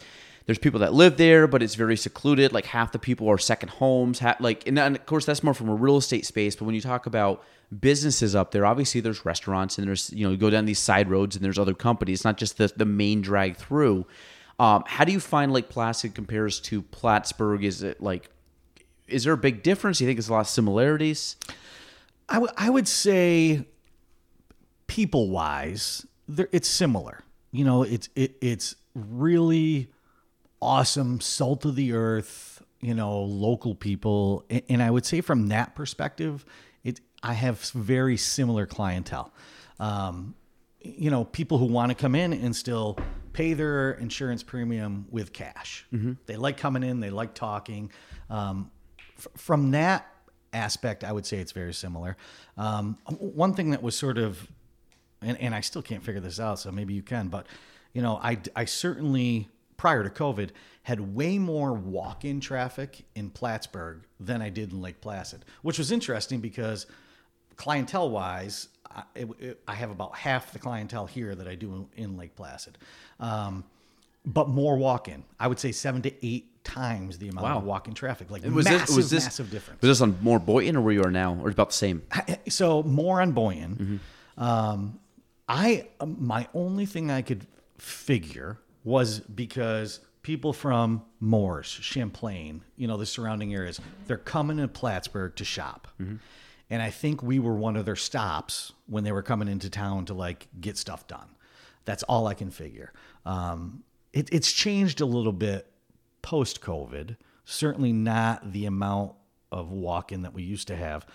there's 0.52 0.58
people 0.60 0.82
that 0.82 0.94
live 0.94 1.16
there, 1.16 1.48
but 1.48 1.64
it's 1.64 1.76
very 1.76 1.96
secluded. 1.96 2.52
Like 2.52 2.66
half 2.66 2.92
the 2.92 3.00
people 3.00 3.30
are 3.30 3.38
second 3.38 3.70
homes. 3.70 4.20
Ha- 4.20 4.36
like, 4.42 4.68
and, 4.68 4.78
and 4.78 4.98
of 4.98 5.06
course 5.06 5.24
that's 5.26 5.44
more 5.44 5.54
from 5.54 5.70
a 5.70 5.74
real 5.76 5.96
estate 5.96 6.26
space. 6.26 6.58
But 6.58 6.66
when 6.66 6.76
you 6.76 6.82
talk 6.82 7.06
about 7.06 7.42
businesses 7.80 8.36
up 8.36 8.52
there, 8.52 8.66
obviously 8.66 9.00
there's 9.00 9.24
restaurants 9.26 9.78
and 9.78 9.88
there's 9.88 10.12
you 10.12 10.26
know 10.26 10.32
you 10.32 10.38
go 10.38 10.50
down 10.50 10.66
these 10.66 10.78
side 10.80 11.10
roads 11.10 11.38
and 11.38 11.46
there's 11.46 11.58
other 11.58 11.74
companies. 11.74 12.20
It's 12.20 12.26
not 12.26 12.36
just 12.38 12.58
the 12.58 12.70
the 12.76 12.84
main 12.84 13.22
drag 13.22 13.56
through. 13.56 14.06
Um, 14.60 14.84
how 14.86 15.06
do 15.06 15.14
you 15.14 15.22
find 15.22 15.54
Lake 15.54 15.70
Placid 15.70 16.14
compares 16.14 16.60
to 16.62 16.82
Plattsburgh? 16.82 17.64
Is 17.64 17.82
it 17.82 18.02
like 18.02 18.30
is 19.08 19.24
there 19.24 19.34
a 19.34 19.38
big 19.38 19.64
difference? 19.64 20.00
Do 20.00 20.04
you 20.04 20.10
think 20.10 20.18
there's 20.18 20.28
a 20.30 20.34
lot 20.34 20.42
of 20.42 20.48
similarities? 20.50 21.38
I 22.28 22.40
would- 22.40 22.52
I 22.58 22.70
would 22.70 22.88
say 22.90 23.66
people 24.88 25.30
wise, 25.30 26.06
it's 26.52 26.68
similar. 26.68 27.24
You 27.52 27.64
know, 27.66 27.84
it's 27.84 28.10
it, 28.16 28.36
it's 28.42 28.76
really 28.94 29.90
awesome, 30.62 31.20
salt 31.20 31.66
of 31.66 31.76
the 31.76 31.94
earth. 31.94 32.64
You 32.84 32.96
know, 32.96 33.22
local 33.22 33.76
people, 33.76 34.44
and, 34.68 34.82
I 34.82 34.90
would 34.90 35.06
say 35.06 35.22
from 35.22 35.50
that 35.50 35.76
perspective, 35.76 36.44
it 36.84 37.00
I 37.22 37.34
have 37.34 37.60
very 37.62 38.18
similar 38.18 38.66
clientele. 38.66 39.32
Um, 39.80 40.34
you 40.82 41.12
know, 41.12 41.26
people 41.26 41.60
who 41.60 41.66
want 41.66 41.90
to 41.92 41.96
come 41.96 42.16
in 42.16 42.34
and 42.34 42.56
still 42.56 42.98
pay 43.34 43.54
their 43.54 43.92
insurance 43.92 44.42
premium 44.42 45.06
with 45.12 45.32
cash. 45.32 45.86
They 46.26 46.38
like 46.38 46.58
coming 46.58 46.82
in, 46.82 47.00
they 47.02 47.12
like 47.12 47.36
talking. 47.36 47.92
Um, 48.32 48.72
f- 49.18 49.28
from 49.38 49.72
that 49.72 50.08
aspect, 50.52 51.04
I 51.04 51.12
would 51.12 51.28
say 51.28 51.38
it's 51.38 51.52
very 51.52 51.74
similar. 51.76 52.18
Um, 52.58 52.98
one 53.20 53.54
thing 53.54 53.72
that 53.72 53.84
was 53.84 53.96
sort 53.96 54.18
of, 54.18 54.48
and, 55.22 55.40
and 55.40 55.54
I 55.54 55.62
still 55.62 55.84
can't 55.84 56.04
figure 56.04 56.20
this 56.22 56.40
out, 56.40 56.58
so 56.58 56.72
maybe 56.72 56.96
you 56.96 57.04
can, 57.04 57.28
but 57.28 57.46
you 57.94 58.02
know, 58.02 58.20
I, 58.24 58.40
I 58.56 58.66
certainly 58.66 59.50
prior 59.82 60.04
to 60.04 60.12
COVID 60.12 60.52
had 60.84 61.00
way 61.16 61.40
more 61.40 61.74
walk-in 61.74 62.40
traffic 62.40 63.04
in 63.16 63.32
Plattsburgh 63.32 64.04
than 64.20 64.40
I 64.40 64.50
did 64.50 64.72
in 64.72 64.80
Lake 64.80 65.02
Placid, 65.02 65.44
which 65.64 65.80
was 65.80 65.92
interesting 65.92 66.40
because 66.40 66.86
clientele-wise, 67.56 68.68
I, 68.96 69.04
it, 69.16 69.28
it- 69.40 69.64
I 69.68 69.74
have 69.74 69.90
about 69.90 70.16
half 70.16 70.54
the 70.54 70.60
clientele 70.60 71.08
here 71.08 71.34
that 71.34 71.48
I 71.48 71.56
do 71.56 71.90
in 71.96 72.16
Lake 72.16 72.36
Placid. 72.36 72.78
Um, 73.20 73.64
but 74.24 74.50
more 74.50 74.78
walk-in. 74.78 75.24
I 75.40 75.48
would 75.48 75.60
say 75.60 75.72
seven 75.72 76.04
to 76.04 76.14
eight 76.24 76.64
times 76.64 77.18
the 77.18 77.30
amount 77.30 77.48
of 77.58 77.64
walk-in 77.64 77.96
traffic. 77.96 78.30
Like 78.30 78.44
Was 78.44 78.66
massive, 78.66 78.82
this 78.88 78.96
was 78.96 79.10
this 79.10 79.24
massive 79.24 79.50
difference. 79.50 79.82
Was 79.82 79.90
this 79.90 80.02
on 80.02 80.16
more 80.22 80.38
Boynton 80.38 80.76
or 80.76 80.82
where 80.82 80.94
you 80.94 81.02
are 81.04 81.10
now, 81.10 81.40
or 81.42 81.50
about 81.50 81.70
the 81.72 81.76
same? 81.76 82.04
so 82.50 82.84
more 82.84 83.20
on 83.20 83.32
Boynton. 83.32 84.00
Um, 84.38 85.00
I 85.50 85.88
my 86.06 86.48
only 86.54 86.86
thing 86.86 87.10
I 87.10 87.24
could 87.24 87.48
figure 87.80 88.60
was 88.84 89.20
because 89.20 90.00
people 90.24 90.54
from 90.54 91.04
Morris, 91.20 91.68
Champlain, 91.68 92.64
you 92.76 92.88
know, 92.88 92.98
the 92.98 93.06
surrounding 93.06 93.54
areas, 93.54 93.80
they're 94.08 94.18
coming 94.18 94.58
to 94.58 94.68
Plattsburgh 94.68 95.36
to 95.36 95.46
shop. 95.46 95.88
And 96.70 96.82
I 96.82 96.90
think 96.90 97.22
we 97.22 97.40
were 97.40 97.56
one 97.56 97.76
of 97.76 97.86
their 97.86 97.96
stops 97.96 98.72
when 98.88 99.04
they 99.04 99.12
were 99.12 99.24
coming 99.24 99.48
into 99.48 99.70
town 99.70 100.06
to 100.06 100.14
like 100.14 100.48
get 100.60 100.78
stuff 100.78 101.06
done. 101.08 101.28
That's 101.86 102.04
all 102.04 102.28
I 102.28 102.34
can 102.34 102.50
figure. 102.52 102.94
Um, 103.26 103.84
it, 104.14 104.30
it's 104.32 104.52
changed 104.52 105.02
a 105.02 105.06
little 105.06 105.34
bit 105.34 105.68
post 106.22 106.62
COVID. 106.62 107.18
Certainly 107.46 107.94
not 107.94 108.54
the 108.54 108.68
amount 108.68 109.14
of 109.52 109.72
walk 109.72 110.12
in 110.12 110.22
that 110.22 110.34
we 110.34 110.44
used 110.44 110.68
to 110.68 110.76
have. 110.76 111.06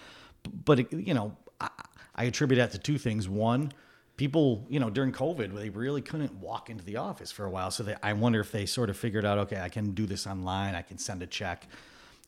But, 0.65 0.81
it, 0.81 0.93
you 0.93 1.15
know, 1.15 1.37
I, 1.61 1.71
I 2.15 2.25
attribute 2.25 2.59
that 2.59 2.73
to 2.73 2.79
two 2.79 2.99
things. 2.99 3.29
One, 3.29 3.73
people, 4.17 4.67
you 4.69 4.81
know, 4.81 4.91
during 4.91 5.13
COVID, 5.13 5.55
they 5.55 5.69
really 5.69 6.03
couldn't 6.03 6.35
walk 6.35 6.71
into 6.71 6.85
the 6.85 6.97
office 6.97 7.31
for 7.31 7.45
a 7.45 7.51
while. 7.51 7.71
So 7.71 7.83
they, 7.83 7.97
I 8.03 8.13
wonder 8.15 8.41
if 8.41 8.51
they 8.51 8.67
sort 8.67 8.91
of 8.91 8.97
figured 8.97 9.25
out, 9.25 9.39
okay, 9.39 9.61
I 9.61 9.69
can 9.69 9.93
do 9.93 10.07
this 10.07 10.27
online, 10.27 10.75
I 10.75 10.83
can 10.83 10.99
send 10.99 11.23
a 11.23 11.27
check, 11.27 11.67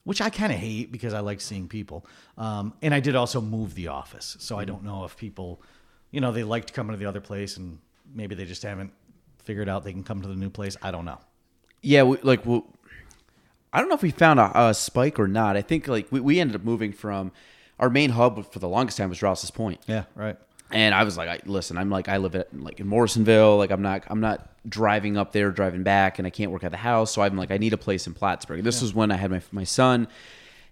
which 0.05 0.21
I 0.21 0.31
kind 0.31 0.53
of 0.53 0.59
hate 0.59 0.93
because 0.93 1.15
I 1.15 1.21
like 1.21 1.41
seeing 1.41 1.69
people. 1.69 2.07
Um, 2.37 2.75
and 2.83 2.95
I 2.95 3.01
did 3.01 3.17
also 3.17 3.41
move 3.41 3.75
the 3.75 3.89
office. 3.89 4.37
So 4.39 4.59
I 4.59 4.65
don't 4.65 4.85
know 4.85 5.05
if 5.05 5.17
people, 5.17 5.63
you 6.11 6.21
know, 6.21 6.33
they 6.33 6.45
liked 6.45 6.73
coming 6.73 6.93
to 6.93 6.99
the 6.99 7.07
other 7.07 7.21
place 7.21 7.57
and 7.57 7.79
maybe 8.15 8.35
they 8.35 8.45
just 8.45 8.63
haven't 8.63 8.93
figured 9.43 9.69
out 9.69 9.85
they 9.85 9.93
can 9.93 10.05
come 10.05 10.21
to 10.23 10.29
the 10.29 10.37
new 10.37 10.51
place. 10.51 10.77
I 10.83 10.91
don't 10.91 11.05
know. 11.05 11.19
Yeah, 11.81 12.03
we, 12.03 12.19
like 12.19 12.45
we, 12.45 12.63
I 13.73 13.81
don't 13.81 13.89
know 13.89 13.95
if 13.95 14.03
we 14.03 14.11
found 14.11 14.41
a, 14.41 14.69
a 14.69 14.75
spike 14.75 15.19
or 15.19 15.29
not. 15.29 15.57
I 15.57 15.63
think 15.63 15.89
like 15.89 16.11
we, 16.11 16.21
we 16.21 16.41
ended 16.41 16.57
up 16.57 16.65
moving 16.65 16.93
from 16.93 17.33
our 17.79 17.89
main 17.89 18.11
hub 18.11 18.51
for 18.53 18.59
the 18.59 18.69
longest 18.69 18.99
time 18.99 19.09
was 19.09 19.23
Rouse's 19.23 19.51
Point, 19.51 19.81
Yeah, 19.87 20.05
right. 20.15 20.37
And 20.71 20.95
I 20.95 21.05
was 21.05 21.17
like, 21.17 21.29
I, 21.29 21.41
listen, 21.47 21.79
I'm 21.79 21.91
like 21.91 22.09
I 22.09 22.19
live 22.19 22.35
at 22.35 22.59
like 22.59 22.81
in 22.81 22.87
Morrisonville, 22.87 23.57
like 23.57 23.71
I'm 23.71 23.83
not 23.83 24.05
I'm 24.09 24.21
not 24.21 24.49
driving 24.69 25.17
up 25.17 25.33
there, 25.33 25.51
driving 25.51 25.83
back, 25.83 26.19
and 26.19 26.27
I 26.27 26.31
can't 26.31 26.51
work 26.51 26.65
at 26.65 26.71
the 26.71 26.77
house, 26.79 27.13
so 27.13 27.23
I'm 27.23 27.37
like 27.37 27.51
I 27.51 27.59
need 27.59 27.73
a 27.73 27.79
place 27.79 28.07
in 28.07 28.15
Plattsburgh. 28.15 28.63
This 28.63 28.83
was 28.83 28.95
when 28.95 29.11
I 29.11 29.17
had 29.17 29.31
my 29.31 29.43
my 29.53 29.65
son. 29.65 30.09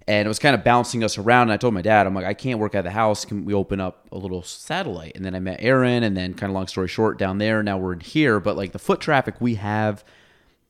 And 0.08 0.24
it 0.24 0.28
was 0.28 0.38
kind 0.38 0.54
of 0.54 0.62
bouncing 0.62 1.02
us 1.02 1.18
around. 1.18 1.42
And 1.42 1.52
I 1.52 1.56
told 1.56 1.74
my 1.74 1.82
dad, 1.82 2.06
I'm 2.06 2.14
like, 2.14 2.26
I 2.26 2.32
can't 2.32 2.60
work 2.60 2.76
at 2.76 2.84
the 2.84 2.92
house. 2.92 3.24
Can 3.24 3.44
we 3.44 3.52
open 3.52 3.80
up 3.80 4.06
a 4.12 4.16
little 4.16 4.40
satellite? 4.40 5.16
And 5.16 5.24
then 5.24 5.34
I 5.34 5.40
met 5.40 5.58
Aaron. 5.60 6.04
And 6.04 6.16
then, 6.16 6.32
kind 6.34 6.48
of 6.48 6.54
long 6.54 6.68
story 6.68 6.86
short, 6.86 7.18
down 7.18 7.38
there, 7.38 7.60
now 7.60 7.76
we're 7.76 7.94
in 7.94 7.98
here. 7.98 8.38
But 8.38 8.56
like 8.56 8.70
the 8.70 8.78
foot 8.78 9.00
traffic 9.00 9.40
we 9.40 9.56
have 9.56 10.04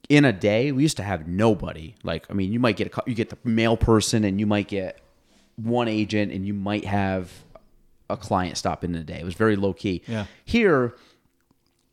in 0.09 0.24
a 0.24 0.33
day, 0.33 0.72
we 0.72 0.83
used 0.83 0.97
to 0.97 1.03
have 1.03 1.27
nobody. 1.27 1.97
Like, 2.03 2.27
I 2.31 2.33
mean, 2.33 2.53
you 2.53 2.61
might 2.61 2.77
get 2.77 2.97
a 2.97 3.03
you 3.07 3.14
get 3.14 3.29
the 3.29 3.39
mail 3.45 3.77
person, 3.77 4.24
and 4.24 4.41
you 4.41 4.47
might 4.47 4.68
get 4.68 5.01
one 5.57 5.89
agent, 5.89 6.33
and 6.33 6.47
you 6.47 6.55
might 6.55 6.85
have 6.85 7.31
a 8.09 8.17
client 8.17 8.57
stop 8.57 8.85
in 8.85 8.95
a 8.95 9.05
day. 9.05 9.19
It 9.21 9.25
was 9.25 9.35
very 9.35 9.57
low 9.57 9.73
key. 9.73 10.03
Yeah. 10.07 10.27
Here, 10.45 10.95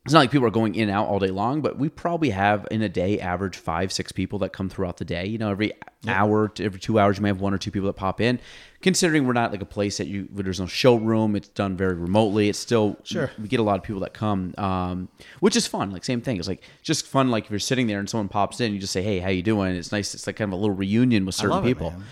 it's 0.04 0.12
not 0.12 0.20
like 0.20 0.30
people 0.30 0.46
are 0.46 0.50
going 0.50 0.74
in 0.74 0.88
and 0.88 0.90
out 0.90 1.06
all 1.08 1.18
day 1.18 1.30
long, 1.30 1.62
but 1.62 1.78
we 1.78 1.88
probably 1.88 2.30
have 2.30 2.68
in 2.70 2.82
a 2.82 2.90
day 2.90 3.18
average 3.18 3.56
five, 3.56 3.90
six 3.90 4.12
people 4.12 4.38
that 4.40 4.52
come 4.52 4.68
throughout 4.68 4.98
the 4.98 5.04
day. 5.04 5.24
You 5.24 5.38
know, 5.38 5.50
every 5.50 5.72
hour 6.06 6.48
to 6.48 6.64
every 6.64 6.78
two 6.78 6.98
hours, 6.98 7.16
you 7.16 7.22
may 7.22 7.30
have 7.30 7.40
one 7.40 7.54
or 7.54 7.58
two 7.58 7.70
people 7.70 7.86
that 7.86 7.94
pop 7.94 8.20
in. 8.20 8.38
Considering 8.82 9.26
we're 9.26 9.32
not 9.32 9.50
like 9.50 9.62
a 9.62 9.66
place 9.66 9.96
that 9.96 10.06
you, 10.06 10.28
where 10.30 10.42
there's 10.42 10.60
no 10.60 10.66
showroom, 10.66 11.34
it's 11.34 11.48
done 11.48 11.74
very 11.74 11.94
remotely. 11.94 12.50
It's 12.50 12.58
still 12.58 12.98
Sure. 13.02 13.30
We 13.40 13.48
get 13.48 13.60
a 13.60 13.62
lot 13.62 13.78
of 13.78 13.82
people 13.82 14.02
that 14.02 14.12
come, 14.12 14.54
um, 14.58 15.08
which 15.40 15.56
is 15.56 15.66
fun. 15.66 15.90
Like 15.90 16.04
same 16.04 16.20
thing. 16.20 16.36
It's 16.36 16.48
like 16.48 16.62
just 16.82 17.06
fun. 17.06 17.30
Like 17.30 17.46
if 17.46 17.50
you're 17.50 17.58
sitting 17.58 17.86
there 17.86 17.98
and 17.98 18.08
someone 18.08 18.28
pops 18.28 18.60
in, 18.60 18.74
you 18.74 18.78
just 18.78 18.92
say, 18.92 19.02
"Hey, 19.02 19.20
how 19.20 19.30
you 19.30 19.42
doing?" 19.42 19.74
It's 19.74 19.90
nice. 19.90 20.14
It's 20.14 20.26
like 20.26 20.36
kind 20.36 20.50
of 20.50 20.58
a 20.58 20.60
little 20.60 20.76
reunion 20.76 21.24
with 21.24 21.34
certain 21.34 21.60
it, 21.60 21.64
people. 21.64 21.92
man. 21.92 22.04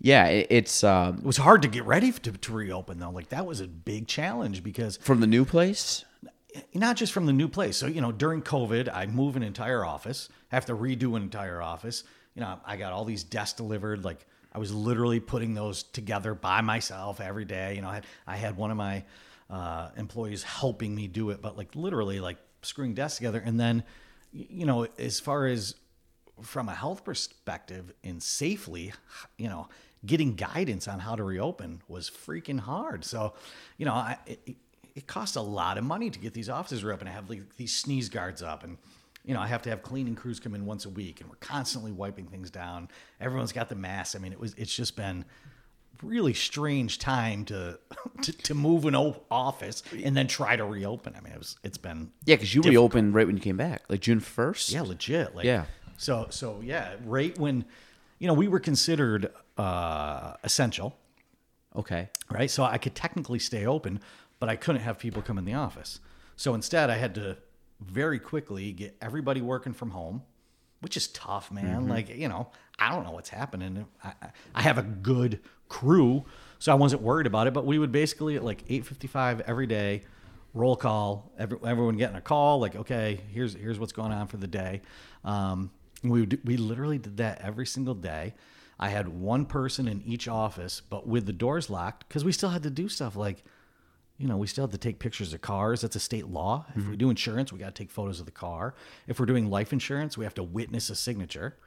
Yeah, 0.00 0.26
it, 0.26 0.46
it's 0.50 0.82
um, 0.82 1.18
It 1.18 1.24
was 1.24 1.36
hard 1.36 1.62
to 1.62 1.68
get 1.68 1.84
ready 1.84 2.10
to, 2.10 2.32
to 2.32 2.52
reopen 2.52 2.98
though. 2.98 3.10
Like 3.10 3.28
that 3.28 3.46
was 3.46 3.60
a 3.60 3.66
big 3.66 4.06
challenge 4.06 4.62
because 4.62 4.96
from 4.96 5.20
the 5.20 5.26
new 5.26 5.44
place. 5.44 6.04
not 6.74 6.96
just 6.96 7.12
from 7.12 7.26
the 7.26 7.32
new 7.32 7.48
place. 7.48 7.76
So, 7.76 7.86
you 7.86 8.00
know, 8.00 8.10
during 8.10 8.42
COVID, 8.42 8.88
I 8.92 9.06
move 9.06 9.36
an 9.36 9.42
entire 9.42 9.84
office, 9.84 10.28
have 10.48 10.66
to 10.66 10.74
redo 10.74 11.16
an 11.16 11.22
entire 11.22 11.60
office. 11.60 12.04
You 12.34 12.40
know, 12.40 12.58
I 12.64 12.76
got 12.76 12.92
all 12.92 13.04
these 13.04 13.24
desks 13.24 13.56
delivered. 13.56 14.04
Like 14.04 14.26
I 14.52 14.58
was 14.58 14.72
literally 14.72 15.20
putting 15.20 15.54
those 15.54 15.82
together 15.82 16.34
by 16.34 16.60
myself 16.62 17.20
every 17.20 17.44
day. 17.44 17.74
You 17.76 17.82
know, 17.82 17.88
I 17.88 17.94
had, 17.94 18.06
I 18.26 18.36
had 18.36 18.56
one 18.56 18.70
of 18.70 18.76
my 18.76 19.04
uh, 19.50 19.90
employees 19.96 20.42
helping 20.42 20.94
me 20.94 21.08
do 21.08 21.30
it, 21.30 21.42
but 21.42 21.56
like 21.58 21.74
literally 21.76 22.20
like 22.20 22.38
screwing 22.62 22.94
desks 22.94 23.18
together. 23.18 23.42
And 23.44 23.60
then, 23.60 23.84
you 24.32 24.64
know, 24.64 24.86
as 24.98 25.20
far 25.20 25.46
as 25.46 25.74
from 26.42 26.68
a 26.68 26.74
health 26.74 27.04
perspective 27.04 27.92
and 28.02 28.22
safely, 28.22 28.92
you 29.36 29.48
know, 29.48 29.68
getting 30.04 30.34
guidance 30.34 30.88
on 30.88 30.98
how 31.00 31.14
to 31.14 31.22
reopen 31.22 31.82
was 31.88 32.08
freaking 32.10 32.60
hard. 32.60 33.04
So, 33.04 33.34
you 33.76 33.86
know, 33.86 33.92
I, 33.92 34.16
it, 34.26 34.56
it 34.94 35.06
costs 35.06 35.36
a 35.36 35.42
lot 35.42 35.78
of 35.78 35.84
money 35.84 36.10
to 36.10 36.18
get 36.18 36.34
these 36.34 36.48
offices 36.48 36.82
reopened. 36.84 37.08
I 37.08 37.12
have 37.12 37.28
like 37.28 37.56
these 37.56 37.74
sneeze 37.74 38.08
guards 38.08 38.42
up 38.42 38.64
and, 38.64 38.78
you 39.24 39.34
know, 39.34 39.40
I 39.40 39.46
have 39.46 39.62
to 39.62 39.70
have 39.70 39.82
cleaning 39.82 40.14
crews 40.14 40.40
come 40.40 40.54
in 40.54 40.64
once 40.64 40.86
a 40.86 40.88
week 40.88 41.20
and 41.20 41.28
we're 41.28 41.36
constantly 41.36 41.92
wiping 41.92 42.26
things 42.26 42.50
down. 42.50 42.88
Everyone's 43.20 43.52
got 43.52 43.68
the 43.68 43.74
mask. 43.74 44.16
I 44.16 44.18
mean, 44.18 44.32
it 44.32 44.40
was, 44.40 44.54
it's 44.54 44.74
just 44.74 44.96
been 44.96 45.24
really 46.02 46.32
strange 46.32 46.98
time 46.98 47.44
to 47.44 47.78
to, 48.22 48.32
to 48.32 48.54
move 48.54 48.86
an 48.86 48.94
office 49.30 49.82
and 50.02 50.16
then 50.16 50.26
try 50.26 50.56
to 50.56 50.64
reopen. 50.64 51.14
I 51.16 51.20
mean, 51.20 51.32
it 51.32 51.38
was 51.38 51.56
it's 51.62 51.78
been 51.78 52.10
Yeah, 52.24 52.36
because 52.36 52.54
you 52.54 52.62
reopened 52.62 53.14
right 53.14 53.26
when 53.26 53.36
you 53.36 53.42
came 53.42 53.58
back, 53.58 53.82
like 53.88 54.00
June 54.00 54.20
first. 54.20 54.70
yeah 54.72 54.82
legit. 54.82 55.34
Like 55.34 55.44
Yeah. 55.44 55.66
So 55.98 56.28
so 56.30 56.60
yeah, 56.62 56.94
right 57.04 57.38
when 57.38 57.66
you 58.18 58.26
know 58.26 58.34
we 58.34 58.48
were 58.48 58.60
considered 58.60 59.30
uh, 59.60 60.34
essential, 60.42 60.96
Okay. 61.76 62.08
right? 62.30 62.50
So 62.50 62.64
I 62.64 62.78
could 62.78 62.94
technically 62.94 63.38
stay 63.38 63.66
open, 63.66 64.00
but 64.38 64.48
I 64.48 64.56
couldn't 64.56 64.82
have 64.82 64.98
people 64.98 65.22
come 65.22 65.38
in 65.38 65.44
the 65.44 65.54
office. 65.54 66.00
So 66.36 66.54
instead, 66.54 66.90
I 66.90 66.96
had 66.96 67.14
to 67.16 67.36
very 67.80 68.18
quickly 68.18 68.72
get 68.72 68.96
everybody 69.00 69.40
working 69.42 69.72
from 69.74 69.90
home, 69.90 70.22
which 70.80 70.96
is 70.96 71.08
tough, 71.08 71.50
man. 71.52 71.88
Like, 71.88 72.08
you 72.08 72.28
know, 72.28 72.48
I 72.78 72.90
don't 72.90 73.04
know 73.04 73.12
what's 73.12 73.28
happening. 73.28 73.86
I, 74.02 74.12
I- 74.54 74.62
have 74.62 74.78
a 74.78 74.82
good 74.82 75.40
crew, 75.68 76.24
so 76.58 76.72
I 76.72 76.74
wasn't 76.74 77.02
worried 77.02 77.26
about 77.26 77.46
it. 77.46 77.52
But 77.54 77.66
we 77.66 77.78
would 77.78 77.92
basically 77.92 78.36
at 78.36 78.44
like 78.44 78.64
eight 78.68 78.86
fifty-five 78.86 79.42
every 79.42 79.66
day, 79.66 80.02
roll 80.54 80.76
call, 80.76 81.30
every, 81.38 81.58
everyone 81.64 81.96
getting 81.98 82.16
a 82.16 82.20
call. 82.22 82.58
Like, 82.60 82.74
okay, 82.76 83.20
here's 83.32 83.54
here's 83.54 83.78
what's 83.78 83.92
going 83.92 84.12
on 84.12 84.26
for 84.26 84.38
the 84.38 84.46
day. 84.46 84.80
Um, 85.24 85.70
we 86.02 86.20
would, 86.20 86.40
we 86.44 86.56
literally 86.56 86.98
did 86.98 87.18
that 87.18 87.42
every 87.42 87.66
single 87.66 87.94
day. 87.94 88.32
I 88.82 88.88
had 88.88 89.08
one 89.08 89.44
person 89.44 89.86
in 89.86 90.02
each 90.06 90.26
office, 90.26 90.80
but 90.80 91.06
with 91.06 91.26
the 91.26 91.34
doors 91.34 91.68
locked 91.68 92.08
because 92.08 92.24
we 92.24 92.32
still 92.32 92.48
had 92.48 92.62
to 92.62 92.70
do 92.70 92.88
stuff 92.88 93.14
like, 93.14 93.44
you 94.16 94.26
know, 94.26 94.38
we 94.38 94.46
still 94.46 94.64
had 94.64 94.72
to 94.72 94.78
take 94.78 94.98
pictures 94.98 95.34
of 95.34 95.42
cars. 95.42 95.82
That's 95.82 95.96
a 95.96 96.00
state 96.00 96.28
law. 96.28 96.64
If 96.70 96.76
we 96.76 96.82
mm-hmm. 96.82 96.94
do 96.94 97.10
insurance, 97.10 97.52
we 97.52 97.58
got 97.58 97.74
to 97.74 97.82
take 97.82 97.90
photos 97.90 98.20
of 98.20 98.26
the 98.26 98.32
car. 98.32 98.74
If 99.06 99.20
we're 99.20 99.26
doing 99.26 99.50
life 99.50 99.74
insurance, 99.74 100.16
we 100.16 100.24
have 100.24 100.34
to 100.34 100.42
witness 100.42 100.88
a 100.88 100.94
signature. 100.94 101.58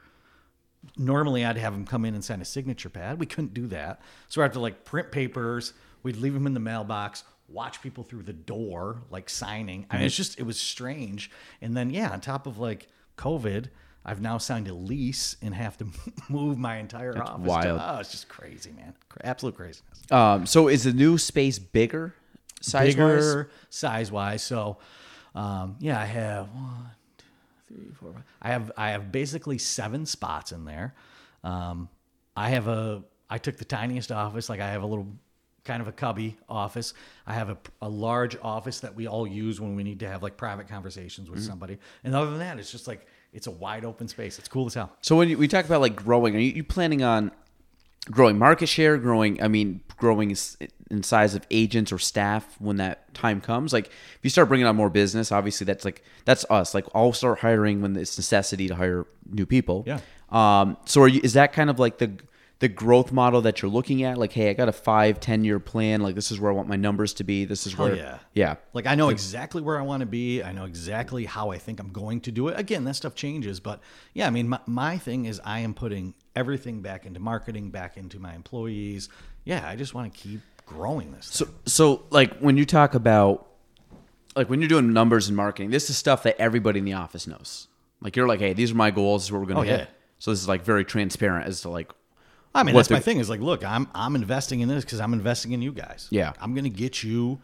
Normally, 0.98 1.44
I'd 1.44 1.56
have 1.56 1.72
them 1.72 1.86
come 1.86 2.04
in 2.04 2.14
and 2.14 2.24
sign 2.24 2.40
a 2.40 2.44
signature 2.44 2.90
pad. 2.90 3.20
We 3.20 3.26
couldn't 3.26 3.54
do 3.54 3.68
that, 3.68 4.02
so 4.28 4.40
we 4.40 4.42
have 4.42 4.52
to 4.52 4.60
like 4.60 4.84
print 4.84 5.12
papers. 5.12 5.72
We'd 6.02 6.16
leave 6.16 6.34
them 6.34 6.46
in 6.48 6.52
the 6.52 6.60
mailbox. 6.60 7.22
Watch 7.48 7.80
people 7.80 8.02
through 8.02 8.24
the 8.24 8.32
door, 8.32 9.02
like 9.08 9.30
signing. 9.30 9.86
I 9.88 9.96
mean, 9.96 10.06
it's 10.06 10.16
just 10.16 10.38
it 10.38 10.42
was 10.42 10.58
strange. 10.58 11.30
And 11.62 11.76
then 11.76 11.90
yeah, 11.90 12.10
on 12.10 12.20
top 12.20 12.46
of 12.46 12.58
like 12.58 12.88
COVID, 13.16 13.68
I've 14.04 14.20
now 14.20 14.38
signed 14.38 14.68
a 14.68 14.74
lease 14.74 15.36
and 15.42 15.54
have 15.54 15.78
to 15.78 15.86
move 16.28 16.58
my 16.58 16.76
entire 16.76 17.16
office. 17.22 17.36
to- 17.42 17.48
wild. 17.48 17.80
oh, 17.82 17.98
it's 18.00 18.10
just 18.10 18.28
crazy, 18.28 18.72
man. 18.72 18.94
Absolute 19.22 19.54
craziness 19.56 20.02
Um, 20.10 20.44
so 20.46 20.68
is 20.68 20.84
the 20.84 20.92
new 20.92 21.16
space 21.18 21.58
bigger, 21.58 22.14
size 22.60 22.88
wise? 22.88 22.94
bigger 22.96 23.50
size 23.70 24.12
wise. 24.12 24.42
So, 24.42 24.78
um, 25.34 25.76
yeah, 25.80 26.00
I 26.00 26.04
have 26.04 26.48
one, 26.54 26.90
two, 27.18 27.24
three, 27.74 27.90
four. 28.00 28.12
Five. 28.12 28.22
I 28.42 28.48
have 28.50 28.72
I 28.76 28.90
have 28.90 29.10
basically 29.12 29.58
seven 29.58 30.04
spots 30.06 30.52
in 30.52 30.64
there. 30.64 30.94
Um, 31.42 31.88
I 32.36 32.50
have 32.50 32.68
a 32.68 33.02
I 33.30 33.38
took 33.38 33.56
the 33.56 33.64
tiniest 33.64 34.12
office. 34.12 34.48
Like 34.48 34.60
I 34.60 34.68
have 34.70 34.82
a 34.82 34.86
little 34.86 35.06
kind 35.64 35.80
of 35.80 35.88
a 35.88 35.92
cubby 35.92 36.36
office. 36.48 36.92
I 37.26 37.32
have 37.32 37.48
a, 37.48 37.56
a 37.80 37.88
large 37.88 38.36
office 38.42 38.80
that 38.80 38.94
we 38.94 39.06
all 39.06 39.26
use 39.26 39.60
when 39.62 39.74
we 39.76 39.82
need 39.82 40.00
to 40.00 40.08
have 40.08 40.22
like 40.22 40.36
private 40.36 40.68
conversations 40.68 41.30
with 41.30 41.42
somebody. 41.42 41.78
And 42.04 42.14
other 42.14 42.28
than 42.30 42.40
that, 42.40 42.58
it's 42.58 42.70
just 42.70 42.86
like 42.86 43.06
it's 43.34 43.46
a 43.46 43.50
wide 43.50 43.84
open 43.84 44.08
space. 44.08 44.38
It's 44.38 44.48
cool 44.48 44.66
as 44.66 44.74
hell. 44.74 44.92
So 45.02 45.16
when 45.16 45.28
you, 45.28 45.36
we 45.36 45.48
talk 45.48 45.64
about 45.64 45.80
like 45.80 45.96
growing, 45.96 46.34
are 46.36 46.38
you, 46.38 46.52
you 46.52 46.64
planning 46.64 47.02
on 47.02 47.32
growing 48.10 48.38
market 48.38 48.68
share, 48.68 48.96
growing? 48.96 49.42
I 49.42 49.48
mean, 49.48 49.80
growing 49.98 50.34
in 50.90 51.02
size 51.02 51.34
of 51.34 51.46
agents 51.50 51.92
or 51.92 51.98
staff 51.98 52.56
when 52.60 52.76
that 52.76 53.12
time 53.12 53.40
comes. 53.40 53.72
Like 53.72 53.86
if 53.86 54.20
you 54.22 54.30
start 54.30 54.48
bringing 54.48 54.66
on 54.66 54.76
more 54.76 54.88
business, 54.88 55.32
obviously 55.32 55.64
that's 55.64 55.84
like 55.84 56.02
that's 56.24 56.44
us. 56.48 56.74
Like 56.74 56.86
I'll 56.94 57.12
start 57.12 57.40
hiring 57.40 57.82
when 57.82 57.96
it's 57.96 58.16
necessity 58.16 58.68
to 58.68 58.76
hire 58.76 59.06
new 59.30 59.46
people. 59.46 59.84
Yeah. 59.86 60.00
Um. 60.30 60.76
So 60.84 61.02
are 61.02 61.08
you? 61.08 61.20
Is 61.24 61.34
that 61.34 61.52
kind 61.52 61.70
of 61.70 61.78
like 61.78 61.98
the 61.98 62.12
the 62.60 62.68
growth 62.68 63.12
model 63.12 63.40
that 63.42 63.60
you're 63.62 63.70
looking 63.70 64.02
at? 64.04 64.16
Like, 64.16 64.32
hey, 64.32 64.48
I 64.48 64.52
got 64.54 64.68
a 64.68 64.72
five, 64.72 65.20
ten 65.20 65.44
year 65.44 65.58
plan. 65.58 66.00
Like 66.00 66.14
this 66.14 66.30
is 66.30 66.40
where 66.40 66.50
I 66.50 66.54
want 66.54 66.68
my 66.68 66.76
numbers 66.76 67.12
to 67.14 67.24
be. 67.24 67.44
This 67.44 67.66
is 67.66 67.76
where. 67.76 67.94
yeah. 67.94 68.18
Yeah. 68.32 68.56
Like 68.72 68.86
I 68.86 68.94
know 68.94 69.08
exactly 69.10 69.60
where 69.62 69.78
I 69.78 69.82
want 69.82 70.00
to 70.00 70.06
be. 70.06 70.42
I 70.42 70.52
know 70.52 70.64
exactly 70.64 71.24
how 71.24 71.50
I 71.50 71.58
think 71.58 71.80
I'm 71.80 71.90
going 71.92 72.20
to 72.22 72.32
do 72.32 72.48
it. 72.48 72.58
Again, 72.58 72.84
that 72.84 72.94
stuff 72.94 73.14
changes, 73.14 73.60
but 73.60 73.80
yeah, 74.14 74.26
I 74.26 74.30
mean, 74.30 74.48
my, 74.48 74.60
my 74.66 74.98
thing 74.98 75.26
is 75.26 75.40
I 75.44 75.60
am 75.60 75.74
putting 75.74 76.14
everything 76.36 76.80
back 76.80 77.06
into 77.06 77.20
marketing, 77.20 77.70
back 77.70 77.96
into 77.96 78.18
my 78.18 78.34
employees. 78.34 79.08
Yeah, 79.44 79.68
I 79.68 79.76
just 79.76 79.92
want 79.94 80.12
to 80.12 80.18
keep 80.18 80.40
growing 80.66 81.12
this. 81.12 81.26
So, 81.26 81.48
so 81.66 82.04
like 82.10 82.38
when 82.38 82.56
you 82.56 82.64
talk 82.64 82.94
about, 82.94 83.46
like 84.36 84.48
when 84.48 84.60
you're 84.60 84.68
doing 84.68 84.92
numbers 84.92 85.28
and 85.28 85.36
marketing, 85.36 85.70
this 85.70 85.90
is 85.90 85.96
stuff 85.96 86.22
that 86.24 86.40
everybody 86.40 86.78
in 86.78 86.84
the 86.84 86.94
office 86.94 87.26
knows. 87.26 87.68
Like 88.00 88.16
you're 88.16 88.26
like, 88.28 88.40
hey, 88.40 88.52
these 88.52 88.72
are 88.72 88.74
my 88.76 88.90
goals. 88.90 89.22
This 89.22 89.26
is 89.28 89.32
what 89.32 89.40
we're 89.40 89.46
going 89.54 89.66
to 89.66 89.72
Oh, 89.74 89.76
hit. 89.76 89.88
yeah. 89.88 89.94
So 90.18 90.30
this 90.30 90.40
is 90.40 90.48
like 90.48 90.64
very 90.64 90.84
transparent 90.84 91.46
as 91.46 91.60
to 91.62 91.68
like, 91.68 91.92
I 92.54 92.62
mean, 92.62 92.74
that's 92.74 92.90
my 92.90 93.00
thing. 93.00 93.18
Is 93.18 93.28
like, 93.30 93.40
look, 93.40 93.64
I'm 93.64 93.88
I'm 93.94 94.14
investing 94.14 94.60
in 94.60 94.68
this 94.68 94.84
because 94.84 95.00
I'm 95.00 95.12
investing 95.12 95.52
in 95.52 95.62
you 95.62 95.72
guys. 95.72 96.08
Yeah. 96.10 96.32
I'm 96.40 96.54
gonna 96.54 96.68
get 96.68 97.02
you 97.02 97.40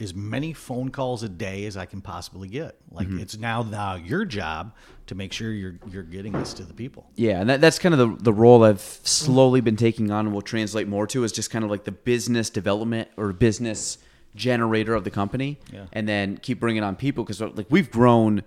as 0.00 0.12
many 0.12 0.52
phone 0.52 0.90
calls 0.90 1.22
a 1.22 1.28
day 1.28 1.64
as 1.66 1.76
I 1.76 1.86
can 1.86 2.00
possibly 2.00 2.48
get. 2.48 2.76
Like 2.90 3.06
Mm-hmm. 3.06 3.20
it's 3.20 3.38
now 3.38 3.62
now 3.62 3.94
your 3.94 4.24
job 4.24 4.74
to 5.06 5.14
make 5.14 5.32
sure 5.32 5.52
you're 5.52 5.76
you're 5.90 6.02
getting 6.02 6.32
this 6.32 6.52
to 6.54 6.64
the 6.64 6.74
people. 6.74 7.08
yeah, 7.14 7.40
and 7.40 7.48
that, 7.48 7.60
that's 7.60 7.78
kind 7.78 7.94
of 7.94 7.98
the 8.00 8.22
the 8.22 8.32
role 8.32 8.64
I've 8.64 8.80
slowly 8.80 9.60
been 9.60 9.76
taking 9.76 10.10
on, 10.10 10.26
and 10.26 10.34
will 10.34 10.42
translate 10.42 10.88
more 10.88 11.06
to 11.06 11.22
is 11.24 11.32
just 11.32 11.50
kind 11.50 11.64
of 11.64 11.70
like 11.70 11.84
the 11.84 11.92
business 11.92 12.50
development 12.50 13.08
or 13.16 13.32
business 13.32 13.98
generator 14.34 14.94
of 14.94 15.04
the 15.04 15.10
company, 15.10 15.60
Yeah. 15.72 15.86
and 15.92 16.08
then 16.08 16.38
keep 16.38 16.58
bringing 16.58 16.82
on 16.82 16.96
people 16.96 17.22
because 17.24 17.40
like 17.40 17.66
we've 17.70 17.90
grown 17.90 18.42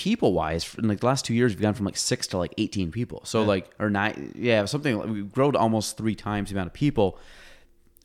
people 0.00 0.32
wise 0.32 0.74
in 0.78 0.88
like 0.88 1.00
the 1.00 1.06
last 1.06 1.26
two 1.26 1.34
years 1.34 1.52
we've 1.52 1.60
gone 1.60 1.74
from 1.74 1.84
like 1.84 1.96
six 1.96 2.26
to 2.26 2.38
like 2.38 2.54
18 2.56 2.90
people. 2.90 3.20
So 3.26 3.42
like 3.42 3.70
or 3.78 3.90
nine 3.90 4.32
yeah 4.34 4.64
something 4.64 4.98
like 4.98 5.10
we've 5.10 5.30
grown 5.30 5.52
to 5.52 5.58
almost 5.58 5.98
three 5.98 6.14
times 6.14 6.48
the 6.48 6.54
amount 6.54 6.68
of 6.68 6.72
people 6.72 7.18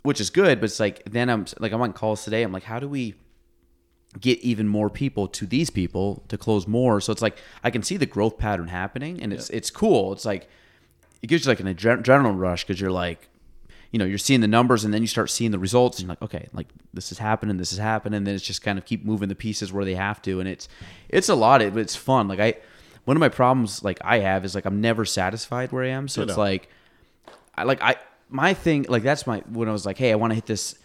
which 0.04 0.20
is 0.20 0.30
good 0.30 0.60
but 0.60 0.66
it's 0.66 0.80
like 0.80 1.02
then 1.10 1.30
i'm 1.30 1.46
like 1.60 1.72
i'm 1.72 1.82
on 1.82 1.94
calls 1.94 2.26
today 2.26 2.44
i'm 2.44 2.52
like 2.52 2.64
how 2.64 2.80
do 2.80 2.90
we 2.90 3.16
get 4.20 4.38
even 4.40 4.68
more 4.68 4.90
people 4.90 5.28
to 5.30 5.46
these 5.46 5.70
people 5.70 6.24
to 6.28 6.38
close 6.38 6.68
more? 6.68 7.00
So 7.00 7.14
it's 7.14 7.22
like 7.22 7.38
i 7.64 7.70
can 7.72 7.82
see 7.82 7.96
the 7.96 8.06
growth 8.06 8.38
pattern 8.38 8.68
happening 8.68 9.22
and 9.22 9.32
it's 9.32 9.50
it's 9.50 9.72
cool. 9.72 10.12
It's 10.12 10.26
like 10.26 10.50
it 11.22 11.28
gives 11.28 11.46
you 11.46 11.52
like 11.52 11.62
an 11.62 11.74
adrenaline 11.74 12.38
rush 12.38 12.66
because 12.66 12.82
you're 12.82 12.92
like 12.92 13.30
you 13.96 14.00
know 14.00 14.06
you're 14.06 14.18
seeing 14.18 14.42
the 14.42 14.48
numbers 14.48 14.84
and 14.84 14.94
then 14.94 15.02
you 15.02 15.08
start 15.08 15.30
seeing 15.30 15.52
the 15.52 15.60
results 15.60 16.00
and 16.00 16.08
you're 16.08 16.12
like 16.12 16.22
okay 16.22 16.50
like 16.52 16.68
this 16.94 17.12
is 17.12 17.18
happening 17.18 17.56
this 17.56 17.72
is 17.72 17.80
happening 17.80 18.18
and 18.18 18.28
then 18.28 18.36
it's 18.36 18.44
just 18.44 18.62
kind 18.62 18.78
of 18.78 18.84
keep 18.84 19.06
moving 19.06 19.30
the 19.30 19.36
pieces 19.36 19.72
where 19.72 19.86
they 19.86 19.96
have 19.96 20.22
to 20.22 20.40
and 20.40 20.50
it's 20.50 20.68
it's 21.08 21.30
a 21.30 21.36
lot 21.36 21.62
but 21.62 21.78
it's 21.78 21.96
fun 21.96 22.28
like 22.28 22.40
i 22.40 22.54
one 23.06 23.16
of 23.16 23.22
my 23.22 23.30
problems 23.30 23.84
like 23.84 23.98
i 24.02 24.20
have 24.20 24.44
is 24.44 24.54
like 24.54 24.66
i'm 24.66 24.82
never 24.82 25.06
satisfied 25.06 25.72
where 25.72 25.84
i 25.84 25.88
am 25.88 26.08
so 26.08 26.22
it's 26.22 26.34
Ditto. 26.34 26.42
like 26.42 26.70
I 27.58 27.64
like 27.64 27.82
I 27.82 27.96
my 28.30 28.54
thing 28.54 28.86
like 28.90 29.04
that's 29.04 29.26
my 29.26 29.40
when 29.50 29.70
I 29.70 29.72
was 29.72 29.86
like, 29.86 29.98
hey, 29.98 30.12
I 30.12 30.16
want 30.16 30.32
to 30.32 30.36
hit 30.36 30.46
this 30.46 30.76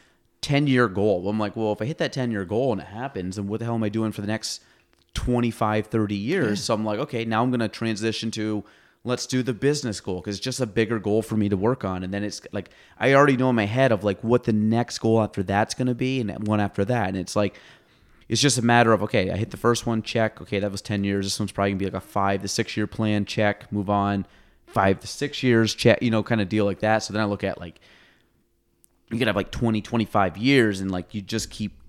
ten 0.41 0.67
year 0.67 0.89
goal. 0.89 1.29
I'm 1.29 1.39
like, 1.39 1.57
well, 1.57 1.73
if 1.73 1.83
I 1.83 1.85
hit 1.85 1.99
that 1.99 2.13
ten 2.13 2.31
year 2.31 2.45
goal 2.45 2.73
and 2.73 2.81
it 2.81 2.87
happens, 2.87 3.37
then 3.37 3.49
what 3.49 3.59
the 3.59 3.65
hell 3.65 3.75
am 3.75 3.83
I 3.83 3.89
doing 3.89 4.13
for 4.13 4.21
the 4.21 4.27
next 4.27 4.63
25, 5.15 5.89
30 5.89 6.15
years? 6.15 6.63
So 6.63 6.75
I'm 6.75 6.85
like, 6.85 7.01
okay, 7.01 7.25
now 7.25 7.43
I'm 7.43 7.51
gonna 7.51 7.69
transition 7.69 8.31
to 8.33 8.65
let's 9.03 9.26
do 9.26 9.42
the 9.42 9.55
business 9.55 10.01
goal 10.01 10.16
because 10.16 10.36
it's 10.36 10.44
just 10.44 10.61
a 10.61 10.66
bigger 10.66 10.98
goal 10.98 11.22
for 11.22 11.36
me 11.36 11.48
to 11.48 11.57
work 11.57 11.84
on. 11.84 12.03
And 12.03 12.12
then 12.12 12.22
it's 12.22 12.42
like 12.53 12.70
I 12.98 13.14
already 13.14 13.36
know 13.36 13.51
in 13.51 13.57
my 13.57 13.66
head 13.66 13.92
of 13.92 14.05
like 14.05 14.22
what 14.22 14.44
the 14.44 14.53
next 14.53 14.98
goal 14.98 15.22
after 15.22 15.42
that's 15.42 15.74
gonna 15.74 15.94
be 15.94 16.20
and 16.20 16.46
one 16.46 16.61
after 16.61 16.84
that. 16.84 17.09
And 17.09 17.16
it's 17.16 17.34
like 17.34 17.59
it's 18.28 18.40
just 18.40 18.59
a 18.59 18.62
matter 18.62 18.92
of 18.92 19.03
okay, 19.05 19.30
I 19.30 19.36
hit 19.36 19.51
the 19.51 19.57
first 19.57 19.86
one, 19.86 20.03
check. 20.03 20.40
Okay, 20.42 20.59
that 20.59 20.70
was 20.70 20.82
ten 20.82 21.05
years. 21.05 21.26
This 21.26 21.38
one's 21.40 21.53
probably 21.53 21.72
gonna 21.72 21.78
be 21.78 21.84
like 21.86 21.94
a 21.94 22.01
five 22.01 22.42
to 22.42 22.48
six 22.48 22.76
year 22.76 22.86
plan, 22.86 23.24
check. 23.24 23.70
Move 23.72 23.90
on, 23.90 24.26
five 24.66 25.01
to 25.01 25.07
six 25.07 25.42
years, 25.42 25.74
check. 25.74 26.03
You 26.03 26.11
know, 26.11 26.22
kind 26.22 26.40
of 26.40 26.48
deal 26.48 26.64
like 26.64 26.80
that. 26.80 26.98
So 26.98 27.12
then 27.12 27.22
I 27.22 27.24
look 27.24 27.42
at 27.42 27.59
like 27.59 27.80
you 29.11 29.18
could 29.18 29.26
have 29.26 29.36
like 29.36 29.51
20, 29.51 29.80
25 29.80 30.36
years, 30.38 30.80
and 30.80 30.90
like 30.90 31.14
you 31.14 31.20
just 31.20 31.51
keep 31.51 31.80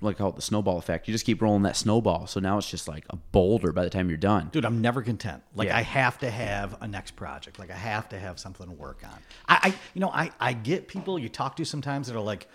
like 0.00 0.18
call 0.18 0.30
it 0.30 0.36
the 0.36 0.42
snowball 0.42 0.78
effect. 0.78 1.08
You 1.08 1.12
just 1.14 1.24
keep 1.26 1.40
rolling 1.42 1.62
that 1.62 1.76
snowball. 1.76 2.26
So 2.26 2.40
now 2.40 2.58
it's 2.58 2.70
just 2.70 2.88
like 2.88 3.04
a 3.10 3.16
boulder 3.16 3.72
by 3.72 3.84
the 3.84 3.90
time 3.90 4.08
you're 4.08 4.16
done. 4.18 4.48
dude 4.52 4.64
i'm 4.64 4.80
never 4.80 5.02
content 5.02 5.42
like 5.54 5.68
Yeah. 5.68 5.76
i 5.78 5.82
have 5.82 6.18
to 6.18 6.30
have 6.30 6.76
a 6.80 6.88
next 6.88 7.16
project 7.16 7.58
like 7.58 7.70
i 7.70 7.74
have 7.76 8.08
to 8.10 8.18
have 8.18 8.38
something 8.38 8.66
to 8.66 8.72
work 8.72 9.00
on 9.04 9.18
i, 9.48 9.58
I 9.62 9.74
you 9.94 10.00
know 10.00 10.10
I, 10.10 10.30
I 10.40 10.52
get 10.52 10.88
people 10.88 11.18
you 11.18 11.28
talk 11.28 11.56
to 11.56 11.64
sometimes 11.64 12.06
that 12.08 12.16
are 12.16 12.20
like 12.20 12.48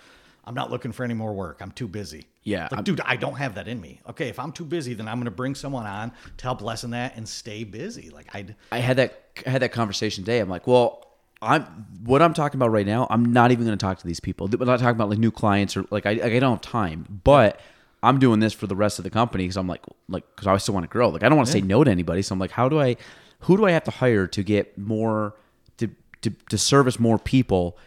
i'm 0.46 0.54
not 0.56 0.72
looking 0.72 0.92
for 0.92 1.04
any 1.04 1.14
more 1.14 1.34
work 1.34 1.60
i'm 1.62 1.72
too 1.72 1.88
busy 1.88 2.26
Yeah, 2.44 2.68
like 2.72 2.84
dude 2.86 3.02
i 3.02 3.16
don't 3.16 3.36
have 3.36 3.56
that 3.56 3.68
in 3.68 3.80
me 3.80 4.02
okay 4.10 4.30
if 4.30 4.40
i'm 4.40 4.52
too 4.52 4.66
busy 4.66 4.94
then 4.94 5.08
i'm 5.08 5.18
going 5.18 5.26
to 5.26 5.32
bring 5.32 5.56
someone 5.56 5.86
on 5.86 6.12
to 6.38 6.44
help 6.44 6.62
lessen 6.62 6.92
that 6.92 7.16
and 7.16 7.28
stay 7.28 7.64
busy 7.64 8.10
like 8.10 8.34
i 8.36 8.46
I 8.72 8.80
had 8.80 8.98
that 8.98 9.20
I 9.46 9.50
had 9.50 9.62
that 9.64 9.72
conversation 9.72 10.24
today. 10.24 10.40
I'm 10.40 10.50
like, 10.50 10.68
well, 10.68 11.13
I'm 11.44 11.64
what 12.04 12.22
I'm 12.22 12.34
talking 12.34 12.58
about 12.58 12.72
right 12.72 12.86
now. 12.86 13.08
I'm 13.10 13.32
not 13.32 13.52
even 13.52 13.66
going 13.66 13.78
to 13.78 13.84
talk 13.84 14.00
to 14.00 14.08
these 14.08 14.20
people. 14.20 14.48
We're 14.48 14.66
not 14.66 14.80
talking 14.80 14.96
about 14.96 15.10
like 15.10 15.20
new 15.20 15.32
clients 15.32 15.78
or 15.78 15.86
like 15.90 16.06
I, 16.06 16.14
like, 16.14 16.34
I 16.34 16.40
don't 16.40 16.54
have 16.54 16.62
time. 16.62 17.22
But 17.24 17.60
I'm 18.02 18.20
doing 18.20 18.40
this 18.40 18.54
for 18.54 18.68
the 18.68 18.76
rest 18.76 19.00
of 19.00 19.04
the 19.04 19.10
company 19.10 19.44
because 19.44 19.58
I'm 19.58 19.68
like 19.68 19.82
like 20.10 20.24
because 20.36 20.48
I 20.48 20.58
still 20.58 20.74
want 20.74 20.86
to 20.86 20.90
grow. 20.90 21.10
Like 21.10 21.24
I 21.24 21.30
don't 21.30 21.38
want 21.38 21.48
to 21.48 21.54
say 21.54 21.62
no 21.62 21.84
to 21.84 21.92
anybody. 21.92 22.22
So 22.22 22.34
I'm 22.34 22.40
like, 22.40 22.52
how 22.52 22.70
do 22.70 22.80
I, 22.80 22.98
who 23.40 23.58
do 23.58 23.66
I 23.66 23.72
have 23.72 23.84
to 23.86 23.92
hire 23.92 24.28
to 24.28 24.44
get 24.44 24.78
more 24.78 25.36
to 25.78 25.90
to, 26.22 26.32
to 26.50 26.58
service 26.58 27.00
more 27.00 27.20
people? 27.20 27.78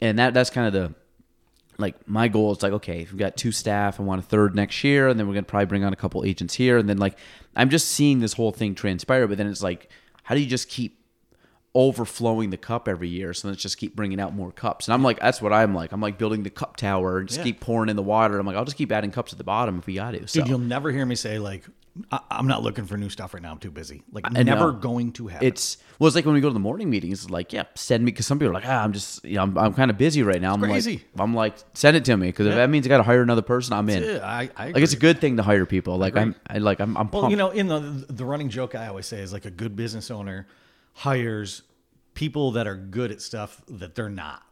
And 0.00 0.18
that 0.18 0.34
that's 0.34 0.50
kind 0.50 0.66
of 0.66 0.72
the 0.72 0.94
like 1.78 2.08
my 2.08 2.28
goal 2.28 2.52
is 2.52 2.62
like 2.62 2.72
okay 2.72 3.02
if 3.02 3.12
we've 3.12 3.18
got 3.18 3.36
two 3.36 3.52
staff 3.52 4.00
i 4.00 4.02
want 4.02 4.18
a 4.18 4.22
third 4.22 4.54
next 4.54 4.82
year 4.82 5.08
and 5.08 5.20
then 5.20 5.28
we're 5.28 5.34
gonna 5.34 5.44
probably 5.44 5.66
bring 5.66 5.84
on 5.84 5.92
a 5.92 5.96
couple 5.96 6.24
agents 6.24 6.54
here 6.54 6.78
and 6.78 6.88
then 6.88 6.96
like 6.96 7.18
i'm 7.54 7.68
just 7.68 7.88
seeing 7.88 8.20
this 8.20 8.32
whole 8.32 8.50
thing 8.50 8.74
transpire 8.74 9.26
but 9.26 9.36
then 9.36 9.46
it's 9.46 9.62
like 9.62 9.90
how 10.22 10.34
do 10.34 10.40
you 10.40 10.46
just 10.46 10.68
keep 10.68 10.95
overflowing 11.76 12.48
the 12.48 12.56
cup 12.56 12.88
every 12.88 13.08
year. 13.08 13.34
So 13.34 13.48
let's 13.48 13.60
just 13.60 13.76
keep 13.76 13.94
bringing 13.94 14.18
out 14.18 14.34
more 14.34 14.50
cups. 14.50 14.88
And 14.88 14.94
I'm 14.94 15.02
like, 15.02 15.20
that's 15.20 15.42
what 15.42 15.52
I'm 15.52 15.74
like. 15.74 15.92
I'm 15.92 16.00
like 16.00 16.16
building 16.16 16.42
the 16.42 16.48
cup 16.50 16.76
tower 16.76 17.18
and 17.18 17.28
just 17.28 17.38
Yeah. 17.40 17.44
keep 17.44 17.60
pouring 17.60 17.90
in 17.90 17.96
the 17.96 18.02
water. 18.02 18.38
I'm 18.38 18.46
like, 18.46 18.56
I'll 18.56 18.64
just 18.64 18.78
keep 18.78 18.90
adding 18.90 19.10
cups 19.10 19.32
at 19.32 19.38
the 19.38 19.44
bottom 19.44 19.78
if 19.78 19.86
we 19.86 19.94
got 19.94 20.12
to. 20.12 20.26
So 20.26 20.40
Dude, 20.40 20.48
you'll 20.48 20.58
never 20.58 20.90
hear 20.90 21.04
me 21.04 21.14
say 21.14 21.38
like, 21.38 21.64
I- 22.10 22.20
I'm 22.30 22.46
not 22.46 22.62
looking 22.62 22.86
for 22.86 22.96
new 22.96 23.10
stuff 23.10 23.34
right 23.34 23.42
now. 23.42 23.52
I'm 23.52 23.58
too 23.58 23.70
busy. 23.70 24.02
Like, 24.10 24.24
I'm 24.26 24.44
never 24.44 24.72
going 24.72 25.12
to 25.12 25.26
happen. 25.28 25.46
it's 25.46 25.76
well, 25.98 26.06
it's 26.08 26.16
like 26.16 26.24
when 26.26 26.34
we 26.34 26.40
go 26.42 26.48
to 26.48 26.52
the 26.54 26.60
morning 26.60 26.88
meetings. 26.90 27.22
It's 27.24 27.30
like, 27.30 27.52
yeah, 27.54 27.64
send 27.74 28.04
me 28.04 28.10
because 28.12 28.26
some 28.26 28.38
people 28.38 28.50
are 28.50 28.54
like, 28.54 28.66
ah, 28.66 28.82
I'm 28.82 28.92
just, 28.92 29.24
you 29.24 29.36
know, 29.36 29.42
I'm, 29.42 29.56
I'm 29.58 29.72
kind 29.74 29.90
of 29.90 29.96
busy 29.96 30.22
right 30.22 30.40
now. 30.40 30.52
I'm 30.54 30.60
crazy. 30.60 30.92
like, 30.92 31.06
I'm 31.18 31.34
like, 31.34 31.56
send 31.74 31.96
it 31.96 32.04
to 32.06 32.16
me 32.16 32.28
because 32.28 32.46
if 32.46 32.54
that 32.54 32.68
means 32.70 32.86
I 32.86 32.88
got 32.88 32.98
to 32.98 33.02
hire 33.02 33.22
another 33.22 33.40
person, 33.42 33.72
I'm 33.72 33.88
in. 33.88 34.02
Yeah, 34.02 34.18
I, 34.22 34.50
I 34.56 34.66
Like 34.72 34.82
it's 34.82 34.92
a 34.92 34.98
good 34.98 35.20
thing 35.22 35.38
to 35.38 35.42
hire 35.42 35.64
people. 35.66 35.96
Like 35.98 36.16
I'm, 36.16 36.34
I 36.48 36.58
like 36.58 36.80
I'm, 36.80 36.96
I'm 36.96 37.10
Well, 37.10 37.30
you 37.30 37.36
know, 37.36 37.50
in 37.50 37.66
the 37.68 37.80
the 38.10 38.24
running 38.26 38.48
joke 38.50 38.74
I 38.74 38.88
always 38.88 39.06
say 39.06 39.20
is 39.20 39.32
like 39.32 39.44
a 39.46 39.50
good 39.50 39.74
business 39.76 40.10
owner 40.10 40.46
hires 40.92 41.62
people 42.16 42.50
that 42.52 42.66
are 42.66 42.74
good 42.74 43.12
at 43.12 43.22
stuff 43.22 43.62
that 43.68 43.94
they're 43.94 44.08
not. 44.08 44.42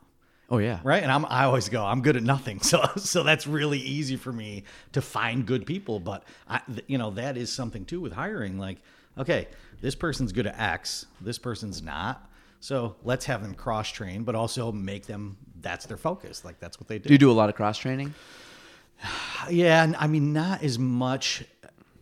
oh 0.51 0.59
yeah, 0.59 0.79
Right. 0.85 1.03
And 1.03 1.11
I'm, 1.11 1.25
I 1.25 1.45
always 1.45 1.69
go, 1.69 1.85
I'm 1.85 2.03
good 2.03 2.17
at 2.17 2.23
nothing. 2.23 2.61
So, 2.63 2.85
so 2.97 3.25
that's 3.25 3.47
really 3.49 3.81
easy 3.81 4.15
for 4.17 4.33
me 4.33 4.63
to 4.93 5.03
find 5.03 5.45
good 5.45 5.67
people. 5.67 5.99
But 5.99 6.23
I, 6.47 6.61
th- 6.69 6.85
you 6.87 6.99
know, 6.99 7.11
that 7.13 7.37
is 7.37 7.51
something 7.51 7.85
too 7.85 8.01
with 8.01 8.13
hiring. 8.13 8.59
Like, 8.59 8.79
okay, 9.19 9.49
this 9.81 9.97
person's 9.97 10.31
good 10.33 10.47
at 10.47 10.59
X, 10.59 11.07
this 11.21 11.39
person's 11.39 11.83
not. 11.83 12.31
So 12.61 12.97
let's 13.03 13.25
have 13.27 13.43
them 13.43 13.55
cross 13.55 13.91
train, 13.91 14.23
but 14.23 14.35
also 14.35 14.71
make 14.71 15.07
them, 15.07 15.37
that's 15.61 15.87
their 15.87 15.97
focus. 15.97 16.45
Like 16.45 16.61
that's 16.61 16.79
what 16.79 16.89
they 16.89 16.99
do. 16.99 17.09
do 17.09 17.15
you 17.15 17.19
do 17.19 17.31
a 17.31 17.33
lot 17.33 17.49
of 17.49 17.57
cross 17.57 17.79
training? 17.79 18.15
Yeah, 19.51 19.93
I 19.99 20.07
mean 20.07 20.33
not 20.33 20.63
as 20.63 20.79
much 20.79 21.45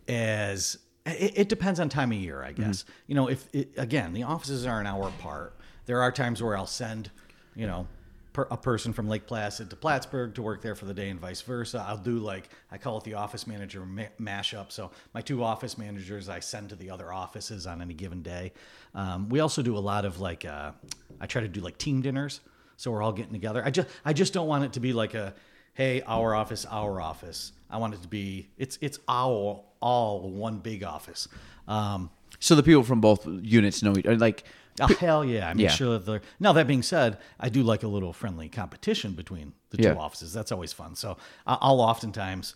as 0.07 0.77
it, 1.05 1.37
it 1.37 1.49
depends 1.49 1.79
on 1.79 1.89
time 1.89 2.11
of 2.11 2.17
year, 2.17 2.43
I 2.43 2.51
guess. 2.51 2.85
You 3.07 3.15
know, 3.15 3.29
if 3.29 3.47
it, 3.53 3.71
again 3.77 4.13
the 4.13 4.23
offices 4.23 4.65
are 4.65 4.79
an 4.79 4.87
hour 4.87 5.07
apart, 5.07 5.55
there 5.85 6.01
are 6.01 6.11
times 6.11 6.41
where 6.41 6.57
I'll 6.57 6.65
send, 6.65 7.11
you 7.55 7.67
know, 7.67 7.87
per, 8.31 8.47
a 8.49 8.57
person 8.57 8.93
from 8.93 9.07
Lake 9.07 9.27
Placid 9.27 9.69
to 9.69 9.75
Plattsburgh 9.75 10.33
to 10.35 10.41
work 10.41 10.61
there 10.61 10.75
for 10.75 10.85
the 10.85 10.93
day, 10.93 11.09
and 11.09 11.19
vice 11.19 11.41
versa. 11.41 11.83
I'll 11.87 11.97
do 11.97 12.17
like 12.19 12.49
I 12.71 12.77
call 12.77 12.97
it 12.97 13.03
the 13.03 13.13
office 13.15 13.47
manager 13.47 13.85
ma- 13.85 14.03
mashup. 14.19 14.71
So 14.71 14.91
my 15.13 15.21
two 15.21 15.43
office 15.43 15.77
managers 15.77 16.29
I 16.29 16.39
send 16.39 16.69
to 16.69 16.75
the 16.75 16.89
other 16.89 17.11
offices 17.11 17.67
on 17.67 17.81
any 17.81 17.93
given 17.93 18.21
day. 18.21 18.53
Um, 18.95 19.29
we 19.29 19.39
also 19.39 19.61
do 19.61 19.77
a 19.77 19.79
lot 19.79 20.05
of 20.05 20.19
like 20.19 20.45
uh, 20.45 20.71
I 21.19 21.27
try 21.27 21.41
to 21.41 21.47
do 21.47 21.61
like 21.61 21.77
team 21.77 22.01
dinners, 22.01 22.41
so 22.77 22.91
we're 22.91 23.03
all 23.03 23.13
getting 23.13 23.33
together. 23.33 23.63
I 23.63 23.71
just 23.71 23.87
I 24.05 24.13
just 24.13 24.33
don't 24.33 24.47
want 24.47 24.63
it 24.63 24.73
to 24.73 24.79
be 24.79 24.93
like 24.93 25.13
a 25.13 25.33
hey 25.73 26.01
our 26.07 26.35
office 26.35 26.65
our 26.65 27.01
office. 27.01 27.51
I 27.69 27.77
want 27.77 27.93
it 27.95 28.01
to 28.03 28.07
be 28.07 28.49
it's 28.57 28.77
it's 28.81 28.99
our 29.07 29.61
all 29.79 30.29
one 30.29 30.57
big 30.59 30.83
office. 30.83 31.27
Um, 31.67 32.09
So 32.39 32.55
the 32.55 32.63
people 32.63 32.83
from 32.83 33.01
both 33.01 33.25
units 33.27 33.81
know 33.83 33.95
each. 33.97 34.05
Like, 34.05 34.43
Oh, 34.81 34.87
hell 34.87 35.23
yeah! 35.23 35.47
I 35.49 35.53
make 35.53 35.65
Yeah. 35.65 35.69
sure 35.69 35.93
that 35.99 36.05
they're. 36.07 36.21
Now 36.39 36.53
that 36.53 36.65
being 36.65 36.81
said, 36.81 37.19
I 37.39 37.49
do 37.49 37.61
like 37.61 37.83
a 37.83 37.87
little 37.87 38.11
friendly 38.11 38.49
competition 38.49 39.11
between 39.13 39.53
the 39.69 39.77
two 39.77 39.83
Yeah. 39.83 39.93
offices. 39.93 40.33
That's 40.33 40.51
always 40.51 40.73
fun. 40.73 40.95
So 40.95 41.17
I'll 41.45 41.79
oftentimes, 41.79 42.55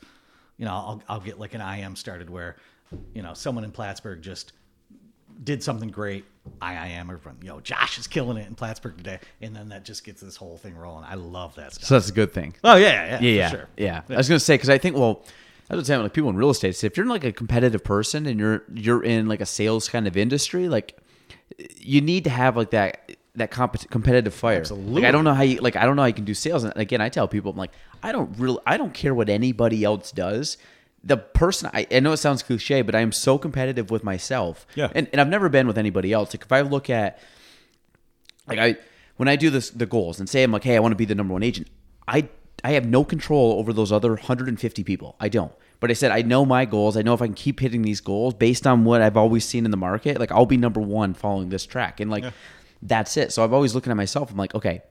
you 0.58 0.66
know, 0.66 0.72
I'll, 0.74 1.04
I'll 1.08 1.20
get 1.20 1.40
like 1.40 1.54
an 1.54 1.62
IM 1.62 1.96
started 1.96 2.28
where, 2.32 2.56
you 3.14 3.22
know, 3.22 3.36
someone 3.36 3.64
in 3.64 3.72
Plattsburgh 3.72 4.24
just 4.24 4.54
did 5.44 5.62
something 5.64 5.90
great. 5.90 6.26
I 6.62 6.88
IM 6.90 7.10
everyone. 7.10 7.38
You 7.42 7.50
know, 7.50 7.60
Josh 7.60 7.98
is 8.00 8.08
killing 8.08 8.38
it 8.38 8.48
in 8.48 8.56
Plattsburgh 8.56 8.96
today, 8.98 9.20
and 9.42 9.56
then 9.56 9.70
that 9.70 9.84
just 9.84 10.04
gets 10.06 10.22
this 10.22 10.36
whole 10.38 10.58
thing 10.58 10.76
rolling. 10.78 11.04
I 11.04 11.16
love 11.16 11.56
that 11.56 11.74
stuff. 11.74 11.84
so 11.88 11.94
that's 11.96 12.10
a 12.10 12.14
good 12.14 12.32
thing. 12.32 12.56
Oh 12.64 12.76
yeah, 12.78 12.88
yeah, 12.88 13.20
Yeah, 13.22 13.30
yeah, 13.32 13.50
sure. 13.50 13.68
yeah. 13.78 14.02
I 14.10 14.16
was 14.16 14.30
gonna 14.30 14.40
say 14.40 14.54
because 14.56 14.70
I 14.70 14.78
think 14.78 14.96
well, 14.96 15.26
I 15.70 15.76
was 15.76 15.86
saying 15.88 16.02
like 16.02 16.14
people 16.14 16.30
in 16.30 16.38
real 16.38 16.50
estate. 16.50 16.76
say 16.76 16.88
if 16.88 16.96
you're 16.96 17.06
like 17.06 17.26
a 17.26 17.34
competitive 17.34 17.84
person 17.84 18.26
and 18.26 18.40
you're 18.40 18.64
you're 18.74 19.04
in 19.04 19.28
like 19.28 19.42
a 19.42 19.46
sales 19.46 19.90
kind 19.90 20.08
of 20.08 20.16
industry, 20.16 20.70
like 20.70 20.98
you 21.78 22.02
need 22.02 22.24
to 22.24 22.30
have 22.30 22.56
like 22.56 22.72
that 22.72 23.12
that 23.36 23.52
comp- 23.52 23.90
competitive 23.90 24.34
fire. 24.34 24.60
Absolutely. 24.60 24.94
Like 25.02 25.04
I 25.04 25.12
don't 25.12 25.24
know 25.26 25.34
how 25.34 25.44
you 25.44 25.58
like 25.60 25.76
I 25.76 25.86
don't 25.86 25.96
know 25.96 26.02
how 26.04 26.08
you 26.08 26.14
can 26.14 26.26
do 26.26 26.34
sales. 26.34 26.64
And 26.64 26.74
again, 26.78 27.02
I 27.02 27.10
tell 27.10 27.28
people 27.28 27.52
I'm 27.52 27.58
like 27.58 27.74
I 28.02 28.12
don't 28.14 28.38
really 28.40 28.60
I 28.66 28.78
don't 28.78 28.94
care 28.94 29.14
what 29.14 29.30
anybody 29.30 29.84
else 29.84 30.12
does. 30.12 30.58
The 31.04 31.18
person 31.18 31.70
I, 31.74 31.88
I 31.92 32.00
know 32.00 32.12
it 32.12 32.18
sounds 32.18 32.44
cliche, 32.44 32.82
but 32.82 32.96
I 32.96 33.00
am 33.00 33.12
so 33.12 33.38
competitive 33.38 33.92
with 33.92 34.04
myself. 34.04 34.66
Yeah. 34.76 34.90
And 34.94 35.08
and 35.12 35.22
I've 35.22 35.30
never 35.30 35.50
been 35.50 35.68
with 35.68 35.78
anybody 35.78 36.12
else. 36.12 36.34
Like 36.34 36.44
if 36.44 36.52
I 36.52 36.62
look 36.62 36.90
at 36.90 37.20
like 38.48 38.60
I 38.60 38.78
when 39.18 39.28
I 39.28 39.36
do 39.36 39.50
this 39.50 39.70
the 39.70 39.86
goals 39.86 40.20
and 40.20 40.28
say 40.28 40.44
I'm 40.44 40.52
like, 40.52 40.64
hey, 40.64 40.76
I 40.76 40.80
want 40.80 40.92
to 40.92 40.98
be 40.98 41.06
the 41.06 41.16
number 41.16 41.34
one 41.34 41.44
agent. 41.44 41.68
I 42.08 42.30
I 42.64 42.72
have 42.72 42.86
no 42.86 43.04
control 43.04 43.54
over 43.60 43.72
those 43.72 43.92
other 43.92 44.12
150 44.12 44.84
people. 44.84 45.16
I 45.20 45.30
don't. 45.30 45.52
But 45.80 45.92
I 45.92 45.94
said 45.94 46.12
I 46.12 46.24
know 46.24 46.46
my 46.46 46.66
goals. 46.66 46.98
I 46.98 47.04
know 47.04 47.14
if 47.14 47.22
I 47.22 47.28
can 47.28 47.36
keep 47.36 47.60
hitting 47.60 47.84
these 47.84 48.02
goals 48.02 48.34
based 48.34 48.66
on 48.66 48.84
what 48.84 49.02
I've 49.02 49.18
always 49.18 49.46
seen 49.46 49.66
in 49.66 49.72
the 49.72 49.78
market, 49.78 50.20
like 50.20 50.32
I'll 50.32 50.46
be 50.46 50.58
number 50.58 50.82
one 50.82 51.14
following 51.14 51.50
this 51.50 51.66
track. 51.66 52.00
And 52.00 52.10
like 52.10 52.26
that's 52.82 53.18
it. 53.18 53.32
So 53.32 53.44
I've 53.44 53.54
always 53.54 53.76
looking 53.76 53.92
at 53.92 53.98
myself. 53.98 54.32
I'm 54.32 54.38
like, 54.38 54.56
okay, 54.56 54.82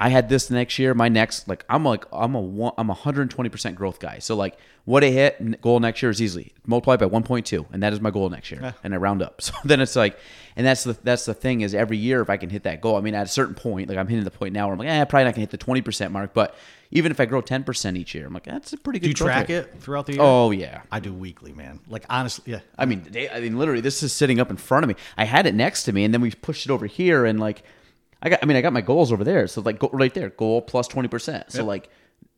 I 0.00 0.08
had 0.08 0.30
this 0.30 0.50
next 0.50 0.78
year. 0.78 0.94
My 0.94 1.10
next, 1.10 1.46
like, 1.46 1.62
I'm 1.68 1.84
like, 1.84 2.06
I'm 2.10 2.34
a 2.34 2.40
one, 2.40 2.72
I'm 2.78 2.88
a 2.88 2.94
120% 2.94 3.74
growth 3.74 4.00
guy. 4.00 4.18
So 4.18 4.34
like, 4.34 4.56
what 4.86 5.04
I 5.04 5.08
hit 5.08 5.60
goal 5.60 5.78
next 5.78 6.00
year 6.00 6.10
is 6.10 6.22
easily 6.22 6.54
multiplied 6.66 7.00
by 7.00 7.06
1.2, 7.06 7.66
and 7.70 7.82
that 7.82 7.92
is 7.92 8.00
my 8.00 8.10
goal 8.10 8.30
next 8.30 8.50
year. 8.50 8.74
And 8.82 8.94
I 8.94 8.96
round 8.96 9.22
up. 9.22 9.42
So 9.50 9.52
then 9.64 9.80
it's 9.80 9.96
like, 9.96 10.18
and 10.56 10.66
that's 10.66 10.84
the 10.84 10.96
that's 11.02 11.24
the 11.24 11.34
thing 11.34 11.62
is 11.62 11.74
every 11.74 11.96
year 11.96 12.20
if 12.22 12.30
I 12.30 12.36
can 12.36 12.50
hit 12.50 12.62
that 12.62 12.80
goal. 12.80 12.96
I 12.96 13.00
mean, 13.00 13.14
at 13.14 13.26
a 13.26 13.28
certain 13.28 13.54
point, 13.54 13.88
like 13.88 13.98
I'm 13.98 14.06
hitting 14.06 14.24
the 14.24 14.30
point 14.30 14.54
now 14.54 14.66
where 14.66 14.74
I'm 14.74 14.78
like, 14.78 14.88
eh, 14.88 15.04
probably 15.04 15.24
not 15.24 15.34
gonna 15.34 15.46
hit 15.46 15.50
the 15.50 15.58
20% 15.58 16.12
mark. 16.12 16.32
But 16.32 16.54
even 16.92 17.10
if 17.10 17.20
I 17.20 17.24
grow 17.24 17.42
10% 17.42 17.96
each 17.96 18.14
year, 18.14 18.26
I'm 18.26 18.32
like, 18.32 18.44
that's 18.44 18.72
a 18.72 18.76
pretty 18.76 19.00
good. 19.00 19.06
Do 19.06 19.08
you 19.08 19.14
track 19.14 19.48
rate. 19.48 19.56
it 19.56 19.80
throughout 19.80 20.06
the 20.06 20.14
year? 20.14 20.22
Oh 20.22 20.50
yeah. 20.50 20.82
I 20.90 21.00
do 21.00 21.12
weekly, 21.12 21.52
man. 21.52 21.80
Like 21.88 22.04
honestly, 22.08 22.52
yeah. 22.52 22.60
I 22.78 22.86
mean, 22.86 23.06
they, 23.10 23.28
I 23.28 23.40
mean, 23.40 23.58
literally, 23.58 23.80
this 23.80 24.02
is 24.02 24.12
sitting 24.12 24.40
up 24.40 24.50
in 24.50 24.56
front 24.56 24.84
of 24.84 24.88
me. 24.88 24.94
I 25.16 25.24
had 25.24 25.46
it 25.46 25.54
next 25.54 25.84
to 25.84 25.92
me, 25.92 26.04
and 26.04 26.14
then 26.14 26.20
we 26.20 26.30
pushed 26.30 26.64
it 26.64 26.70
over 26.70 26.86
here, 26.86 27.24
and 27.24 27.40
like, 27.40 27.64
I 28.22 28.28
got, 28.28 28.40
I 28.42 28.46
mean, 28.46 28.56
I 28.56 28.60
got 28.60 28.72
my 28.72 28.80
goals 28.80 29.12
over 29.12 29.24
there. 29.24 29.46
So 29.46 29.60
like, 29.60 29.78
go, 29.78 29.88
right 29.92 30.12
there, 30.12 30.30
goal 30.30 30.62
plus 30.62 30.88
twenty 30.88 31.08
percent. 31.08 31.50
So 31.52 31.64
like, 31.64 31.88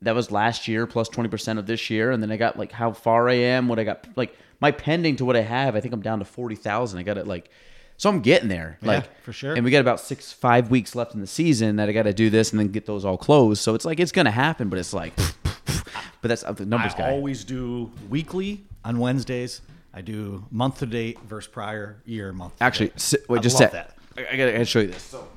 that 0.02 0.14
was 0.14 0.30
last 0.30 0.68
year 0.68 0.86
plus 0.86 1.08
twenty 1.08 1.28
percent 1.28 1.58
of 1.58 1.66
this 1.66 1.90
year, 1.90 2.10
and 2.10 2.22
then 2.22 2.30
I 2.30 2.36
got 2.36 2.58
like 2.58 2.72
how 2.72 2.92
far 2.92 3.28
I 3.28 3.34
am, 3.34 3.68
what 3.68 3.78
I 3.78 3.84
got, 3.84 4.06
like 4.16 4.36
my 4.60 4.70
pending 4.70 5.16
to 5.16 5.24
what 5.24 5.36
I 5.36 5.42
have. 5.42 5.74
I 5.76 5.80
think 5.80 5.92
I'm 5.94 6.02
down 6.02 6.18
to 6.20 6.24
forty 6.24 6.54
thousand. 6.56 6.98
I 6.98 7.02
got 7.02 7.18
it 7.18 7.26
like, 7.26 7.50
so 7.96 8.08
I'm 8.10 8.20
getting 8.20 8.48
there, 8.48 8.78
like 8.82 9.22
for 9.22 9.32
sure. 9.32 9.54
And 9.54 9.64
we 9.64 9.70
got 9.70 9.80
about 9.80 10.00
six, 10.00 10.32
five 10.32 10.70
weeks 10.70 10.94
left 10.94 11.14
in 11.14 11.20
the 11.20 11.26
season 11.26 11.76
that 11.76 11.88
I 11.88 11.92
got 11.92 12.04
to 12.04 12.12
do 12.12 12.30
this 12.30 12.50
and 12.50 12.58
then 12.58 12.68
get 12.68 12.86
those 12.86 13.04
all 13.04 13.16
closed. 13.16 13.62
So 13.62 13.74
it's 13.74 13.84
like 13.84 14.00
it's 14.00 14.12
gonna 14.12 14.30
happen, 14.30 14.68
but 14.68 14.78
it's 14.78 14.92
like, 14.92 15.14
but 15.44 16.28
that's 16.28 16.42
uh, 16.42 16.52
the 16.52 16.66
numbers 16.66 16.94
I 16.94 16.98
guy. 16.98 17.08
I 17.08 17.12
always 17.12 17.44
do 17.44 17.92
weekly 18.08 18.64
on 18.84 18.98
Wednesdays. 18.98 19.60
I 19.94 20.00
do 20.00 20.44
month 20.50 20.78
to 20.78 20.86
date 20.86 21.18
versus 21.20 21.50
prior 21.50 22.02
year 22.06 22.32
month. 22.32 22.54
Actually, 22.60 22.92
wait, 23.28 23.38
I 23.38 23.42
just 23.42 23.58
sit. 23.58 23.72
that. 23.72 23.96
I, 24.16 24.20
I 24.22 24.36
gotta, 24.36 24.50
I 24.50 24.52
gotta 24.52 24.64
show 24.64 24.80
you 24.80 24.88
this. 24.88 25.02
So, 25.02 25.28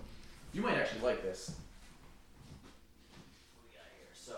you 0.55 0.61
might 0.61 0.75
actually 0.75 1.01
like 1.01 1.21
this. 1.21 1.51
What 3.53 3.65
we 3.67 3.75
got 3.75 3.83
here? 3.97 4.07
So, 4.13 4.33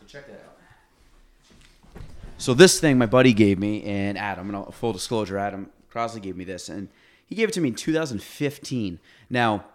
so 0.00 0.06
check 0.06 0.26
that 0.26 0.42
out. 0.46 2.02
So 2.38 2.54
this 2.54 2.80
thing 2.80 2.96
my 2.96 3.06
buddy 3.06 3.34
gave 3.34 3.58
me, 3.58 3.84
and 3.84 4.16
Adam, 4.16 4.52
and 4.52 4.74
full 4.74 4.94
disclosure, 4.94 5.36
Adam 5.36 5.70
Crosley 5.92 6.22
gave 6.22 6.36
me 6.36 6.44
this, 6.44 6.70
and 6.70 6.88
he 7.26 7.34
gave 7.34 7.50
it 7.50 7.52
to 7.52 7.60
me 7.60 7.68
in 7.68 7.74
2015. 7.74 8.98
Now, 9.28 9.66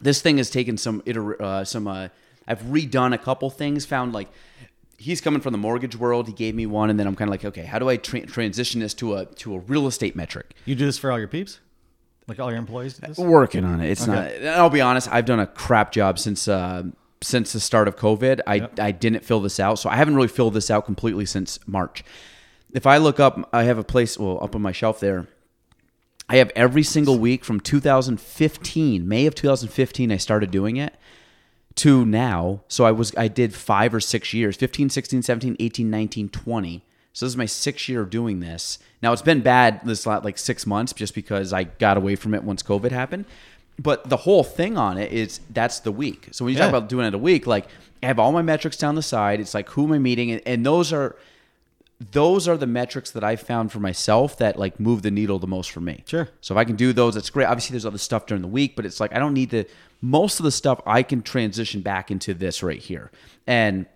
this 0.00 0.20
thing 0.20 0.36
has 0.38 0.50
taken 0.50 0.76
some 0.76 1.02
iter- 1.06 1.40
uh, 1.40 1.64
some 1.64 1.86
uh, 1.86 2.08
I've 2.48 2.62
redone 2.62 3.14
a 3.14 3.18
couple 3.18 3.48
things. 3.48 3.86
Found 3.86 4.12
like 4.12 4.28
he's 4.98 5.20
coming 5.20 5.40
from 5.40 5.52
the 5.52 5.58
mortgage 5.58 5.96
world. 5.96 6.26
He 6.26 6.32
gave 6.32 6.56
me 6.56 6.66
one, 6.66 6.90
and 6.90 6.98
then 6.98 7.06
I'm 7.06 7.14
kind 7.14 7.28
of 7.28 7.32
like, 7.32 7.44
okay, 7.44 7.64
how 7.64 7.78
do 7.78 7.88
I 7.88 7.96
tra- 7.96 8.26
transition 8.26 8.80
this 8.80 8.92
to 8.94 9.14
a 9.14 9.26
to 9.26 9.54
a 9.54 9.60
real 9.60 9.86
estate 9.86 10.16
metric? 10.16 10.52
You 10.64 10.74
do 10.74 10.84
this 10.84 10.98
for 10.98 11.12
all 11.12 11.18
your 11.18 11.28
peeps? 11.28 11.60
Like 12.28 12.40
all 12.40 12.50
your 12.50 12.58
employees 12.58 12.94
do 12.94 13.06
this? 13.06 13.18
Working 13.18 13.64
on 13.64 13.80
it. 13.80 13.90
It's 13.90 14.08
Okay. 14.08 14.40
not. 14.42 14.54
I'll 14.58 14.70
be 14.70 14.80
honest. 14.80 15.08
I've 15.12 15.26
done 15.26 15.38
a 15.40 15.46
crap 15.46 15.92
job 15.92 16.18
since 16.18 16.48
uh, 16.48 16.84
since 17.22 17.52
the 17.52 17.60
start 17.60 17.88
of 17.88 17.96
COVID. 17.96 18.40
I 18.46 18.54
Yep. 18.56 18.80
I 18.80 18.90
didn't 18.90 19.24
fill 19.24 19.40
this 19.40 19.58
out, 19.60 19.78
so 19.78 19.88
I 19.88 19.96
haven't 19.96 20.16
really 20.16 20.28
filled 20.28 20.54
this 20.54 20.70
out 20.70 20.84
completely 20.86 21.24
since 21.26 21.58
March. 21.66 22.02
If 22.72 22.86
I 22.86 22.96
look 22.98 23.20
up, 23.20 23.48
I 23.52 23.62
have 23.64 23.78
a 23.78 23.84
place 23.84 24.18
well 24.18 24.38
up 24.42 24.54
on 24.54 24.62
my 24.62 24.72
shelf 24.72 25.00
there. 25.00 25.28
I 26.28 26.36
have 26.38 26.50
every 26.56 26.82
single 26.82 27.18
week 27.20 27.44
from 27.44 27.60
2015, 27.60 29.06
May 29.08 29.26
of 29.26 29.34
2015, 29.36 30.10
I 30.10 30.16
started 30.16 30.50
doing 30.50 30.76
it 30.76 30.94
to 31.76 32.04
now. 32.04 32.62
So 32.68 32.84
I 32.84 32.90
was 32.90 33.14
I 33.16 33.28
did 33.28 33.54
5 33.54 33.94
or 33.94 34.00
6 34.00 34.34
years, 34.34 34.56
15, 34.56 34.90
16, 34.90 35.22
17, 35.22 35.56
18, 35.60 35.88
19, 35.88 36.28
20. 36.28 36.84
So 37.16 37.24
this 37.24 37.32
is 37.32 37.36
my 37.38 37.46
6th 37.46 37.88
year 37.88 38.02
of 38.02 38.10
doing 38.10 38.40
this. 38.40 38.78
Now 39.00 39.10
it's 39.14 39.22
been 39.22 39.40
bad 39.40 39.80
this 39.84 40.04
lot 40.04 40.22
like 40.22 40.36
6 40.36 40.66
months 40.66 40.92
just 40.92 41.14
because 41.14 41.50
I 41.50 41.64
got 41.64 41.96
away 41.96 42.14
from 42.14 42.34
it 42.34 42.44
once 42.44 42.62
COVID 42.62 42.90
happened. 42.90 43.24
But 43.78 44.10
the 44.10 44.18
whole 44.18 44.44
thing 44.44 44.76
on 44.76 44.98
it 44.98 45.10
is 45.12 45.40
that's 45.48 45.80
the 45.80 45.90
week. 45.90 46.28
So 46.32 46.44
when 46.44 46.52
you 46.52 46.60
talk 46.60 46.68
about 46.68 46.90
doing 46.90 47.06
it 47.06 47.14
a 47.14 47.18
week, 47.18 47.46
like 47.46 47.68
I 48.02 48.06
have 48.06 48.18
all 48.18 48.32
my 48.32 48.42
metrics 48.42 48.76
down 48.76 48.96
the 48.96 49.02
side. 49.02 49.40
It's 49.40 49.54
like 49.54 49.70
who 49.70 49.84
am 49.84 49.92
I 49.92 49.98
meeting, 49.98 50.30
and, 50.30 50.42
and 50.44 50.66
those 50.66 50.92
are 50.92 51.16
those 52.12 52.46
are 52.46 52.58
the 52.58 52.66
metrics 52.66 53.12
that 53.12 53.24
I 53.24 53.36
found 53.36 53.72
for 53.72 53.80
myself 53.80 54.36
that 54.36 54.58
like 54.58 54.78
move 54.78 55.00
the 55.00 55.10
needle 55.10 55.38
the 55.38 55.46
most 55.46 55.70
for 55.70 55.80
me. 55.80 56.04
Sure. 56.04 56.28
So 56.42 56.52
if 56.52 56.58
I 56.58 56.64
can 56.64 56.76
do 56.76 56.92
those, 56.92 57.14
that's 57.14 57.30
great. 57.30 57.46
Obviously, 57.46 57.72
there's 57.72 57.86
other 57.86 57.96
stuff 57.96 58.26
during 58.26 58.42
the 58.42 58.48
week, 58.48 58.76
but 58.76 58.84
it's 58.84 59.00
like 59.00 59.14
I 59.14 59.18
don't 59.18 59.32
need 59.32 59.50
to. 59.52 59.64
Most 60.02 60.38
of 60.38 60.44
the 60.44 60.52
stuff 60.52 60.82
I 60.84 61.02
can 61.02 61.22
transition 61.22 61.80
back 61.80 62.10
into 62.10 62.34
this 62.34 62.62
right 62.62 62.78
here, 62.78 63.10
and 63.46 63.86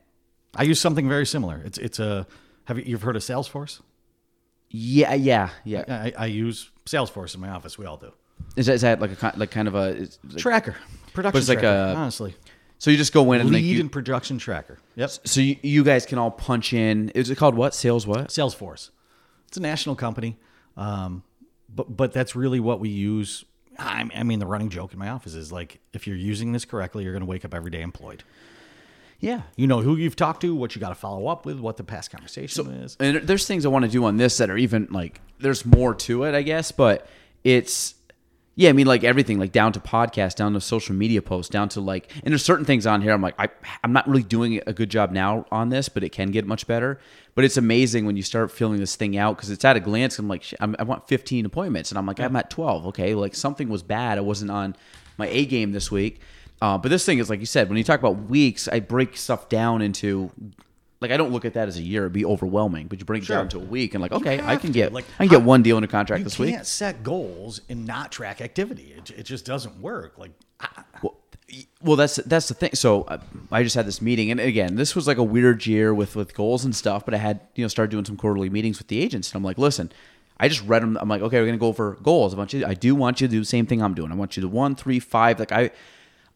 I 0.55 0.63
use 0.63 0.81
something 0.81 1.07
very 1.07 1.27
similar. 1.27 1.61
It's 1.67 1.77
it's 1.77 1.99
a 1.99 2.27
have 2.71 2.79
you 2.79 2.85
you've 2.87 3.03
heard 3.03 3.17
of 3.17 3.23
Salesforce? 3.23 3.81
Yeah, 4.71 5.15
yeah, 5.15 5.51
yeah. 5.65 5.85
I, 5.89 6.13
I 6.17 6.27
use 6.27 6.71
Salesforce 6.87 7.35
in 7.35 7.41
my 7.41 7.49
office. 7.51 7.77
We 7.77 7.85
all 7.85 7.97
do. 7.97 8.13
Is 8.55 8.67
that, 8.67 8.75
is 8.75 8.83
that 8.83 9.01
like 9.01 9.21
a 9.21 9.33
like 9.37 9.51
kind 9.51 9.67
of 9.67 9.75
a? 9.75 10.07
like- 10.25 10.37
Tracker, 10.37 10.77
production 11.13 11.39
it's 11.41 11.49
like 11.49 11.59
tracker. 11.61 11.91
a- 11.93 11.95
honestly, 11.95 12.37
so 12.79 12.93
you 12.93 12.97
just 12.97 13.13
go 13.13 13.33
in 13.33 13.41
and 13.41 13.51
lead 13.51 13.65
you, 13.65 13.81
and 13.81 13.91
production 13.91 14.39
tracker. 14.39 14.79
Yep. 14.95 15.11
so 15.25 15.41
you, 15.41 15.57
you 15.63 15.83
guys 15.83 16.07
can 16.07 16.19
all 16.19 16.31
punch 16.31 16.73
in. 16.73 17.09
Is 17.11 17.29
it 17.29 17.37
called 17.37 17.57
what? 17.57 17.75
Sales 17.75 18.07
what? 18.07 18.29
Salesforce. 18.29 18.91
It's 19.49 19.57
a 19.57 19.61
national 19.61 19.97
company, 19.97 20.39
um, 20.77 21.25
but 21.69 21.97
but 21.97 22.13
that's 22.13 22.37
really 22.37 22.61
what 22.61 22.79
we 22.79 22.89
use. 22.89 23.45
I, 23.79 24.09
I 24.15 24.23
mean, 24.23 24.39
the 24.39 24.47
running 24.47 24.69
joke 24.69 24.93
in 24.93 24.99
my 25.01 25.09
office 25.09 25.35
is 25.35 25.51
like, 25.51 25.81
if 25.93 26.07
you're 26.07 26.17
using 26.17 26.53
this 26.53 26.65
correctly, 26.65 27.03
you're 27.03 27.13
going 27.15 27.23
to 27.23 27.27
wake 27.27 27.45
up 27.45 27.53
every 27.53 27.71
day 27.73 27.81
employed. 27.81 28.23
Yeah. 29.21 29.43
You 29.57 29.67
know 29.67 29.83
who 29.83 29.97
you've 29.97 30.17
talked 30.17 30.41
to, 30.43 30.55
what 30.55 30.75
you 30.75 30.81
got 30.81 30.89
to 30.89 30.95
follow 30.95 31.29
up 31.29 31.45
with, 31.45 31.61
what 31.61 31.77
the 31.77 31.85
past 31.85 32.11
conversation 32.11 32.71
is. 32.71 32.97
And 32.99 33.19
there's 33.19 33.47
things 33.47 33.65
I 33.67 33.69
want 33.69 33.85
to 33.85 33.91
do 33.91 34.05
on 34.05 34.17
this 34.17 34.39
that 34.39 34.51
are 34.51 34.57
even 34.57 34.89
like 34.91 35.21
there's 35.39 35.65
more 35.65 35.95
to 35.95 36.25
it, 36.25 36.35
I 36.35 36.43
guess, 36.43 36.73
but 36.73 37.07
it's 37.45 37.95
yeah, 38.57 38.69
I 38.69 38.73
mean 38.73 38.87
like 38.87 39.05
everything, 39.05 39.39
like 39.39 39.53
down 39.53 39.73
to 39.73 39.81
podcast, 39.81 40.37
down 40.37 40.55
to 40.55 40.61
social 40.61 40.95
media 40.95 41.23
posts, 41.23 41.51
down 41.51 41.69
to 41.71 41.81
like 41.81 42.11
and 42.25 42.33
there's 42.33 42.45
certain 42.45 42.65
things 42.65 42.87
on 42.87 43.03
here 43.03 43.13
I'm 43.13 43.23
like 43.23 43.35
I 43.39 43.49
I'm 43.85 43.93
not 43.93 44.09
really 44.09 44.23
doing 44.23 44.61
a 44.67 44.73
good 44.73 44.91
job 44.91 45.13
now 45.13 45.45
on 45.51 45.69
this, 45.69 45.89
but 45.89 46.03
it 46.03 46.11
can 46.11 46.31
get 46.31 46.47
much 46.47 46.67
better. 46.67 46.99
But 47.35 47.45
it's 47.45 47.57
amazing 47.57 48.07
when 48.07 48.17
you 48.17 48.23
start 48.23 48.51
filling 48.51 48.81
this 48.81 48.97
thing 48.97 49.17
out 49.17 49.37
because 49.37 49.51
it's 49.51 49.65
at 49.65 49.77
a 49.77 49.81
glance. 49.81 50.19
I'm 50.19 50.29
like, 50.29 50.45
I'm, 50.61 50.75
I 50.79 50.83
want 50.83 51.09
15 51.09 51.47
appointments, 51.47 51.91
and 51.91 51.97
I'm 51.97 52.05
like, 52.05 52.21
I'm 52.21 52.35
at 52.37 52.51
12. 52.51 52.89
Okay, 52.89 53.15
like 53.15 53.35
something 53.35 53.69
was 53.69 53.83
bad. 53.83 54.19
I 54.19 54.23
wasn't 54.23 54.51
on 54.51 54.77
my 55.17 55.29
A 55.29 55.47
game 55.47 55.73
this 55.73 55.91
week. 55.91 56.21
Uh, 56.61 56.77
but 56.79 56.91
this 56.91 57.05
thing 57.07 57.19
is 57.19 57.31
like 57.31 57.41
you 57.41 57.47
said, 57.47 57.69
when 57.69 57.79
you 57.79 57.85
talk 57.85 58.01
about 58.01 58.29
weeks, 58.29 58.69
I 58.69 58.81
break 58.81 59.17
stuff 59.17 59.49
down 59.49 59.81
into 59.83 60.31
like 61.01 61.11
I 61.11 61.17
don't 61.17 61.33
look 61.33 61.45
at 61.47 61.55
that 61.55 61.69
as 61.69 61.79
a 61.79 61.83
year; 61.83 62.03
it'd 62.03 62.13
be 62.13 62.25
overwhelming. 62.27 62.87
But 62.87 62.99
you 62.99 63.07
break 63.07 63.23
it 63.23 63.29
down 63.29 63.49
to 63.51 63.57
a 63.57 63.65
week, 63.65 63.95
and 63.95 64.03
like, 64.03 64.13
okay, 64.13 64.41
I 64.43 64.57
can 64.57 64.69
to. 64.69 64.73
get 64.75 64.93
Like, 64.93 65.07
I 65.19 65.25
can 65.27 65.31
get 65.31 65.41
I- 65.43 65.45
one 65.47 65.63
deal 65.63 65.79
in 65.79 65.85
a 65.85 65.89
contract 65.89 66.25
this 66.25 66.39
week. 66.39 66.51
You 66.51 66.57
can't 66.57 66.67
set 66.67 67.03
goals 67.03 67.63
and 67.71 67.87
not 67.87 68.13
track 68.13 68.41
activity. 68.43 68.95
It, 68.97 69.11
it 69.11 69.23
just 69.23 69.47
doesn't 69.47 69.81
work. 69.81 70.19
Like, 70.19 70.33
I, 70.61 70.69
Well, 71.03 71.17
well, 71.81 71.97
that's 71.97 72.17
that's 72.17 72.49
the 72.49 72.55
thing. 72.55 72.75
So 72.75 73.03
uh, 73.05 73.19
I 73.51 73.63
just 73.63 73.75
had 73.75 73.87
this 73.87 74.03
meeting, 74.03 74.31
and 74.31 74.39
again, 74.39 74.77
this 74.77 74.95
was 74.95 75.07
like 75.07 75.17
a 75.17 75.23
weird 75.25 75.67
year 75.67 75.95
with 75.95 76.15
with 76.17 76.35
goals 76.35 76.67
and 76.67 76.77
stuff. 76.77 77.07
But 77.07 77.15
I 77.15 77.17
had 77.17 77.41
you 77.55 77.65
know 77.65 77.69
started 77.69 77.91
doing 77.91 78.05
some 78.05 78.19
quarterly 78.19 78.51
meetings 78.51 78.79
with 78.79 78.89
the 78.89 79.01
agents, 79.01 79.31
and 79.31 79.37
I'm 79.37 79.43
like, 79.45 79.57
listen, 79.57 79.91
I 80.39 80.49
just 80.49 80.63
read 80.67 80.83
them. 80.83 80.99
I'm 81.01 81.09
like, 81.09 81.23
okay, 81.23 81.41
we're 81.41 81.47
gonna 81.47 81.57
go 81.57 81.69
over 81.69 81.97
goals. 82.03 82.35
I 82.35 82.37
want 82.37 82.53
you. 82.53 82.67
I 82.67 82.75
do 82.75 82.95
want 82.95 83.23
you 83.23 83.27
to 83.27 83.31
do 83.31 83.41
the 83.41 83.47
same 83.47 83.65
thing 83.65 83.83
I'm 83.83 83.95
doing. 83.95 84.13
I 84.13 84.15
want 84.15 84.37
you 84.37 84.43
to 84.43 84.49
one, 84.49 84.75
three, 84.77 85.01
five. 85.01 85.39
Like 85.39 85.51
I. 85.53 85.71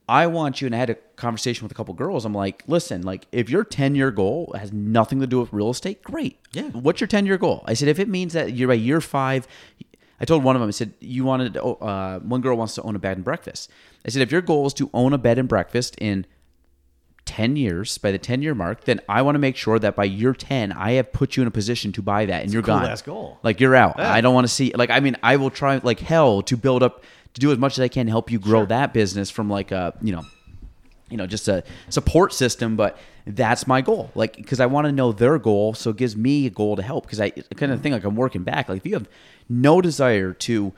I 0.08 0.26
want 0.26 0.60
you, 0.60 0.66
and 0.66 0.74
I 0.74 0.78
had 0.78 0.90
a 0.90 0.94
conversation 1.16 1.64
with 1.64 1.72
a 1.72 1.74
couple 1.74 1.94
girls. 1.94 2.24
I'm 2.24 2.34
like, 2.34 2.62
listen, 2.66 3.02
like 3.02 3.26
if 3.32 3.48
your 3.48 3.64
10 3.64 3.94
year 3.94 4.10
goal 4.10 4.54
has 4.58 4.72
nothing 4.72 5.20
to 5.20 5.26
do 5.26 5.40
with 5.40 5.52
real 5.52 5.70
estate, 5.70 6.02
great. 6.02 6.38
Yeah. 6.52 6.68
What's 6.70 7.00
your 7.00 7.08
10 7.08 7.24
year 7.26 7.38
goal? 7.38 7.64
I 7.66 7.74
said, 7.74 7.88
if 7.88 7.98
it 7.98 8.08
means 8.08 8.34
that 8.34 8.52
you're 8.52 8.68
by 8.68 8.74
year 8.74 9.00
five, 9.00 9.46
I 10.20 10.24
told 10.24 10.44
one 10.44 10.56
of 10.56 10.60
them, 10.60 10.68
I 10.68 10.72
said, 10.72 10.92
you 11.00 11.24
wanted, 11.24 11.54
to, 11.54 11.64
uh, 11.64 12.18
one 12.20 12.40
girl 12.40 12.56
wants 12.56 12.74
to 12.74 12.82
own 12.82 12.94
a 12.94 12.98
bed 12.98 13.16
and 13.16 13.24
breakfast. 13.24 13.70
I 14.06 14.10
said, 14.10 14.22
if 14.22 14.30
your 14.30 14.42
goal 14.42 14.66
is 14.66 14.74
to 14.74 14.90
own 14.92 15.12
a 15.12 15.18
bed 15.18 15.38
and 15.38 15.48
breakfast 15.48 15.96
in 15.98 16.26
10 17.24 17.56
years, 17.56 17.96
by 17.98 18.10
the 18.10 18.18
10 18.18 18.42
year 18.42 18.54
mark, 18.54 18.84
then 18.84 19.00
I 19.08 19.22
want 19.22 19.34
to 19.34 19.38
make 19.38 19.56
sure 19.56 19.78
that 19.78 19.96
by 19.96 20.04
year 20.04 20.34
10, 20.34 20.72
I 20.72 20.92
have 20.92 21.12
put 21.12 21.36
you 21.36 21.42
in 21.42 21.46
a 21.46 21.50
position 21.50 21.90
to 21.92 22.02
buy 22.02 22.26
that 22.26 22.42
and 22.42 22.52
you're 22.52 22.62
cool 22.62 22.78
gone. 22.78 22.84
ass 22.84 23.02
goal. 23.02 23.38
Like 23.42 23.60
you're 23.60 23.74
out. 23.74 23.96
Yeah. 23.98 24.12
I 24.12 24.20
don't 24.20 24.34
want 24.34 24.46
to 24.46 24.52
see, 24.52 24.72
like, 24.74 24.90
I 24.90 25.00
mean, 25.00 25.16
I 25.22 25.36
will 25.36 25.50
try 25.50 25.80
like 25.82 26.00
hell 26.00 26.42
to 26.42 26.56
build 26.56 26.82
up, 26.82 27.02
to 27.34 27.40
do 27.40 27.52
as 27.52 27.58
much 27.58 27.78
as 27.78 27.82
I 27.82 27.88
can 27.88 28.06
to 28.06 28.10
help 28.10 28.30
you 28.30 28.38
grow 28.38 28.64
that 28.66 28.92
business 28.92 29.30
from 29.30 29.50
like 29.50 29.72
a, 29.72 29.92
you 30.00 30.12
know, 30.12 30.24
you 31.10 31.16
know, 31.16 31.26
just 31.26 31.48
a 31.48 31.62
support 31.90 32.32
system, 32.32 32.76
but 32.76 32.98
that's 33.26 33.66
my 33.66 33.80
goal. 33.80 34.10
Like, 34.14 34.36
because 34.36 34.60
I 34.60 34.66
want 34.66 34.86
to 34.86 34.92
know 34.92 35.12
their 35.12 35.38
goal, 35.38 35.74
so 35.74 35.90
it 35.90 35.96
gives 35.96 36.16
me 36.16 36.46
a 36.46 36.50
goal 36.50 36.76
to 36.76 36.82
help. 36.82 37.04
Because 37.04 37.20
I 37.20 37.30
kind 37.30 37.72
of 37.72 37.80
think 37.82 37.92
like 37.92 38.04
I'm 38.04 38.16
working 38.16 38.42
back. 38.42 38.68
Like, 38.68 38.78
if 38.78 38.86
you 38.86 38.94
have 38.94 39.08
no 39.48 39.80
desire 39.80 40.32
to 40.32 40.72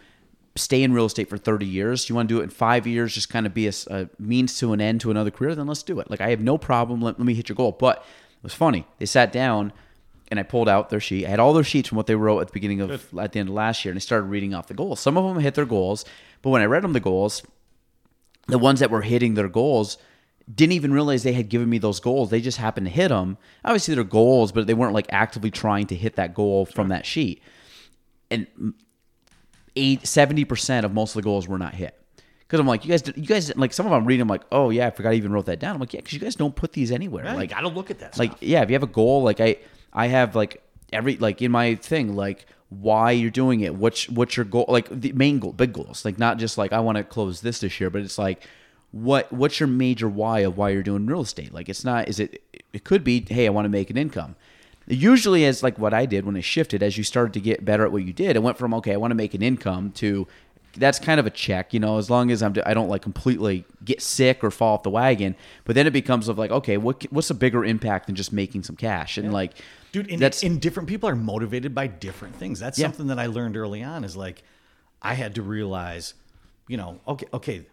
stay 0.57 0.83
in 0.83 0.93
real 0.93 1.07
estate 1.07 1.29
for 1.29 1.39
30 1.39 1.67
years, 1.67 2.09
you 2.09 2.15
want 2.15 2.29
to 2.29 2.35
do 2.35 2.41
it 2.41 2.45
in 2.45 2.51
five 2.51 2.87
years, 2.87 3.15
just 3.15 3.29
kind 3.29 3.47
of 3.47 3.55
be 3.55 3.69
a 3.69 4.09
means 4.19 4.59
to 4.59 4.73
an 4.73 4.81
end 4.81 5.01
to 5.03 5.11
another 5.11 5.31
career, 5.31 5.55
then 5.55 5.67
let's 5.67 5.83
do 5.83 6.01
it. 6.01 6.11
Like, 6.11 6.21
I 6.21 6.31
have 6.31 6.41
no 6.41 6.59
problem. 6.59 7.01
Let, 7.01 7.19
let 7.19 7.27
me 7.27 7.35
hit 7.35 7.49
your 7.49 7.57
goal. 7.57 7.73
But 7.73 7.99
it 7.99 8.43
was 8.43 8.55
funny. 8.55 8.87
They 8.99 9.07
sat 9.07 9.33
down 9.33 9.73
and 10.29 10.41
I 10.41 10.43
pulled 10.43 10.69
out 10.69 10.91
their 10.91 11.01
sheet. 11.01 11.27
I 11.27 11.31
had 11.31 11.39
all 11.39 11.53
their 11.53 11.65
sheets 11.65 11.89
from 11.89 11.97
what 11.97 12.07
they 12.07 12.17
wrote 12.17 12.41
at 12.41 12.49
the 12.49 12.53
beginning 12.53 12.81
of, 12.81 13.15
at 13.17 13.33
the 13.33 13.39
end 13.39 13.49
of 13.49 13.55
last 13.55 13.85
year, 13.85 13.93
and 13.93 13.99
I 13.99 14.01
started 14.01 14.27
reading 14.27 14.55
off 14.55 14.67
the 14.67 14.75
goals. 14.75 14.99
Some 14.99 15.17
of 15.17 15.25
them 15.25 15.41
hit 15.43 15.55
their 15.55 15.67
goals, 15.67 16.05
but 16.47 16.51
when 16.51 16.63
I 16.63 16.67
read 16.67 16.85
them 16.85 16.93
the 16.93 17.01
goals, 17.01 17.43
the 18.47 18.57
ones 18.57 18.79
that 18.79 18.89
were 18.89 19.03
hitting 19.03 19.35
their 19.35 19.49
goals 19.49 19.99
didn't 20.55 20.75
even 20.75 20.93
realize 20.93 21.25
they 21.25 21.33
had 21.33 21.49
given 21.49 21.69
me 21.69 21.79
those 21.79 21.99
goals. 21.99 22.31
They 22.31 22.41
just 22.41 22.59
happened 22.59 22.87
to 22.87 22.93
hit 22.93 23.09
them. 23.09 23.37
Obviously, 23.65 23.97
they're 23.97 24.05
goals, 24.05 24.53
but 24.53 24.69
they 24.69 24.75
weren't 24.75 24.95
like 24.95 25.09
actively 25.09 25.51
trying 25.51 25.89
to 25.89 25.97
hit 25.97 26.15
that 26.15 26.35
goal 26.35 26.65
from 26.65 26.87
that 26.91 27.05
sheet. 27.05 27.43
And 28.31 28.47
eight, 29.75 30.03
70% 30.03 30.85
of 30.85 30.95
most 30.95 31.17
of 31.17 31.23
the 31.23 31.23
goals 31.23 31.49
were 31.49 31.59
not 31.59 31.75
hit. 31.75 32.01
Because 32.43 32.61
I'm 32.61 32.69
like, 32.69 32.85
you 32.85 32.91
guys, 32.91 33.03
you 33.17 33.27
guys, 33.27 33.57
like 33.57 33.73
some 33.73 33.85
of 33.87 33.91
them 33.91 34.03
I'm 34.03 34.07
reading, 34.07 34.23
I'm 34.23 34.29
like, 34.29 34.45
oh 34.53 34.71
yeah, 34.71 34.87
I 34.87 34.91
forgot 34.91 35.11
I 35.11 35.15
even 35.15 35.33
wrote 35.33 35.47
that 35.47 35.59
down. 35.59 35.75
I'm 35.75 35.81
like, 35.81 35.95
yeah, 35.95 35.99
because 35.99 36.13
you 36.13 36.21
guys 36.21 36.37
don't 36.37 36.55
put 36.55 36.75
these 36.75 36.93
anywhere. 36.93 37.25
You 37.29 37.33
like, 37.33 37.51
gotta 37.51 37.67
look 37.67 37.91
at 37.91 37.99
that 37.99 38.17
like 38.21 38.31
stuff. 38.31 38.43
yeah 38.45 38.63
if 38.63 38.71
you 38.71 38.75
have 38.75 38.85
a 38.85 38.87
goal 38.87 39.25
like 39.25 39.41
i 39.41 39.57
i 39.93 40.07
have 40.07 40.37
like 40.37 40.63
every 40.93 41.17
like 41.17 41.43
in 41.43 41.51
my 41.51 41.75
thing 41.75 42.15
like 42.15 42.47
why 42.69 43.13
you're 43.13 43.31
doing 43.31 43.61
it 43.61 43.75
what's 43.75 44.09
what's 44.09 44.37
your 44.37 44.45
goal 44.45 44.65
like 44.69 44.89
the 44.91 45.13
main 45.13 45.39
goal 45.39 45.53
big 45.53 45.73
goals 45.73 46.05
like 46.05 46.19
not 46.19 46.37
just 46.37 46.59
like 46.59 46.73
i 46.73 46.81
want 46.81 46.99
to 46.99 47.05
close 47.05 47.41
this 47.41 47.61
this 47.61 47.79
year 47.81 47.91
but 47.91 48.03
it's 48.03 48.19
like 48.19 48.45
what 48.93 49.31
what's 49.33 49.61
your 49.61 49.67
major 49.67 50.09
why 50.09 50.41
of 50.41 50.57
why 50.57 50.71
you're 50.71 50.83
doing 50.83 51.07
real 51.07 51.21
estate? 51.21 51.53
Like 51.53 51.69
it's 51.69 51.85
not 51.85 52.09
is 52.09 52.19
it 52.19 52.43
it 52.73 52.85
could 52.85 53.05
be 53.05 53.25
hey 53.29 53.47
i 53.47 53.51
want 53.51 53.67
to 53.67 53.71
make 53.71 53.91
an 53.91 53.97
income. 53.97 54.37
Usually 54.89 55.45
as 55.45 55.63
like 55.63 55.79
what 55.79 55.93
i 55.93 56.07
did 56.07 56.25
when 56.25 56.37
i 56.37 56.41
shifted 56.41 56.83
as 56.83 56.97
you 56.97 57.05
started 57.05 57.33
to 57.35 57.41
get 57.41 57.65
better 57.65 57.85
at 57.85 57.93
what 57.93 58.05
you 58.05 58.13
did 58.13 58.37
it 58.37 58.43
went 58.43 58.57
from 58.57 58.73
okay 58.75 58.93
i 58.93 58.97
want 58.97 59.11
to 59.11 59.17
make 59.17 59.35
an 59.35 59.43
income 59.43 59.91
to 59.93 60.29
that's 60.79 60.99
kind 60.99 61.19
of 61.21 61.27
a 61.27 61.31
check, 61.31 61.73
you 61.75 61.81
know, 61.81 61.99
as 61.99 62.11
long 62.11 62.31
as 62.31 62.43
I'm, 62.43 62.55
I 62.65 62.75
don't 62.75 62.89
like 62.89 63.03
completely 63.03 63.65
get 63.85 64.01
sick 64.03 64.45
or 64.45 64.51
fall 64.51 64.75
off 64.75 64.83
the 64.83 64.91
wagon. 64.91 65.35
But 65.65 65.75
then 65.75 65.87
it 65.87 65.93
becomes 65.93 66.29
of 66.29 66.39
like, 66.39 66.51
okay, 66.51 66.77
what, 66.77 67.05
what's 67.11 67.31
a 67.31 67.35
bigger 67.35 67.65
impact 67.65 68.07
than 68.07 68.15
just 68.15 68.33
making 68.33 68.63
some 68.65 68.77
cash? 68.77 69.17
And 69.19 69.33
like, 69.33 69.53
dude 69.93 70.11
and, 70.11 70.21
that's 70.21 70.43
and 70.43 70.61
different 70.61 70.89
people 70.89 71.09
are 71.09 71.17
motivated 71.17 71.75
by 71.75 71.87
different 71.87 72.37
things 72.37 72.61
that's 72.61 72.79
Yeah. 72.79 72.87
something 72.87 73.07
that 73.07 73.19
i 73.19 73.27
learned 73.27 73.57
early 73.57 73.83
on 73.83 74.05
is 74.05 74.15
like 74.17 74.43
i 75.01 75.15
had 75.15 75.37
to 75.37 75.43
realize 75.43 76.13
you 76.69 76.77
know 76.77 77.01
okay 77.09 77.27
okay 77.33 77.65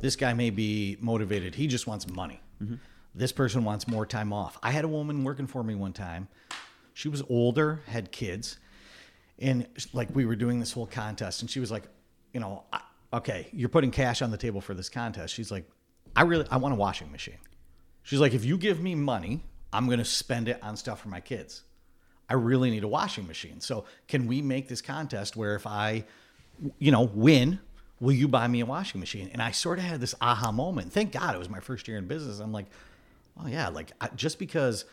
this 0.00 0.16
guy 0.16 0.32
may 0.32 0.50
be 0.50 0.96
motivated 1.00 1.54
he 1.54 1.66
just 1.68 1.86
wants 1.86 2.08
money 2.08 2.40
Mm-hmm. 2.60 2.76
this 3.14 3.30
person 3.30 3.62
wants 3.64 3.86
more 3.86 4.04
time 4.06 4.32
off 4.32 4.58
i 4.62 4.72
had 4.72 4.84
a 4.84 4.88
woman 4.88 5.22
working 5.22 5.46
for 5.46 5.62
me 5.62 5.74
one 5.76 5.92
time 5.92 6.26
she 6.94 7.08
was 7.08 7.22
older 7.28 7.80
had 7.86 8.10
kids 8.10 8.56
and 9.38 9.66
like 9.92 10.08
we 10.14 10.24
were 10.24 10.34
doing 10.36 10.58
this 10.58 10.72
whole 10.72 10.86
contest 10.86 11.42
and 11.42 11.50
she 11.50 11.60
was 11.60 11.70
like 11.70 11.84
you 12.32 12.40
know 12.40 12.64
I, 12.72 12.80
okay 13.12 13.48
you're 13.52 13.68
putting 13.68 13.90
cash 13.90 14.22
on 14.22 14.30
the 14.30 14.36
table 14.36 14.60
for 14.60 14.74
this 14.74 14.88
contest. 14.88 15.34
She's 15.34 15.50
like 15.50 15.64
i 16.16 16.22
really 16.22 16.46
i 16.50 16.56
want 16.56 16.72
a 16.72 16.76
washing 16.76 17.10
machine. 17.10 17.38
She's 18.02 18.20
like 18.20 18.34
if 18.34 18.44
you 18.44 18.58
give 18.58 18.80
me 18.80 18.94
money 18.94 19.44
i'm 19.72 19.86
going 19.86 19.98
to 19.98 20.04
spend 20.04 20.48
it 20.48 20.58
on 20.62 20.76
stuff 20.76 21.00
for 21.00 21.08
my 21.08 21.20
kids. 21.20 21.62
I 22.28 22.34
really 22.34 22.70
need 22.70 22.84
a 22.84 22.88
washing 22.88 23.26
machine. 23.26 23.60
So 23.60 23.84
can 24.08 24.26
we 24.26 24.40
make 24.40 24.68
this 24.68 24.80
contest 24.80 25.36
where 25.36 25.54
if 25.54 25.66
i 25.66 26.04
you 26.78 26.90
know 26.90 27.02
win 27.02 27.60
will 28.00 28.12
you 28.12 28.26
buy 28.26 28.48
me 28.48 28.60
a 28.60 28.66
washing 28.66 29.00
machine? 29.00 29.30
And 29.32 29.40
i 29.40 29.50
sort 29.50 29.78
of 29.78 29.84
had 29.84 30.00
this 30.00 30.14
aha 30.20 30.52
moment. 30.52 30.92
Thank 30.92 31.12
god 31.12 31.34
it 31.34 31.38
was 31.38 31.48
my 31.48 31.60
first 31.60 31.88
year 31.88 31.98
in 31.98 32.06
business. 32.06 32.38
I'm 32.40 32.52
like 32.52 32.66
oh 33.40 33.46
yeah 33.46 33.68
like 33.68 33.92
I, 34.00 34.08
just 34.08 34.38
because 34.38 34.84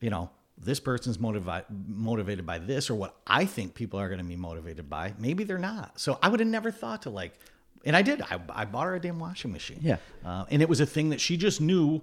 you 0.00 0.10
know 0.10 0.30
this 0.56 0.78
person's 0.80 1.18
motivi- 1.18 1.64
motivated 1.88 2.46
by 2.46 2.58
this 2.58 2.88
or 2.90 2.94
what 2.94 3.16
i 3.26 3.44
think 3.44 3.74
people 3.74 3.98
are 3.98 4.08
going 4.08 4.18
to 4.20 4.24
be 4.24 4.36
motivated 4.36 4.88
by 4.88 5.12
maybe 5.18 5.44
they're 5.44 5.58
not 5.58 5.98
so 6.00 6.18
i 6.22 6.28
would 6.28 6.40
have 6.40 6.48
never 6.48 6.70
thought 6.70 7.02
to 7.02 7.10
like 7.10 7.32
and 7.84 7.96
i 7.96 8.02
did 8.02 8.22
i, 8.22 8.40
I 8.50 8.64
bought 8.64 8.86
her 8.86 8.94
a 8.94 9.00
damn 9.00 9.18
washing 9.18 9.52
machine 9.52 9.78
Yeah. 9.82 9.96
uh, 10.24 10.44
and 10.50 10.62
it 10.62 10.68
was 10.68 10.80
a 10.80 10.86
thing 10.86 11.10
that 11.10 11.20
she 11.20 11.36
just 11.36 11.60
knew 11.60 12.02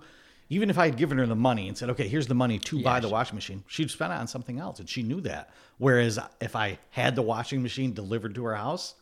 even 0.49 0.69
if 0.69 0.77
i 0.77 0.85
had 0.85 0.97
given 0.97 1.17
her 1.17 1.25
the 1.25 1.35
money 1.35 1.67
and 1.69 1.77
said 1.77 1.89
okay 1.91 2.07
here's 2.07 2.27
the 2.27 2.35
money 2.35 2.59
to 2.59 2.83
buy 2.83 2.99
the 2.99 3.09
washing 3.09 3.35
machine 3.35 3.63
she'd 3.67 3.89
spend 3.89 4.11
it 4.11 4.17
on 4.17 4.27
something 4.27 4.59
else 4.59 4.79
and 4.79 4.89
she 4.89 5.01
knew 5.01 5.21
that 5.21 5.49
whereas 5.77 6.19
if 6.41 6.55
i 6.55 6.77
had 6.89 7.15
the 7.15 7.21
washing 7.21 7.61
machine 7.63 7.93
delivered 7.93 8.35
to 8.35 8.43
her 8.43 8.55
house 8.55 8.95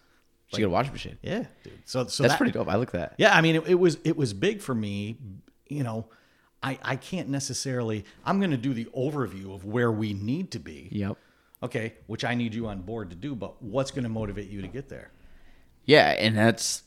she 0.54 0.58
get 0.58 0.66
a 0.66 0.70
washing 0.70 0.94
machine. 0.94 1.18
yeah 1.24 1.44
dude 1.64 1.74
so 1.86 2.06
so 2.08 2.24
That's 2.24 2.34
that- 2.34 2.38
pretty 2.38 2.52
dope. 2.54 2.68
I 2.68 2.76
like 2.76 2.92
that. 2.92 3.14
yeah, 3.20 3.36
I 3.36 3.42
mean, 3.42 3.56
it, 3.58 3.68
it 3.68 3.76
was 3.76 3.98
it 4.04 4.18
was 4.18 4.34
big 4.34 4.62
for 4.62 4.74
me. 4.74 5.18
You 5.68 5.84
know, 5.84 6.08
I 6.62 6.78
I 6.82 6.96
can't 6.96 7.30
necessarily. 7.30 8.06
I'm 8.26 8.40
going 8.40 8.52
to 8.52 8.58
do 8.58 8.74
the 8.74 8.86
overview 8.86 9.54
of 9.54 9.66
where 9.66 9.92
we 9.92 10.14
need 10.14 10.52
to 10.52 10.60
be. 10.60 10.90
Yep. 10.92 11.18
Okay, 11.62 11.94
which 12.08 12.24
I 12.24 12.36
need 12.36 12.54
you 12.54 12.68
on 12.68 12.82
board 12.82 13.10
to 13.10 13.16
do. 13.16 13.36
But 13.36 13.62
what's 13.62 13.92
going 13.92 14.04
to 14.04 14.10
motivate 14.10 14.50
you 14.50 14.62
to 14.62 14.68
get 14.68 14.90
there? 14.90 15.12
Yeah, 15.86 16.10
and 16.12 16.38
that's 16.38 16.84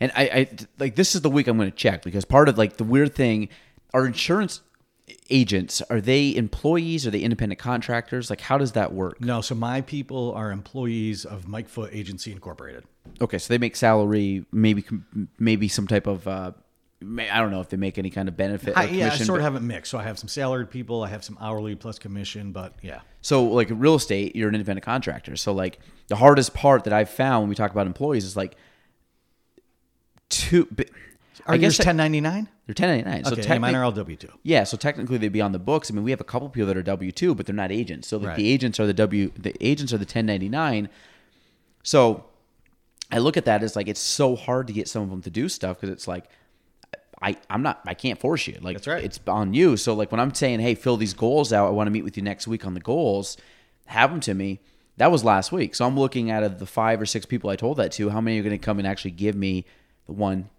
and 0.00 0.10
I, 0.16 0.22
I 0.22 0.48
like 0.78 0.96
this 0.96 1.14
is 1.14 1.20
the 1.20 1.30
week 1.30 1.46
I'm 1.46 1.56
going 1.56 1.70
to 1.70 1.76
check 1.76 2.02
because 2.02 2.24
part 2.24 2.48
of 2.48 2.58
like 2.58 2.76
the 2.76 2.84
weird 2.84 3.14
thing, 3.14 3.48
our 3.94 4.06
insurance 4.06 4.60
agents 5.30 5.82
are 5.90 6.00
they 6.00 6.34
employees? 6.34 7.06
Are 7.06 7.10
they 7.10 7.20
independent 7.20 7.58
contractors? 7.58 8.30
Like, 8.30 8.40
how 8.40 8.58
does 8.58 8.72
that 8.72 8.92
work? 8.92 9.20
No, 9.20 9.40
so 9.40 9.54
my 9.54 9.80
people 9.80 10.32
are 10.32 10.50
employees 10.50 11.24
of 11.24 11.46
Mike 11.46 11.68
Foote 11.68 11.90
Agency 11.92 12.32
Incorporated. 12.32 12.84
Okay, 13.20 13.38
so 13.38 13.52
they 13.52 13.58
make 13.58 13.76
salary, 13.76 14.44
maybe 14.52 14.84
maybe 15.38 15.68
some 15.68 15.86
type 15.86 16.06
of 16.06 16.26
uh, 16.26 16.52
I 17.02 17.38
don't 17.40 17.50
know 17.50 17.60
if 17.60 17.68
they 17.68 17.76
make 17.76 17.98
any 17.98 18.10
kind 18.10 18.28
of 18.28 18.36
benefit. 18.36 18.76
I, 18.76 18.84
yeah, 18.84 19.06
I 19.12 19.16
sort 19.16 19.40
of 19.40 19.44
have 19.44 19.54
it 19.56 19.62
mixed. 19.62 19.90
So 19.90 19.98
I 19.98 20.02
have 20.02 20.18
some 20.18 20.28
salaried 20.28 20.70
people, 20.70 21.02
I 21.02 21.08
have 21.08 21.24
some 21.24 21.36
hourly 21.40 21.74
plus 21.74 21.98
commission, 21.98 22.52
but 22.52 22.74
yeah. 22.82 23.00
So 23.20 23.44
like 23.44 23.68
real 23.70 23.94
estate, 23.96 24.34
you're 24.36 24.48
an 24.48 24.54
independent 24.54 24.84
contractor. 24.84 25.36
So 25.36 25.52
like 25.52 25.78
the 26.08 26.16
hardest 26.16 26.54
part 26.54 26.84
that 26.84 26.92
I've 26.92 27.10
found 27.10 27.42
when 27.42 27.48
we 27.48 27.54
talk 27.54 27.70
about 27.70 27.86
employees 27.86 28.24
is 28.24 28.36
like 28.36 28.56
two. 30.28 30.68
Are 31.46 31.54
I 31.54 31.56
guess 31.56 31.78
1099? 31.78 32.48
they're 32.66 32.74
1099. 32.74 33.24
So 33.24 33.32
Okay, 33.32 33.52
yeah, 33.54 33.58
mine 33.58 33.74
are 33.74 33.82
all 33.84 33.90
W 33.92 34.16
two. 34.16 34.28
yeah, 34.44 34.62
so 34.64 34.76
technically 34.76 35.18
they'd 35.18 35.28
be 35.32 35.40
on 35.40 35.52
the 35.52 35.58
books. 35.58 35.90
I 35.90 35.94
mean, 35.94 36.04
we 36.04 36.12
have 36.12 36.20
a 36.20 36.24
couple 36.24 36.48
people 36.48 36.68
that 36.68 36.76
are 36.76 36.82
W 36.82 37.10
two, 37.10 37.34
but 37.34 37.46
they're 37.46 37.54
not 37.54 37.72
agents. 37.72 38.06
So 38.08 38.18
like 38.18 38.28
Right. 38.28 38.36
the 38.36 38.48
agents 38.48 38.78
are 38.78 38.86
the 38.86 38.92
W. 38.94 39.32
The 39.36 39.54
agents 39.64 39.92
are 39.92 39.98
the 39.98 40.04
1099. 40.04 40.88
So 41.82 42.24
I 43.10 43.18
look 43.18 43.36
at 43.36 43.44
that 43.46 43.62
as 43.64 43.74
like 43.74 43.88
it's 43.88 44.00
so 44.00 44.36
hard 44.36 44.68
to 44.68 44.72
get 44.72 44.88
some 44.88 45.02
of 45.02 45.10
them 45.10 45.20
to 45.22 45.30
do 45.30 45.48
stuff 45.48 45.78
because 45.80 45.90
it's 45.92 46.06
like 46.06 46.26
I 47.22 47.36
I'm 47.48 47.62
not 47.62 47.80
I 47.86 47.94
can't 47.94 48.18
force 48.18 48.46
you. 48.46 48.58
Like 48.60 48.76
That's 48.76 48.86
right. 48.86 49.04
It's 49.04 49.20
on 49.26 49.54
you. 49.54 49.76
So 49.76 49.94
like 49.94 50.10
when 50.10 50.20
I'm 50.20 50.34
saying, 50.34 50.60
hey, 50.60 50.74
fill 50.74 50.96
these 50.96 51.14
goals 51.14 51.52
out. 51.52 51.66
I 51.66 51.70
want 51.70 51.86
to 51.86 51.90
meet 51.90 52.04
with 52.04 52.16
you 52.16 52.22
next 52.22 52.48
week 52.48 52.66
on 52.66 52.74
the 52.74 52.80
goals. 52.80 53.36
Have 53.86 54.10
them 54.10 54.20
to 54.20 54.34
me. 54.34 54.60
That 54.96 55.10
was 55.10 55.24
last 55.24 55.52
week. 55.52 55.74
So 55.74 55.86
I'm 55.86 55.98
looking 55.98 56.30
out 56.30 56.42
of 56.42 56.58
the 56.58 56.66
five 56.66 57.00
or 57.00 57.06
six 57.06 57.24
people 57.24 57.50
I 57.50 57.56
told 57.56 57.78
that 57.78 57.92
to. 57.92 58.10
How 58.10 58.20
many 58.20 58.38
are 58.38 58.42
going 58.42 58.58
to 58.58 58.64
come 58.64 58.78
and 58.78 58.86
actually 58.86 59.12
give 59.12 59.34
me 59.34 59.64
the 60.06 60.12
one, 60.12 60.50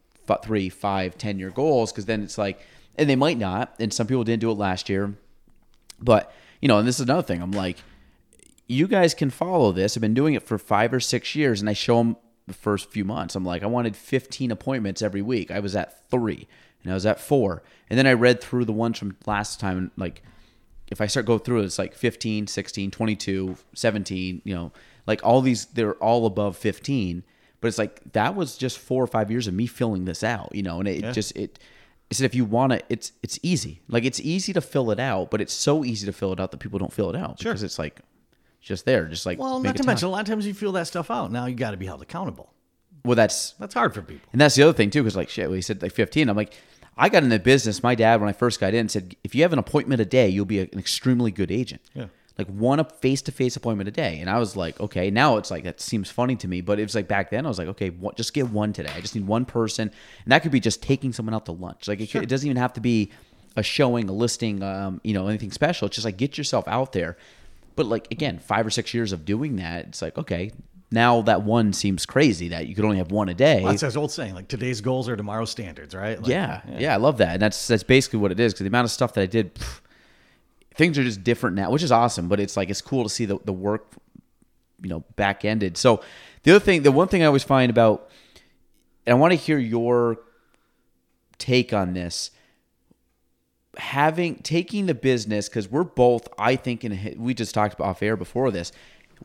three, 0.43 0.69
five, 0.69 1.17
ten 1.17 1.37
year 1.37 1.49
goals? 1.49 1.91
Because 1.91 2.05
then 2.05 2.23
it's 2.23 2.37
like, 2.37 2.59
and 2.97 3.09
they 3.09 3.15
might 3.15 3.37
not. 3.37 3.75
And 3.79 3.93
some 3.93 4.07
people 4.07 4.23
didn't 4.23 4.41
do 4.41 4.51
it 4.51 4.55
last 4.57 4.89
year. 4.89 5.15
But 5.99 6.33
you 6.61 6.67
know, 6.67 6.79
and 6.79 6.87
this 6.87 6.95
is 6.95 7.01
another 7.01 7.21
thing. 7.21 7.41
I'm 7.41 7.51
like, 7.51 7.77
you 8.67 8.87
guys 8.87 9.13
can 9.13 9.29
follow 9.29 9.71
this. 9.71 9.95
I've 9.95 10.01
been 10.01 10.13
doing 10.13 10.33
it 10.33 10.43
for 10.43 10.57
five 10.57 10.93
or 10.93 10.99
six 10.99 11.35
years, 11.35 11.61
and 11.61 11.69
I 11.69 11.73
show 11.73 11.97
them 11.97 12.17
the 12.47 12.53
first 12.53 12.89
few 12.91 13.05
months. 13.05 13.35
I'm 13.35 13.45
like, 13.45 13.63
I 13.63 13.67
wanted 13.67 13.95
15 13.95 14.51
appointments 14.51 15.01
every 15.01 15.21
week. 15.21 15.49
I 15.51 15.59
was 15.59 15.75
at 15.75 16.09
three, 16.09 16.47
and 16.83 16.91
I 16.91 16.95
was 16.95 17.05
at 17.05 17.19
four, 17.19 17.63
and 17.89 17.97
then 17.97 18.07
I 18.07 18.13
read 18.13 18.41
through 18.41 18.65
the 18.65 18.73
ones 18.73 18.97
from 18.99 19.15
last 19.25 19.59
time. 19.59 19.77
and 19.77 19.91
Like, 19.97 20.21
if 20.91 20.99
I 21.01 21.07
start 21.07 21.25
go 21.25 21.37
through 21.37 21.61
it, 21.61 21.65
it's 21.65 21.79
like 21.79 21.93
15, 21.95 22.47
16, 22.47 22.91
22, 22.91 23.55
17. 23.73 24.41
You 24.43 24.53
know, 24.55 24.71
like 25.07 25.23
all 25.23 25.41
these, 25.41 25.65
they're 25.67 25.95
all 25.95 26.25
above 26.25 26.57
15. 26.57 27.23
But 27.61 27.67
it's 27.69 27.77
like 27.77 28.11
that 28.11 28.35
was 28.35 28.57
just 28.57 28.77
four 28.77 29.01
or 29.01 29.07
five 29.07 29.31
years 29.31 29.47
of 29.47 29.53
me 29.53 29.65
filling 29.67 30.03
this 30.05 30.21
out. 30.23 30.53
You 30.53 30.63
know, 30.63 30.79
and 30.79 30.87
it 30.87 31.13
just 31.13 31.35
it. 31.37 31.59
I 32.11 32.15
said, 32.15 32.25
if 32.25 32.35
you 32.35 32.43
want 32.45 32.73
to, 32.73 32.81
it's 32.89 33.13
it's 33.23 33.39
easy. 33.41 33.81
Like 33.87 34.03
it's 34.03 34.19
easy 34.19 34.51
to 34.51 34.59
fill 34.61 34.91
it 34.91 34.99
out, 34.99 35.31
but 35.31 35.39
it's 35.39 35.53
so 35.53 35.85
easy 35.85 36.05
to 36.05 36.11
fill 36.11 36.33
it 36.33 36.39
out 36.41 36.51
that 36.51 36.57
people 36.57 36.77
don't 36.77 36.91
fill 36.91 37.09
it 37.09 37.15
out 37.15 37.39
Sure. 37.39 37.53
because 37.53 37.63
it's 37.63 37.79
like 37.79 38.01
just 38.63 38.85
there, 38.85 39.05
just 39.05 39.25
like 39.25 39.37
Well, 39.39 39.59
not 39.59 39.75
to 39.77 39.83
mention, 39.83 40.07
a 40.07 40.11
lot 40.11 40.21
of 40.21 40.27
times 40.27 40.47
you 40.47 40.53
feel 40.53 40.71
that 40.73 40.87
stuff 40.87 41.11
out. 41.11 41.31
Now 41.31 41.45
you 41.45 41.55
got 41.55 41.71
to 41.71 41.77
be 41.77 41.85
held 41.85 42.01
accountable. 42.01 42.53
Well, 43.05 43.15
that's 43.15 43.51
That's 43.59 43.73
hard 43.73 43.93
for 43.93 44.01
people. 44.01 44.27
and 44.31 44.39
that's 44.39 44.55
the 44.55 44.63
other 44.63 44.73
thing 44.73 44.89
too, 44.89 45.03
because 45.03 45.15
like 45.17 45.29
shit, 45.29 45.49
he 45.51 45.61
said 45.61 45.81
like 45.81 45.91
15. 45.93 46.29
I'm 46.29 46.37
like, 46.37 46.53
I 46.97 47.09
got 47.09 47.23
in 47.23 47.29
the 47.29 47.39
business. 47.39 47.83
My 47.83 47.95
dad, 47.95 48.19
when 48.21 48.29
I 48.29 48.33
first 48.33 48.59
got 48.59 48.73
in, 48.73 48.87
said 48.87 49.15
if 49.23 49.35
you 49.35 49.41
have 49.41 49.51
an 49.53 49.59
appointment 49.59 49.99
a 50.01 50.05
day, 50.05 50.29
you'll 50.29 50.45
be 50.45 50.59
an 50.59 50.69
extremely 50.79 51.31
good 51.31 51.51
agent. 51.51 51.81
Yeah. 51.93 52.05
Like 52.37 52.47
one 52.47 52.83
face 53.01 53.21
to 53.23 53.31
face 53.31 53.55
appointment 53.55 53.87
a 53.89 53.91
day, 53.91 54.19
and 54.19 54.27
I 54.29 54.39
was 54.39 54.55
like, 54.55 54.79
okay. 54.79 55.11
Now 55.11 55.37
it's 55.37 55.51
like 55.51 55.65
that 55.65 55.79
seems 55.81 56.09
funny 56.09 56.35
to 56.37 56.47
me, 56.47 56.61
but 56.61 56.79
it 56.79 56.83
was 56.83 56.95
like 56.95 57.07
back 57.07 57.29
then 57.29 57.45
I 57.45 57.49
was 57.49 57.59
like, 57.59 57.67
okay, 57.67 57.89
what, 57.91 58.15
just 58.17 58.33
get 58.33 58.49
one 58.49 58.73
today. 58.73 58.91
I 58.95 59.01
just 59.01 59.13
need 59.13 59.27
one 59.27 59.45
person, 59.45 59.91
and 60.23 60.31
that 60.31 60.41
could 60.41 60.51
be 60.51 60.59
just 60.59 60.81
taking 60.81 61.13
someone 61.13 61.35
out 61.35 61.45
to 61.45 61.51
lunch. 61.51 61.87
Like 61.87 61.99
it, 61.99 62.09
could, 62.09 62.23
it 62.23 62.29
doesn't 62.29 62.47
even 62.47 62.57
have 62.57 62.73
to 62.73 62.81
be 62.81 63.11
a 63.55 63.61
showing, 63.61 64.09
a 64.09 64.13
listing, 64.13 64.63
um, 64.63 64.99
you 65.03 65.13
know, 65.13 65.27
anything 65.27 65.51
special. 65.51 65.85
It's 65.87 65.95
just 65.95 66.05
like 66.05 66.17
get 66.17 66.37
yourself 66.37 66.67
out 66.67 66.91
there. 66.93 67.17
But 67.75 67.85
like 67.87 68.11
again, 68.11 68.39
five 68.39 68.65
or 68.65 68.69
six 68.69 68.93
years 68.93 69.11
of 69.11 69.25
doing 69.25 69.57
that, 69.57 69.85
it's 69.87 70.01
like 70.01 70.17
okay, 70.17 70.51
now 70.93 71.21
that 71.23 71.41
one 71.41 71.73
seems 71.73 72.05
crazy 72.05 72.49
that 72.49 72.67
you 72.67 72.75
could 72.75 72.85
only 72.85 72.97
have 72.97 73.11
one 73.11 73.27
a 73.27 73.33
day. 73.33 73.63
Well, 73.63 73.71
that's 73.71 73.81
that 73.81 73.97
old 73.97 74.11
saying, 74.11 74.35
like 74.35 74.47
today's 74.47 74.79
goals 74.79 75.09
are 75.09 75.15
tomorrow's 75.15 75.49
standards, 75.49 75.95
right? 75.95 76.19
Like, 76.19 76.29
yeah, 76.29 76.61
yeah, 76.77 76.93
I 76.93 76.97
love 76.97 77.17
that, 77.17 77.33
and 77.33 77.41
that's 77.41 77.67
that's 77.67 77.83
basically 77.83 78.19
what 78.19 78.31
it 78.31 78.39
is. 78.39 78.53
Because 78.53 78.65
the 78.65 78.67
amount 78.67 78.85
of 78.85 78.91
stuff 78.91 79.13
that 79.13 79.21
I 79.21 79.25
did, 79.25 79.55
pff, 79.55 79.81
things 80.75 80.97
are 80.99 81.03
just 81.03 81.23
different 81.23 81.55
now, 81.55 81.71
which 81.71 81.81
is 81.81 81.91
awesome. 81.91 82.27
But 82.27 82.39
it's 82.39 82.55
like 82.55 82.69
it's 82.69 82.81
cool 82.81 83.03
to 83.03 83.09
see 83.09 83.25
the 83.25 83.39
the 83.43 83.53
work, 83.53 83.87
you 84.83 84.89
know, 84.89 84.99
back 85.15 85.43
ended. 85.43 85.77
So 85.77 86.03
the 86.43 86.51
other 86.51 86.63
thing, 86.63 86.83
the 86.83 86.91
one 86.91 87.07
thing 87.07 87.23
I 87.23 87.25
always 87.25 87.43
find 87.43 87.71
about, 87.71 88.09
and 89.07 89.17
I 89.17 89.19
want 89.19 89.31
to 89.31 89.37
hear 89.37 89.57
your 89.57 90.19
take 91.39 91.73
on 91.73 91.93
this. 91.93 92.29
Having 93.77 94.37
taking 94.37 94.85
the 94.85 94.93
business 94.93 95.49
because 95.49 95.69
we're 95.69 95.83
both, 95.83 96.27
I 96.37 96.55
think, 96.55 96.83
in 96.83 97.15
we 97.17 97.33
just 97.33 97.53
talked 97.53 97.79
off 97.81 98.03
air 98.03 98.15
before 98.15 98.51
this. 98.51 98.71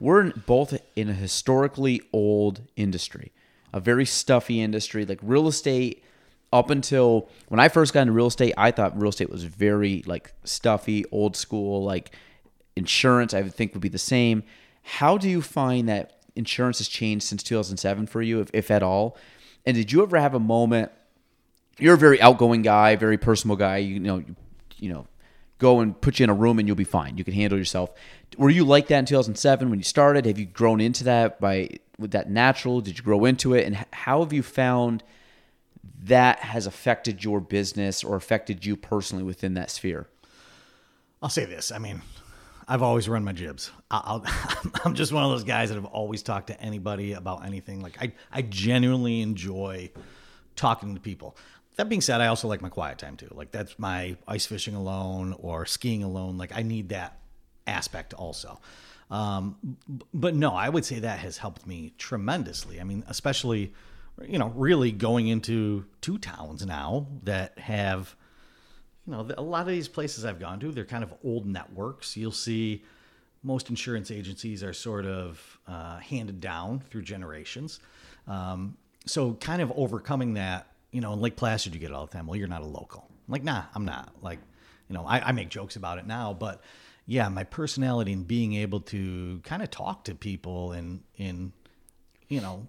We're 0.00 0.30
both 0.30 0.78
in 0.96 1.08
a 1.08 1.12
historically 1.12 2.00
old 2.12 2.62
industry, 2.76 3.32
a 3.72 3.80
very 3.80 4.06
stuffy 4.06 4.60
industry, 4.60 5.04
like 5.04 5.20
real 5.22 5.48
estate. 5.48 6.04
Up 6.50 6.70
until 6.70 7.28
when 7.48 7.60
I 7.60 7.68
first 7.68 7.92
got 7.92 8.00
into 8.02 8.14
real 8.14 8.28
estate, 8.28 8.54
I 8.56 8.70
thought 8.70 8.98
real 8.98 9.10
estate 9.10 9.28
was 9.28 9.44
very 9.44 10.02
like 10.06 10.32
stuffy, 10.44 11.04
old 11.12 11.36
school. 11.36 11.84
Like 11.84 12.12
insurance, 12.74 13.34
I 13.34 13.42
would 13.42 13.52
think 13.52 13.74
would 13.74 13.82
be 13.82 13.90
the 13.90 13.98
same. 13.98 14.44
How 14.82 15.18
do 15.18 15.28
you 15.28 15.42
find 15.42 15.86
that 15.90 16.22
insurance 16.34 16.78
has 16.78 16.88
changed 16.88 17.26
since 17.26 17.42
2007 17.42 18.06
for 18.06 18.22
you, 18.22 18.40
if, 18.40 18.50
if 18.54 18.70
at 18.70 18.82
all? 18.82 19.18
And 19.66 19.76
did 19.76 19.92
you 19.92 20.02
ever 20.02 20.18
have 20.18 20.34
a 20.34 20.40
moment? 20.40 20.90
You're 21.78 21.94
a 21.94 21.98
very 21.98 22.20
outgoing 22.20 22.62
guy, 22.62 22.96
very 22.96 23.18
personal 23.18 23.56
guy. 23.56 23.78
You 23.78 24.00
know, 24.00 24.18
you, 24.18 24.36
you 24.78 24.88
know, 24.88 25.06
go 25.58 25.80
and 25.80 25.98
put 26.00 26.18
you 26.18 26.24
in 26.24 26.30
a 26.30 26.34
room 26.34 26.58
and 26.58 26.66
you'll 26.66 26.76
be 26.76 26.84
fine. 26.84 27.18
You 27.18 27.24
can 27.24 27.34
handle 27.34 27.58
yourself. 27.58 27.90
Were 28.36 28.50
you 28.50 28.64
like 28.64 28.88
that 28.88 28.98
in 29.00 29.04
2007 29.06 29.70
when 29.70 29.78
you 29.78 29.84
started? 29.84 30.26
Have 30.26 30.38
you 30.38 30.46
grown 30.46 30.80
into 30.80 31.04
that 31.04 31.40
by 31.40 31.68
with 31.98 32.12
that 32.12 32.30
natural? 32.30 32.80
Did 32.80 32.98
you 32.98 33.04
grow 33.04 33.24
into 33.24 33.54
it? 33.54 33.64
And 33.66 33.84
how 33.92 34.20
have 34.22 34.32
you 34.32 34.42
found 34.42 35.02
that 36.04 36.40
has 36.40 36.66
affected 36.66 37.24
your 37.24 37.40
business 37.40 38.04
or 38.04 38.16
affected 38.16 38.64
you 38.64 38.76
personally 38.76 39.24
within 39.24 39.54
that 39.54 39.70
sphere? 39.70 40.06
I'll 41.20 41.28
say 41.28 41.44
this. 41.44 41.72
I 41.72 41.78
mean, 41.78 42.02
I've 42.68 42.82
always 42.82 43.08
run 43.08 43.24
my 43.24 43.32
jibs. 43.32 43.70
I- 43.90 44.20
I'm 44.84 44.94
just 44.94 45.12
one 45.12 45.24
of 45.24 45.30
those 45.30 45.44
guys 45.44 45.70
that 45.70 45.74
have 45.74 45.86
always 45.86 46.22
talked 46.22 46.48
to 46.48 46.60
anybody 46.60 47.14
about 47.14 47.44
anything. 47.44 47.80
Like 47.80 48.00
I, 48.00 48.12
I 48.30 48.42
genuinely 48.42 49.22
enjoy 49.22 49.90
talking 50.54 50.94
to 50.94 51.00
people. 51.00 51.36
That 51.78 51.88
being 51.88 52.00
said, 52.00 52.20
I 52.20 52.26
also 52.26 52.48
like 52.48 52.60
my 52.60 52.68
quiet 52.68 52.98
time 52.98 53.16
too. 53.16 53.28
Like 53.30 53.52
that's 53.52 53.78
my 53.78 54.16
ice 54.26 54.46
fishing 54.46 54.74
alone 54.74 55.32
or 55.38 55.64
skiing 55.64 56.02
alone. 56.02 56.36
Like 56.36 56.50
I 56.52 56.62
need 56.62 56.88
that 56.88 57.20
aspect 57.68 58.14
also. 58.14 58.60
Um, 59.12 59.76
but 60.12 60.34
no, 60.34 60.50
I 60.50 60.68
would 60.68 60.84
say 60.84 60.98
that 60.98 61.20
has 61.20 61.38
helped 61.38 61.68
me 61.68 61.92
tremendously. 61.96 62.80
I 62.80 62.84
mean, 62.84 63.04
especially, 63.06 63.72
you 64.26 64.40
know, 64.40 64.48
really 64.56 64.90
going 64.90 65.28
into 65.28 65.86
two 66.00 66.18
towns 66.18 66.66
now 66.66 67.06
that 67.22 67.56
have 67.60 68.16
you 69.06 69.12
know, 69.12 69.28
a 69.38 69.42
lot 69.42 69.60
of 69.60 69.68
these 69.68 69.86
places 69.86 70.24
I've 70.24 70.40
gone 70.40 70.58
to, 70.58 70.72
they're 70.72 70.84
kind 70.84 71.04
of 71.04 71.14
old 71.22 71.46
networks. 71.46 72.16
You'll 72.16 72.32
see 72.32 72.82
most 73.44 73.70
insurance 73.70 74.10
agencies 74.10 74.64
are 74.64 74.72
sort 74.72 75.06
of 75.06 75.60
uh, 75.68 75.98
handed 75.98 76.40
down 76.40 76.80
through 76.80 77.02
generations. 77.02 77.78
Um, 78.26 78.76
so, 79.06 79.34
kind 79.34 79.62
of 79.62 79.72
overcoming 79.76 80.34
that, 80.34 80.66
you 80.90 81.00
know, 81.00 81.12
in 81.12 81.20
Lake 81.20 81.36
Placid, 81.36 81.74
you 81.74 81.80
get 81.80 81.90
it 81.90 81.94
all 81.94 82.06
the 82.06 82.12
time. 82.12 82.26
Well, 82.26 82.36
you're 82.36 82.48
not 82.48 82.62
a 82.62 82.66
local. 82.66 83.06
I'm 83.08 83.32
like, 83.32 83.44
nah, 83.44 83.64
I'm 83.74 83.84
not. 83.84 84.14
Like, 84.22 84.38
you 84.88 84.94
know, 84.94 85.04
I, 85.04 85.28
I 85.28 85.32
make 85.32 85.48
jokes 85.50 85.76
about 85.76 85.98
it 85.98 86.06
now, 86.06 86.32
but 86.32 86.62
yeah, 87.06 87.28
my 87.28 87.44
personality 87.44 88.12
and 88.12 88.26
being 88.26 88.54
able 88.54 88.80
to 88.80 89.40
kind 89.44 89.62
of 89.62 89.70
talk 89.70 90.04
to 90.04 90.14
people 90.14 90.72
and, 90.72 91.02
in, 91.16 91.52
you 92.28 92.40
know, 92.40 92.68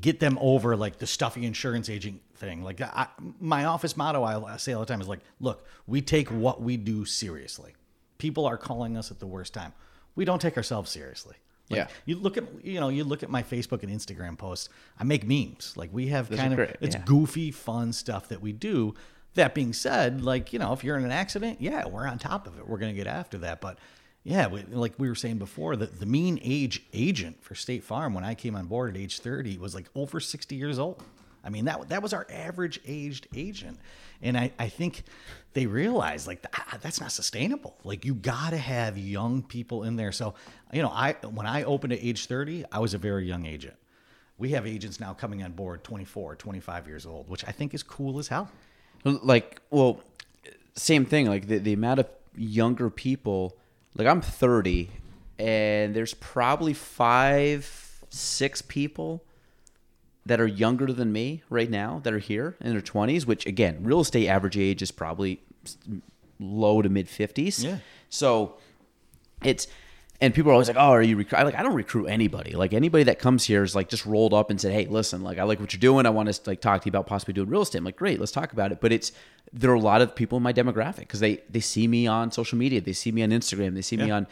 get 0.00 0.18
them 0.20 0.38
over 0.40 0.76
like 0.76 0.98
the 0.98 1.06
stuffy 1.06 1.44
insurance 1.44 1.88
agent 1.88 2.20
thing. 2.36 2.62
Like 2.62 2.80
I, 2.80 3.06
my 3.40 3.64
office 3.64 3.96
motto 3.96 4.24
I 4.24 4.56
say 4.56 4.72
all 4.72 4.80
the 4.80 4.86
time 4.86 5.00
is 5.00 5.08
like, 5.08 5.20
look, 5.40 5.66
we 5.86 6.00
take 6.00 6.28
what 6.28 6.62
we 6.62 6.76
do 6.76 7.04
seriously. 7.04 7.74
People 8.18 8.46
are 8.46 8.56
calling 8.56 8.96
us 8.96 9.10
at 9.10 9.18
the 9.20 9.26
worst 9.26 9.54
time. 9.54 9.72
We 10.16 10.24
don't 10.24 10.40
take 10.40 10.56
ourselves 10.56 10.90
seriously. 10.90 11.36
Like, 11.70 11.78
Yeah. 11.78 11.86
You 12.04 12.16
look 12.16 12.36
at 12.36 12.44
you 12.64 12.80
know 12.80 12.88
you 12.88 13.04
look 13.04 13.22
at 13.22 13.30
my 13.30 13.42
Facebook 13.42 13.82
and 13.82 13.92
Instagram 13.92 14.36
posts. 14.36 14.68
I 14.98 15.04
make 15.04 15.26
memes. 15.26 15.74
Like 15.76 15.90
we 15.92 16.08
have 16.08 16.30
kind 16.30 16.52
of 16.52 16.56
great, 16.56 16.76
it's 16.80 16.94
yeah. 16.94 17.02
goofy, 17.04 17.50
fun 17.50 17.92
stuff 17.92 18.28
that 18.28 18.40
we 18.40 18.52
do. 18.52 18.94
That 19.34 19.54
being 19.54 19.72
said, 19.72 20.22
like 20.22 20.52
you 20.52 20.58
know, 20.58 20.72
if 20.72 20.84
you're 20.84 20.96
in 20.96 21.04
an 21.04 21.10
accident, 21.10 21.60
yeah, 21.60 21.86
we're 21.86 22.06
on 22.06 22.18
top 22.18 22.46
of 22.46 22.58
it. 22.58 22.68
We're 22.68 22.78
gonna 22.78 22.92
get 22.92 23.06
after 23.06 23.38
that. 23.38 23.60
But 23.60 23.78
yeah, 24.24 24.46
we, 24.46 24.62
like 24.62 24.94
we 24.98 25.08
were 25.08 25.14
saying 25.14 25.38
before, 25.38 25.76
the, 25.76 25.86
the 25.86 26.06
mean 26.06 26.38
age 26.42 26.82
agent 26.92 27.42
for 27.42 27.54
State 27.54 27.84
Farm 27.84 28.14
when 28.14 28.24
I 28.24 28.34
came 28.34 28.56
on 28.56 28.66
board 28.66 28.96
at 28.96 29.00
age 29.00 29.20
30 29.20 29.58
was 29.58 29.74
like 29.74 29.86
over 29.94 30.18
60 30.18 30.54
years 30.56 30.78
old. 30.78 31.02
I 31.44 31.50
mean, 31.50 31.66
that 31.66 31.88
that 31.90 32.02
was 32.02 32.12
our 32.12 32.26
average 32.30 32.80
aged 32.86 33.28
agent, 33.36 33.78
and 34.22 34.36
I, 34.36 34.52
I 34.58 34.68
think 34.68 35.02
they 35.52 35.66
realize 35.66 36.26
like 36.26 36.44
"Ah, 36.56 36.78
that's 36.80 37.00
not 37.00 37.12
sustainable. 37.12 37.76
Like 37.84 38.04
you 38.04 38.14
got 38.14 38.50
to 38.50 38.56
have 38.58 38.98
young 38.98 39.42
people 39.42 39.84
in 39.84 39.96
there. 39.96 40.12
So 40.12 40.34
you 40.72 40.82
know, 40.82 40.90
I 40.90 41.12
when 41.22 41.46
I 41.46 41.62
opened 41.64 41.92
at 41.92 42.00
age 42.02 42.26
30, 42.26 42.64
I 42.72 42.78
was 42.78 42.94
a 42.94 42.98
very 42.98 43.26
young 43.26 43.46
agent. 43.46 43.76
We 44.36 44.50
have 44.50 44.66
agents 44.66 44.98
now 44.98 45.14
coming 45.14 45.42
on 45.44 45.52
board 45.52 45.84
24, 45.84 46.34
25 46.36 46.88
years 46.88 47.06
old, 47.06 47.28
which 47.28 47.44
I 47.46 47.52
think 47.52 47.72
is 47.72 47.82
cool 47.84 48.18
as 48.18 48.28
hell. 48.28 48.50
like 49.04 49.60
well 49.70 50.00
same 50.76 51.04
thing 51.04 51.26
like 51.28 51.46
the, 51.46 51.58
the 51.58 51.72
amount 51.72 52.00
of 52.00 52.08
younger 52.36 52.90
people 52.90 53.56
like 53.96 54.08
i'm 54.08 54.20
30 54.20 54.88
and 55.38 55.94
there's 55.94 56.14
probably 56.14 56.72
five 56.72 58.02
six 58.10 58.62
people 58.62 59.22
that 60.26 60.40
are 60.40 60.46
younger 60.46 60.92
than 60.92 61.12
me 61.12 61.42
right 61.50 61.70
now 61.70 62.00
that 62.04 62.12
are 62.12 62.18
here 62.18 62.56
in 62.60 62.72
their 62.72 62.80
20s, 62.80 63.26
which 63.26 63.46
again, 63.46 63.78
real 63.82 64.00
estate 64.00 64.28
average 64.28 64.56
age 64.56 64.82
is 64.82 64.90
probably 64.90 65.40
low 66.40 66.82
to 66.82 66.88
mid 66.88 67.06
50s. 67.06 67.62
Yeah. 67.62 67.78
So 68.08 68.54
it's 69.42 69.66
and 70.20 70.32
people 70.32 70.50
are 70.50 70.54
always 70.54 70.68
like, 70.68 70.76
"Oh, 70.76 70.90
are 70.90 71.02
you 71.02 71.16
recruit?" 71.16 71.44
Like, 71.44 71.56
I 71.56 71.62
don't 71.62 71.74
recruit 71.74 72.06
anybody. 72.06 72.52
Like 72.52 72.72
anybody 72.72 73.04
that 73.04 73.18
comes 73.18 73.44
here 73.44 73.62
is 73.62 73.74
like 73.74 73.88
just 73.88 74.06
rolled 74.06 74.32
up 74.32 74.50
and 74.50 74.60
said, 74.60 74.72
"Hey, 74.72 74.86
listen, 74.86 75.22
like 75.22 75.38
I 75.38 75.42
like 75.42 75.60
what 75.60 75.72
you're 75.72 75.80
doing. 75.80 76.06
I 76.06 76.10
want 76.10 76.32
to 76.32 76.40
like 76.46 76.60
talk 76.60 76.82
to 76.82 76.86
you 76.86 76.90
about 76.90 77.06
possibly 77.06 77.34
doing 77.34 77.48
real 77.48 77.62
estate." 77.62 77.78
I'm 77.78 77.84
like, 77.84 77.96
"Great, 77.96 78.20
let's 78.20 78.32
talk 78.32 78.52
about 78.52 78.72
it." 78.72 78.80
But 78.80 78.92
it's 78.92 79.12
there 79.52 79.70
are 79.70 79.74
a 79.74 79.80
lot 79.80 80.02
of 80.02 80.14
people 80.14 80.36
in 80.36 80.42
my 80.42 80.52
demographic 80.52 81.00
because 81.00 81.20
they 81.20 81.42
they 81.50 81.60
see 81.60 81.86
me 81.88 82.06
on 82.06 82.30
social 82.30 82.58
media, 82.58 82.80
they 82.80 82.92
see 82.92 83.12
me 83.12 83.22
on 83.22 83.30
Instagram, 83.30 83.74
they 83.74 83.82
see 83.82 83.96
me 83.96 84.10
on, 84.10 84.26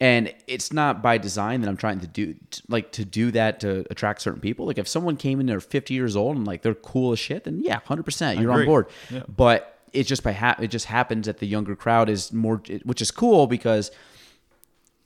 and 0.00 0.34
it's 0.46 0.72
not 0.72 1.02
by 1.02 1.18
design 1.18 1.60
that 1.62 1.68
I'm 1.68 1.76
trying 1.76 2.00
to 2.00 2.06
do 2.06 2.34
like 2.68 2.92
to 2.92 3.04
do 3.04 3.30
that 3.32 3.60
to 3.60 3.86
attract 3.90 4.22
certain 4.22 4.40
people. 4.40 4.66
Like 4.66 4.78
if 4.78 4.88
someone 4.88 5.16
came 5.16 5.40
in, 5.40 5.46
they're 5.46 5.60
50 5.60 5.94
years 5.94 6.16
old 6.16 6.36
and 6.36 6.46
like 6.46 6.62
they're 6.62 6.74
cool 6.74 7.12
as 7.12 7.18
shit, 7.18 7.44
then 7.44 7.60
yeah, 7.60 7.76
100, 7.76 8.02
percent 8.02 8.40
you're 8.40 8.52
on 8.52 8.66
board. 8.66 8.86
Yeah. 9.10 9.22
But 9.28 9.78
it's 9.92 10.08
just 10.08 10.22
by 10.22 10.32
ha- 10.32 10.56
it 10.60 10.68
just 10.68 10.86
happens 10.86 11.26
that 11.26 11.38
the 11.38 11.46
younger 11.46 11.76
crowd 11.76 12.08
is 12.08 12.32
more, 12.32 12.60
which 12.84 13.00
is 13.00 13.10
cool 13.10 13.46
because 13.46 13.90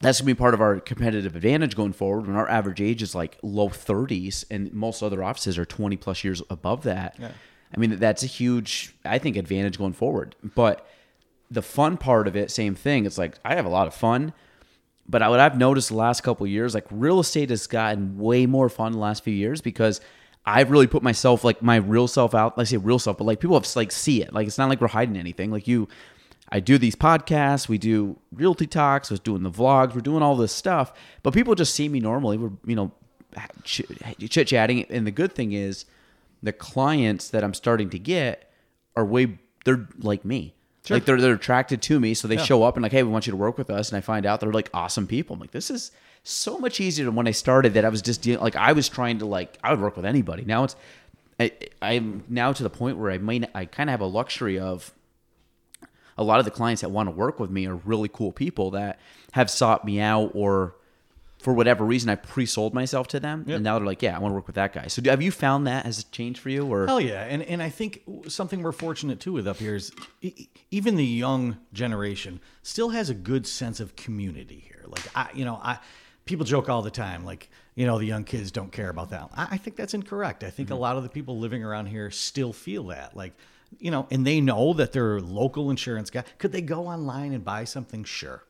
that's 0.01 0.21
gonna 0.21 0.27
be 0.27 0.35
part 0.35 0.55
of 0.55 0.61
our 0.61 0.81
competitive 0.81 1.37
advantage 1.37 1.77
going 1.77 1.93
forward. 1.93 2.27
When 2.27 2.37
our 2.37 2.49
average 2.49 2.81
age 2.81 3.03
is 3.03 3.15
like 3.15 3.39
low 3.43 3.69
30s, 3.69 4.45
and 4.51 4.73
most 4.73 5.03
other 5.03 5.23
offices 5.23 5.59
are 5.59 5.65
20 5.65 5.97
plus 5.97 6.25
years 6.25 6.43
above 6.51 6.83
that. 6.85 7.17
I 7.75 7.79
mean, 7.79 7.99
that's 7.99 8.23
a 8.23 8.27
huge, 8.27 8.95
I 9.05 9.19
think, 9.19 9.37
advantage 9.37 9.79
going 9.79 9.93
forward. 9.93 10.35
But 10.43 10.87
the 11.51 11.63
fun 11.63 11.97
part 11.97 12.27
of 12.27 12.37
it, 12.37 12.51
same 12.51 12.75
thing. 12.75 13.07
It's 13.07 13.19
like 13.19 13.39
I 13.45 13.55
have 13.55 13.67
a 13.67 13.71
lot 13.71 13.87
of 13.87 13.95
fun, 13.95 14.33
but 15.09 15.29
what 15.29 15.41
I've 15.41 15.59
noticed 15.59 15.89
the 15.89 15.97
last 15.97 16.23
couple 16.23 16.47
of 16.47 16.51
years, 16.51 16.75
like 16.75 16.87
real 16.91 17.19
estate 17.21 17.51
has 17.51 17.67
gotten 17.67 18.19
way 18.19 18.47
more 18.47 18.69
fun 18.69 18.93
the 18.93 18.99
last 18.99 19.25
few 19.25 19.35
years 19.35 19.61
because 19.61 20.01
I've 20.47 20.71
really 20.71 20.87
put 20.87 21.03
myself, 21.03 21.45
like 21.45 21.63
my 21.63 21.77
real 21.77 22.07
self 22.09 22.35
out. 22.35 22.55
I 22.57 22.65
say 22.65 22.77
real 22.77 22.99
self, 22.99 23.19
but 23.19 23.25
like 23.25 23.41
people 23.41 23.59
have 23.59 23.77
like 23.77 23.93
see 23.93 24.23
it. 24.23 24.33
Like 24.33 24.47
it's 24.47 24.57
not 24.57 24.69
like 24.69 24.81
we're 24.81 24.89
hiding 24.89 25.17
anything. 25.17 25.51
Like 25.51 25.67
you, 25.67 25.89
I 26.53 26.61
do 26.61 26.79
these 26.79 26.97
podcasts, 26.97 27.69
we 27.69 27.79
do 27.79 28.19
realty 28.33 28.67
talks, 28.67 29.11
we're 29.11 29.19
doing 29.19 29.43
the 29.43 29.51
vlogs, 29.51 29.95
we're 29.95 30.01
doing 30.01 30.23
all 30.23 30.37
this 30.37 30.53
stuff, 30.53 30.93
but 31.23 31.33
people 31.33 31.55
just 31.55 31.75
see 31.75 31.89
me 31.89 32.01
normally. 32.01 32.37
We're 32.39 32.53
you 32.67 32.77
know 32.77 32.93
chit 33.65 34.49
chatting, 34.49 34.85
and 34.91 35.07
the 35.07 35.13
good 35.13 35.33
thing 35.33 35.53
is 35.53 35.85
the 36.43 36.53
clients 36.53 37.31
that 37.31 37.45
I'm 37.45 37.55
starting 37.55 37.91
to 37.91 37.99
get 37.99 38.53
are 38.97 39.05
way 39.05 39.39
they're 39.65 39.87
like 39.99 40.25
me. 40.25 40.55
Like 40.89 41.05
they're 41.05 41.21
they're 41.21 41.35
attracted 41.35 41.83
to 41.83 42.01
me, 42.01 42.15
so 42.15 42.27
they 42.27 42.39
show 42.39 42.63
up 42.65 42.77
and 42.77 42.83
like, 42.83 42.93
hey, 42.93 43.03
we 43.03 43.11
want 43.11 43.27
you 43.27 43.31
to 43.31 43.37
work 43.37 43.59
with 43.59 43.71
us. 43.71 43.91
And 43.91 43.99
I 43.99 44.01
find 44.01 44.27
out 44.27 44.41
they're 44.41 44.53
like 44.53 44.71
awesome 44.75 45.07
people. 45.07 45.35
I'm 45.35 45.41
like, 45.41 45.53
this 45.53 45.71
is 45.71 45.93
so 46.25 46.59
much 46.59 46.81
easier 46.81 47.05
than 47.05 47.15
when 47.15 47.29
I 47.29 47.33
started. 47.33 47.75
That 47.75 47.85
I 47.85 47.91
was 47.91 48.03
just 48.03 48.23
dealing 48.23 48.43
like 48.43 48.57
I 48.57 48.73
was 48.73 48.89
trying 48.89 49.19
to 49.19 49.27
like 49.27 49.57
I 49.63 49.71
would 49.71 49.81
work 49.81 49.95
with 49.95 50.07
anybody. 50.07 50.45
Now 50.45 50.65
it's 50.65 50.77
I, 51.39 51.53
I'm 51.81 52.25
now 52.29 52.53
to 52.53 52.63
the 52.63 52.71
point 52.71 52.97
where 52.97 53.13
I 53.13 53.19
might 53.19 53.49
I 53.55 53.67
kind 53.67 53.89
of 53.89 53.93
have 53.93 54.01
a 54.01 54.07
luxury 54.07 54.59
of 54.59 54.93
a 56.21 56.25
lot 56.25 56.39
of 56.39 56.45
the 56.45 56.51
clients 56.51 56.83
that 56.83 56.91
want 56.91 57.09
to 57.09 57.11
work 57.11 57.41
with 57.41 57.51
me 57.51 57.67
are 57.67 57.75
really 57.75 58.09
cool 58.09 58.31
people 58.31 58.71
that 58.73 59.01
have 59.33 59.51
sought 59.51 59.85
me 59.85 60.01
out 60.01 60.31
or 60.35 60.77
for 61.39 61.55
whatever 61.55 61.85
reason 61.85 62.11
I 62.11 62.17
pre-sold 62.17 62.75
myself 62.75 63.09
to 63.09 63.21
them 63.21 63.47
and 63.49 63.65
now 63.65 63.79
they're 63.79 63.87
like 63.87 64.03
yeah 64.03 64.15
I 64.15 64.21
want 64.21 64.33
to 64.33 64.35
work 64.35 64.47
with 64.47 64.57
that 64.57 64.75
guy 64.75 64.89
so 64.89 65.01
do, 65.01 65.09
have 65.09 65.23
you 65.23 65.33
found 65.33 65.67
that 65.67 65.87
has 65.87 66.05
changed 66.05 66.39
for 66.41 66.51
you 66.51 66.67
or 66.67 66.87
Hell 66.87 67.01
yeah, 67.01 67.23
and 67.23 67.43
and 67.43 67.63
I 67.63 67.71
think 67.71 68.03
something 68.29 68.63
we're 68.63 68.73
fortunate 68.73 69.19
too 69.21 69.33
with 69.33 69.49
up 69.49 69.57
here 69.57 69.75
is 69.75 69.93
even 70.71 70.97
the 70.97 71.07
young 71.07 71.57
generation 71.73 72.41
still 72.63 72.91
has 72.91 73.09
a 73.09 73.15
good 73.15 73.47
sense 73.47 73.81
of 73.81 73.97
community 73.97 74.63
here. 74.67 74.85
Like 74.87 75.03
I, 75.17 75.31
you 75.35 75.47
know, 75.47 75.59
I 75.63 75.79
people 76.27 76.45
joke 76.45 76.69
all 76.69 76.83
the 76.83 76.91
time 76.91 77.25
like 77.25 77.49
you 77.75 77.87
know 77.87 77.99
the 77.99 78.05
young 78.05 78.25
kids 78.25 78.51
don't 78.51 78.71
care 78.71 78.91
about 78.91 79.09
that. 79.11 79.31
I, 79.35 79.49
I 79.53 79.57
think 79.57 79.77
that's 79.77 79.95
incorrect. 79.95 80.45
I 80.45 80.51
think 80.51 80.69
a 80.69 80.75
mm-hmm. 80.75 80.83
lot 80.83 80.97
of 80.99 81.03
the 81.03 81.09
people 81.09 81.39
living 81.39 81.65
around 81.65 81.87
here 81.87 82.11
still 82.11 82.53
feel 82.53 82.85
that 82.89 83.17
like. 83.17 83.33
You 83.79 83.91
know, 83.91 84.07
and 84.11 84.27
they 84.27 84.41
know 84.41 84.73
that 84.75 84.93
their 84.93 85.21
local 85.21 85.71
insurance 85.71 86.11
guy. 86.11 86.25
Could 86.39 86.53
they 86.53 86.61
go 86.63 86.87
online 86.87 87.33
and 87.33 87.45
buy 87.45 87.65
something? 87.65 88.05
Sure. 88.05 88.43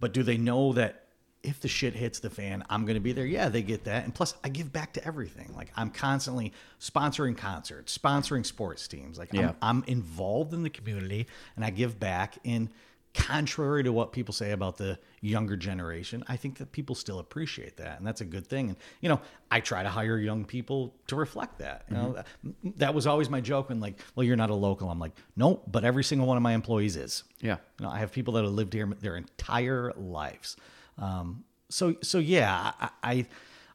But 0.00 0.12
do 0.12 0.22
they 0.22 0.36
know 0.36 0.72
that 0.74 1.04
if 1.42 1.60
the 1.60 1.68
shit 1.68 1.94
hits 1.94 2.18
the 2.18 2.30
fan, 2.30 2.64
I'm 2.68 2.84
going 2.84 2.94
to 2.94 3.00
be 3.00 3.12
there? 3.12 3.24
Yeah, 3.24 3.48
they 3.48 3.62
get 3.62 3.84
that. 3.84 4.04
And 4.04 4.14
plus, 4.14 4.34
I 4.42 4.48
give 4.48 4.72
back 4.72 4.92
to 4.94 5.04
everything. 5.04 5.52
Like, 5.56 5.70
I'm 5.76 5.90
constantly 5.90 6.52
sponsoring 6.80 7.36
concerts, 7.36 7.96
sponsoring 7.96 8.44
sports 8.44 8.88
teams. 8.88 9.18
Like, 9.18 9.32
Yeah. 9.32 9.52
I'm, 9.62 9.78
I'm 9.78 9.84
involved 9.86 10.52
in 10.52 10.62
the 10.64 10.70
community 10.70 11.28
and 11.56 11.64
I 11.64 11.70
give 11.70 11.98
back. 11.98 12.38
And 12.44 12.70
contrary 13.18 13.82
to 13.82 13.92
what 13.92 14.12
people 14.12 14.32
say 14.32 14.52
about 14.52 14.76
the 14.78 14.98
younger 15.20 15.56
generation, 15.56 16.22
I 16.28 16.36
think 16.36 16.58
that 16.58 16.72
people 16.72 16.94
still 16.94 17.18
appreciate 17.18 17.76
that. 17.78 17.98
And 17.98 18.06
that's 18.06 18.20
a 18.20 18.24
good 18.24 18.46
thing. 18.46 18.68
And, 18.70 18.76
you 19.00 19.08
know, 19.08 19.20
I 19.50 19.60
try 19.60 19.82
to 19.82 19.88
hire 19.88 20.18
young 20.18 20.44
people 20.44 20.94
to 21.08 21.16
reflect 21.16 21.58
that. 21.58 21.84
You 21.90 21.96
know, 21.96 22.22
Mm-hmm. 22.46 22.70
that 22.76 22.94
was 22.94 23.06
always 23.06 23.28
my 23.28 23.40
joke 23.40 23.68
when, 23.68 23.80
like, 23.80 23.98
well, 24.14 24.24
you're 24.24 24.36
not 24.36 24.50
a 24.50 24.54
local. 24.54 24.88
I'm 24.90 25.00
like, 25.00 25.12
nope, 25.36 25.64
but 25.70 25.84
every 25.84 26.04
single 26.04 26.26
one 26.26 26.36
of 26.36 26.42
my 26.42 26.52
employees 26.54 26.96
is. 26.96 27.24
yeah 27.40 27.56
You 27.78 27.86
know, 27.86 27.90
I 27.90 27.98
have 27.98 28.12
people 28.12 28.34
that 28.34 28.44
have 28.44 28.52
lived 28.52 28.72
here 28.72 28.86
their 29.00 29.16
entire 29.16 29.92
lives. 29.96 30.56
Um, 30.96 31.44
so, 31.68 31.96
so 32.02 32.18
yeah, 32.18 32.72
I, 32.80 32.88
I, 33.02 33.26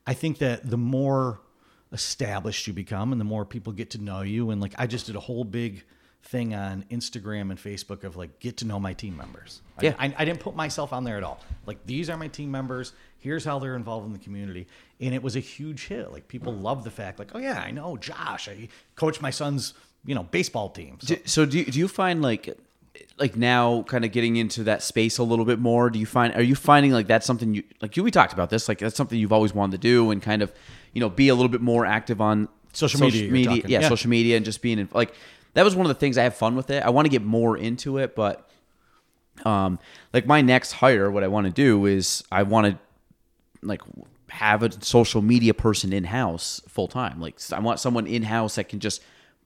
I 0.07 0.13
think 0.13 0.37
that 0.39 0.69
the 0.69 0.77
more 0.77 1.39
established 1.91 2.65
you 2.67 2.73
become, 2.73 3.11
and 3.11 3.21
the 3.21 3.25
more 3.25 3.45
people 3.45 3.71
get 3.73 3.89
to 3.91 3.97
know 4.01 4.21
you, 4.21 4.49
and 4.51 4.59
like 4.61 4.73
I 4.77 4.87
just 4.87 5.05
did 5.05 5.15
a 5.15 5.19
whole 5.19 5.43
big 5.43 5.83
thing 6.23 6.55
on 6.55 6.85
Instagram 6.89 7.49
and 7.51 7.57
Facebook 7.57 8.03
of 8.03 8.15
like 8.15 8.39
get 8.39 8.57
to 8.57 8.65
know 8.65 8.79
my 8.79 8.93
team 8.93 9.15
members. 9.17 9.61
I- 9.77 9.83
Yeah. 9.85 9.95
I, 9.99 10.13
I 10.17 10.25
didn't 10.25 10.39
put 10.39 10.55
myself 10.55 10.93
on 10.93 11.03
there 11.03 11.17
at 11.17 11.23
all. 11.23 11.39
Like 11.65 11.85
these 11.85 12.09
are 12.09 12.17
my 12.17 12.27
team 12.29 12.49
members. 12.49 12.93
Here's 13.19 13.45
how 13.45 13.59
they're 13.59 13.75
involved 13.75 14.05
in 14.07 14.13
the 14.13 14.19
community, 14.19 14.67
and 14.99 15.13
it 15.13 15.21
was 15.23 15.35
a 15.35 15.39
huge 15.39 15.87
hit. 15.87 16.11
Like 16.11 16.27
people 16.27 16.53
love 16.53 16.83
the 16.83 16.91
fact, 16.91 17.19
like, 17.19 17.31
oh 17.35 17.39
yeah, 17.39 17.61
I 17.65 17.71
know 17.71 17.95
Josh. 17.97 18.49
I 18.49 18.67
coach 18.95 19.21
my 19.21 19.29
son's 19.29 19.73
you 20.05 20.13
know 20.15 20.23
baseball 20.23 20.69
team. 20.69 20.97
So, 21.01 21.15
Do- 21.15 21.21
so 21.25 21.45
do 21.45 21.59
you, 21.59 21.65
do 21.65 21.79
you 21.79 21.87
find 21.87 22.21
like 22.21 22.57
like 23.17 23.35
now 23.35 23.83
kind 23.83 24.05
of 24.05 24.11
getting 24.11 24.35
into 24.35 24.63
that 24.65 24.83
space 24.83 25.17
a 25.17 25.23
little 25.23 25.45
bit 25.45 25.57
more 25.59 25.89
do 25.89 25.97
you 25.97 26.05
find 26.05 26.33
are 26.35 26.43
you 26.43 26.53
finding 26.53 26.91
like 26.91 27.07
that's 27.07 27.25
something 27.25 27.55
you 27.55 27.63
like 27.81 27.97
you 27.97 28.03
we 28.03 28.11
talked 28.11 28.33
about 28.33 28.51
this 28.51 28.67
like 28.69 28.77
that's 28.77 28.95
something 28.95 29.17
you've 29.17 29.31
always 29.33 29.51
wanted 29.53 29.71
to 29.71 29.77
do 29.79 30.11
and 30.11 30.21
kind 30.21 30.43
of 30.43 30.51
you 30.93 30.99
know 30.99 31.09
be 31.09 31.27
a 31.29 31.33
little 31.35 31.49
bit 31.49 31.61
more 31.61 31.85
active 31.87 32.21
on 32.21 32.47
Social 32.71 32.99
media, 33.01 33.23
you're 33.27 33.35
yeah, 33.67 33.81
Yeah. 33.81 33.89
social 33.89 34.09
media 34.11 34.35
and 34.35 34.43
just 34.45 34.61
being 34.61 34.77
in, 34.79 34.89
like 34.93 35.13
that 35.53 35.63
was 35.63 35.75
one 35.75 35.85
of 35.85 35.89
the 35.89 35.99
things 35.99 36.17
I 36.17 36.23
have 36.23 36.35
fun 36.35 36.55
with 36.55 36.69
it 36.69 36.83
I 36.83 36.89
want 36.89 37.05
to 37.05 37.09
get 37.09 37.23
more 37.23 37.57
into 37.57 37.97
it 37.97 38.15
but 38.15 38.49
um 39.45 39.79
like 40.13 40.25
my 40.25 40.41
next 40.41 40.73
hire 40.73 41.09
what 41.11 41.23
I 41.23 41.27
want 41.27 41.45
to 41.47 41.51
do 41.53 41.85
is 41.85 42.23
I 42.31 42.43
want 42.43 42.67
to 42.67 42.77
like 43.65 43.81
have 44.29 44.63
a 44.63 44.71
social 44.83 45.21
media 45.21 45.53
person 45.53 45.93
in 45.93 46.03
house 46.05 46.61
full 46.67 46.87
time 46.87 47.19
like 47.19 47.39
I 47.51 47.59
want 47.59 47.79
someone 47.79 48.07
in 48.07 48.23
house 48.23 48.55
that 48.55 48.69
can 48.69 48.79
just 48.79 49.01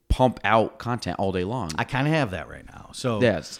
pump 0.09 0.39
out 0.43 0.77
content 0.79 1.19
all 1.19 1.31
day 1.31 1.43
long 1.43 1.71
I 1.77 1.83
kind 1.83 2.07
of 2.07 2.13
have 2.13 2.31
that 2.31 2.49
right 2.49 2.65
now. 2.65 2.89
So 2.93 3.21
Yes. 3.21 3.59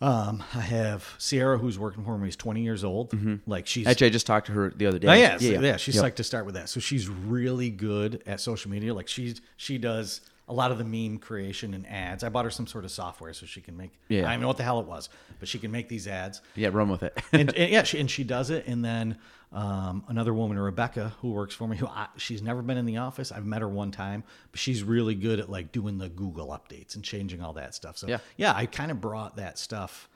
Um, 0.00 0.44
I 0.54 0.60
have 0.60 1.12
Sierra, 1.18 1.58
who's 1.58 1.76
working 1.76 2.04
for 2.04 2.16
me. 2.16 2.28
is 2.28 2.36
20 2.36 2.62
years 2.62 2.84
old. 2.84 3.12
Like 3.48 3.66
she's. 3.66 3.84
Actually, 3.88 4.06
I 4.06 4.10
just 4.10 4.28
talked 4.28 4.46
to 4.46 4.52
her 4.52 4.70
the 4.70 4.86
other 4.86 5.00
day. 5.00 5.08
Oh, 5.08 5.12
yeah, 5.12 5.36
yeah, 5.40 5.60
yeah, 5.60 5.76
She's 5.76 5.96
Yep. 5.96 6.04
psyched 6.04 6.14
to 6.14 6.22
start 6.22 6.46
with 6.46 6.54
that. 6.54 6.68
So 6.68 6.78
she's 6.78 7.08
really 7.08 7.68
good 7.70 8.22
at 8.24 8.40
social 8.40 8.70
media. 8.70 8.94
Like 8.94 9.08
she's 9.08 9.40
she 9.56 9.76
does 9.76 10.20
a 10.48 10.52
lot 10.54 10.70
of 10.70 10.78
the 10.78 10.84
meme 10.84 11.18
creation 11.18 11.74
and 11.74 11.86
ads. 11.86 12.24
I 12.24 12.28
bought 12.30 12.44
her 12.44 12.50
some 12.50 12.66
sort 12.66 12.84
of 12.84 12.90
software 12.90 13.32
so 13.34 13.46
she 13.46 13.60
can 13.60 13.76
make. 13.76 13.90
Yeah. 14.08 14.20
I 14.20 14.22
don't 14.22 14.30
even 14.32 14.40
know 14.42 14.48
what 14.48 14.56
the 14.56 14.62
hell 14.62 14.80
it 14.80 14.86
was, 14.86 15.08
but 15.38 15.48
she 15.48 15.58
can 15.58 15.70
make 15.70 15.88
these 15.88 16.08
ads. 16.08 16.40
Yeah, 16.54 16.70
run 16.72 16.88
with 16.88 17.02
it. 17.02 17.18
and, 17.32 17.54
and 17.56 17.70
yeah, 17.70 17.82
she, 17.82 18.00
and 18.00 18.10
she 18.10 18.24
does 18.24 18.50
it. 18.50 18.66
And 18.66 18.84
then 18.84 19.18
um, 19.52 20.04
another 20.08 20.32
woman, 20.34 20.58
Rebecca, 20.58 21.14
who 21.20 21.32
works 21.32 21.54
for 21.54 21.68
me, 21.68 21.76
who 21.76 21.86
I, 21.86 22.08
she's 22.16 22.42
never 22.42 22.62
been 22.62 22.76
in 22.78 22.86
the 22.86 22.96
office. 22.98 23.30
I've 23.32 23.46
met 23.46 23.60
her 23.60 23.68
one 23.68 23.90
time, 23.90 24.24
but 24.50 24.58
she's 24.60 24.82
really 24.82 25.14
good 25.14 25.38
at 25.40 25.50
like 25.50 25.70
doing 25.72 25.98
the 25.98 26.08
Google 26.08 26.48
updates 26.48 26.94
and 26.94 27.04
changing 27.04 27.40
all 27.42 27.52
that 27.54 27.74
stuff. 27.74 27.98
So 27.98 28.08
Yeah. 28.08 28.18
yeah, 28.36 28.52
I 28.54 28.66
kind 28.66 28.90
of 28.90 29.00
brought 29.00 29.36
that 29.36 29.58
stuff 29.58 30.08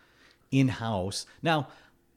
in 0.51 0.69
house. 0.69 1.27
Now, 1.43 1.69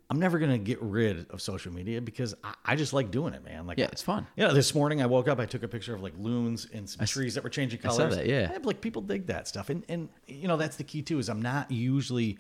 I'm 0.10 0.20
never 0.20 0.38
gonna 0.38 0.58
get 0.58 0.82
rid 0.82 1.30
of 1.32 1.42
social 1.42 1.74
media 1.74 2.00
because 2.00 2.36
I, 2.44 2.54
I 2.64 2.76
just 2.76 2.94
like 2.94 3.10
doing 3.10 3.34
it, 3.34 3.44
man. 3.44 3.66
Like, 3.66 3.78
Yeah, 3.78 3.88
it's 3.92 4.04
fun. 4.04 4.28
Yeah, 4.36 4.50
this 4.50 4.76
morning 4.76 5.02
I 5.02 5.08
woke 5.08 5.28
up, 5.28 5.40
I 5.40 5.46
took 5.46 5.64
a 5.64 5.68
picture 5.68 5.96
of 5.96 6.02
like 6.02 6.14
loons 6.18 6.68
and 6.74 6.90
some 6.90 7.06
trees 7.06 7.34
that 7.36 7.44
were 7.44 7.50
changing 7.50 7.82
saw 7.82 7.90
colors. 7.90 8.16
that, 8.16 8.28
yeah. 8.28 8.56
like 8.64 8.82
people 8.82 9.02
dig 9.02 9.28
that 9.28 9.48
stuff, 9.48 9.70
and 9.70 9.84
and 9.90 10.10
you 10.28 10.48
know 10.48 10.58
that's 10.58 10.76
the 10.76 10.84
key 10.84 11.02
too. 11.02 11.18
Is 11.18 11.30
I'm 11.30 11.42
not 11.42 11.72
usually 11.72 12.38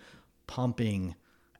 pumping 0.47 1.15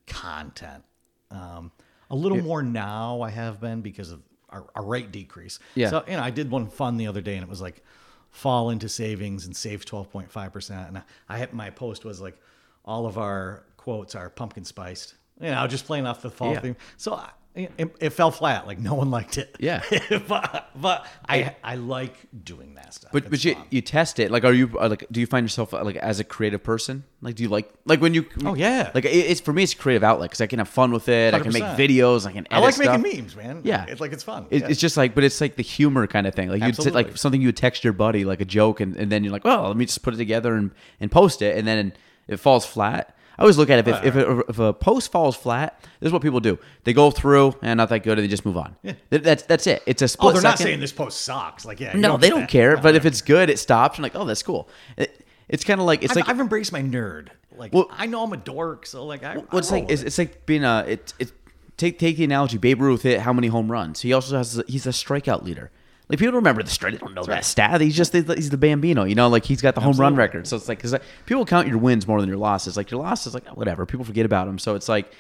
content. 0.06 0.84
Um, 1.32 1.72
a 2.10 2.16
little 2.16 2.38
more 2.38 2.62
now 2.62 3.22
I 3.22 3.32
have 3.32 3.60
been 3.60 3.82
because 3.82 4.12
of 4.12 4.22
our, 4.50 4.66
our 4.76 4.86
rate 4.86 5.12
decrease. 5.12 5.60
Yeah. 5.74 5.90
So 5.90 6.04
you 6.08 6.14
know 6.14 6.24
I 6.24 6.30
did 6.30 6.52
one 6.52 6.68
fun 6.68 6.98
the 6.98 7.08
other 7.08 7.22
day 7.22 7.36
and 7.36 7.44
it 7.44 7.50
was 7.50 7.62
like 7.62 7.84
fall 8.30 8.70
into 8.70 8.90
savings 8.90 9.46
and 9.46 9.56
save 9.56 9.86
12.5 9.86 10.54
percent. 10.54 10.88
And 10.90 10.98
I, 11.00 11.04
I 11.30 11.38
had 11.38 11.54
my 11.54 11.70
post 11.70 12.06
was 12.06 12.22
like 12.22 12.38
all 12.84 13.06
of 13.06 13.18
our 13.18 13.64
quotes 13.78 14.16
are 14.16 14.30
pumpkin 14.30 14.66
spiced. 14.66 15.16
You 15.42 15.52
know, 15.52 15.68
just 15.68 15.86
playing 15.86 16.06
off 16.08 16.22
the 16.22 16.30
fall 16.30 16.54
Yeah. 16.54 16.60
theme. 16.62 16.76
So 16.98 17.22
it, 17.56 17.96
it 18.02 18.10
fell 18.12 18.32
flat. 18.32 18.68
Like 18.68 18.80
no 18.80 18.96
one 18.96 19.12
liked 19.12 19.38
it. 19.38 19.56
Yeah. 19.60 19.82
but 20.28 20.70
but 20.76 21.06
I 21.28 21.56
I 21.64 21.76
like 21.76 22.14
doing 22.44 22.76
that 22.76 22.94
stuff. 22.94 23.12
But 23.14 23.24
It's 23.24 23.30
but 23.30 23.46
you 23.46 23.54
fun. 23.56 23.66
you 23.70 23.82
test 23.82 24.20
it. 24.20 24.30
Like, 24.30 24.44
are 24.44 24.52
you 24.52 24.78
are, 24.78 24.90
like? 24.90 25.06
Do 25.10 25.22
you 25.22 25.26
find 25.26 25.46
yourself 25.46 25.74
uh, 25.74 25.84
like 25.84 25.96
as 25.96 26.20
a 26.20 26.26
creative 26.26 26.64
person? 26.64 27.06
Like, 27.22 27.36
do 27.36 27.44
you 27.44 27.50
like 27.50 27.70
like 27.86 28.02
when 28.02 28.14
you? 28.14 28.26
Oh, 28.44 28.56
yeah. 28.56 28.92
Like 28.94 29.06
it, 29.06 29.10
it's 29.10 29.40
for 29.40 29.54
me, 29.54 29.64
it's 29.64 29.74
a 29.74 29.78
creative 29.78 30.04
outlet 30.04 30.30
because 30.32 30.42
I 30.42 30.48
can 30.48 30.60
have 30.60 30.68
fun 30.68 30.92
with 30.92 31.08
it. 31.08 31.34
I 31.34 31.40
can 31.40 31.54
make 31.54 31.64
videos. 31.64 32.26
I 32.26 32.34
can. 32.34 32.40
Edit 32.48 32.52
I 32.52 32.60
like 32.60 32.74
stuff. 32.74 33.02
making 33.02 33.22
memes, 33.24 33.36
man. 33.38 33.62
Yeah, 33.64 33.86
it's 33.88 34.02
like 34.02 34.12
it's 34.12 34.24
fun. 34.24 34.48
It, 34.50 34.62
Yeah. 34.64 34.68
It's 34.70 34.80
just 34.80 34.98
like, 34.98 35.16
but 35.16 35.24
it's 35.24 35.40
like 35.40 35.56
the 35.56 35.64
humor 35.64 36.08
kind 36.08 36.28
of 36.28 36.36
thing. 36.36 36.50
Like 36.50 36.62
you 36.62 36.74
would 36.78 36.94
like 36.94 37.18
something 37.18 37.40
you 37.42 37.48
would 37.48 37.58
text 37.58 37.84
your 37.86 37.94
buddy, 37.94 38.26
like 38.26 38.42
a 38.42 38.46
joke, 38.46 38.82
and, 38.82 38.98
and 38.98 39.10
then 39.12 39.24
you're 39.24 39.34
like, 39.34 39.46
well, 39.46 39.68
let 39.68 39.78
me 39.78 39.86
just 39.86 40.04
put 40.04 40.14
it 40.14 40.18
together 40.18 40.56
and, 40.56 40.72
and 41.00 41.10
post 41.10 41.42
it, 41.42 41.58
and 41.58 41.66
then 41.68 41.94
it 42.28 42.38
falls 42.38 42.66
flat. 42.66 43.16
I 43.38 43.42
always 43.42 43.58
look 43.58 43.70
at 43.70 43.80
it 43.80 43.88
if, 43.88 44.04
if, 44.04 44.16
a, 44.16 44.40
if 44.48 44.60
a 44.60 44.74
post 44.74 45.12
falls 45.12 45.36
flat, 45.36 45.80
this 46.00 46.08
is 46.08 46.14
what 46.14 46.22
people 46.22 46.40
do. 46.40 46.58
They 46.84 46.94
go 46.94 47.12
through 47.12 47.56
and 47.62 47.78
not 47.78 47.90
that 47.90 48.04
good, 48.04 48.18
and 48.18 48.24
they 48.24 48.30
just 48.30 48.46
move 48.46 48.58
on. 48.58 48.76
Yeah. 48.82 48.94
That's 49.10 49.44
that's 49.44 49.68
it. 49.68 49.84
It's 49.86 50.02
a 50.02 50.06
oh, 50.06 50.08
split. 50.08 50.30
oh, 50.30 50.34
they're 50.34 50.42
not 50.42 50.58
saying 50.58 50.80
this 50.80 50.92
post 50.92 51.22
sucks. 51.22 51.66
Like 51.66 51.80
yeah, 51.80 51.96
no, 51.96 52.18
they 52.18 52.30
don't 52.30 52.42
that. 52.42 52.50
care. 52.50 52.78
But 52.78 52.96
if 52.96 53.06
it's 53.06 53.22
good, 53.22 53.50
it 53.50 53.60
stops. 53.60 53.98
And 53.98 54.04
like, 54.04 54.16
oh, 54.16 54.26
that's 54.26 54.44
cool. 54.44 54.70
It, 54.98 55.26
it's 55.48 55.64
kind 55.64 55.80
of 55.80 55.86
like 55.86 56.04
it's 56.04 56.12
I've, 56.12 56.18
like 56.18 56.30
I've 56.30 56.40
embraced 56.40 56.72
my 56.72 56.82
nerd. 56.82 57.30
Like 57.56 57.74
Well- 57.74 57.90
I 57.92 58.06
know 58.06 58.24
I'm 58.24 58.34
a 58.34 58.38
dork, 58.38 58.86
so 58.86 59.06
like 59.06 59.24
I. 59.24 59.38
Well, 59.38 59.48
roll 59.52 59.62
like 59.72 59.90
it's, 59.90 60.02
it. 60.02 60.08
it's 60.08 60.18
like 60.18 60.46
being 60.46 60.64
a 60.64 60.86
it, 60.88 61.14
it 61.20 61.32
take 61.78 62.00
take 62.00 62.18
the 62.18 62.24
analogy. 62.24 62.58
Babe 62.58 62.82
Ruth 62.82 63.04
hit 63.04 63.22
how 63.22 63.34
many 63.34 63.48
home 63.48 63.72
runs? 63.72 64.02
He 64.02 64.14
also 64.14 64.38
has 64.38 64.62
he's 64.68 64.86
a 64.86 64.92
strikeout 64.92 65.44
leader. 65.44 65.72
Like 66.10 66.20
people 66.20 66.36
remember 66.36 66.62
the 66.62 66.70
strike. 66.70 66.94
They 66.94 67.00
don't 67.00 67.14
know 67.16 67.24
that 67.24 67.46
stat. 67.46 67.82
He's 67.82 67.96
just 67.96 68.14
he's 68.14 68.50
the 68.50 68.58
Bambino. 68.58 69.04
You 69.06 69.16
know, 69.16 69.28
like 69.28 69.44
he's 69.46 69.62
got 69.62 69.74
the 69.76 69.82
home 69.82 69.98
run 69.98 70.16
record. 70.16 70.46
So 70.48 70.56
it's 70.56 70.68
like 70.70 70.78
because 70.80 70.96
people 71.26 71.46
count 71.46 71.68
your 71.68 71.78
wins 71.80 72.08
more 72.08 72.20
than 72.20 72.30
your 72.30 72.38
losses. 72.38 72.78
Like 72.78 72.92
your 72.92 73.02
losses, 73.02 73.34
like 73.34 73.48
whatever. 73.50 73.86
People 73.86 74.06
forget 74.06 74.26
about 74.26 74.46
them. 74.48 74.60
So 74.60 74.76
it's 74.76 74.88
like. 74.90 75.12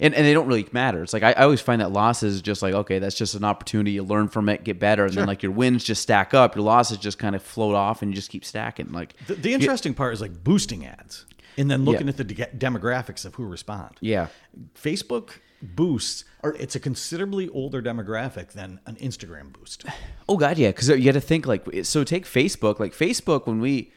And, 0.00 0.14
and 0.14 0.26
they 0.26 0.34
don't 0.34 0.46
really 0.46 0.68
matter. 0.70 1.02
It's 1.02 1.14
like 1.14 1.22
I, 1.22 1.30
I 1.32 1.44
always 1.44 1.62
find 1.62 1.80
that 1.80 1.90
losses 1.90 2.42
just 2.42 2.60
like 2.60 2.74
okay, 2.74 2.98
that's 2.98 3.16
just 3.16 3.34
an 3.34 3.42
opportunity. 3.42 3.92
You 3.92 4.02
learn 4.02 4.28
from 4.28 4.50
it, 4.50 4.62
get 4.62 4.78
better, 4.78 5.06
and 5.06 5.14
then 5.14 5.26
like 5.26 5.42
your 5.42 5.50
wins 5.50 5.82
just 5.82 6.02
stack 6.02 6.34
up. 6.34 6.54
Your 6.54 6.62
losses 6.64 6.98
just 6.98 7.18
kind 7.18 7.34
of 7.34 7.42
float 7.42 7.74
off, 7.74 8.02
and 8.02 8.10
you 8.10 8.14
just 8.14 8.30
keep 8.30 8.44
stacking. 8.44 8.92
Like 8.92 9.14
the, 9.28 9.34
the 9.34 9.54
interesting 9.54 9.94
part 9.94 10.12
is 10.12 10.20
like 10.20 10.44
boosting 10.44 10.84
ads 10.84 11.24
and 11.56 11.70
then 11.70 11.86
looking 11.86 12.06
Yeah. 12.06 12.10
at 12.10 12.16
the 12.18 12.24
de- 12.24 12.46
demographics 12.58 13.24
of 13.24 13.34
who 13.36 13.46
respond. 13.46 13.96
yeah, 14.02 14.26
Facebook 14.74 15.38
boosts 15.62 16.24
are 16.42 16.54
it's 16.54 16.74
a 16.74 16.80
considerably 16.80 17.48
older 17.48 17.82
demographic 17.82 18.52
than 18.52 18.80
an 18.86 18.96
Instagram 18.96 19.52
boost. 19.52 19.84
Oh 20.30 20.36
god, 20.36 20.58
yeah, 20.58 20.68
because 20.68 20.90
you 20.90 21.04
got 21.04 21.12
to 21.12 21.22
think 21.22 21.46
like 21.46 21.66
so. 21.84 22.04
Take 22.04 22.26
Facebook, 22.26 22.78
like 22.78 22.92
Facebook 22.92 23.46
when 23.46 23.60
we, 23.60 23.90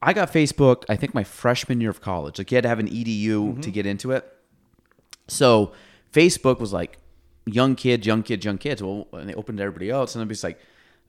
I 0.00 0.14
got 0.14 0.32
Facebook. 0.32 0.84
I 0.88 0.96
think 0.96 1.12
my 1.12 1.22
freshman 1.22 1.82
year 1.82 1.90
of 1.90 2.00
college. 2.00 2.38
Like 2.38 2.50
you 2.50 2.56
had 2.56 2.62
to 2.62 2.70
have 2.70 2.78
an 2.78 2.88
EDU 2.88 3.26
mm-hmm. 3.28 3.60
to 3.60 3.70
get 3.70 3.84
into 3.84 4.12
it. 4.12 4.24
So 5.28 5.72
Facebook 6.14 6.60
was 6.60 6.72
like 6.72 6.96
young 7.44 7.76
kids, 7.76 8.06
young 8.06 8.22
kids, 8.22 8.46
young 8.46 8.56
kids. 8.56 8.82
Well, 8.82 9.06
when 9.10 9.26
they 9.26 9.34
opened 9.34 9.58
to 9.58 9.64
everybody 9.64 9.90
else, 9.90 10.14
and 10.14 10.22
everybody's 10.22 10.44
like, 10.44 10.58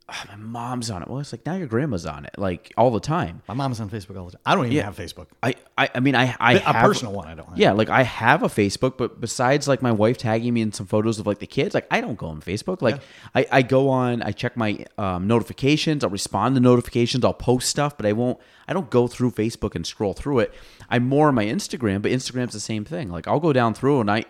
oh, 0.10 0.24
my 0.30 0.36
mom's 0.36 0.90
on 0.90 1.02
it. 1.02 1.08
Well, 1.08 1.20
it's 1.20 1.32
like 1.32 1.46
now 1.46 1.56
your 1.56 1.68
grandma's 1.68 2.06
on 2.06 2.26
it, 2.26 2.38
like 2.38 2.74
all 2.78 2.92
the 2.92 3.00
time. 3.00 3.42
My 3.48 3.54
mom's 3.54 3.80
on 3.80 3.90
Facebook 3.90 4.18
all 4.18 4.26
the 4.26 4.34
time. 4.34 4.42
I 4.46 4.56
don't 4.56 4.66
even 4.68 4.84
have 4.84 4.96
Facebook. 4.96 5.28
I, 5.42 5.56
I, 5.78 5.90
I 5.96 6.00
mean, 6.00 6.16
I, 6.16 6.36
I 6.40 6.54
A 6.54 6.60
have 6.60 6.86
personal 6.86 7.14
one, 7.14 7.28
I 7.28 7.36
don't 7.36 7.48
have. 7.50 7.58
Yeah, 7.58 7.72
like 7.72 7.90
I 7.90 8.04
have 8.04 8.44
a 8.44 8.48
Facebook, 8.48 8.98
but 8.98 9.20
besides 9.20 9.68
like 9.68 9.82
my 9.82 9.92
wife 9.92 10.18
tagging 10.18 10.54
me 10.54 10.62
in 10.62 10.72
some 10.72 10.86
photos 10.86 11.20
of 11.20 11.28
like 11.28 11.40
the 11.40 11.48
kids, 11.48 11.74
like 11.74 11.88
I 11.90 12.02
don't 12.02 12.18
go 12.18 12.28
on 12.28 12.42
Facebook. 12.42 12.82
Like 12.82 13.02
I, 13.34 13.46
I 13.52 13.62
go 13.62 13.90
on, 13.90 14.22
I 14.22 14.32
check 14.32 14.56
my 14.56 14.86
um, 14.98 15.28
notifications, 15.28 16.04
I'll 16.04 16.10
respond 16.10 16.56
to 16.56 16.62
notifications, 16.62 17.26
I'll 17.26 17.34
post 17.34 17.70
stuff, 17.70 17.98
but 17.98 18.06
I 18.06 18.14
won't. 18.14 18.40
I 18.68 18.74
don't 18.74 18.90
go 18.90 19.08
through 19.08 19.32
Facebook 19.32 19.76
and 19.76 19.86
scroll 19.86 20.14
through 20.14 20.40
it. 20.40 20.54
I'm 20.90 21.08
more 21.08 21.28
on 21.28 21.36
my 21.36 21.46
Instagram, 21.46 22.02
but 22.02 22.12
Instagram's 22.12 22.54
the 22.54 22.60
same 22.60 22.86
thing. 22.86 23.10
Like 23.10 23.28
I'll 23.28 23.40
go 23.40 23.54
down 23.54 23.74
through 23.74 24.02
and 24.02 24.12
I. 24.12 24.26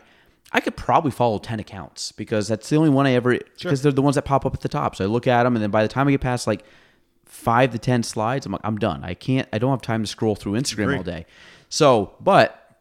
I 0.51 0.59
could 0.61 0.77
probably 0.77 1.11
follow 1.11 1.37
10 1.37 1.59
accounts 1.59 2.11
because 2.11 2.47
that's 2.47 2.69
the 2.69 2.77
only 2.77 2.89
one 2.89 3.05
I 3.05 3.13
ever, 3.13 3.37
because 3.57 3.81
they're 3.81 3.91
the 3.91 4.01
ones 4.01 4.15
that 4.15 4.23
pop 4.23 4.45
up 4.45 4.53
at 4.53 4.61
the 4.61 4.69
top. 4.69 4.95
So 4.95 5.03
I 5.03 5.07
look 5.07 5.27
at 5.27 5.43
them 5.43 5.55
and 5.55 5.63
then 5.63 5.71
by 5.71 5.81
the 5.81 5.89
time 5.89 6.07
I 6.07 6.11
get 6.11 6.21
past 6.21 6.47
like 6.47 6.63
five 7.25 7.71
to 7.71 7.79
10 7.79 8.03
slides, 8.03 8.45
I'm 8.45 8.51
like, 8.51 8.61
I'm 8.63 8.77
done. 8.77 9.03
I 9.03 9.13
can't, 9.13 9.47
I 9.51 9.57
don't 9.57 9.71
have 9.71 9.81
time 9.81 10.03
to 10.03 10.07
scroll 10.07 10.35
through 10.35 10.53
Instagram 10.53 10.83
Agree. 10.83 10.97
all 10.97 11.03
day. 11.03 11.25
So, 11.69 12.13
but 12.21 12.79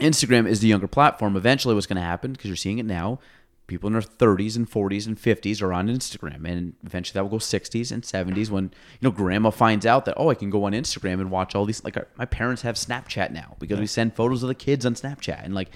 Instagram 0.00 0.48
is 0.48 0.60
the 0.60 0.68
younger 0.68 0.88
platform. 0.88 1.36
Eventually, 1.36 1.74
what's 1.74 1.86
going 1.86 1.96
to 1.96 2.02
happen, 2.02 2.32
because 2.32 2.48
you're 2.48 2.56
seeing 2.56 2.78
it 2.78 2.86
now, 2.86 3.18
people 3.66 3.86
in 3.86 3.92
their 3.92 4.02
30s 4.02 4.56
and 4.56 4.70
40s 4.70 5.06
and 5.06 5.16
50s 5.16 5.62
are 5.62 5.72
on 5.72 5.88
Instagram. 5.88 6.48
And 6.48 6.74
eventually 6.84 7.14
that 7.14 7.22
will 7.22 7.38
go 7.38 7.42
60s 7.42 7.92
and 7.92 8.02
70s 8.02 8.50
when, 8.50 8.64
you 8.64 8.70
know, 9.08 9.10
grandma 9.10 9.50
finds 9.50 9.86
out 9.86 10.04
that, 10.06 10.14
oh, 10.16 10.30
I 10.30 10.34
can 10.34 10.50
go 10.50 10.64
on 10.64 10.72
Instagram 10.72 11.20
and 11.20 11.30
watch 11.30 11.54
all 11.54 11.64
these. 11.64 11.82
Like, 11.84 11.96
our, 11.96 12.06
my 12.16 12.24
parents 12.24 12.62
have 12.62 12.76
Snapchat 12.76 13.30
now 13.30 13.56
because 13.58 13.78
we 13.78 13.86
send 13.86 14.14
photos 14.14 14.42
of 14.42 14.48
the 14.48 14.54
kids 14.54 14.84
on 14.84 14.94
Snapchat. 14.94 15.44
And, 15.44 15.54
like, 15.54 15.70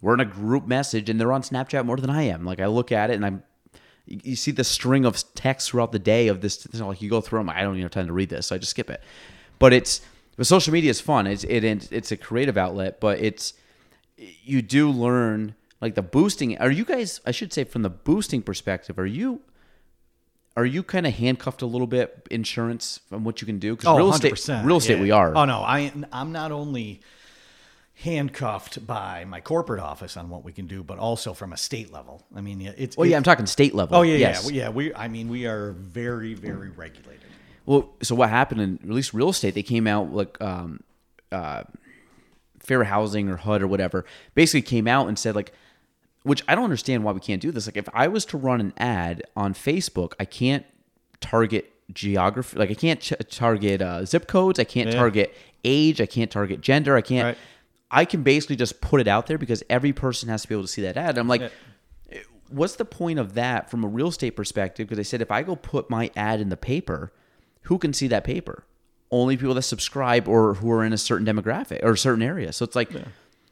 we're 0.00 0.14
in 0.14 0.20
a 0.20 0.24
group 0.24 0.66
message 0.66 1.08
and 1.10 1.20
they're 1.20 1.32
on 1.32 1.42
Snapchat 1.42 1.84
more 1.84 1.96
than 1.96 2.10
I 2.10 2.22
am. 2.22 2.44
Like, 2.44 2.60
I 2.60 2.66
look 2.66 2.92
at 2.92 3.10
it 3.10 3.14
and 3.14 3.24
I'm, 3.26 3.42
you 4.06 4.36
see 4.36 4.50
the 4.52 4.64
string 4.64 5.04
of 5.04 5.22
texts 5.34 5.70
throughout 5.70 5.90
the 5.92 5.98
day 5.98 6.28
of 6.28 6.40
this. 6.40 6.66
you 6.72 6.78
know, 6.78 6.88
Like 6.88 7.02
you 7.02 7.10
go 7.10 7.20
through 7.20 7.40
them, 7.40 7.50
I 7.50 7.62
don't 7.62 7.74
even 7.74 7.82
have 7.82 7.90
time 7.90 8.06
to 8.06 8.12
read 8.12 8.28
this, 8.28 8.46
so 8.46 8.54
I 8.54 8.58
just 8.58 8.70
skip 8.70 8.88
it. 8.90 9.02
But 9.58 9.72
it's 9.72 10.00
but 10.36 10.46
social 10.46 10.72
media 10.72 10.90
is 10.90 11.00
fun. 11.00 11.26
It's 11.26 11.42
it 11.44 11.64
it's 11.64 12.12
a 12.12 12.16
creative 12.16 12.56
outlet, 12.56 13.00
but 13.00 13.18
it's 13.18 13.54
you 14.16 14.62
do 14.62 14.90
learn 14.90 15.54
like 15.80 15.94
the 15.96 16.02
boosting. 16.02 16.56
Are 16.58 16.70
you 16.70 16.84
guys? 16.84 17.20
I 17.26 17.30
should 17.32 17.52
say 17.52 17.64
from 17.64 17.82
the 17.82 17.90
boosting 17.90 18.42
perspective, 18.42 18.98
are 18.98 19.06
you? 19.06 19.40
Are 20.56 20.64
you 20.64 20.82
kind 20.82 21.06
of 21.06 21.14
handcuffed 21.14 21.60
a 21.62 21.66
little 21.66 21.86
bit 21.86 22.28
insurance 22.30 23.00
from 23.08 23.24
what 23.24 23.40
you 23.42 23.46
can 23.46 23.58
do? 23.58 23.74
Because 23.76 23.88
Oh, 23.88 23.96
real 23.96 24.10
estate, 24.10 24.32
100%, 24.34 24.64
real 24.64 24.76
estate, 24.78 24.96
yeah. 24.96 25.02
we 25.02 25.10
are. 25.10 25.36
Oh 25.36 25.44
no, 25.46 25.58
I 25.60 25.92
I'm 26.12 26.32
not 26.32 26.52
only 26.52 27.00
handcuffed 27.98 28.86
by 28.86 29.24
my 29.24 29.40
corporate 29.40 29.80
office 29.80 30.16
on 30.16 30.28
what 30.28 30.44
we 30.44 30.52
can 30.52 30.66
do, 30.66 30.82
but 30.82 30.98
also 30.98 31.32
from 31.32 31.52
a 31.52 31.56
state 31.56 31.90
level. 31.92 32.22
I 32.34 32.42
mean, 32.42 32.60
yeah, 32.60 32.72
it's 32.76 32.96
Well, 32.96 33.06
yeah, 33.08 33.16
I'm 33.16 33.22
talking 33.22 33.46
state 33.46 33.74
level. 33.74 33.96
Oh 33.96 34.02
yeah, 34.02 34.16
yes. 34.16 34.50
yeah, 34.50 34.64
yeah. 34.64 34.68
We, 34.68 34.94
I 34.94 35.08
mean, 35.08 35.28
we 35.28 35.46
are 35.46 35.72
very, 35.72 36.34
very 36.34 36.68
regulated. 36.68 37.22
Well, 37.64 37.90
so 38.02 38.14
what 38.14 38.28
happened 38.28 38.60
in 38.60 38.78
at 38.82 38.90
least 38.90 39.14
real 39.14 39.30
estate? 39.30 39.54
They 39.54 39.62
came 39.62 39.86
out 39.86 40.12
like 40.12 40.40
um, 40.42 40.80
uh, 41.32 41.64
Fair 42.60 42.84
Housing 42.84 43.30
or 43.30 43.36
HUD 43.36 43.62
or 43.62 43.66
whatever. 43.66 44.04
Basically, 44.34 44.62
came 44.62 44.86
out 44.86 45.08
and 45.08 45.18
said 45.18 45.34
like, 45.34 45.52
which 46.22 46.42
I 46.46 46.54
don't 46.54 46.64
understand 46.64 47.02
why 47.02 47.12
we 47.12 47.20
can't 47.20 47.40
do 47.40 47.50
this. 47.50 47.66
Like, 47.66 47.78
if 47.78 47.88
I 47.94 48.08
was 48.08 48.26
to 48.26 48.36
run 48.36 48.60
an 48.60 48.72
ad 48.76 49.22
on 49.34 49.54
Facebook, 49.54 50.12
I 50.20 50.26
can't 50.26 50.66
target 51.20 51.72
geography. 51.92 52.58
Like, 52.58 52.70
I 52.70 52.74
can't 52.74 53.00
ch- 53.00 53.14
target 53.30 53.80
uh, 53.80 54.04
zip 54.04 54.26
codes. 54.26 54.58
I 54.58 54.64
can't 54.64 54.92
target 54.92 55.34
age. 55.64 56.00
I 56.00 56.06
can't 56.06 56.30
target 56.30 56.60
gender. 56.60 56.94
I 56.94 57.00
can't. 57.00 57.24
Right. 57.24 57.38
I 57.96 58.04
can 58.04 58.22
basically 58.22 58.56
just 58.56 58.80
put 58.80 59.00
it 59.00 59.08
out 59.08 59.26
there 59.26 59.38
because 59.38 59.62
every 59.70 59.92
person 59.92 60.28
has 60.28 60.42
to 60.42 60.48
be 60.48 60.54
able 60.54 60.64
to 60.64 60.68
see 60.68 60.82
that 60.82 60.96
ad. 60.96 61.10
And 61.10 61.18
I'm 61.18 61.28
like, 61.28 61.40
what's 62.48 62.76
the 62.76 62.84
point 62.84 63.18
of 63.18 63.34
that 63.34 63.70
from 63.70 63.84
a 63.84 63.88
real 63.88 64.08
estate 64.08 64.32
perspective? 64.36 64.86
Because 64.86 64.98
I 64.98 65.02
said 65.02 65.20
if 65.22 65.30
I 65.30 65.42
go 65.42 65.56
put 65.56 65.90
my 65.90 66.10
ad 66.16 66.40
in 66.40 66.48
the 66.48 66.56
paper, 66.56 67.12
who 67.62 67.78
can 67.78 67.92
see 67.92 68.06
that 68.08 68.22
paper? 68.24 68.64
Only 69.10 69.36
people 69.36 69.54
that 69.54 69.62
subscribe 69.62 70.28
or 70.28 70.54
who 70.54 70.70
are 70.70 70.84
in 70.84 70.92
a 70.92 70.98
certain 70.98 71.26
demographic 71.26 71.82
or 71.82 71.92
a 71.92 71.98
certain 71.98 72.22
area. 72.22 72.52
So 72.52 72.64
it's 72.64 72.76
like, 72.76 72.90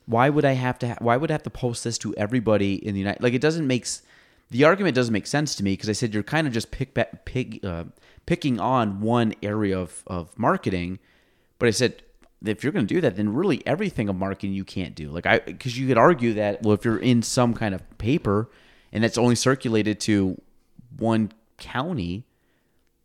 why 0.06 0.28
would 0.28 0.44
I 0.44 0.52
have 0.52 0.78
to? 0.80 0.88
Ha- 0.88 0.96
why 1.00 1.16
would 1.16 1.30
I 1.30 1.34
have 1.34 1.42
to 1.44 1.50
post 1.50 1.84
this 1.84 1.96
to 1.98 2.14
everybody 2.16 2.74
in 2.86 2.92
the 2.94 3.00
United? 3.00 3.22
Like 3.22 3.34
it 3.34 3.40
doesn't 3.40 3.66
make 3.66 3.82
s- 3.82 4.02
the 4.50 4.64
argument 4.64 4.94
doesn't 4.94 5.12
make 5.12 5.26
sense 5.26 5.54
to 5.56 5.64
me 5.64 5.72
because 5.72 5.88
I 5.88 5.92
said 5.92 6.12
you're 6.12 6.22
kind 6.22 6.46
of 6.46 6.52
just 6.52 6.70
pick 6.70 6.94
pig, 7.24 7.64
uh, 7.64 7.84
picking 8.26 8.60
on 8.60 9.00
one 9.00 9.34
area 9.42 9.78
of 9.78 10.02
of 10.06 10.36
marketing, 10.38 10.98
but 11.58 11.66
I 11.68 11.70
said 11.70 12.02
if 12.46 12.62
you're 12.62 12.72
going 12.72 12.86
to 12.86 12.94
do 12.94 13.00
that, 13.00 13.16
then 13.16 13.32
really 13.34 13.66
everything 13.66 14.08
of 14.08 14.16
marketing 14.16 14.52
you 14.52 14.64
can't 14.64 14.94
do. 14.94 15.10
Like 15.10 15.26
I, 15.26 15.38
because 15.38 15.78
you 15.78 15.86
could 15.86 15.98
argue 15.98 16.34
that 16.34 16.62
well, 16.62 16.74
if 16.74 16.84
you're 16.84 16.98
in 16.98 17.22
some 17.22 17.54
kind 17.54 17.74
of 17.74 17.98
paper 17.98 18.48
and 18.92 19.02
that's 19.02 19.18
only 19.18 19.34
circulated 19.34 20.00
to 20.00 20.40
one 20.98 21.32
county, 21.58 22.24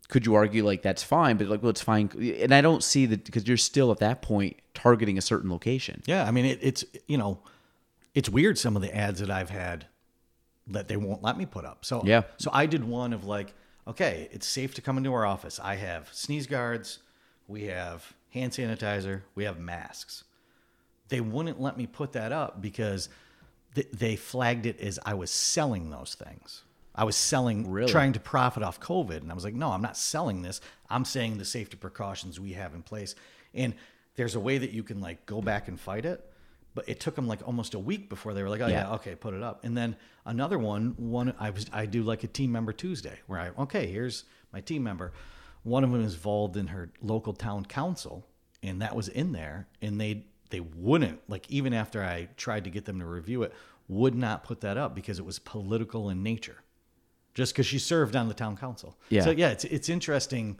could 0.08 0.26
you 0.26 0.34
argue 0.34 0.64
like 0.64 0.82
that's 0.82 1.02
fine? 1.02 1.36
But 1.36 1.48
like, 1.48 1.62
well, 1.62 1.70
it's 1.70 1.80
fine, 1.80 2.10
and 2.40 2.52
I 2.54 2.60
don't 2.60 2.82
see 2.82 3.06
that 3.06 3.24
because 3.24 3.46
you're 3.46 3.56
still 3.56 3.90
at 3.92 3.98
that 3.98 4.22
point 4.22 4.56
targeting 4.74 5.18
a 5.18 5.20
certain 5.20 5.50
location. 5.50 6.02
Yeah, 6.06 6.24
I 6.26 6.30
mean, 6.30 6.44
it, 6.44 6.58
it's 6.62 6.84
you 7.06 7.16
know, 7.18 7.38
it's 8.14 8.28
weird 8.28 8.58
some 8.58 8.76
of 8.76 8.82
the 8.82 8.94
ads 8.94 9.20
that 9.20 9.30
I've 9.30 9.50
had 9.50 9.86
that 10.66 10.88
they 10.88 10.96
won't 10.96 11.22
let 11.22 11.36
me 11.36 11.46
put 11.46 11.64
up. 11.64 11.84
So 11.84 12.02
Yeah. 12.04 12.22
so 12.36 12.50
I 12.52 12.66
did 12.66 12.84
one 12.84 13.12
of 13.12 13.24
like, 13.24 13.54
okay, 13.88 14.28
it's 14.32 14.46
safe 14.46 14.74
to 14.74 14.82
come 14.82 14.96
into 14.98 15.12
our 15.12 15.24
office. 15.26 15.58
I 15.58 15.76
have 15.76 16.08
sneeze 16.12 16.46
guards, 16.46 16.98
we 17.48 17.64
have 17.64 18.12
hand 18.30 18.52
sanitizer, 18.52 19.22
we 19.34 19.44
have 19.44 19.58
masks. 19.58 20.24
They 21.08 21.20
wouldn't 21.20 21.60
let 21.60 21.76
me 21.76 21.86
put 21.86 22.12
that 22.12 22.32
up 22.32 22.60
because 22.62 23.08
th- 23.74 23.88
they 23.92 24.16
flagged 24.16 24.66
it 24.66 24.80
as 24.80 24.98
I 25.04 25.14
was 25.14 25.30
selling 25.30 25.90
those 25.90 26.14
things. 26.14 26.62
I 26.94 27.04
was 27.04 27.16
selling, 27.16 27.70
Really? 27.70 27.90
trying 27.90 28.12
to 28.12 28.20
profit 28.20 28.62
off 28.62 28.80
COVID. 28.80 29.18
And 29.18 29.30
I 29.30 29.34
was 29.34 29.44
like, 29.44 29.54
no, 29.54 29.70
I'm 29.70 29.82
not 29.82 29.96
selling 29.96 30.42
this. 30.42 30.60
I'm 30.88 31.04
saying 31.04 31.38
the 31.38 31.44
safety 31.44 31.76
precautions 31.76 32.38
we 32.38 32.52
have 32.52 32.74
in 32.74 32.82
place. 32.82 33.14
And 33.54 33.74
there's 34.16 34.34
a 34.34 34.40
way 34.40 34.58
that 34.58 34.70
you 34.70 34.82
can 34.82 35.00
like 35.00 35.24
go 35.26 35.40
back 35.40 35.68
and 35.68 35.78
fight 35.80 36.04
it. 36.04 36.24
But 36.74 36.88
it 36.88 37.00
took 37.00 37.16
them 37.16 37.26
like 37.26 37.40
almost 37.46 37.74
a 37.74 37.78
week 37.80 38.08
before 38.08 38.32
they 38.34 38.42
were 38.44 38.48
like, 38.48 38.60
oh 38.60 38.66
yeah, 38.68 38.88
Yeah. 38.88 38.94
okay, 38.94 39.14
put 39.16 39.34
it 39.34 39.42
up. 39.42 39.64
And 39.64 39.76
then 39.76 39.96
another 40.24 40.58
one, 40.58 40.94
one 40.98 41.34
I 41.40 41.50
was 41.50 41.66
I 41.72 41.86
do 41.86 42.02
like 42.04 42.22
a 42.22 42.28
team 42.28 42.52
member 42.52 42.72
Tuesday 42.72 43.18
where 43.26 43.40
I 43.40 43.50
okay, 43.62 43.86
here's 43.88 44.24
my 44.52 44.60
team 44.60 44.84
member. 44.84 45.12
One 45.62 45.84
of 45.84 45.90
them 45.92 46.02
is 46.04 46.14
involved 46.14 46.56
in 46.56 46.68
her 46.68 46.90
local 47.02 47.32
town 47.34 47.64
council, 47.66 48.26
and 48.62 48.80
that 48.82 48.96
was 48.96 49.08
in 49.08 49.32
there, 49.32 49.68
and 49.82 50.00
they 50.00 50.24
they 50.50 50.60
wouldn't 50.60 51.20
like 51.28 51.48
even 51.50 51.72
after 51.74 52.02
I 52.02 52.28
tried 52.36 52.64
to 52.64 52.70
get 52.70 52.84
them 52.86 52.98
to 53.00 53.06
review 53.06 53.42
it, 53.42 53.52
would 53.88 54.14
not 54.14 54.42
put 54.44 54.60
that 54.62 54.76
up 54.76 54.94
because 54.94 55.18
it 55.18 55.24
was 55.24 55.38
political 55.38 56.08
in 56.10 56.22
nature, 56.22 56.62
just 57.34 57.52
because 57.52 57.66
she 57.66 57.78
served 57.78 58.16
on 58.16 58.28
the 58.28 58.34
town 58.34 58.56
council. 58.56 58.96
Yeah. 59.10 59.22
So 59.22 59.30
yeah, 59.30 59.50
it's 59.50 59.64
it's 59.64 59.88
interesting 59.88 60.58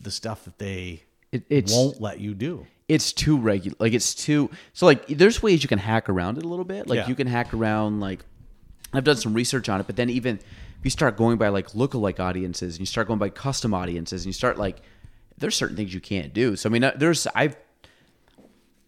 the 0.00 0.10
stuff 0.10 0.44
that 0.44 0.58
they 0.58 1.02
It, 1.32 1.44
it's 1.50 1.72
won't 1.72 2.00
let 2.00 2.20
you 2.20 2.34
do. 2.34 2.66
it's 2.88 3.12
too 3.12 3.36
regular. 3.38 3.76
Like 3.80 3.92
it's 3.92 4.14
too 4.14 4.48
so. 4.72 4.86
Like 4.86 5.06
there's 5.08 5.42
ways 5.42 5.62
you 5.64 5.68
can 5.68 5.80
hack 5.80 6.08
around 6.08 6.38
it 6.38 6.44
a 6.44 6.48
little 6.48 6.64
bit. 6.64 6.86
Like 6.86 6.98
Yeah. 6.98 7.08
you 7.08 7.16
can 7.16 7.26
hack 7.26 7.52
around. 7.52 7.98
Like 8.00 8.24
I've 8.92 9.02
done 9.04 9.16
some 9.16 9.34
research 9.34 9.68
on 9.68 9.80
it, 9.80 9.86
but 9.88 9.96
then 9.96 10.08
even 10.08 10.38
you 10.84 10.90
start 10.90 11.16
going 11.16 11.38
by 11.38 11.48
like 11.48 11.70
lookalike 11.70 12.20
audiences 12.20 12.74
and 12.74 12.80
you 12.80 12.86
start 12.86 13.06
going 13.08 13.18
by 13.18 13.30
custom 13.30 13.74
audiences 13.74 14.22
and 14.22 14.26
you 14.26 14.32
start 14.32 14.58
like 14.58 14.82
there's 15.38 15.56
certain 15.56 15.76
things 15.76 15.92
you 15.92 16.00
can't 16.00 16.32
do. 16.32 16.54
So 16.56 16.68
I 16.68 16.72
mean, 16.72 16.84
uh, 16.84 16.92
there's 16.96 17.26
I've 17.34 17.56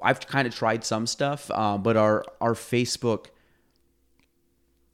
I've 0.01 0.21
kind 0.27 0.47
of 0.47 0.55
tried 0.55 0.85
some 0.85 1.07
stuff, 1.07 1.51
um, 1.51 1.83
but 1.83 1.97
our 1.97 2.25
our 2.41 2.55
Facebook 2.55 3.27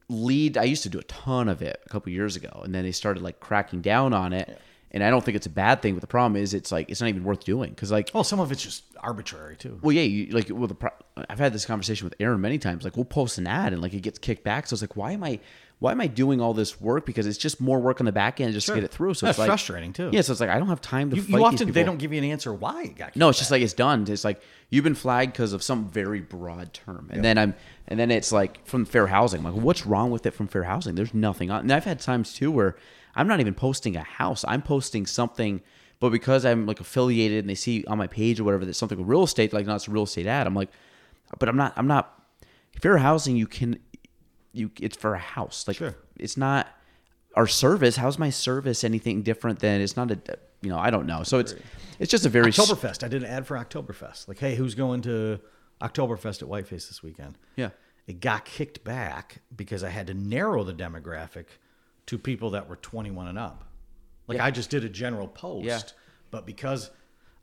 lead 0.09 0.57
I 0.57 0.63
used 0.63 0.83
to 0.83 0.89
do 0.89 0.99
a 0.99 1.03
ton 1.03 1.47
of 1.49 1.61
it 1.61 1.81
a 1.85 1.89
couple 1.89 2.11
years 2.11 2.35
ago, 2.35 2.61
and 2.63 2.73
then 2.73 2.83
they 2.83 2.91
started 2.91 3.23
like 3.23 3.39
cracking 3.39 3.81
down 3.81 4.13
on 4.13 4.33
it. 4.33 4.59
And 4.95 5.03
I 5.03 5.09
don't 5.09 5.25
think 5.25 5.35
it's 5.35 5.47
a 5.47 5.51
bad 5.51 5.81
thing, 5.81 5.95
but 5.95 6.01
the 6.01 6.07
problem 6.07 6.39
is 6.39 6.53
it's 6.53 6.71
like 6.71 6.87
it's 6.89 7.01
not 7.01 7.07
even 7.07 7.23
worth 7.23 7.43
doing 7.43 7.71
because 7.71 7.91
like 7.91 8.11
Well, 8.13 8.23
some 8.23 8.39
of 8.39 8.51
it's 8.51 8.61
just 8.61 8.83
arbitrary 8.99 9.55
too. 9.55 9.79
well, 9.81 9.91
yeah, 9.91 10.03
you, 10.03 10.27
like 10.27 10.49
well, 10.51 10.67
the 10.67 10.75
pro- 10.75 10.91
I've 11.29 11.39
had 11.39 11.51
this 11.51 11.65
conversation 11.65 12.05
with 12.05 12.13
Aaron 12.19 12.39
many 12.41 12.59
times. 12.59 12.83
Like 12.83 12.95
we'll 12.95 13.05
post 13.05 13.39
an 13.39 13.47
ad 13.47 13.73
and 13.73 13.81
like 13.81 13.93
it 13.95 14.01
gets 14.01 14.19
kicked 14.19 14.43
back. 14.43 14.67
So 14.67 14.75
it's 14.75 14.81
like, 14.83 14.95
why 14.95 15.13
am 15.13 15.23
I, 15.23 15.39
why 15.83 15.91
am 15.91 15.99
I 15.99 16.07
doing 16.07 16.39
all 16.39 16.53
this 16.53 16.79
work? 16.79 17.05
Because 17.05 17.27
it's 17.27 17.37
just 17.37 17.59
more 17.59 17.77
work 17.77 17.99
on 17.99 18.05
the 18.05 18.13
back 18.13 18.39
end 18.39 18.53
just 18.53 18.67
Sure. 18.67 18.75
to 18.75 18.81
get 18.81 18.85
it 18.85 18.93
through. 18.93 19.15
So 19.15 19.25
That's 19.25 19.33
it's 19.35 19.39
like 19.39 19.47
frustrating, 19.47 19.91
too. 19.91 20.11
Yeah, 20.13 20.21
so 20.21 20.31
it's 20.31 20.39
like 20.39 20.49
I 20.49 20.57
don't 20.57 20.69
have 20.69 20.79
time 20.79 21.09
to 21.09 21.17
You, 21.17 21.23
you 21.23 21.43
often 21.43 21.73
they 21.73 21.83
don't 21.83 21.97
give 21.97 22.13
you 22.13 22.19
an 22.19 22.23
answer 22.23 22.53
why 22.53 22.83
it 22.83 22.95
got 22.95 23.17
No, 23.17 23.27
it's 23.27 23.35
kicked 23.35 23.39
just 23.41 23.49
back. 23.49 23.55
like 23.57 23.63
it's 23.63 23.73
done. 23.73 24.05
It's 24.07 24.23
like 24.23 24.41
you've 24.69 24.85
been 24.85 24.95
flagged 24.95 25.33
because 25.33 25.51
of 25.51 25.61
some 25.61 25.89
very 25.89 26.21
broad 26.21 26.71
term, 26.71 27.09
and 27.11 27.21
then 27.21 27.37
I'm, 27.37 27.53
and 27.89 27.99
then 27.99 28.11
it's 28.11 28.31
like 28.31 28.65
from 28.65 28.85
fair 28.85 29.07
housing. 29.07 29.45
I'm 29.45 29.53
like, 29.53 29.61
what's 29.61 29.85
wrong 29.85 30.09
with 30.09 30.25
it 30.25 30.31
from 30.31 30.47
fair 30.47 30.63
housing? 30.63 30.95
There's 30.95 31.13
nothing 31.13 31.51
on. 31.51 31.59
And 31.63 31.71
I've 31.73 31.83
had 31.83 31.99
times 31.99 32.33
too 32.33 32.49
where 32.49 32.77
I'm 33.13 33.27
not 33.27 33.41
even 33.41 33.53
posting 33.53 33.97
a 33.97 34.03
house. 34.03 34.45
I'm 34.47 34.61
posting 34.61 35.05
something, 35.05 35.59
but 35.99 36.11
because 36.11 36.45
I'm 36.45 36.65
like 36.65 36.79
affiliated 36.79 37.39
and 37.39 37.49
they 37.49 37.55
see 37.55 37.83
on 37.87 37.97
my 37.97 38.07
page 38.07 38.39
or 38.39 38.45
whatever 38.45 38.63
that 38.63 38.75
something 38.75 38.97
with 38.97 39.05
real 39.09 39.23
estate, 39.23 39.51
like 39.51 39.65
no, 39.65 39.75
it's 39.75 39.89
a 39.89 39.91
real 39.91 40.03
estate 40.03 40.27
ad. 40.27 40.47
I'm 40.47 40.55
like, 40.55 40.69
but 41.39 41.49
I'm 41.49 41.57
not. 41.57 41.73
I'm 41.75 41.87
not. 41.87 42.21
Fair 42.81 42.97
housing, 42.99 43.35
you 43.35 43.47
can, 43.47 43.77
you. 44.53 44.71
It's 44.79 44.95
for 44.95 45.13
a 45.15 45.19
house. 45.19 45.67
Like 45.67 45.77
Sure. 45.77 45.95
it's 46.17 46.37
not 46.37 46.67
our 47.35 47.47
service. 47.47 47.95
How's 47.97 48.17
my 48.19 48.29
service 48.29 48.83
anything 48.83 49.21
different 49.23 49.59
than? 49.59 49.81
It's 49.81 49.97
not 49.97 50.11
a. 50.11 50.19
You 50.61 50.69
know, 50.69 50.79
I 50.79 50.91
don't 50.91 51.05
know. 51.07 51.23
So 51.23 51.39
it's 51.39 51.55
it's 51.99 52.09
just 52.11 52.25
a 52.25 52.29
very 52.29 52.49
s- 52.49 52.57
Oktoberfest. 52.57 53.03
I 53.03 53.07
did 53.09 53.23
an 53.23 53.29
ad 53.29 53.45
for 53.45 53.57
Oktoberfest. 53.57 54.27
Like, 54.29 54.39
hey, 54.39 54.55
who's 54.55 54.75
going 54.75 55.01
to 55.01 55.39
Oktoberfest 55.81 56.41
at 56.41 56.47
Whiteface 56.47 56.87
this 56.87 57.03
weekend? 57.03 57.37
Yeah. 57.57 57.69
It 58.07 58.19
got 58.21 58.45
kicked 58.45 58.83
back 58.83 59.41
because 59.55 59.83
I 59.83 59.89
had 59.89 60.07
to 60.07 60.13
narrow 60.13 60.63
the 60.63 60.73
demographic 60.73 61.45
to 62.05 62.17
people 62.17 62.51
that 62.51 62.67
were 62.69 62.75
21 62.77 63.27
and 63.27 63.37
up. 63.39 63.65
Like, 64.27 64.37
Yeah. 64.37 64.45
I 64.45 64.51
just 64.51 64.69
did 64.69 64.83
a 64.85 64.89
general 64.89 65.27
post, 65.27 65.65
Yeah. 65.65 65.79
but 66.31 66.45
because 66.45 66.89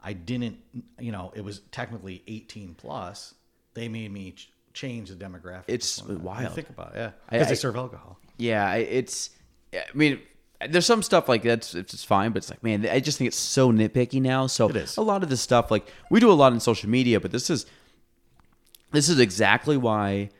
I 0.02 0.12
didn't, 0.14 0.58
you 0.98 1.12
know, 1.12 1.32
it 1.34 1.42
was 1.42 1.60
technically 1.72 2.22
18 2.26 2.74
plus, 2.74 3.34
they 3.74 3.88
made 3.88 4.10
me 4.12 4.34
change 4.72 5.10
the 5.10 5.16
demographic. 5.16 5.64
It's 5.68 5.98
21 5.98 6.16
and 6.16 6.24
wild. 6.24 6.54
Think 6.54 6.70
about 6.70 6.94
it, 6.94 6.98
yeah. 6.98 7.10
Because 7.30 7.48
they 7.48 7.54
serve 7.54 7.76
alcohol. 7.76 8.18
Yeah, 8.36 8.74
it's. 8.74 9.30
I 9.72 9.84
mean, 9.94 10.20
there's 10.68 10.86
some 10.86 11.02
stuff 11.02 11.28
like 11.28 11.42
that's 11.42 11.74
it's 11.74 11.92
just 11.92 12.06
fine, 12.06 12.32
but 12.32 12.38
it's 12.38 12.50
like, 12.50 12.62
man, 12.62 12.86
I 12.86 13.00
just 13.00 13.18
think 13.18 13.28
it's 13.28 13.36
so 13.36 13.72
nitpicky 13.72 14.20
now. 14.20 14.46
So 14.46 14.68
It 14.68 14.76
is. 14.76 14.96
a 14.96 15.02
lot 15.02 15.22
of 15.22 15.28
this 15.28 15.40
stuff, 15.40 15.70
like 15.70 15.88
we 16.10 16.20
do 16.20 16.30
a 16.30 16.34
lot 16.34 16.52
in 16.52 16.60
social 16.60 16.90
media, 16.90 17.20
but 17.20 17.30
this 17.30 17.50
is 17.50 17.66
this 18.92 19.08
is 19.08 19.20
exactly 19.20 19.76
why 19.76 20.30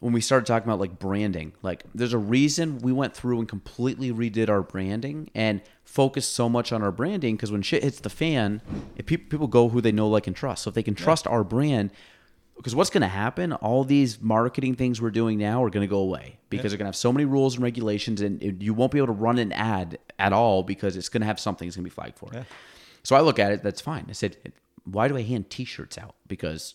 when 0.00 0.12
we 0.12 0.20
started 0.20 0.46
talking 0.46 0.68
about 0.68 0.78
like 0.78 0.98
branding, 0.98 1.52
like 1.62 1.84
there's 1.94 2.12
a 2.12 2.18
reason 2.18 2.78
we 2.78 2.92
went 2.92 3.14
through 3.14 3.38
and 3.38 3.48
completely 3.48 4.12
redid 4.12 4.48
our 4.48 4.62
branding 4.62 5.30
and 5.34 5.62
focused 5.84 6.32
so 6.32 6.48
much 6.48 6.70
on 6.72 6.82
our 6.82 6.92
branding 6.92 7.34
because 7.36 7.50
when 7.50 7.62
shit 7.62 7.82
hits 7.82 8.00
the 8.00 8.10
fan, 8.10 8.60
if 8.96 9.06
people 9.06 9.26
people 9.28 9.46
go 9.46 9.68
who 9.68 9.80
they 9.80 9.92
know, 9.92 10.08
like 10.08 10.26
and 10.26 10.36
trust. 10.36 10.62
So 10.64 10.68
if 10.68 10.74
they 10.74 10.82
can 10.82 10.94
trust 10.94 11.26
our 11.26 11.42
brand, 11.44 11.90
because 12.56 12.74
what's 12.74 12.90
going 12.90 13.02
to 13.02 13.08
happen? 13.08 13.52
All 13.52 13.84
these 13.84 14.20
marketing 14.20 14.74
things 14.74 15.00
we're 15.00 15.10
doing 15.10 15.38
now 15.38 15.62
are 15.62 15.70
going 15.70 15.86
to 15.86 15.90
go 15.90 15.98
away 15.98 16.38
because 16.48 16.72
they're 16.72 16.78
going 16.78 16.86
to 16.86 16.88
have 16.88 16.96
so 16.96 17.12
many 17.12 17.24
rules 17.24 17.54
and 17.54 17.62
regulations, 17.62 18.20
and 18.20 18.62
you 18.62 18.74
won't 18.74 18.92
be 18.92 18.98
able 18.98 19.08
to 19.08 19.12
run 19.12 19.38
an 19.38 19.52
ad 19.52 19.98
at 20.18 20.32
all 20.32 20.62
because 20.62 20.96
it's 20.96 21.08
going 21.08 21.20
to 21.20 21.26
have 21.26 21.38
something 21.38 21.68
that's 21.68 21.76
going 21.76 21.84
to 21.84 21.90
be 21.90 21.94
flagged 21.94 22.18
for. 22.18 22.32
it. 22.32 22.44
So 23.02 23.14
I 23.14 23.20
look 23.20 23.38
at 23.38 23.52
it. 23.52 23.62
That's 23.62 23.80
fine. 23.80 24.06
I 24.08 24.12
said, 24.12 24.36
why 24.84 25.06
do 25.08 25.16
I 25.16 25.22
hand 25.22 25.50
T-shirts 25.50 25.98
out? 25.98 26.14
Because 26.26 26.74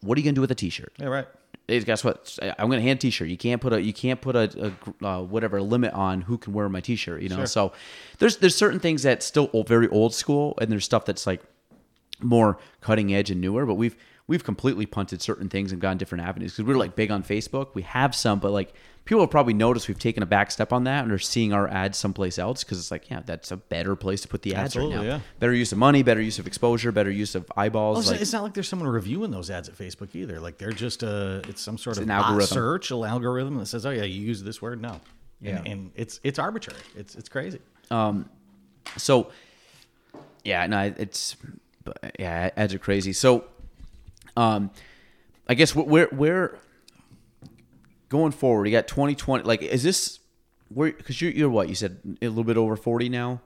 what 0.00 0.16
are 0.16 0.20
you 0.20 0.24
going 0.24 0.34
to 0.34 0.38
do 0.38 0.42
with 0.42 0.50
a 0.50 0.56
T-shirt? 0.56 0.92
Yeah, 0.98 1.06
right. 1.06 1.28
Hey, 1.68 1.78
guess 1.80 2.02
what? 2.02 2.36
I'm 2.58 2.68
going 2.68 2.80
to 2.80 2.86
hand 2.86 3.00
T-shirt. 3.00 3.28
You 3.28 3.36
can't 3.36 3.60
put 3.60 3.72
a 3.72 3.80
you 3.80 3.92
can't 3.92 4.20
put 4.20 4.34
a, 4.34 4.72
a 5.02 5.06
uh, 5.06 5.22
whatever 5.22 5.62
limit 5.62 5.92
on 5.94 6.22
who 6.22 6.36
can 6.36 6.52
wear 6.52 6.68
my 6.68 6.80
T-shirt. 6.80 7.22
You 7.22 7.28
know, 7.28 7.44
so 7.44 7.72
there's 8.18 8.38
there's 8.38 8.56
certain 8.56 8.80
things 8.80 9.04
that's 9.04 9.24
still 9.24 9.48
old, 9.52 9.68
very 9.68 9.86
old 9.88 10.12
school, 10.12 10.58
and 10.60 10.72
there's 10.72 10.84
stuff 10.84 11.04
that's 11.04 11.26
like 11.28 11.42
more 12.20 12.58
cutting 12.80 13.14
edge 13.14 13.30
and 13.30 13.40
newer. 13.40 13.64
But 13.66 13.74
we've 13.74 13.96
we've 14.30 14.44
completely 14.44 14.86
punted 14.86 15.20
certain 15.20 15.48
things 15.48 15.72
and 15.72 15.80
gone 15.80 15.98
different 15.98 16.22
avenues 16.22 16.52
because 16.52 16.64
we're 16.64 16.78
like 16.78 16.94
big 16.94 17.10
on 17.10 17.20
Facebook. 17.20 17.74
We 17.74 17.82
have 17.82 18.14
some, 18.14 18.38
but 18.38 18.52
like 18.52 18.72
people 19.04 19.22
have 19.22 19.30
probably 19.30 19.54
noticed 19.54 19.88
we've 19.88 19.98
taken 19.98 20.22
a 20.22 20.26
back 20.26 20.52
step 20.52 20.72
on 20.72 20.84
that 20.84 21.02
and 21.02 21.10
are 21.10 21.18
seeing 21.18 21.52
our 21.52 21.66
ads 21.66 21.98
someplace 21.98 22.38
else 22.38 22.62
because 22.62 22.78
it's 22.78 22.92
like 22.92 23.10
yeah, 23.10 23.22
that's 23.26 23.50
a 23.50 23.56
better 23.56 23.96
place 23.96 24.20
to 24.20 24.28
put 24.28 24.42
the 24.42 24.54
ads 24.54 24.76
right 24.76 24.88
now. 24.88 25.02
yeah. 25.02 25.18
Better 25.40 25.52
use 25.52 25.72
of 25.72 25.78
money, 25.78 26.04
better 26.04 26.20
use 26.22 26.38
of 26.38 26.46
exposure, 26.46 26.92
better 26.92 27.10
use 27.10 27.34
of 27.34 27.50
eyeballs. 27.56 27.98
It's, 27.98 28.10
like, 28.12 28.20
it's 28.20 28.32
not 28.32 28.44
like 28.44 28.54
there's 28.54 28.68
someone 28.68 28.88
reviewing 28.88 29.32
those 29.32 29.50
ads 29.50 29.68
at 29.68 29.76
Facebook 29.76 30.14
either. 30.14 30.38
Like 30.38 30.58
they're 30.58 30.70
just 30.70 31.02
uh 31.02 31.40
it's 31.48 31.60
some 31.60 31.76
sort 31.76 31.96
of 31.96 32.04
an 32.04 32.10
algorithm. 32.12 32.54
search, 32.54 32.92
algorithm 32.92 33.58
that 33.58 33.66
says, 33.66 33.84
"Oh 33.84 33.90
yeah, 33.90 34.04
you 34.04 34.22
use 34.22 34.44
this 34.44 34.62
word." 34.62 34.80
No, 34.80 35.00
Yeah. 35.40 35.56
and, 35.56 35.66
and 35.66 35.90
it's 35.96 36.20
it's 36.22 36.38
arbitrary. 36.38 36.78
It's 36.94 37.16
it's 37.16 37.28
crazy. 37.28 37.58
Um, 37.90 38.30
so, 38.96 39.32
yeah, 40.44 40.68
no, 40.68 40.94
it's 40.96 41.36
but, 41.82 42.14
yeah, 42.16 42.50
ads 42.56 42.72
are 42.74 42.78
crazy. 42.78 43.12
So, 43.12 43.44
um, 44.40 44.70
I 45.46 45.54
guess 45.54 45.72
wh- 45.72 45.86
where 45.86 46.06
where 46.06 46.58
going 48.08 48.32
forward, 48.32 48.66
you 48.66 48.72
got 48.72 48.88
twenty 48.88 49.14
twenty. 49.14 49.44
Like, 49.44 49.62
is 49.62 49.82
this 49.82 50.20
where? 50.68 50.92
Because 50.92 51.20
you're 51.20 51.32
you're 51.32 51.50
what 51.50 51.68
you 51.68 51.74
said 51.74 51.98
a 52.22 52.28
little 52.28 52.44
bit 52.44 52.56
over 52.56 52.76
forty 52.76 53.08
now, 53.08 53.40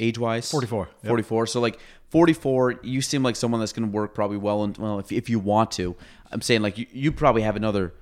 age 0.00 0.18
wise. 0.18 0.50
44, 0.50 0.88
yep. 1.02 1.08
Forty 1.08 1.22
four. 1.22 1.46
So 1.46 1.60
like 1.60 1.78
forty 2.10 2.32
four, 2.32 2.80
you 2.82 3.02
seem 3.02 3.22
like 3.22 3.36
someone 3.36 3.60
that's 3.60 3.72
going 3.72 3.88
to 3.88 3.94
work 3.94 4.14
probably 4.14 4.38
well. 4.38 4.64
And 4.64 4.76
well, 4.78 4.98
if 4.98 5.12
if 5.12 5.28
you 5.28 5.38
want 5.38 5.70
to, 5.72 5.96
I'm 6.32 6.40
saying 6.40 6.62
like 6.62 6.78
you 6.78 6.86
you 6.92 7.12
probably 7.12 7.42
have 7.42 7.56
another 7.56 7.94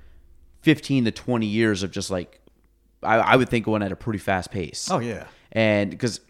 fifteen 0.61 1.05
to 1.07 1.11
twenty 1.11 1.47
years 1.47 1.82
of 1.82 1.91
just 1.91 2.11
like. 2.11 2.41
I, 3.03 3.16
I 3.16 3.36
would 3.36 3.51
think 3.51 3.66
going 3.66 3.82
at 3.82 3.93
a 3.93 3.97
pretty 3.97 4.19
fast 4.19 4.51
pace 4.51 4.89
Oh 4.91 4.99
yeah, 4.99 5.27
and 5.53 5.91
because 5.91 6.20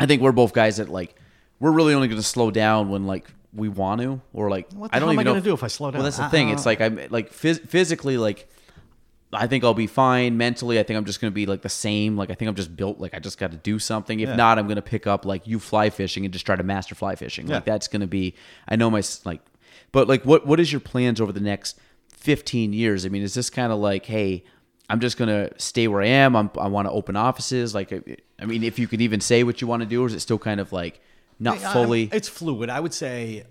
I 0.00 0.06
think 0.06 0.22
we're 0.22 0.32
both 0.32 0.54
guys 0.54 0.78
that 0.78 0.88
like 0.88 1.14
we're 1.60 1.70
really 1.70 1.92
only 1.92 2.08
going 2.08 2.18
to 2.18 2.26
slow 2.26 2.50
down 2.50 2.88
when 2.88 3.06
like 3.06 3.26
we 3.52 3.68
want 3.68 4.00
to 4.00 4.20
or 4.32 4.50
like 4.50 4.70
What 4.72 4.90
the 4.90 4.96
I 4.96 4.98
don't 5.00 5.08
hell 5.08 5.12
am 5.14 5.18
I 5.20 5.22
know 5.22 5.30
gonna 5.32 5.44
do 5.44 5.54
if 5.54 5.64
I 5.64 5.68
slow 5.68 5.90
down? 5.90 5.98
Well, 5.98 6.04
that's 6.04 6.18
the 6.18 6.24
I- 6.24 6.28
thing. 6.28 6.48
I 6.48 6.52
It's 6.52 6.60
uh-huh. 6.66 6.70
like 6.70 6.80
I'm 6.80 7.00
like 7.10 7.32
phys- 7.32 7.66
physically 7.68 8.16
like 8.16 8.48
I 9.32 9.46
think 9.46 9.62
I'll 9.62 9.74
be 9.74 9.86
fine 9.86 10.38
mentally. 10.38 10.78
I 10.80 10.82
think 10.82 10.96
I'm 10.96 11.04
just 11.04 11.20
going 11.20 11.30
to 11.30 11.34
be 11.34 11.44
like 11.44 11.60
the 11.60 11.68
same. 11.68 12.16
Like 12.16 12.30
I 12.30 12.34
think 12.34 12.48
I'm 12.48 12.54
just 12.54 12.74
built 12.74 12.98
like 12.98 13.12
I 13.12 13.18
just 13.18 13.36
got 13.36 13.50
to 13.50 13.58
do 13.58 13.78
something. 13.78 14.20
If 14.20 14.30
Yeah. 14.30 14.36
not, 14.36 14.58
I'm 14.58 14.66
going 14.66 14.76
to 14.76 14.82
pick 14.82 15.06
up 15.06 15.26
like 15.26 15.46
you 15.46 15.58
fly 15.58 15.90
fishing 15.90 16.24
and 16.24 16.32
just 16.32 16.46
try 16.46 16.56
to 16.56 16.62
master 16.62 16.94
fly 16.94 17.14
fishing. 17.14 17.46
Like 17.46 17.66
that's 17.66 17.88
going 17.88 18.00
to 18.00 18.06
be. 18.06 18.34
I 18.66 18.76
know 18.76 18.90
my 18.90 19.02
like, 19.26 19.42
but 19.92 20.08
like 20.08 20.24
what 20.24 20.46
what 20.46 20.58
is 20.60 20.72
your 20.72 20.80
plans 20.80 21.20
over 21.20 21.30
the 21.32 21.40
next 21.40 21.78
15 22.16 22.72
years? 22.72 23.04
I 23.04 23.10
mean, 23.10 23.22
is 23.22 23.34
this 23.34 23.50
kind 23.50 23.72
of 23.72 23.78
like 23.78 24.06
hey. 24.06 24.44
I'm 24.90 25.00
just 25.00 25.18
gonna 25.18 25.50
stay 25.58 25.86
where 25.86 26.00
I 26.00 26.06
am. 26.06 26.34
I'm, 26.34 26.50
I 26.58 26.66
want 26.68 26.88
to 26.88 26.92
open 26.92 27.14
offices. 27.14 27.74
Like, 27.74 27.92
I 28.40 28.46
mean, 28.46 28.64
if 28.64 28.78
you 28.78 28.88
could 28.88 29.02
even 29.02 29.20
say 29.20 29.42
what 29.42 29.60
you 29.60 29.66
want 29.66 29.82
to 29.82 29.86
do, 29.86 30.02
or 30.02 30.06
is 30.06 30.14
it 30.14 30.20
still 30.20 30.38
kind 30.38 30.60
of 30.60 30.72
like 30.72 31.02
not 31.38 31.62
I'm- 31.62 31.72
fully? 31.72 32.08
it's 32.12 32.28
fluid. 32.28 32.70
I 32.70 32.80
would 32.80 32.94
say 32.94 33.44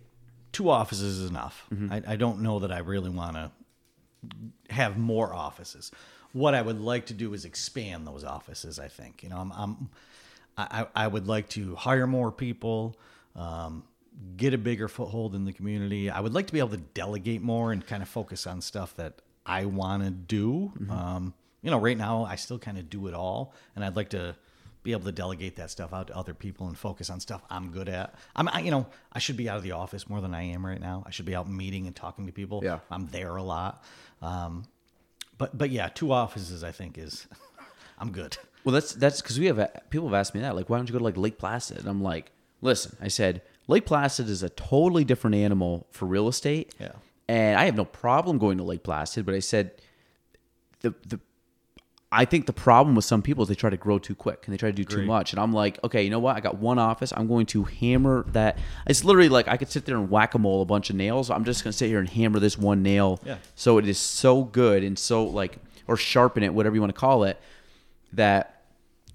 two 0.52 0.70
offices 0.70 1.20
is 1.20 1.30
enough. 1.30 1.66
Mm-hmm. 1.74 1.94
I, 1.94 2.14
I 2.14 2.16
don't 2.16 2.42
know 2.42 2.60
that 2.60 2.72
I 2.72 2.80
really 2.80 3.10
want 3.10 3.36
to 3.36 3.52
have 4.70 4.98
more 4.98 5.34
offices. 5.34 5.92
What 6.34 6.54
I 6.54 6.62
would 6.62 6.80
like 6.82 7.06
to 7.08 7.14
do 7.14 7.34
is 7.34 7.46
expand 7.46 8.06
those 8.06 8.24
offices. 8.24 8.80
I 8.80 8.88
think 8.88 9.24
you 9.24 9.30
know 9.30 9.38
I'm, 9.38 9.52
I'm 9.52 9.90
I, 10.58 10.82
I 10.82 11.04
I 11.04 11.08
would 11.08 11.28
like 11.28 11.50
to 11.50 11.76
hire 11.76 12.08
more 12.08 12.32
people. 12.32 12.98
Um, 13.36 13.84
get 14.36 14.54
a 14.54 14.58
bigger 14.58 14.88
foothold 14.88 15.36
in 15.36 15.46
the 15.46 15.54
community. 15.54 16.10
I 16.10 16.20
would 16.22 16.34
like 16.34 16.48
to 16.48 16.54
be 16.54 16.58
able 16.60 16.70
to 16.70 16.78
delegate 16.78 17.42
more 17.42 17.72
and 17.72 17.86
kind 17.86 18.02
of 18.02 18.10
focus 18.10 18.48
on 18.48 18.62
stuff 18.62 18.96
that 18.96 19.22
I 19.46 19.66
want 19.66 20.04
to 20.04 20.10
do. 20.10 20.74
Um, 20.90 21.36
you 21.62 21.70
know, 21.70 21.78
right 21.80 21.98
now 21.98 22.26
I 22.26 22.36
still 22.36 22.58
kind 22.58 22.80
of 22.80 22.90
do 22.90 23.08
it 23.08 23.14
all, 23.14 23.54
and 23.76 23.86
I'd 23.86 23.96
like 23.96 24.10
to 24.10 24.36
be 24.88 24.94
able 24.94 25.04
to 25.04 25.12
delegate 25.12 25.58
that 25.58 25.70
stuff 25.70 25.92
out 25.92 26.08
to 26.08 26.16
other 26.16 26.34
people 26.34 26.68
and 26.68 26.78
focus 26.78 27.10
on 27.10 27.20
stuff 27.20 27.44
I'm 27.50 27.72
good 27.72 27.90
at. 27.90 28.16
I'm, 28.38 28.48
I, 28.48 28.62
you 28.62 28.72
know, 28.72 28.88
I 29.12 29.20
should 29.20 29.36
be 29.36 29.50
out 29.50 29.58
of 29.58 29.64
the 29.64 29.74
office 29.74 30.08
more 30.08 30.22
than 30.22 30.34
I 30.34 30.44
am 30.44 30.66
right 30.66 30.80
now. 30.80 31.04
I 31.06 31.10
should 31.12 31.26
be 31.26 31.36
out 31.36 31.50
meeting 31.50 31.88
and 31.88 31.96
talking 31.96 32.26
to 32.26 32.32
people. 32.32 32.62
Yeah. 32.64 32.80
I'm 32.90 33.08
there 33.08 33.36
a 33.36 33.44
lot. 33.44 33.84
Um, 34.22 34.64
but 35.38 35.58
but 35.58 35.72
yeah, 35.72 35.90
two 35.90 36.14
offices 36.14 36.64
I 36.64 36.72
think 36.72 36.98
is 36.98 37.28
I'm 38.00 38.14
good. 38.14 38.38
Well, 38.64 38.72
that's 38.72 38.94
that's 38.94 39.22
because 39.22 39.38
we 39.38 39.48
have 39.48 39.58
people 39.90 40.08
have 40.08 40.16
asked 40.16 40.34
me 40.34 40.40
that. 40.40 40.56
Like, 40.56 40.70
why 40.70 40.78
don't 40.78 40.88
you 40.88 40.94
go 40.94 41.00
to 41.00 41.04
like 41.04 41.18
Lake 41.18 41.38
Placid? 41.38 41.80
And 41.80 41.90
I'm 41.90 42.02
like, 42.02 42.32
listen, 42.62 42.96
I 43.02 43.10
said 43.10 43.42
Lake 43.68 43.86
Placid 43.86 44.30
is 44.30 44.42
a 44.42 44.50
totally 44.50 45.04
different 45.04 45.36
animal 45.36 45.86
for 45.92 46.06
real 46.06 46.30
estate. 46.30 46.74
Yeah. 46.80 46.94
And 47.28 47.60
I 47.60 47.66
have 47.66 47.76
no 47.76 47.84
problem 47.84 48.38
going 48.38 48.58
to 48.58 48.64
Lake 48.64 48.84
Placid, 48.84 49.26
but 49.26 49.36
I 49.36 49.40
said 49.40 49.82
the 50.80 50.96
the 51.06 51.20
I 52.18 52.26
think 52.26 52.48
the 52.48 52.54
problem 52.54 52.96
with 52.96 53.06
some 53.06 53.22
people 53.22 53.44
is 53.44 53.48
they 53.48 53.54
try 53.54 53.70
to 53.70 53.78
grow 53.78 54.00
too 54.00 54.16
quick 54.16 54.42
and 54.46 54.54
they 54.54 54.58
try 54.58 54.70
to 54.70 54.76
do 54.76 54.84
too 54.84 55.06
much. 55.06 55.34
And 55.34 55.40
I'm 55.40 55.54
like, 55.54 55.78
okay, 55.84 56.02
you 56.02 56.10
know 56.10 56.18
what? 56.18 56.36
I 56.36 56.40
got 56.40 56.58
one 56.58 56.80
office. 56.80 57.14
I'm 57.16 57.28
going 57.28 57.46
to 57.48 57.64
hammer 57.66 58.26
that. 58.30 58.58
It's 58.88 59.04
literally 59.04 59.30
like 59.30 59.48
I 59.48 59.56
could 59.56 59.70
sit 59.70 59.86
there 59.86 59.96
and 59.96 60.10
whack 60.10 60.34
a 60.34 60.40
mole 60.40 60.64
a 60.64 60.66
bunch 60.66 60.90
of 60.90 60.96
nails. 60.96 61.30
I'm 61.30 61.46
just 61.46 61.64
going 61.64 61.72
to 61.72 61.78
sit 61.78 61.90
here 61.90 62.00
and 62.00 62.10
hammer 62.10 62.40
this 62.40 62.58
one 62.58 62.82
nail. 62.82 63.22
Yeah. 63.24 63.38
So 63.54 63.78
it 63.78 63.88
is 63.88 64.00
so 64.00 64.44
good 64.44 64.84
and 64.84 64.98
so 64.98 65.26
like, 65.26 65.60
or 65.88 65.96
sharpen 65.96 66.42
it, 66.42 66.56
whatever 66.56 66.74
you 66.74 66.82
want 66.82 66.94
to 66.94 67.00
call 67.00 67.24
it, 67.24 67.40
that 68.14 68.64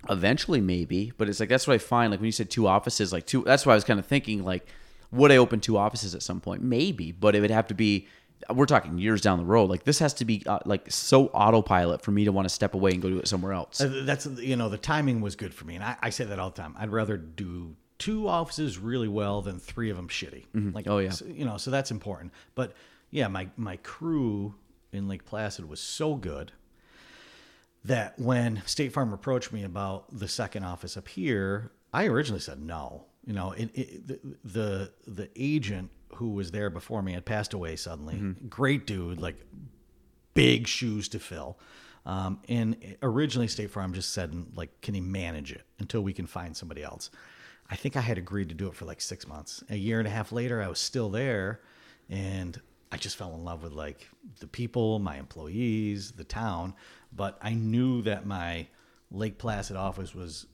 eventually 0.09 0.61
maybe. 0.61 1.13
But 1.19 1.29
it's 1.29 1.41
like, 1.41 1.49
that's 1.49 1.67
what 1.67 1.75
I 1.75 1.79
find. 1.79 2.13
Like 2.13 2.21
when 2.21 2.27
you 2.27 2.33
said 2.33 2.51
two 2.51 2.69
offices, 2.69 3.13
like 3.13 3.27
two, 3.27 3.43
that's 3.43 3.67
why 3.67 3.73
I 3.73 3.75
was 3.75 3.85
kind 3.85 3.99
of 3.99 4.07
thinking, 4.07 4.45
like, 4.45 4.65
would 5.11 5.33
I 5.33 5.39
open 5.39 5.59
two 5.59 5.77
offices 5.77 6.15
at 6.15 6.23
some 6.23 6.41
point? 6.41 6.63
Maybe, 6.63 7.11
but 7.11 7.35
it 7.35 7.41
would 7.41 7.51
have 7.51 7.67
to 7.67 7.75
be. 7.75 8.07
We're 8.51 8.67
talking 8.67 8.99
years 8.99 9.21
down 9.21 9.39
the 9.39 9.45
road. 9.45 9.71
Like 9.71 9.85
this 9.85 9.99
has 9.99 10.15
to 10.15 10.25
be 10.25 10.43
uh, 10.47 10.59
like 10.65 10.91
so 10.91 11.27
autopilot 11.29 12.03
for 12.03 12.11
me 12.11 12.25
to 12.25 12.33
want 12.33 12.47
to 12.47 12.55
step 12.55 12.75
away 12.75 12.93
and 12.93 13.03
go 13.03 13.09
do 13.11 13.19
it 13.19 13.29
somewhere 13.29 13.53
else. 13.53 13.81
Uh, 13.81 14.03
That's 14.05 14.27
you 14.27 14.57
know 14.57 14.69
the 14.69 14.79
timing 14.79 15.21
was 15.21 15.37
good 15.37 15.53
for 15.55 15.65
me, 15.65 15.75
and 15.77 15.85
I, 15.85 15.97
I 16.03 16.11
say 16.11 16.25
that 16.25 16.39
all 16.39 16.51
the 16.51 16.61
time. 16.61 16.75
I'd 16.79 16.91
rather 16.91 17.17
do 17.17 17.77
two 17.99 18.27
offices 18.29 18.79
really 18.79 19.09
well 19.09 19.43
than 19.43 19.59
three 19.61 19.89
of 19.91 19.97
them 19.97 20.09
shitty. 20.09 20.75
Like 20.75 20.89
Oh, 20.89 20.99
yeah. 20.99 21.11
so, 21.11 21.25
you 21.27 21.45
know, 21.45 21.57
so 21.57 21.71
that's 21.71 21.91
important. 21.91 22.33
But 22.55 22.73
yeah, 23.11 23.29
my 23.29 23.49
my 23.57 23.77
crew 23.77 24.55
in 24.93 25.07
Lake 25.09 25.25
Placid 25.25 25.69
was 25.69 25.81
so 25.81 26.15
good 26.17 26.53
that 27.85 28.19
when 28.19 28.63
State 28.67 28.93
Farm 28.93 29.13
approached 29.13 29.53
me 29.53 29.65
about 29.65 30.05
the 30.17 30.29
second 30.29 30.65
office 30.65 30.97
up 30.97 31.09
here, 31.09 31.73
I 31.93 32.07
originally 32.07 32.41
said 32.41 32.61
no. 32.63 33.05
You 33.25 33.33
know, 33.35 33.53
it, 33.53 33.71
it, 33.75 34.07
the, 34.09 34.21
the 34.45 34.93
the 35.07 35.31
agent 35.37 35.91
who 36.17 36.31
was 36.31 36.51
there 36.51 36.71
before 36.71 37.03
me 37.03 37.13
had 37.13 37.25
passed 37.25 37.55
away 37.55 37.77
suddenly. 37.77 38.17
Great 38.49 38.87
dude, 38.87 39.21
like 39.21 39.37
big 40.35 40.67
shoes 40.67 41.09
to 41.11 41.19
fill. 41.19 41.59
Um, 42.05 42.41
and 42.49 42.97
originally, 43.03 43.49
State 43.49 43.71
Farm 43.71 43.93
just 43.95 44.11
said, 44.11 44.57
like, 44.57 44.81
can 44.81 44.95
he 44.95 45.01
manage 45.01 45.53
it 45.53 45.63
until 45.79 46.03
we 46.03 46.13
can 46.13 46.27
find 46.27 46.57
somebody 46.57 46.83
else? 46.83 47.11
I 47.71 47.77
think 47.77 47.97
I 47.97 48.01
had 48.01 48.19
agreed 48.19 48.49
to 48.49 48.55
do 48.55 48.67
it 48.67 48.75
for 48.75 48.85
like 48.85 49.01
six 49.01 49.27
months. 49.27 49.63
A 49.71 49.77
year 49.77 49.99
and 49.99 50.09
a 50.09 50.11
half 50.11 50.33
later, 50.33 50.61
I 50.61 50.69
was 50.69 50.79
still 50.79 51.11
there, 51.11 51.61
and 52.11 52.61
I 52.91 52.97
just 52.97 53.17
fell 53.17 53.35
in 53.35 53.45
love 53.45 53.63
with 53.63 53.73
like 53.73 54.09
the 54.41 54.47
people, 54.47 54.99
my 54.99 55.17
employees, 55.17 56.13
the 56.13 56.25
town. 56.25 56.75
But 57.13 57.39
I 57.41 57.55
knew 57.55 58.03
that 58.03 58.27
my 58.27 58.67
Lake 59.11 59.39
Placid 59.39 59.77
office 59.77 60.15
was 60.15 60.47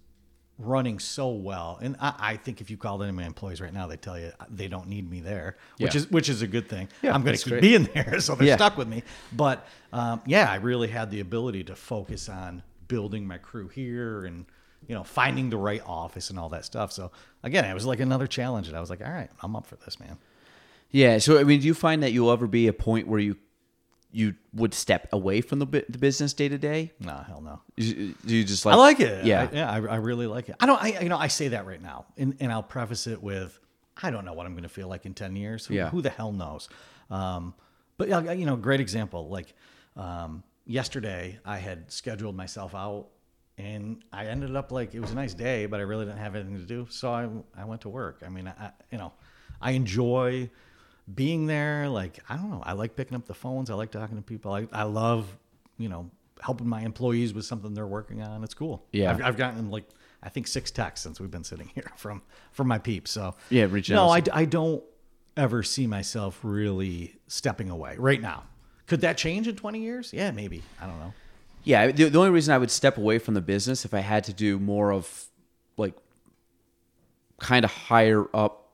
running 0.58 0.98
so 0.98 1.30
well, 1.30 1.78
and 1.80 1.96
I, 2.00 2.14
I 2.18 2.36
think 2.36 2.60
if 2.60 2.68
you 2.70 2.76
called 2.76 3.00
any 3.02 3.10
of 3.10 3.14
my 3.14 3.24
employees 3.24 3.60
right 3.60 3.72
now, 3.72 3.86
they 3.86 3.96
tell 3.96 4.18
you 4.18 4.32
they 4.50 4.66
don't 4.68 4.88
need 4.88 5.08
me 5.08 5.20
there, 5.20 5.56
which 5.78 5.94
Yeah. 5.94 6.00
is 6.00 6.10
which 6.10 6.28
is 6.28 6.42
a 6.42 6.46
good 6.48 6.68
thing. 6.68 6.88
Yeah, 7.02 7.14
I'm 7.14 7.22
going 7.22 7.36
to 7.36 7.42
keep 7.42 7.52
great. 7.52 7.62
being 7.62 7.84
there, 7.94 8.20
so 8.20 8.34
they're 8.34 8.48
Yeah. 8.48 8.56
stuck 8.56 8.76
with 8.76 8.88
me. 8.88 9.02
But 9.32 9.66
um, 9.92 10.20
yeah, 10.26 10.50
I 10.50 10.56
really 10.56 10.88
had 10.88 11.10
the 11.10 11.20
ability 11.20 11.64
to 11.64 11.76
focus 11.76 12.28
on 12.28 12.62
building 12.88 13.26
my 13.26 13.38
crew 13.38 13.68
here 13.68 14.24
and 14.24 14.46
you 14.88 14.94
know 14.94 15.04
finding 15.04 15.50
the 15.50 15.56
right 15.56 15.82
office 15.86 16.30
and 16.30 16.38
all 16.38 16.48
that 16.48 16.64
stuff. 16.64 16.90
So 16.92 17.12
again, 17.42 17.64
it 17.64 17.74
was 17.74 17.86
like 17.86 18.00
another 18.00 18.26
challenge, 18.26 18.66
and 18.68 18.76
I 18.76 18.80
was 18.80 18.90
like, 18.90 19.00
all 19.00 19.12
right, 19.12 19.30
I'm 19.42 19.54
up 19.54 19.66
for 19.66 19.76
this, 19.76 20.00
man. 20.00 20.18
Yeah. 20.90 21.18
So 21.18 21.38
I 21.38 21.44
mean, 21.44 21.60
do 21.60 21.66
you 21.66 21.74
find 21.74 22.02
that 22.02 22.12
you'll 22.12 22.32
ever 22.32 22.46
be 22.48 22.66
a 22.66 22.72
point 22.72 23.06
where 23.06 23.20
you 23.20 23.36
you 24.18 24.34
would 24.52 24.74
step 24.74 25.08
away 25.12 25.40
from 25.40 25.58
the 25.60 25.66
bu- 25.66 25.84
the 25.88 25.98
business 25.98 26.32
day 26.34 26.48
to 26.48 26.58
day? 26.58 26.92
No, 26.98 27.16
hell 27.26 27.40
no. 27.40 27.60
You- 27.76 28.14
Do 28.26 28.34
you 28.36 28.44
just 28.44 28.66
like? 28.66 28.74
I 28.74 28.76
like 28.76 29.00
it. 29.00 29.24
Yeah. 29.24 29.48
I, 29.52 29.54
yeah, 29.54 29.70
I, 29.70 29.76
I 29.76 29.96
really 29.96 30.26
like 30.26 30.48
it. 30.48 30.56
I 30.60 30.66
don't. 30.66 30.82
I 30.82 31.00
you 31.00 31.08
know 31.08 31.16
I 31.18 31.28
say 31.28 31.48
that 31.48 31.64
right 31.66 31.80
now, 31.80 32.06
and 32.16 32.34
and 32.40 32.50
I'll 32.52 32.62
preface 32.62 33.06
it 33.06 33.22
with, 33.22 33.58
I 34.02 34.10
don't 34.10 34.24
know 34.24 34.32
what 34.32 34.46
I'm 34.46 34.52
going 34.54 34.64
to 34.64 34.68
feel 34.68 34.88
like 34.88 35.06
in 35.06 35.14
ten 35.14 35.36
years. 35.36 35.66
Who, 35.66 35.74
Yeah. 35.74 35.90
Who 35.90 36.02
the 36.02 36.10
hell 36.10 36.32
knows? 36.32 36.68
Um, 37.10 37.54
but 37.96 38.08
yeah, 38.08 38.32
you 38.32 38.44
know, 38.46 38.56
great 38.56 38.80
example. 38.80 39.28
Like 39.28 39.54
um, 39.96 40.42
yesterday, 40.66 41.38
I 41.44 41.58
had 41.58 41.90
scheduled 41.90 42.36
myself 42.36 42.74
out, 42.74 43.06
and 43.56 44.02
I 44.12 44.26
ended 44.26 44.56
up 44.56 44.72
like 44.72 44.94
it 44.94 45.00
was 45.00 45.10
a 45.12 45.14
nice 45.14 45.34
day, 45.34 45.66
but 45.66 45.78
I 45.80 45.84
really 45.84 46.04
didn't 46.06 46.18
have 46.18 46.34
anything 46.34 46.58
to 46.58 46.66
do, 46.66 46.86
so 46.90 47.12
I 47.12 47.28
I 47.56 47.64
went 47.64 47.82
to 47.82 47.88
work. 47.88 48.22
I 48.26 48.28
mean, 48.28 48.48
I, 48.48 48.70
you 48.90 48.98
know, 48.98 49.12
I 49.60 49.72
enjoy 49.72 50.50
being 51.14 51.46
there. 51.46 51.88
Like 51.88 52.18
I 52.28 52.36
don't 52.36 52.50
know, 52.50 52.62
I 52.64 52.72
like 52.72 52.96
picking 52.96 53.16
up 53.16 53.26
the 53.26 53.34
phones. 53.34 53.70
I 53.70 53.74
like 53.74 53.90
talking 53.90 54.16
to 54.16 54.22
people. 54.22 54.52
I 54.52 54.66
I 54.72 54.84
love 54.84 55.26
you 55.78 55.88
know 55.88 56.10
helping 56.40 56.68
my 56.68 56.82
employees 56.82 57.34
with 57.34 57.44
something 57.44 57.74
they're 57.74 57.86
working 57.86 58.22
on. 58.22 58.44
It's 58.44 58.54
cool. 58.54 58.84
Yeah. 58.92 59.10
I've, 59.10 59.22
I've 59.22 59.36
gotten 59.36 59.70
like 59.70 59.84
I 60.22 60.28
think 60.28 60.46
six 60.46 60.70
texts 60.70 61.02
since 61.04 61.20
we've 61.20 61.30
been 61.30 61.44
sitting 61.44 61.68
here 61.74 61.90
from 61.96 62.22
from 62.52 62.68
my 62.68 62.78
peeps. 62.78 63.10
So 63.10 63.34
Yeah, 63.50 63.66
reaching 63.70 63.96
No. 63.96 64.08
I, 64.08 64.22
I 64.32 64.44
don't 64.44 64.82
ever 65.36 65.62
see 65.62 65.86
myself 65.86 66.38
really 66.42 67.16
stepping 67.28 67.70
away 67.70 67.96
right 67.98 68.20
now. 68.20 68.44
Could 68.86 69.00
that 69.02 69.18
change 69.18 69.48
in 69.48 69.56
twenty 69.56 69.80
years? 69.80 70.12
Yeah, 70.12 70.30
maybe. 70.30 70.62
I 70.80 70.86
don't 70.86 70.98
know. 70.98 71.12
Yeah. 71.64 71.90
The, 71.90 72.08
the 72.08 72.18
only 72.18 72.30
reason 72.30 72.54
I 72.54 72.58
would 72.58 72.70
step 72.70 72.96
away 72.96 73.18
from 73.18 73.34
the 73.34 73.40
business 73.40 73.84
if 73.84 73.92
I 73.92 74.00
had 74.00 74.24
to 74.24 74.32
do 74.32 74.58
more 74.58 74.92
of 74.92 75.26
like 75.76 75.94
kind 77.38 77.64
of 77.64 77.70
higher 77.70 78.24
up 78.34 78.67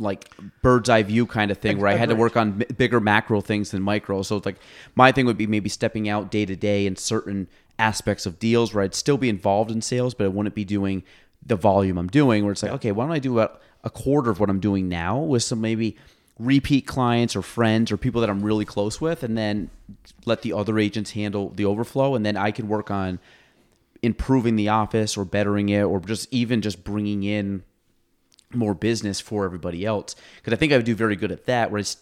like 0.00 0.32
bird's 0.62 0.88
eye 0.88 1.02
view 1.02 1.26
kind 1.26 1.50
of 1.50 1.58
thing 1.58 1.78
where 1.78 1.88
I 1.88 1.94
had 1.94 2.08
to 2.08 2.14
work 2.14 2.36
on 2.36 2.64
bigger 2.76 3.00
macro 3.00 3.40
things 3.40 3.70
than 3.70 3.82
micro. 3.82 4.22
So 4.22 4.36
it's 4.36 4.46
like 4.46 4.58
my 4.94 5.12
thing 5.12 5.26
would 5.26 5.38
be 5.38 5.46
maybe 5.46 5.68
stepping 5.68 6.08
out 6.08 6.30
day 6.30 6.44
to 6.46 6.56
day 6.56 6.86
in 6.86 6.96
certain 6.96 7.48
aspects 7.78 8.26
of 8.26 8.38
deals 8.38 8.74
where 8.74 8.82
I'd 8.84 8.94
still 8.94 9.16
be 9.16 9.28
involved 9.28 9.70
in 9.70 9.82
sales, 9.82 10.14
but 10.14 10.24
I 10.24 10.28
wouldn't 10.28 10.54
be 10.54 10.64
doing 10.64 11.02
the 11.44 11.56
volume 11.56 11.98
I'm 11.98 12.08
doing. 12.08 12.44
Where 12.44 12.52
it's 12.52 12.62
like, 12.62 12.72
okay, 12.72 12.92
why 12.92 13.04
don't 13.04 13.12
I 13.12 13.18
do 13.18 13.38
about 13.38 13.60
a 13.84 13.90
quarter 13.90 14.30
of 14.30 14.40
what 14.40 14.50
I'm 14.50 14.60
doing 14.60 14.88
now 14.88 15.18
with 15.18 15.42
some 15.42 15.60
maybe 15.60 15.96
repeat 16.38 16.86
clients 16.86 17.34
or 17.34 17.42
friends 17.42 17.90
or 17.90 17.96
people 17.96 18.20
that 18.20 18.30
I'm 18.30 18.42
really 18.42 18.64
close 18.64 19.00
with, 19.00 19.22
and 19.22 19.36
then 19.36 19.70
let 20.24 20.42
the 20.42 20.52
other 20.52 20.78
agents 20.78 21.12
handle 21.12 21.50
the 21.50 21.64
overflow, 21.64 22.14
and 22.14 22.24
then 22.24 22.36
I 22.36 22.50
can 22.50 22.68
work 22.68 22.90
on 22.90 23.18
improving 24.02 24.54
the 24.54 24.68
office 24.68 25.16
or 25.16 25.24
bettering 25.24 25.68
it 25.68 25.82
or 25.82 25.98
just 25.98 26.32
even 26.32 26.62
just 26.62 26.84
bringing 26.84 27.24
in 27.24 27.64
more 28.54 28.74
business 28.74 29.20
for 29.20 29.44
everybody 29.44 29.84
else 29.84 30.14
because 30.36 30.52
I 30.52 30.56
think 30.56 30.72
I 30.72 30.76
would 30.76 30.86
do 30.86 30.94
very 30.94 31.16
good 31.16 31.30
at 31.32 31.44
that. 31.46 31.70
Whereas 31.70 31.98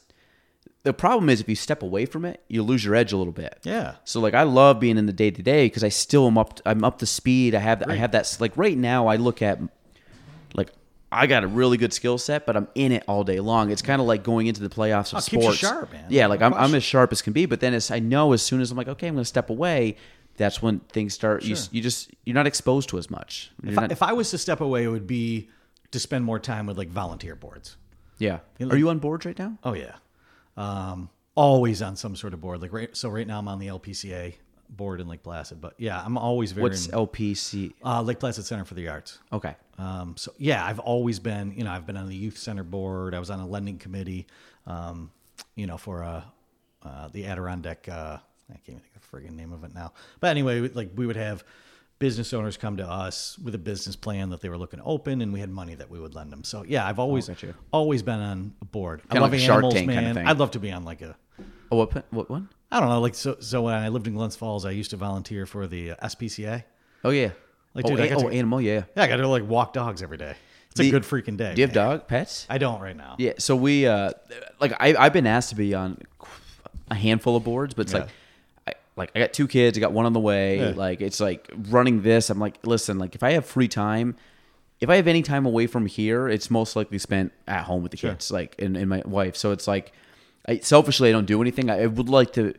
the 0.85 0.93
problem 0.93 1.29
is 1.29 1.41
if 1.41 1.49
you 1.49 1.57
step 1.57 1.83
away 1.83 2.07
from 2.07 2.25
it, 2.25 2.43
you 2.49 2.63
lose 2.63 2.85
your 2.85 2.95
edge 2.95 3.13
a 3.13 3.17
little 3.17 3.33
bit. 3.33 3.59
Yeah. 3.65 3.97
So 4.05 4.21
like 4.21 4.35
I 4.35 4.45
love 4.45 4.79
being 4.79 4.97
in 4.99 5.07
the 5.07 5.13
day 5.13 5.31
to 5.33 5.43
day 5.43 5.67
because 5.67 5.83
I 5.83 5.89
still 5.89 6.27
am 6.27 6.39
up. 6.39 6.61
I'm 6.65 6.85
up 6.85 6.99
to 6.99 7.07
speed. 7.07 7.55
I 7.55 7.59
have 7.59 7.83
I 7.89 7.95
have 7.97 8.13
that 8.13 8.37
like 8.41 8.57
right 8.57 8.77
now. 8.79 9.09
I 9.09 9.17
look 9.17 9.43
at 9.43 9.59
like 10.55 10.71
I 11.11 11.27
got 11.27 11.45
a 11.45 11.49
really 11.49 11.77
good 11.77 11.93
skill 11.93 12.19
set, 12.19 12.47
but 12.47 12.57
I'm 12.57 12.69
in 12.75 12.93
it 12.93 13.05
all 13.09 13.25
day 13.25 13.41
long. 13.41 13.71
It's 13.71 13.83
kind 13.83 14.01
of 14.01 14.07
like 14.07 14.23
going 14.23 14.47
into 14.49 14.61
the 14.61 14.69
playoffs 14.69 15.13
of 15.13 15.19
Oh, 15.25 15.37
you 15.37 15.43
sports. 15.43 15.59
sharp, 15.59 15.93
man. 15.93 16.05
Yeah, 16.09 16.27
like 16.27 16.41
No 16.41 16.47
I'm, 16.47 16.55
I'm 16.55 16.75
as 16.75 16.83
sharp 16.85 17.11
as 17.13 17.23
can 17.23 17.33
be. 17.33 17.47
But 17.47 17.61
then 17.61 17.75
as 17.75 17.91
I 17.91 17.99
know, 18.01 18.33
as 18.33 18.43
soon 18.43 18.61
as 18.61 18.71
I'm 18.71 18.77
like, 18.77 18.89
okay, 18.89 19.09
I'm 19.09 19.15
going 19.15 19.23
to 19.23 19.29
step 19.29 19.51
away. 19.51 19.97
That's 20.37 20.61
when 20.61 20.81
things 20.81 21.15
start. 21.15 21.45
You 21.45 21.57
Sure. 21.57 21.65
you 21.73 21.81
just 21.83 22.11
you're 22.25 22.35
not 22.35 22.47
exposed 22.47 22.91
to 22.91 22.99
as 22.99 23.09
much. 23.11 23.51
If 23.65 23.79
I, 23.79 23.81
not- 23.83 23.93
if 23.93 24.03
I 24.03 24.13
was 24.13 24.31
to 24.33 24.39
step 24.39 24.61
away, 24.61 24.85
it 24.85 24.89
would 24.89 25.07
be 25.07 25.49
to 25.91 25.99
spend 26.01 26.25
more 26.25 26.39
time 26.39 26.67
with 26.67 26.77
like 26.79 26.89
volunteer 26.89 27.35
boards. 27.35 27.77
yeah. 28.19 28.39
Are 28.61 28.77
you 28.77 28.89
on 28.91 28.99
boards 28.99 29.27
right 29.27 29.39
now? 29.39 29.59
Oh 29.65 29.73
yeah, 29.75 29.95
um, 30.57 31.11
always 31.35 31.83
on 31.83 31.97
some 31.97 32.17
sort 32.17 32.35
of 32.35 32.41
board. 32.41 32.61
Like 32.63 32.73
right, 32.73 32.97
so 32.97 33.09
right 33.09 33.27
now 33.27 33.39
I'm 33.39 33.49
on 33.49 33.59
the 33.59 33.67
LPCA 33.69 34.35
board 34.71 35.01
in 35.01 35.07
Lake 35.09 35.23
Placid. 35.23 35.61
But 35.61 35.75
yeah, 35.79 36.03
I'm 36.05 36.17
always 36.19 36.53
very 36.53 36.63
What's 36.65 36.87
in- 36.87 36.93
LPC? 36.95 37.75
uh, 37.85 38.03
Lake 38.03 38.19
Placid 38.19 38.45
Center 38.47 38.65
for 38.65 38.75
the 38.75 38.89
Arts. 38.89 39.19
Okay. 39.33 39.55
Um, 39.79 40.15
so 40.17 40.33
yeah, 40.39 40.65
I've 40.65 40.79
always 40.81 41.19
been, 41.19 41.53
you 41.57 41.65
know, 41.65 41.71
I've 41.71 41.87
been 41.87 41.97
on 41.97 42.09
the 42.09 42.17
youth 42.17 42.39
center 42.39 42.65
board. 42.65 43.15
I 43.15 43.19
was 43.19 43.31
on 43.31 43.39
a 43.41 43.47
lending 43.47 43.79
committee, 43.79 44.27
um, 44.67 45.11
you 45.55 45.67
know, 45.67 45.77
for 45.77 46.03
uh, 46.03 46.23
uh, 46.83 47.09
the 47.13 47.27
Adirondack. 47.27 47.89
Uh, 47.89 48.17
I 48.51 48.53
can't 48.55 48.69
even 48.69 48.81
think 48.81 48.97
of 48.97 49.03
the 49.11 49.17
friggin' 49.17 49.37
name 49.37 49.53
of 49.53 49.65
it 49.65 49.75
now. 49.75 49.93
But 50.21 50.29
anyway, 50.29 50.61
like 50.69 50.91
we 50.97 51.07
would 51.07 51.17
have 51.17 51.45
business 51.99 52.33
owners 52.33 52.57
come 52.57 52.77
to 52.77 52.87
us 52.89 53.39
with 53.39 53.55
a 53.55 53.59
business 53.59 53.97
plan 53.97 54.31
that 54.31 54.41
they 54.41 54.49
were 54.49 54.59
looking 54.59 54.81
to 54.81 54.85
open, 54.85 55.23
and 55.23 55.33
we 55.33 55.41
had 55.41 55.51
money 55.51 55.75
that 55.75 55.91
we 55.91 55.99
would 55.99 56.15
lend 56.15 56.31
them. 56.33 56.45
So 56.45 56.65
yeah, 56.67 56.87
I've 56.87 56.99
always 56.99 57.29
gotcha. 57.29 57.55
always 57.73 58.03
been 58.03 58.21
on 58.21 58.55
a 58.61 58.65
board. 58.65 59.01
I 59.11 59.15
Kinda 59.15 59.21
love 59.23 59.33
like 59.33 59.41
a 59.41 59.43
Shark 59.45 59.57
animals, 59.59 59.75
Tank 59.75 59.87
man. 59.87 59.97
kinda 60.03 60.15
thing. 60.15 60.27
I'd 60.27 60.39
love 60.39 60.51
to 60.53 60.59
be 60.59 60.73
on 60.73 60.85
like 60.85 61.03
a 61.03 61.17
Oh, 61.71 61.79
what 61.79 62.05
what 62.13 62.31
one? 62.31 62.49
I 62.71 62.81
don't 62.81 62.89
know, 62.89 63.01
like 63.01 63.15
so. 63.15 63.37
So 63.41 63.63
when 63.63 63.75
I 63.75 63.89
lived 63.89 64.07
in 64.07 64.15
Glens 64.15 64.37
Falls, 64.37 64.65
I 64.65 64.71
used 64.71 64.91
to 64.91 64.97
volunteer 64.97 65.47
for 65.47 65.67
the 65.67 65.93
uh, 65.93 65.97
SPCA. 66.09 66.65
Oh 67.05 67.11
yeah. 67.11 67.31
Like, 67.75 67.85
oh, 67.87 67.89
dude, 67.91 68.01
I 68.01 68.05
a- 68.07 68.09
got 68.11 68.25
oh, 68.25 68.29
to- 68.31 68.35
animal. 68.37 68.61
Yeah. 68.61 68.83
Yeah, 68.97 69.03
I 69.03 69.07
got 69.09 69.17
to 69.17 69.29
like 69.29 69.47
walk 69.47 69.73
dogs 69.73 70.03
every 70.03 70.17
day. 70.17 70.35
It's 70.71 70.81
a 70.81 70.91
good 70.91 71.05
freaking 71.05 71.37
day. 71.39 71.55
Do 71.55 71.61
you 71.63 71.67
have 71.67 71.75
man. 71.75 71.89
dog 71.89 72.07
pets? 72.09 72.47
I 72.51 72.59
don't 72.59 72.81
right 72.83 72.97
now. 72.97 73.17
Yeah. 73.19 73.33
So 73.39 73.57
we 73.57 73.87
uh, 73.87 74.11
like 74.61 74.73
I 74.79 74.95
I've 74.95 75.13
been 75.15 75.27
asked 75.27 75.49
to 75.51 75.55
be 75.55 75.75
on 75.75 75.99
a 76.91 76.95
handful 76.95 77.35
of 77.37 77.45
boards, 77.45 77.73
but 77.75 77.83
it's 77.87 77.93
Yeah. 77.95 78.01
like. 78.01 78.09
I, 78.97 79.01
like 79.01 79.11
I 79.15 79.19
got 79.21 79.33
two 79.33 79.47
kids, 79.49 79.77
I 79.77 79.81
got 79.81 79.93
one 79.93 80.07
on 80.07 80.13
the 80.13 80.21
way. 80.21 80.59
Yeah. 80.59 80.73
Like 80.75 81.01
it's 81.01 81.21
like 81.21 81.51
running 81.69 82.03
this. 82.03 82.31
I'm 82.31 82.39
like, 82.39 82.59
listen, 82.67 82.99
like 82.99 83.15
if 83.15 83.23
I 83.23 83.33
have 83.33 83.45
free 83.47 83.69
time, 83.69 84.17
if 84.81 84.89
I 84.91 84.97
have 84.97 85.07
any 85.07 85.23
time 85.23 85.47
away 85.47 85.67
from 85.67 85.87
here, 85.87 86.29
it's 86.29 86.51
most 86.51 86.77
likely 86.77 86.99
spent 86.99 87.33
at 87.47 87.65
home 87.65 87.83
with 87.83 87.93
the 87.93 87.97
Sure. 87.99 88.11
kids, 88.11 88.31
like 88.31 88.55
and, 88.59 88.77
and 88.77 88.89
my 88.89 89.03
wife. 89.07 89.37
So 89.37 89.53
it's 89.53 89.67
like, 89.67 89.93
I, 90.49 90.59
selfishly, 90.59 91.09
I 91.09 91.13
don't 91.13 91.27
do 91.27 91.41
anything. 91.41 91.71
I 91.71 91.87
would 91.87 92.09
like 92.09 92.33
to. 92.35 92.55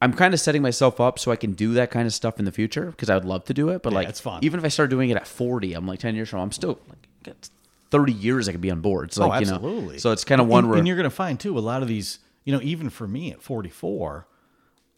I'm 0.00 0.12
kind 0.12 0.32
of 0.32 0.38
setting 0.38 0.62
myself 0.62 1.00
up 1.00 1.18
so 1.18 1.32
I 1.32 1.36
can 1.36 1.52
do 1.54 1.74
that 1.74 1.90
kind 1.90 2.06
of 2.06 2.14
stuff 2.14 2.38
in 2.38 2.44
the 2.44 2.52
future 2.52 2.86
because 2.86 3.10
I 3.10 3.14
would 3.14 3.24
love 3.24 3.44
to 3.46 3.54
do 3.54 3.68
it. 3.70 3.82
But 3.82 3.92
Yeah, 3.92 3.98
like, 3.98 4.08
it's 4.08 4.20
fun. 4.20 4.44
even 4.44 4.60
if 4.60 4.64
I 4.64 4.68
start 4.68 4.90
doing 4.90 5.10
it 5.10 5.16
at 5.16 5.26
40, 5.26 5.72
I'm 5.74 5.88
like 5.88 5.98
10 5.98 6.14
years 6.14 6.28
from 6.28 6.38
I'm 6.40 6.52
still 6.52 6.78
like 6.88 7.34
30 7.90 8.12
years 8.12 8.48
I 8.48 8.52
could 8.52 8.60
be 8.60 8.70
on 8.70 8.80
boards. 8.80 9.18
Oh, 9.18 9.26
like, 9.26 9.38
oh, 9.38 9.40
you 9.40 9.46
know, 9.46 9.54
absolutely. 9.56 9.98
so 9.98 10.12
it's 10.12 10.22
kind 10.24 10.40
of 10.40 10.46
one 10.46 10.60
and, 10.64 10.68
where 10.70 10.78
and 10.78 10.86
you're 10.86 10.96
going 10.96 11.04
to 11.04 11.10
find 11.10 11.40
too 11.40 11.58
a 11.58 11.60
lot 11.60 11.82
of 11.82 11.88
these. 11.88 12.20
You 12.44 12.52
know, 12.54 12.60
even 12.62 12.90
for 12.90 13.08
me 13.08 13.32
at 13.32 13.42
44, 13.42 14.26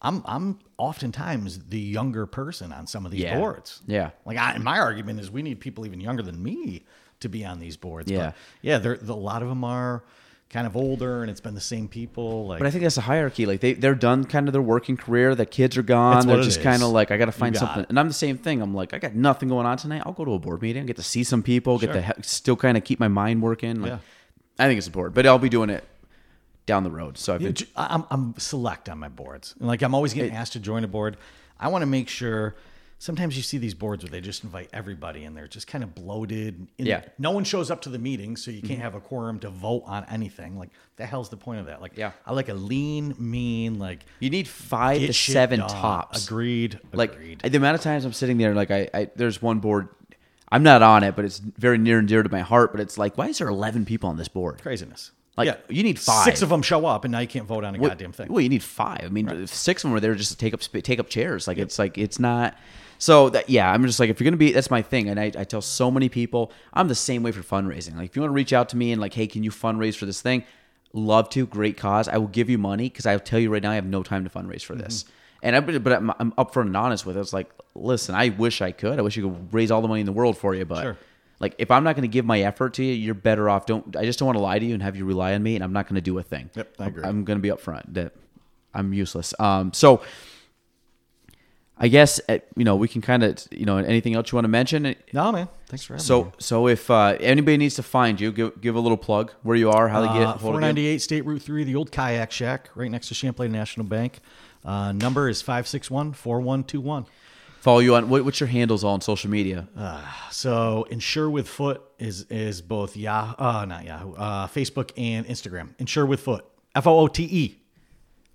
I'm 0.01 0.23
I'm 0.25 0.59
oftentimes 0.77 1.59
the 1.69 1.79
younger 1.79 2.25
person 2.25 2.71
on 2.73 2.87
some 2.87 3.05
of 3.05 3.11
these 3.11 3.21
Yeah. 3.21 3.37
boards. 3.37 3.81
Yeah. 3.87 4.11
Like 4.25 4.37
I, 4.37 4.57
my 4.57 4.79
argument 4.79 5.19
is 5.19 5.29
we 5.31 5.41
need 5.43 5.59
people 5.59 5.85
even 5.85 6.01
younger 6.01 6.23
than 6.23 6.41
me 6.41 6.83
to 7.19 7.29
be 7.29 7.45
on 7.45 7.59
these 7.59 7.77
boards. 7.77 8.09
Yeah. 8.11 8.17
But 8.27 8.35
yeah, 8.61 8.77
they're, 8.79 8.97
a 9.07 9.13
lot 9.13 9.43
of 9.43 9.49
them 9.49 9.63
are 9.63 10.03
kind 10.49 10.65
of 10.67 10.75
older 10.75 11.21
and 11.21 11.29
it's 11.31 11.39
been 11.39 11.53
the 11.53 11.61
same 11.61 11.87
people. 11.87 12.47
Like 12.47 12.57
But 12.59 12.67
I 12.67 12.71
think 12.71 12.83
that's 12.83 12.97
a 12.97 13.01
hierarchy. 13.01 13.45
Like 13.45 13.59
they 13.61 13.73
they're 13.73 13.95
done 13.95 14.25
kind 14.25 14.47
of 14.49 14.53
their 14.53 14.61
working 14.61 14.97
career. 14.97 15.35
The 15.35 15.45
kids 15.45 15.77
are 15.77 15.83
gone. 15.83 16.25
They're 16.27 16.41
just 16.41 16.61
kind 16.61 16.81
of 16.81 16.89
like 16.89 17.11
I 17.11 17.17
got 17.17 17.25
to 17.25 17.31
find 17.31 17.53
got 17.53 17.59
something. 17.59 17.83
it. 17.83 17.89
And 17.89 17.99
I'm 17.99 18.07
the 18.07 18.13
same 18.13 18.37
thing. 18.39 18.61
I'm 18.61 18.73
like 18.73 18.93
I 18.93 18.97
got 18.97 19.13
nothing 19.13 19.49
going 19.49 19.65
on 19.67 19.77
tonight. 19.77 20.01
I'll 20.05 20.13
go 20.13 20.25
to 20.25 20.33
a 20.33 20.39
board 20.39 20.61
meeting. 20.63 20.85
Get 20.87 20.95
to 20.97 21.03
see 21.03 21.23
some 21.23 21.43
people. 21.43 21.77
Get 21.77 21.87
to 21.93 22.03
Sure. 22.03 22.13
he- 22.17 22.23
still 22.23 22.55
kind 22.55 22.75
of 22.75 22.83
keep 22.83 22.99
my 22.99 23.07
mind 23.07 23.41
working. 23.43 23.81
Like, 23.81 23.91
Yeah. 23.91 23.97
I 24.59 24.67
think 24.67 24.77
it's 24.79 24.87
important. 24.87 25.13
But 25.15 25.25
I'll 25.27 25.39
be 25.39 25.47
doing 25.49 25.69
it 25.69 25.83
down 26.71 26.83
the 26.85 26.89
road. 26.91 27.17
So 27.17 27.35
I've 27.35 27.41
been, 27.41 27.55
I'm, 27.75 28.05
I'm 28.09 28.33
select 28.37 28.87
on 28.87 28.97
my 28.97 29.09
boards. 29.09 29.55
Like 29.59 29.81
I'm 29.81 29.93
always 29.93 30.13
getting 30.13 30.31
asked 30.33 30.53
to 30.53 30.59
join 30.61 30.85
a 30.85 30.87
board. 30.87 31.17
I 31.59 31.67
want 31.67 31.81
to 31.81 31.85
make 31.85 32.07
sure. 32.07 32.55
Sometimes 32.97 33.35
you 33.35 33.41
see 33.41 33.57
these 33.57 33.73
boards 33.73 34.03
where 34.03 34.11
they 34.11 34.21
just 34.21 34.43
invite 34.43 34.69
everybody, 34.71 35.23
and 35.23 35.35
they're 35.35 35.47
just 35.47 35.65
kind 35.65 35.83
of 35.83 35.95
bloated. 35.95 36.67
And 36.77 36.87
Yeah. 36.87 36.99
Mm-hmm. 36.99 37.09
no 37.17 37.31
one 37.31 37.43
shows 37.43 37.71
up 37.71 37.81
to 37.81 37.89
the 37.89 37.97
meeting, 37.97 38.37
so 38.37 38.51
you 38.51 38.61
can't 38.61 38.79
have 38.79 38.93
a 38.93 38.99
quorum 38.99 39.39
to 39.39 39.49
vote 39.49 39.81
on 39.87 40.05
anything. 40.05 40.55
Like 40.59 40.69
the 40.97 41.05
hell's 41.07 41.29
the 41.29 41.35
point 41.35 41.59
of 41.61 41.65
that? 41.65 41.81
Like, 41.81 41.97
Yeah. 41.97 42.11
I 42.27 42.31
like 42.33 42.47
a 42.49 42.53
lean, 42.53 43.15
mean, 43.17 43.79
like 43.79 44.05
you 44.19 44.29
need 44.29 44.47
five 44.47 44.99
get 44.99 45.07
to 45.07 45.13
shit 45.13 45.33
seven 45.33 45.59
done. 45.61 45.69
tops. 45.69 46.25
Agreed. 46.27 46.79
like 46.93 47.13
agreed. 47.13 47.39
the 47.41 47.57
amount 47.57 47.73
of 47.75 47.81
times 47.81 48.05
I'm 48.05 48.13
sitting 48.13 48.37
there, 48.37 48.53
like 48.53 48.69
I, 48.69 48.87
I 48.93 49.09
there's 49.15 49.41
one 49.41 49.59
board. 49.59 49.89
I'm 50.51 50.61
not 50.63 50.83
on 50.83 51.03
it, 51.03 51.15
but 51.15 51.25
it's 51.25 51.39
very 51.39 51.79
near 51.79 51.97
and 51.97 52.07
dear 52.07 52.21
to 52.21 52.29
my 52.29 52.41
heart. 52.41 52.71
But 52.71 52.81
it's 52.81 52.99
like, 52.99 53.17
why 53.17 53.29
is 53.29 53.39
there 53.39 53.47
11 53.47 53.83
people 53.85 54.09
on 54.11 54.17
this 54.17 54.27
board? 54.27 54.61
craziness. 54.61 55.11
Like, 55.47 55.63
you 55.69 55.83
need 55.83 55.99
five. 55.99 56.23
Six 56.25 56.41
of 56.41 56.49
them 56.49 56.61
show 56.61 56.85
up, 56.85 57.05
and 57.05 57.11
now 57.11 57.19
you 57.19 57.27
can't 57.27 57.45
vote 57.45 57.63
on 57.63 57.75
a 57.75 57.79
What- 57.79 57.89
goddamn 57.89 58.11
thing. 58.11 58.27
Well, 58.31 58.41
you 58.41 58.49
need 58.49 58.63
five. 58.63 59.01
I 59.03 59.09
mean, 59.09 59.29
if 59.29 59.53
six 59.53 59.83
of 59.83 59.89
them 59.89 59.93
were 59.93 59.99
there 59.99 60.15
just 60.15 60.31
to 60.31 60.37
take 60.37 60.53
up 60.53 60.61
take 60.61 60.99
up 60.99 61.09
chairs. 61.09 61.47
Like 61.47 61.57
it's 61.57 61.77
like 61.79 61.97
it's 61.97 62.19
not. 62.19 62.55
So 62.97 63.29
that 63.29 63.49
yeah, 63.49 63.71
I'm 63.71 63.83
just 63.85 63.99
like 63.99 64.09
if 64.09 64.19
you're 64.19 64.25
gonna 64.25 64.37
be, 64.37 64.51
that's 64.51 64.69
my 64.69 64.81
thing, 64.81 65.09
and 65.09 65.19
I, 65.19 65.25
I 65.37 65.43
tell 65.43 65.61
so 65.61 65.89
many 65.89 66.07
people 66.09 66.51
I'm 66.73 66.87
the 66.87 66.95
same 66.95 67.23
way 67.23 67.31
for 67.31 67.41
fundraising. 67.41 67.95
Like 67.95 68.11
if 68.11 68.15
you 68.15 68.21
want 68.21 68.29
to 68.31 68.35
reach 68.35 68.53
out 68.53 68.69
to 68.69 68.77
me 68.77 68.91
and 68.91 69.01
like, 69.01 69.13
hey, 69.13 69.27
can 69.27 69.43
you 69.43 69.49
fundraise 69.51 69.95
for 69.95 70.05
this 70.05 70.21
thing? 70.21 70.43
Love 70.93 71.29
to, 71.29 71.45
great 71.47 71.77
cause. 71.77 72.07
I 72.07 72.17
will 72.17 72.27
give 72.27 72.49
you 72.49 72.57
money 72.57 72.89
because 72.89 73.05
I'll 73.05 73.19
tell 73.19 73.39
you 73.39 73.49
right 73.51 73.63
now 73.63 73.71
I 73.71 73.75
have 73.75 73.85
no 73.85 74.03
time 74.03 74.23
to 74.23 74.29
fundraise 74.29 74.61
for 74.63 74.75
this. 74.75 75.03
Mm-hmm. 75.03 75.11
And 75.43 75.55
I, 75.55 75.59
but 75.79 75.93
I'm, 75.93 76.11
I'm 76.19 76.31
upfront 76.33 76.67
and 76.67 76.77
honest 76.77 77.05
with 77.05 77.17
it. 77.17 77.19
It's 77.21 77.33
like, 77.33 77.49
listen, 77.73 78.13
I 78.13 78.29
wish 78.29 78.61
I 78.61 78.71
could. 78.71 78.99
I 78.99 79.01
wish 79.01 79.17
you 79.17 79.23
could 79.23 79.53
raise 79.53 79.71
all 79.71 79.81
the 79.81 79.87
money 79.87 80.01
in 80.01 80.05
the 80.05 80.11
world 80.11 80.37
for 80.37 80.53
you, 80.53 80.65
but 80.65 80.83
Sure. 80.83 80.97
Like 81.41 81.55
if 81.57 81.71
I'm 81.71 81.83
not 81.83 81.95
going 81.95 82.03
to 82.03 82.07
give 82.07 82.23
my 82.23 82.41
effort 82.41 82.75
to 82.75 82.83
you, 82.83 82.93
you're 82.93 83.15
better 83.15 83.49
off. 83.49 83.65
Don't 83.65 83.97
I 83.97 84.05
just 84.05 84.19
don't 84.19 84.27
want 84.27 84.37
to 84.37 84.43
lie 84.43 84.59
to 84.59 84.65
you 84.65 84.75
and 84.75 84.83
have 84.83 84.95
you 84.95 85.03
rely 85.05 85.33
on 85.33 85.41
me, 85.43 85.55
and 85.55 85.63
I'm 85.63 85.73
not 85.73 85.87
going 85.87 85.95
to 85.95 86.01
do 86.01 86.17
a 86.19 86.23
thing. 86.23 86.49
Yep, 86.55 86.75
I 86.79 86.85
agree. 86.87 87.03
I'm 87.03 87.25
going 87.25 87.37
to 87.37 87.41
be 87.41 87.49
upfront 87.49 87.93
that 87.95 88.13
I'm 88.73 88.93
useless. 88.93 89.33
Um, 89.39 89.73
so 89.73 90.01
I 91.77 91.87
guess 91.87 92.21
uh, 92.29 92.37
you 92.55 92.63
know 92.63 92.75
we 92.75 92.87
can 92.87 93.01
kind 93.01 93.23
of 93.23 93.39
you 93.49 93.65
know 93.65 93.77
anything 93.77 94.13
else 94.13 94.31
you 94.31 94.35
want 94.35 94.45
to 94.45 94.49
mention. 94.49 94.95
No, 95.13 95.31
man. 95.31 95.49
Thanks 95.65 95.83
for 95.83 95.93
having 95.93 96.03
me. 96.03 96.07
So 96.07 96.31
so 96.37 96.67
if 96.67 96.91
uh, 96.91 97.17
anybody 97.19 97.57
needs 97.57 97.75
to 97.75 97.83
find 97.83 98.21
you, 98.21 98.31
give 98.31 98.61
give 98.61 98.75
a 98.75 98.79
little 98.79 98.97
plug 98.97 99.33
where 99.41 99.55
you 99.57 99.71
are, 99.71 99.89
how 99.89 100.01
they 100.01 100.07
get 100.07 100.21
Uh, 100.21 100.25
hold 100.25 100.35
of 100.35 100.41
498 100.41 101.01
State 101.01 101.25
Route 101.25 101.41
3, 101.41 101.63
the 101.63 101.75
old 101.75 101.91
kayak 101.91 102.31
shack, 102.31 102.69
right 102.75 102.91
next 102.91 103.07
to 103.07 103.15
Champlain 103.15 103.51
National 103.51 103.85
Bank. 103.87 104.19
Uh, 104.63 104.91
number 104.91 105.27
is 105.27 105.41
561 105.41 106.13
4121. 106.13 107.07
Follow 107.61 107.77
you 107.79 107.93
on 107.93 108.09
what, 108.09 108.25
what's 108.25 108.39
your 108.39 108.47
handles 108.47 108.83
all 108.83 108.93
on 108.95 109.01
social 109.01 109.29
media? 109.29 109.67
So, 110.31 110.87
Insure 110.89 111.29
with 111.29 111.47
Foote 111.47 111.81
is 111.99 112.23
is 112.23 112.61
both 112.61 112.97
Yahoo, 112.97 113.35
uh, 113.37 113.65
not 113.65 113.85
Yahoo, 113.85 114.13
uh, 114.15 114.47
Facebook 114.47 114.91
and 114.97 115.27
Instagram. 115.27 115.75
Insure 115.77 116.05
with 116.07 116.21
Foote, 116.21 116.43
F 116.73 116.87
O 116.87 116.99
O 117.01 117.07
T 117.07 117.23
E. 117.23 117.57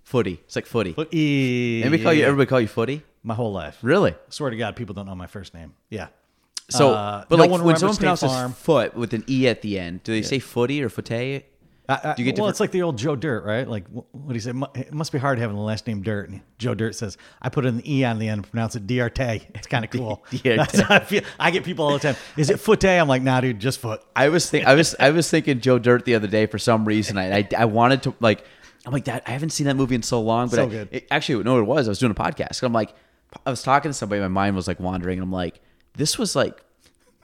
Footy. 0.03 0.39
It's 0.45 0.55
like 0.55 0.65
footy. 0.65 0.93
footy 0.93 1.17
E. 1.17 1.83
Everybody 1.83 2.03
call 2.03 2.13
you 2.13 2.23
everybody 2.23 2.47
call 2.47 2.61
you 2.61 2.67
footy. 2.69 3.03
My 3.23 3.33
whole 3.33 3.51
life. 3.51 3.77
Really? 3.81 4.11
I 4.11 4.15
Swear 4.29 4.49
to 4.49 4.55
God, 4.55 4.77
people 4.77 4.95
don't 4.95 5.05
know 5.05 5.15
my 5.15 5.27
first 5.27 5.53
name. 5.53 5.73
Yeah. 5.89 6.07
So, 6.69 6.91
Uh, 6.93 7.25
but 7.27 7.35
no 7.35 7.43
like 7.45 7.61
when 7.61 7.75
someone 7.77 7.97
pronounces 7.97 8.31
Farm. 8.31 8.53
foot 8.53 8.95
with 8.95 9.13
an 9.13 9.25
e 9.27 9.49
at 9.49 9.61
the 9.61 9.77
end, 9.77 10.03
do 10.03 10.13
they 10.13 10.21
say 10.21 10.39
footy 10.39 10.81
or 10.81 10.87
footy? 10.87 11.43
I, 11.89 11.93
I, 11.93 12.13
Do 12.15 12.21
you 12.21 12.25
get 12.25 12.39
well, 12.39 12.47
different- 12.47 12.49
it's 12.49 12.59
like 12.59 12.71
the 12.71 12.81
old 12.81 12.97
Joe 12.97 13.15
Dirt, 13.15 13.45
right? 13.45 13.67
Like, 13.67 13.85
what 13.87 14.27
do 14.27 14.33
you 14.33 14.39
say? 14.39 14.51
It 14.75 14.93
must 14.93 15.11
be 15.11 15.19
hard 15.19 15.39
having 15.39 15.55
the 15.55 15.61
last 15.61 15.87
name 15.87 16.01
Dirt. 16.01 16.29
And 16.29 16.41
Joe 16.57 16.75
Dirt 16.75 16.95
says, 16.95 17.17
I 17.41 17.49
put 17.49 17.65
an 17.65 17.81
E 17.87 18.03
on 18.03 18.19
the 18.19 18.27
end 18.27 18.39
and 18.43 18.51
pronounce 18.51 18.75
it 18.75 18.85
Diarte. 18.87 19.45
It's 19.55 19.67
kind 19.67 19.85
of 19.85 19.91
cool. 19.91 20.25
Diarte. 20.31 20.57
That's 20.57 20.79
how 20.81 20.95
I, 20.95 20.99
feel. 20.99 21.21
I 21.39 21.51
get 21.51 21.63
people 21.63 21.85
all 21.85 21.93
the 21.93 21.99
time. 21.99 22.15
Is 22.35 22.49
it 22.49 22.59
Foot 22.59 22.83
I'm 22.83 23.07
like, 23.07 23.21
nah, 23.21 23.39
dude, 23.41 23.59
just 23.59 23.79
Foot. 23.79 24.01
I 24.15 24.29
was 24.29 24.49
think 24.49 24.65
I 24.65 24.75
was 24.75 24.95
I 24.99 25.11
was 25.11 25.29
thinking 25.29 25.61
Joe 25.61 25.79
Dirt 25.79 26.03
the 26.05 26.15
other 26.15 26.27
day 26.27 26.45
for 26.45 26.59
some 26.59 26.83
reason. 26.85 27.17
I 27.17 27.37
I, 27.37 27.47
I 27.57 27.65
wanted 27.65 28.03
to 28.03 28.13
like 28.19 28.43
I'm 28.85 28.93
like 28.93 29.05
that. 29.05 29.23
I 29.27 29.31
haven't 29.31 29.49
seen 29.49 29.67
that 29.67 29.75
movie 29.75 29.95
in 29.95 30.03
so 30.03 30.21
long, 30.21 30.47
but 30.47 30.55
So 30.55 30.63
I, 30.63 30.69
good. 30.69 30.89
It, 30.91 31.07
actually, 31.11 31.43
no, 31.43 31.59
it 31.59 31.63
was. 31.63 31.87
I 31.87 31.91
was 31.91 31.99
doing 31.99 32.11
a 32.11 32.15
podcast. 32.15 32.63
I'm 32.63 32.73
like, 32.73 32.93
I 33.45 33.49
was 33.49 33.61
talking 33.61 33.89
to 33.89 33.93
somebody. 33.93 34.21
My 34.21 34.27
mind 34.29 34.55
was 34.55 34.67
like 34.67 34.79
wandering, 34.79 35.19
and 35.19 35.23
I'm 35.23 35.31
like, 35.31 35.59
this 35.95 36.17
was 36.17 36.35
like 36.35 36.61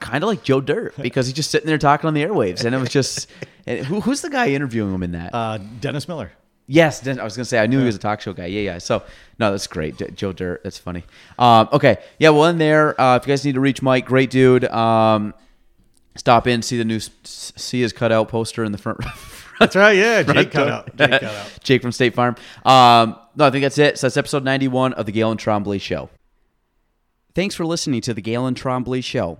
kind 0.04 0.24
of 0.24 0.28
like 0.28 0.44
Joe 0.44 0.62
Dirt 0.62 0.94
because 1.02 1.28
he's 1.28 1.34
just 1.34 1.50
sitting 1.50 1.66
there 1.66 1.78
talking 1.78 2.08
on 2.08 2.14
the 2.14 2.24
airwaves, 2.24 2.66
and 2.66 2.76
it 2.76 2.78
was 2.78 2.90
just 2.90 3.28
and 3.66 3.86
who, 3.86 4.02
who's 4.02 4.22
the 4.22 4.30
guy 4.30 4.50
interviewing 4.50 4.94
him 4.94 5.02
in 5.02 5.14
that? 5.14 5.34
Uh, 5.34 5.58
Dennis 5.80 6.08
Miller. 6.08 6.32
Yes, 6.68 7.06
I 7.08 7.24
was 7.24 7.36
gonna 7.36 7.46
say 7.46 7.60
I 7.60 7.68
knew 7.68 7.80
he 7.80 7.86
was 7.86 7.96
a 7.96 8.00
talk 8.00 8.22
show 8.22 8.34
guy. 8.34 8.46
Yeah, 8.46 8.62
yeah. 8.62 8.78
So 8.78 9.04
no, 9.40 9.52
that's 9.52 9.68
great, 9.68 10.16
Joe 10.16 10.32
Dirt. 10.32 10.64
That's 10.64 10.78
funny. 10.78 11.04
Um, 11.40 11.70
okay, 11.74 11.98
yeah. 12.20 12.30
Well, 12.30 12.46
in 12.46 12.58
there, 12.58 13.00
uh, 13.00 13.18
if 13.18 13.26
you 13.26 13.32
guys 13.32 13.44
need 13.44 13.56
to 13.56 13.60
reach 13.60 13.82
Mike, 13.82 14.06
great 14.06 14.30
dude. 14.30 14.66
Um, 14.66 15.34
stop 16.16 16.48
in, 16.48 16.62
see 16.62 16.78
the 16.78 16.86
new, 16.86 17.00
see 17.24 17.82
his 17.82 17.92
cutout 17.92 18.30
poster 18.30 18.64
in 18.64 18.72
the 18.72 18.78
front. 18.78 19.00
That's 19.60 19.76
right. 19.76 19.98
Yeah. 19.98 20.24
Jake 20.24 20.34
front 20.34 20.52
cut 20.52 20.66
door. 20.66 20.70
out. 20.70 20.96
Jake 20.98 21.10
cut 21.12 21.24
out. 21.24 21.60
Jake 21.64 21.82
from 21.82 21.92
State 21.92 22.14
Farm. 22.16 22.36
Um, 22.66 23.18
no, 23.36 23.46
I 23.46 23.52
think 23.52 23.64
that's 23.64 23.78
it. 23.78 23.98
So 23.98 24.08
that's 24.08 24.18
episode 24.18 24.44
91 24.44 24.94
of 24.94 25.06
the 25.06 25.12
Gaelan 25.12 25.38
Trombley 25.38 25.80
Show. 25.80 26.10
Thanks 27.36 27.56
for 27.56 27.66
listening 27.66 28.02
to 28.02 28.14
the 28.14 28.22
Gaelan 28.22 28.56
Trombley 28.56 29.04
Show. 29.04 29.40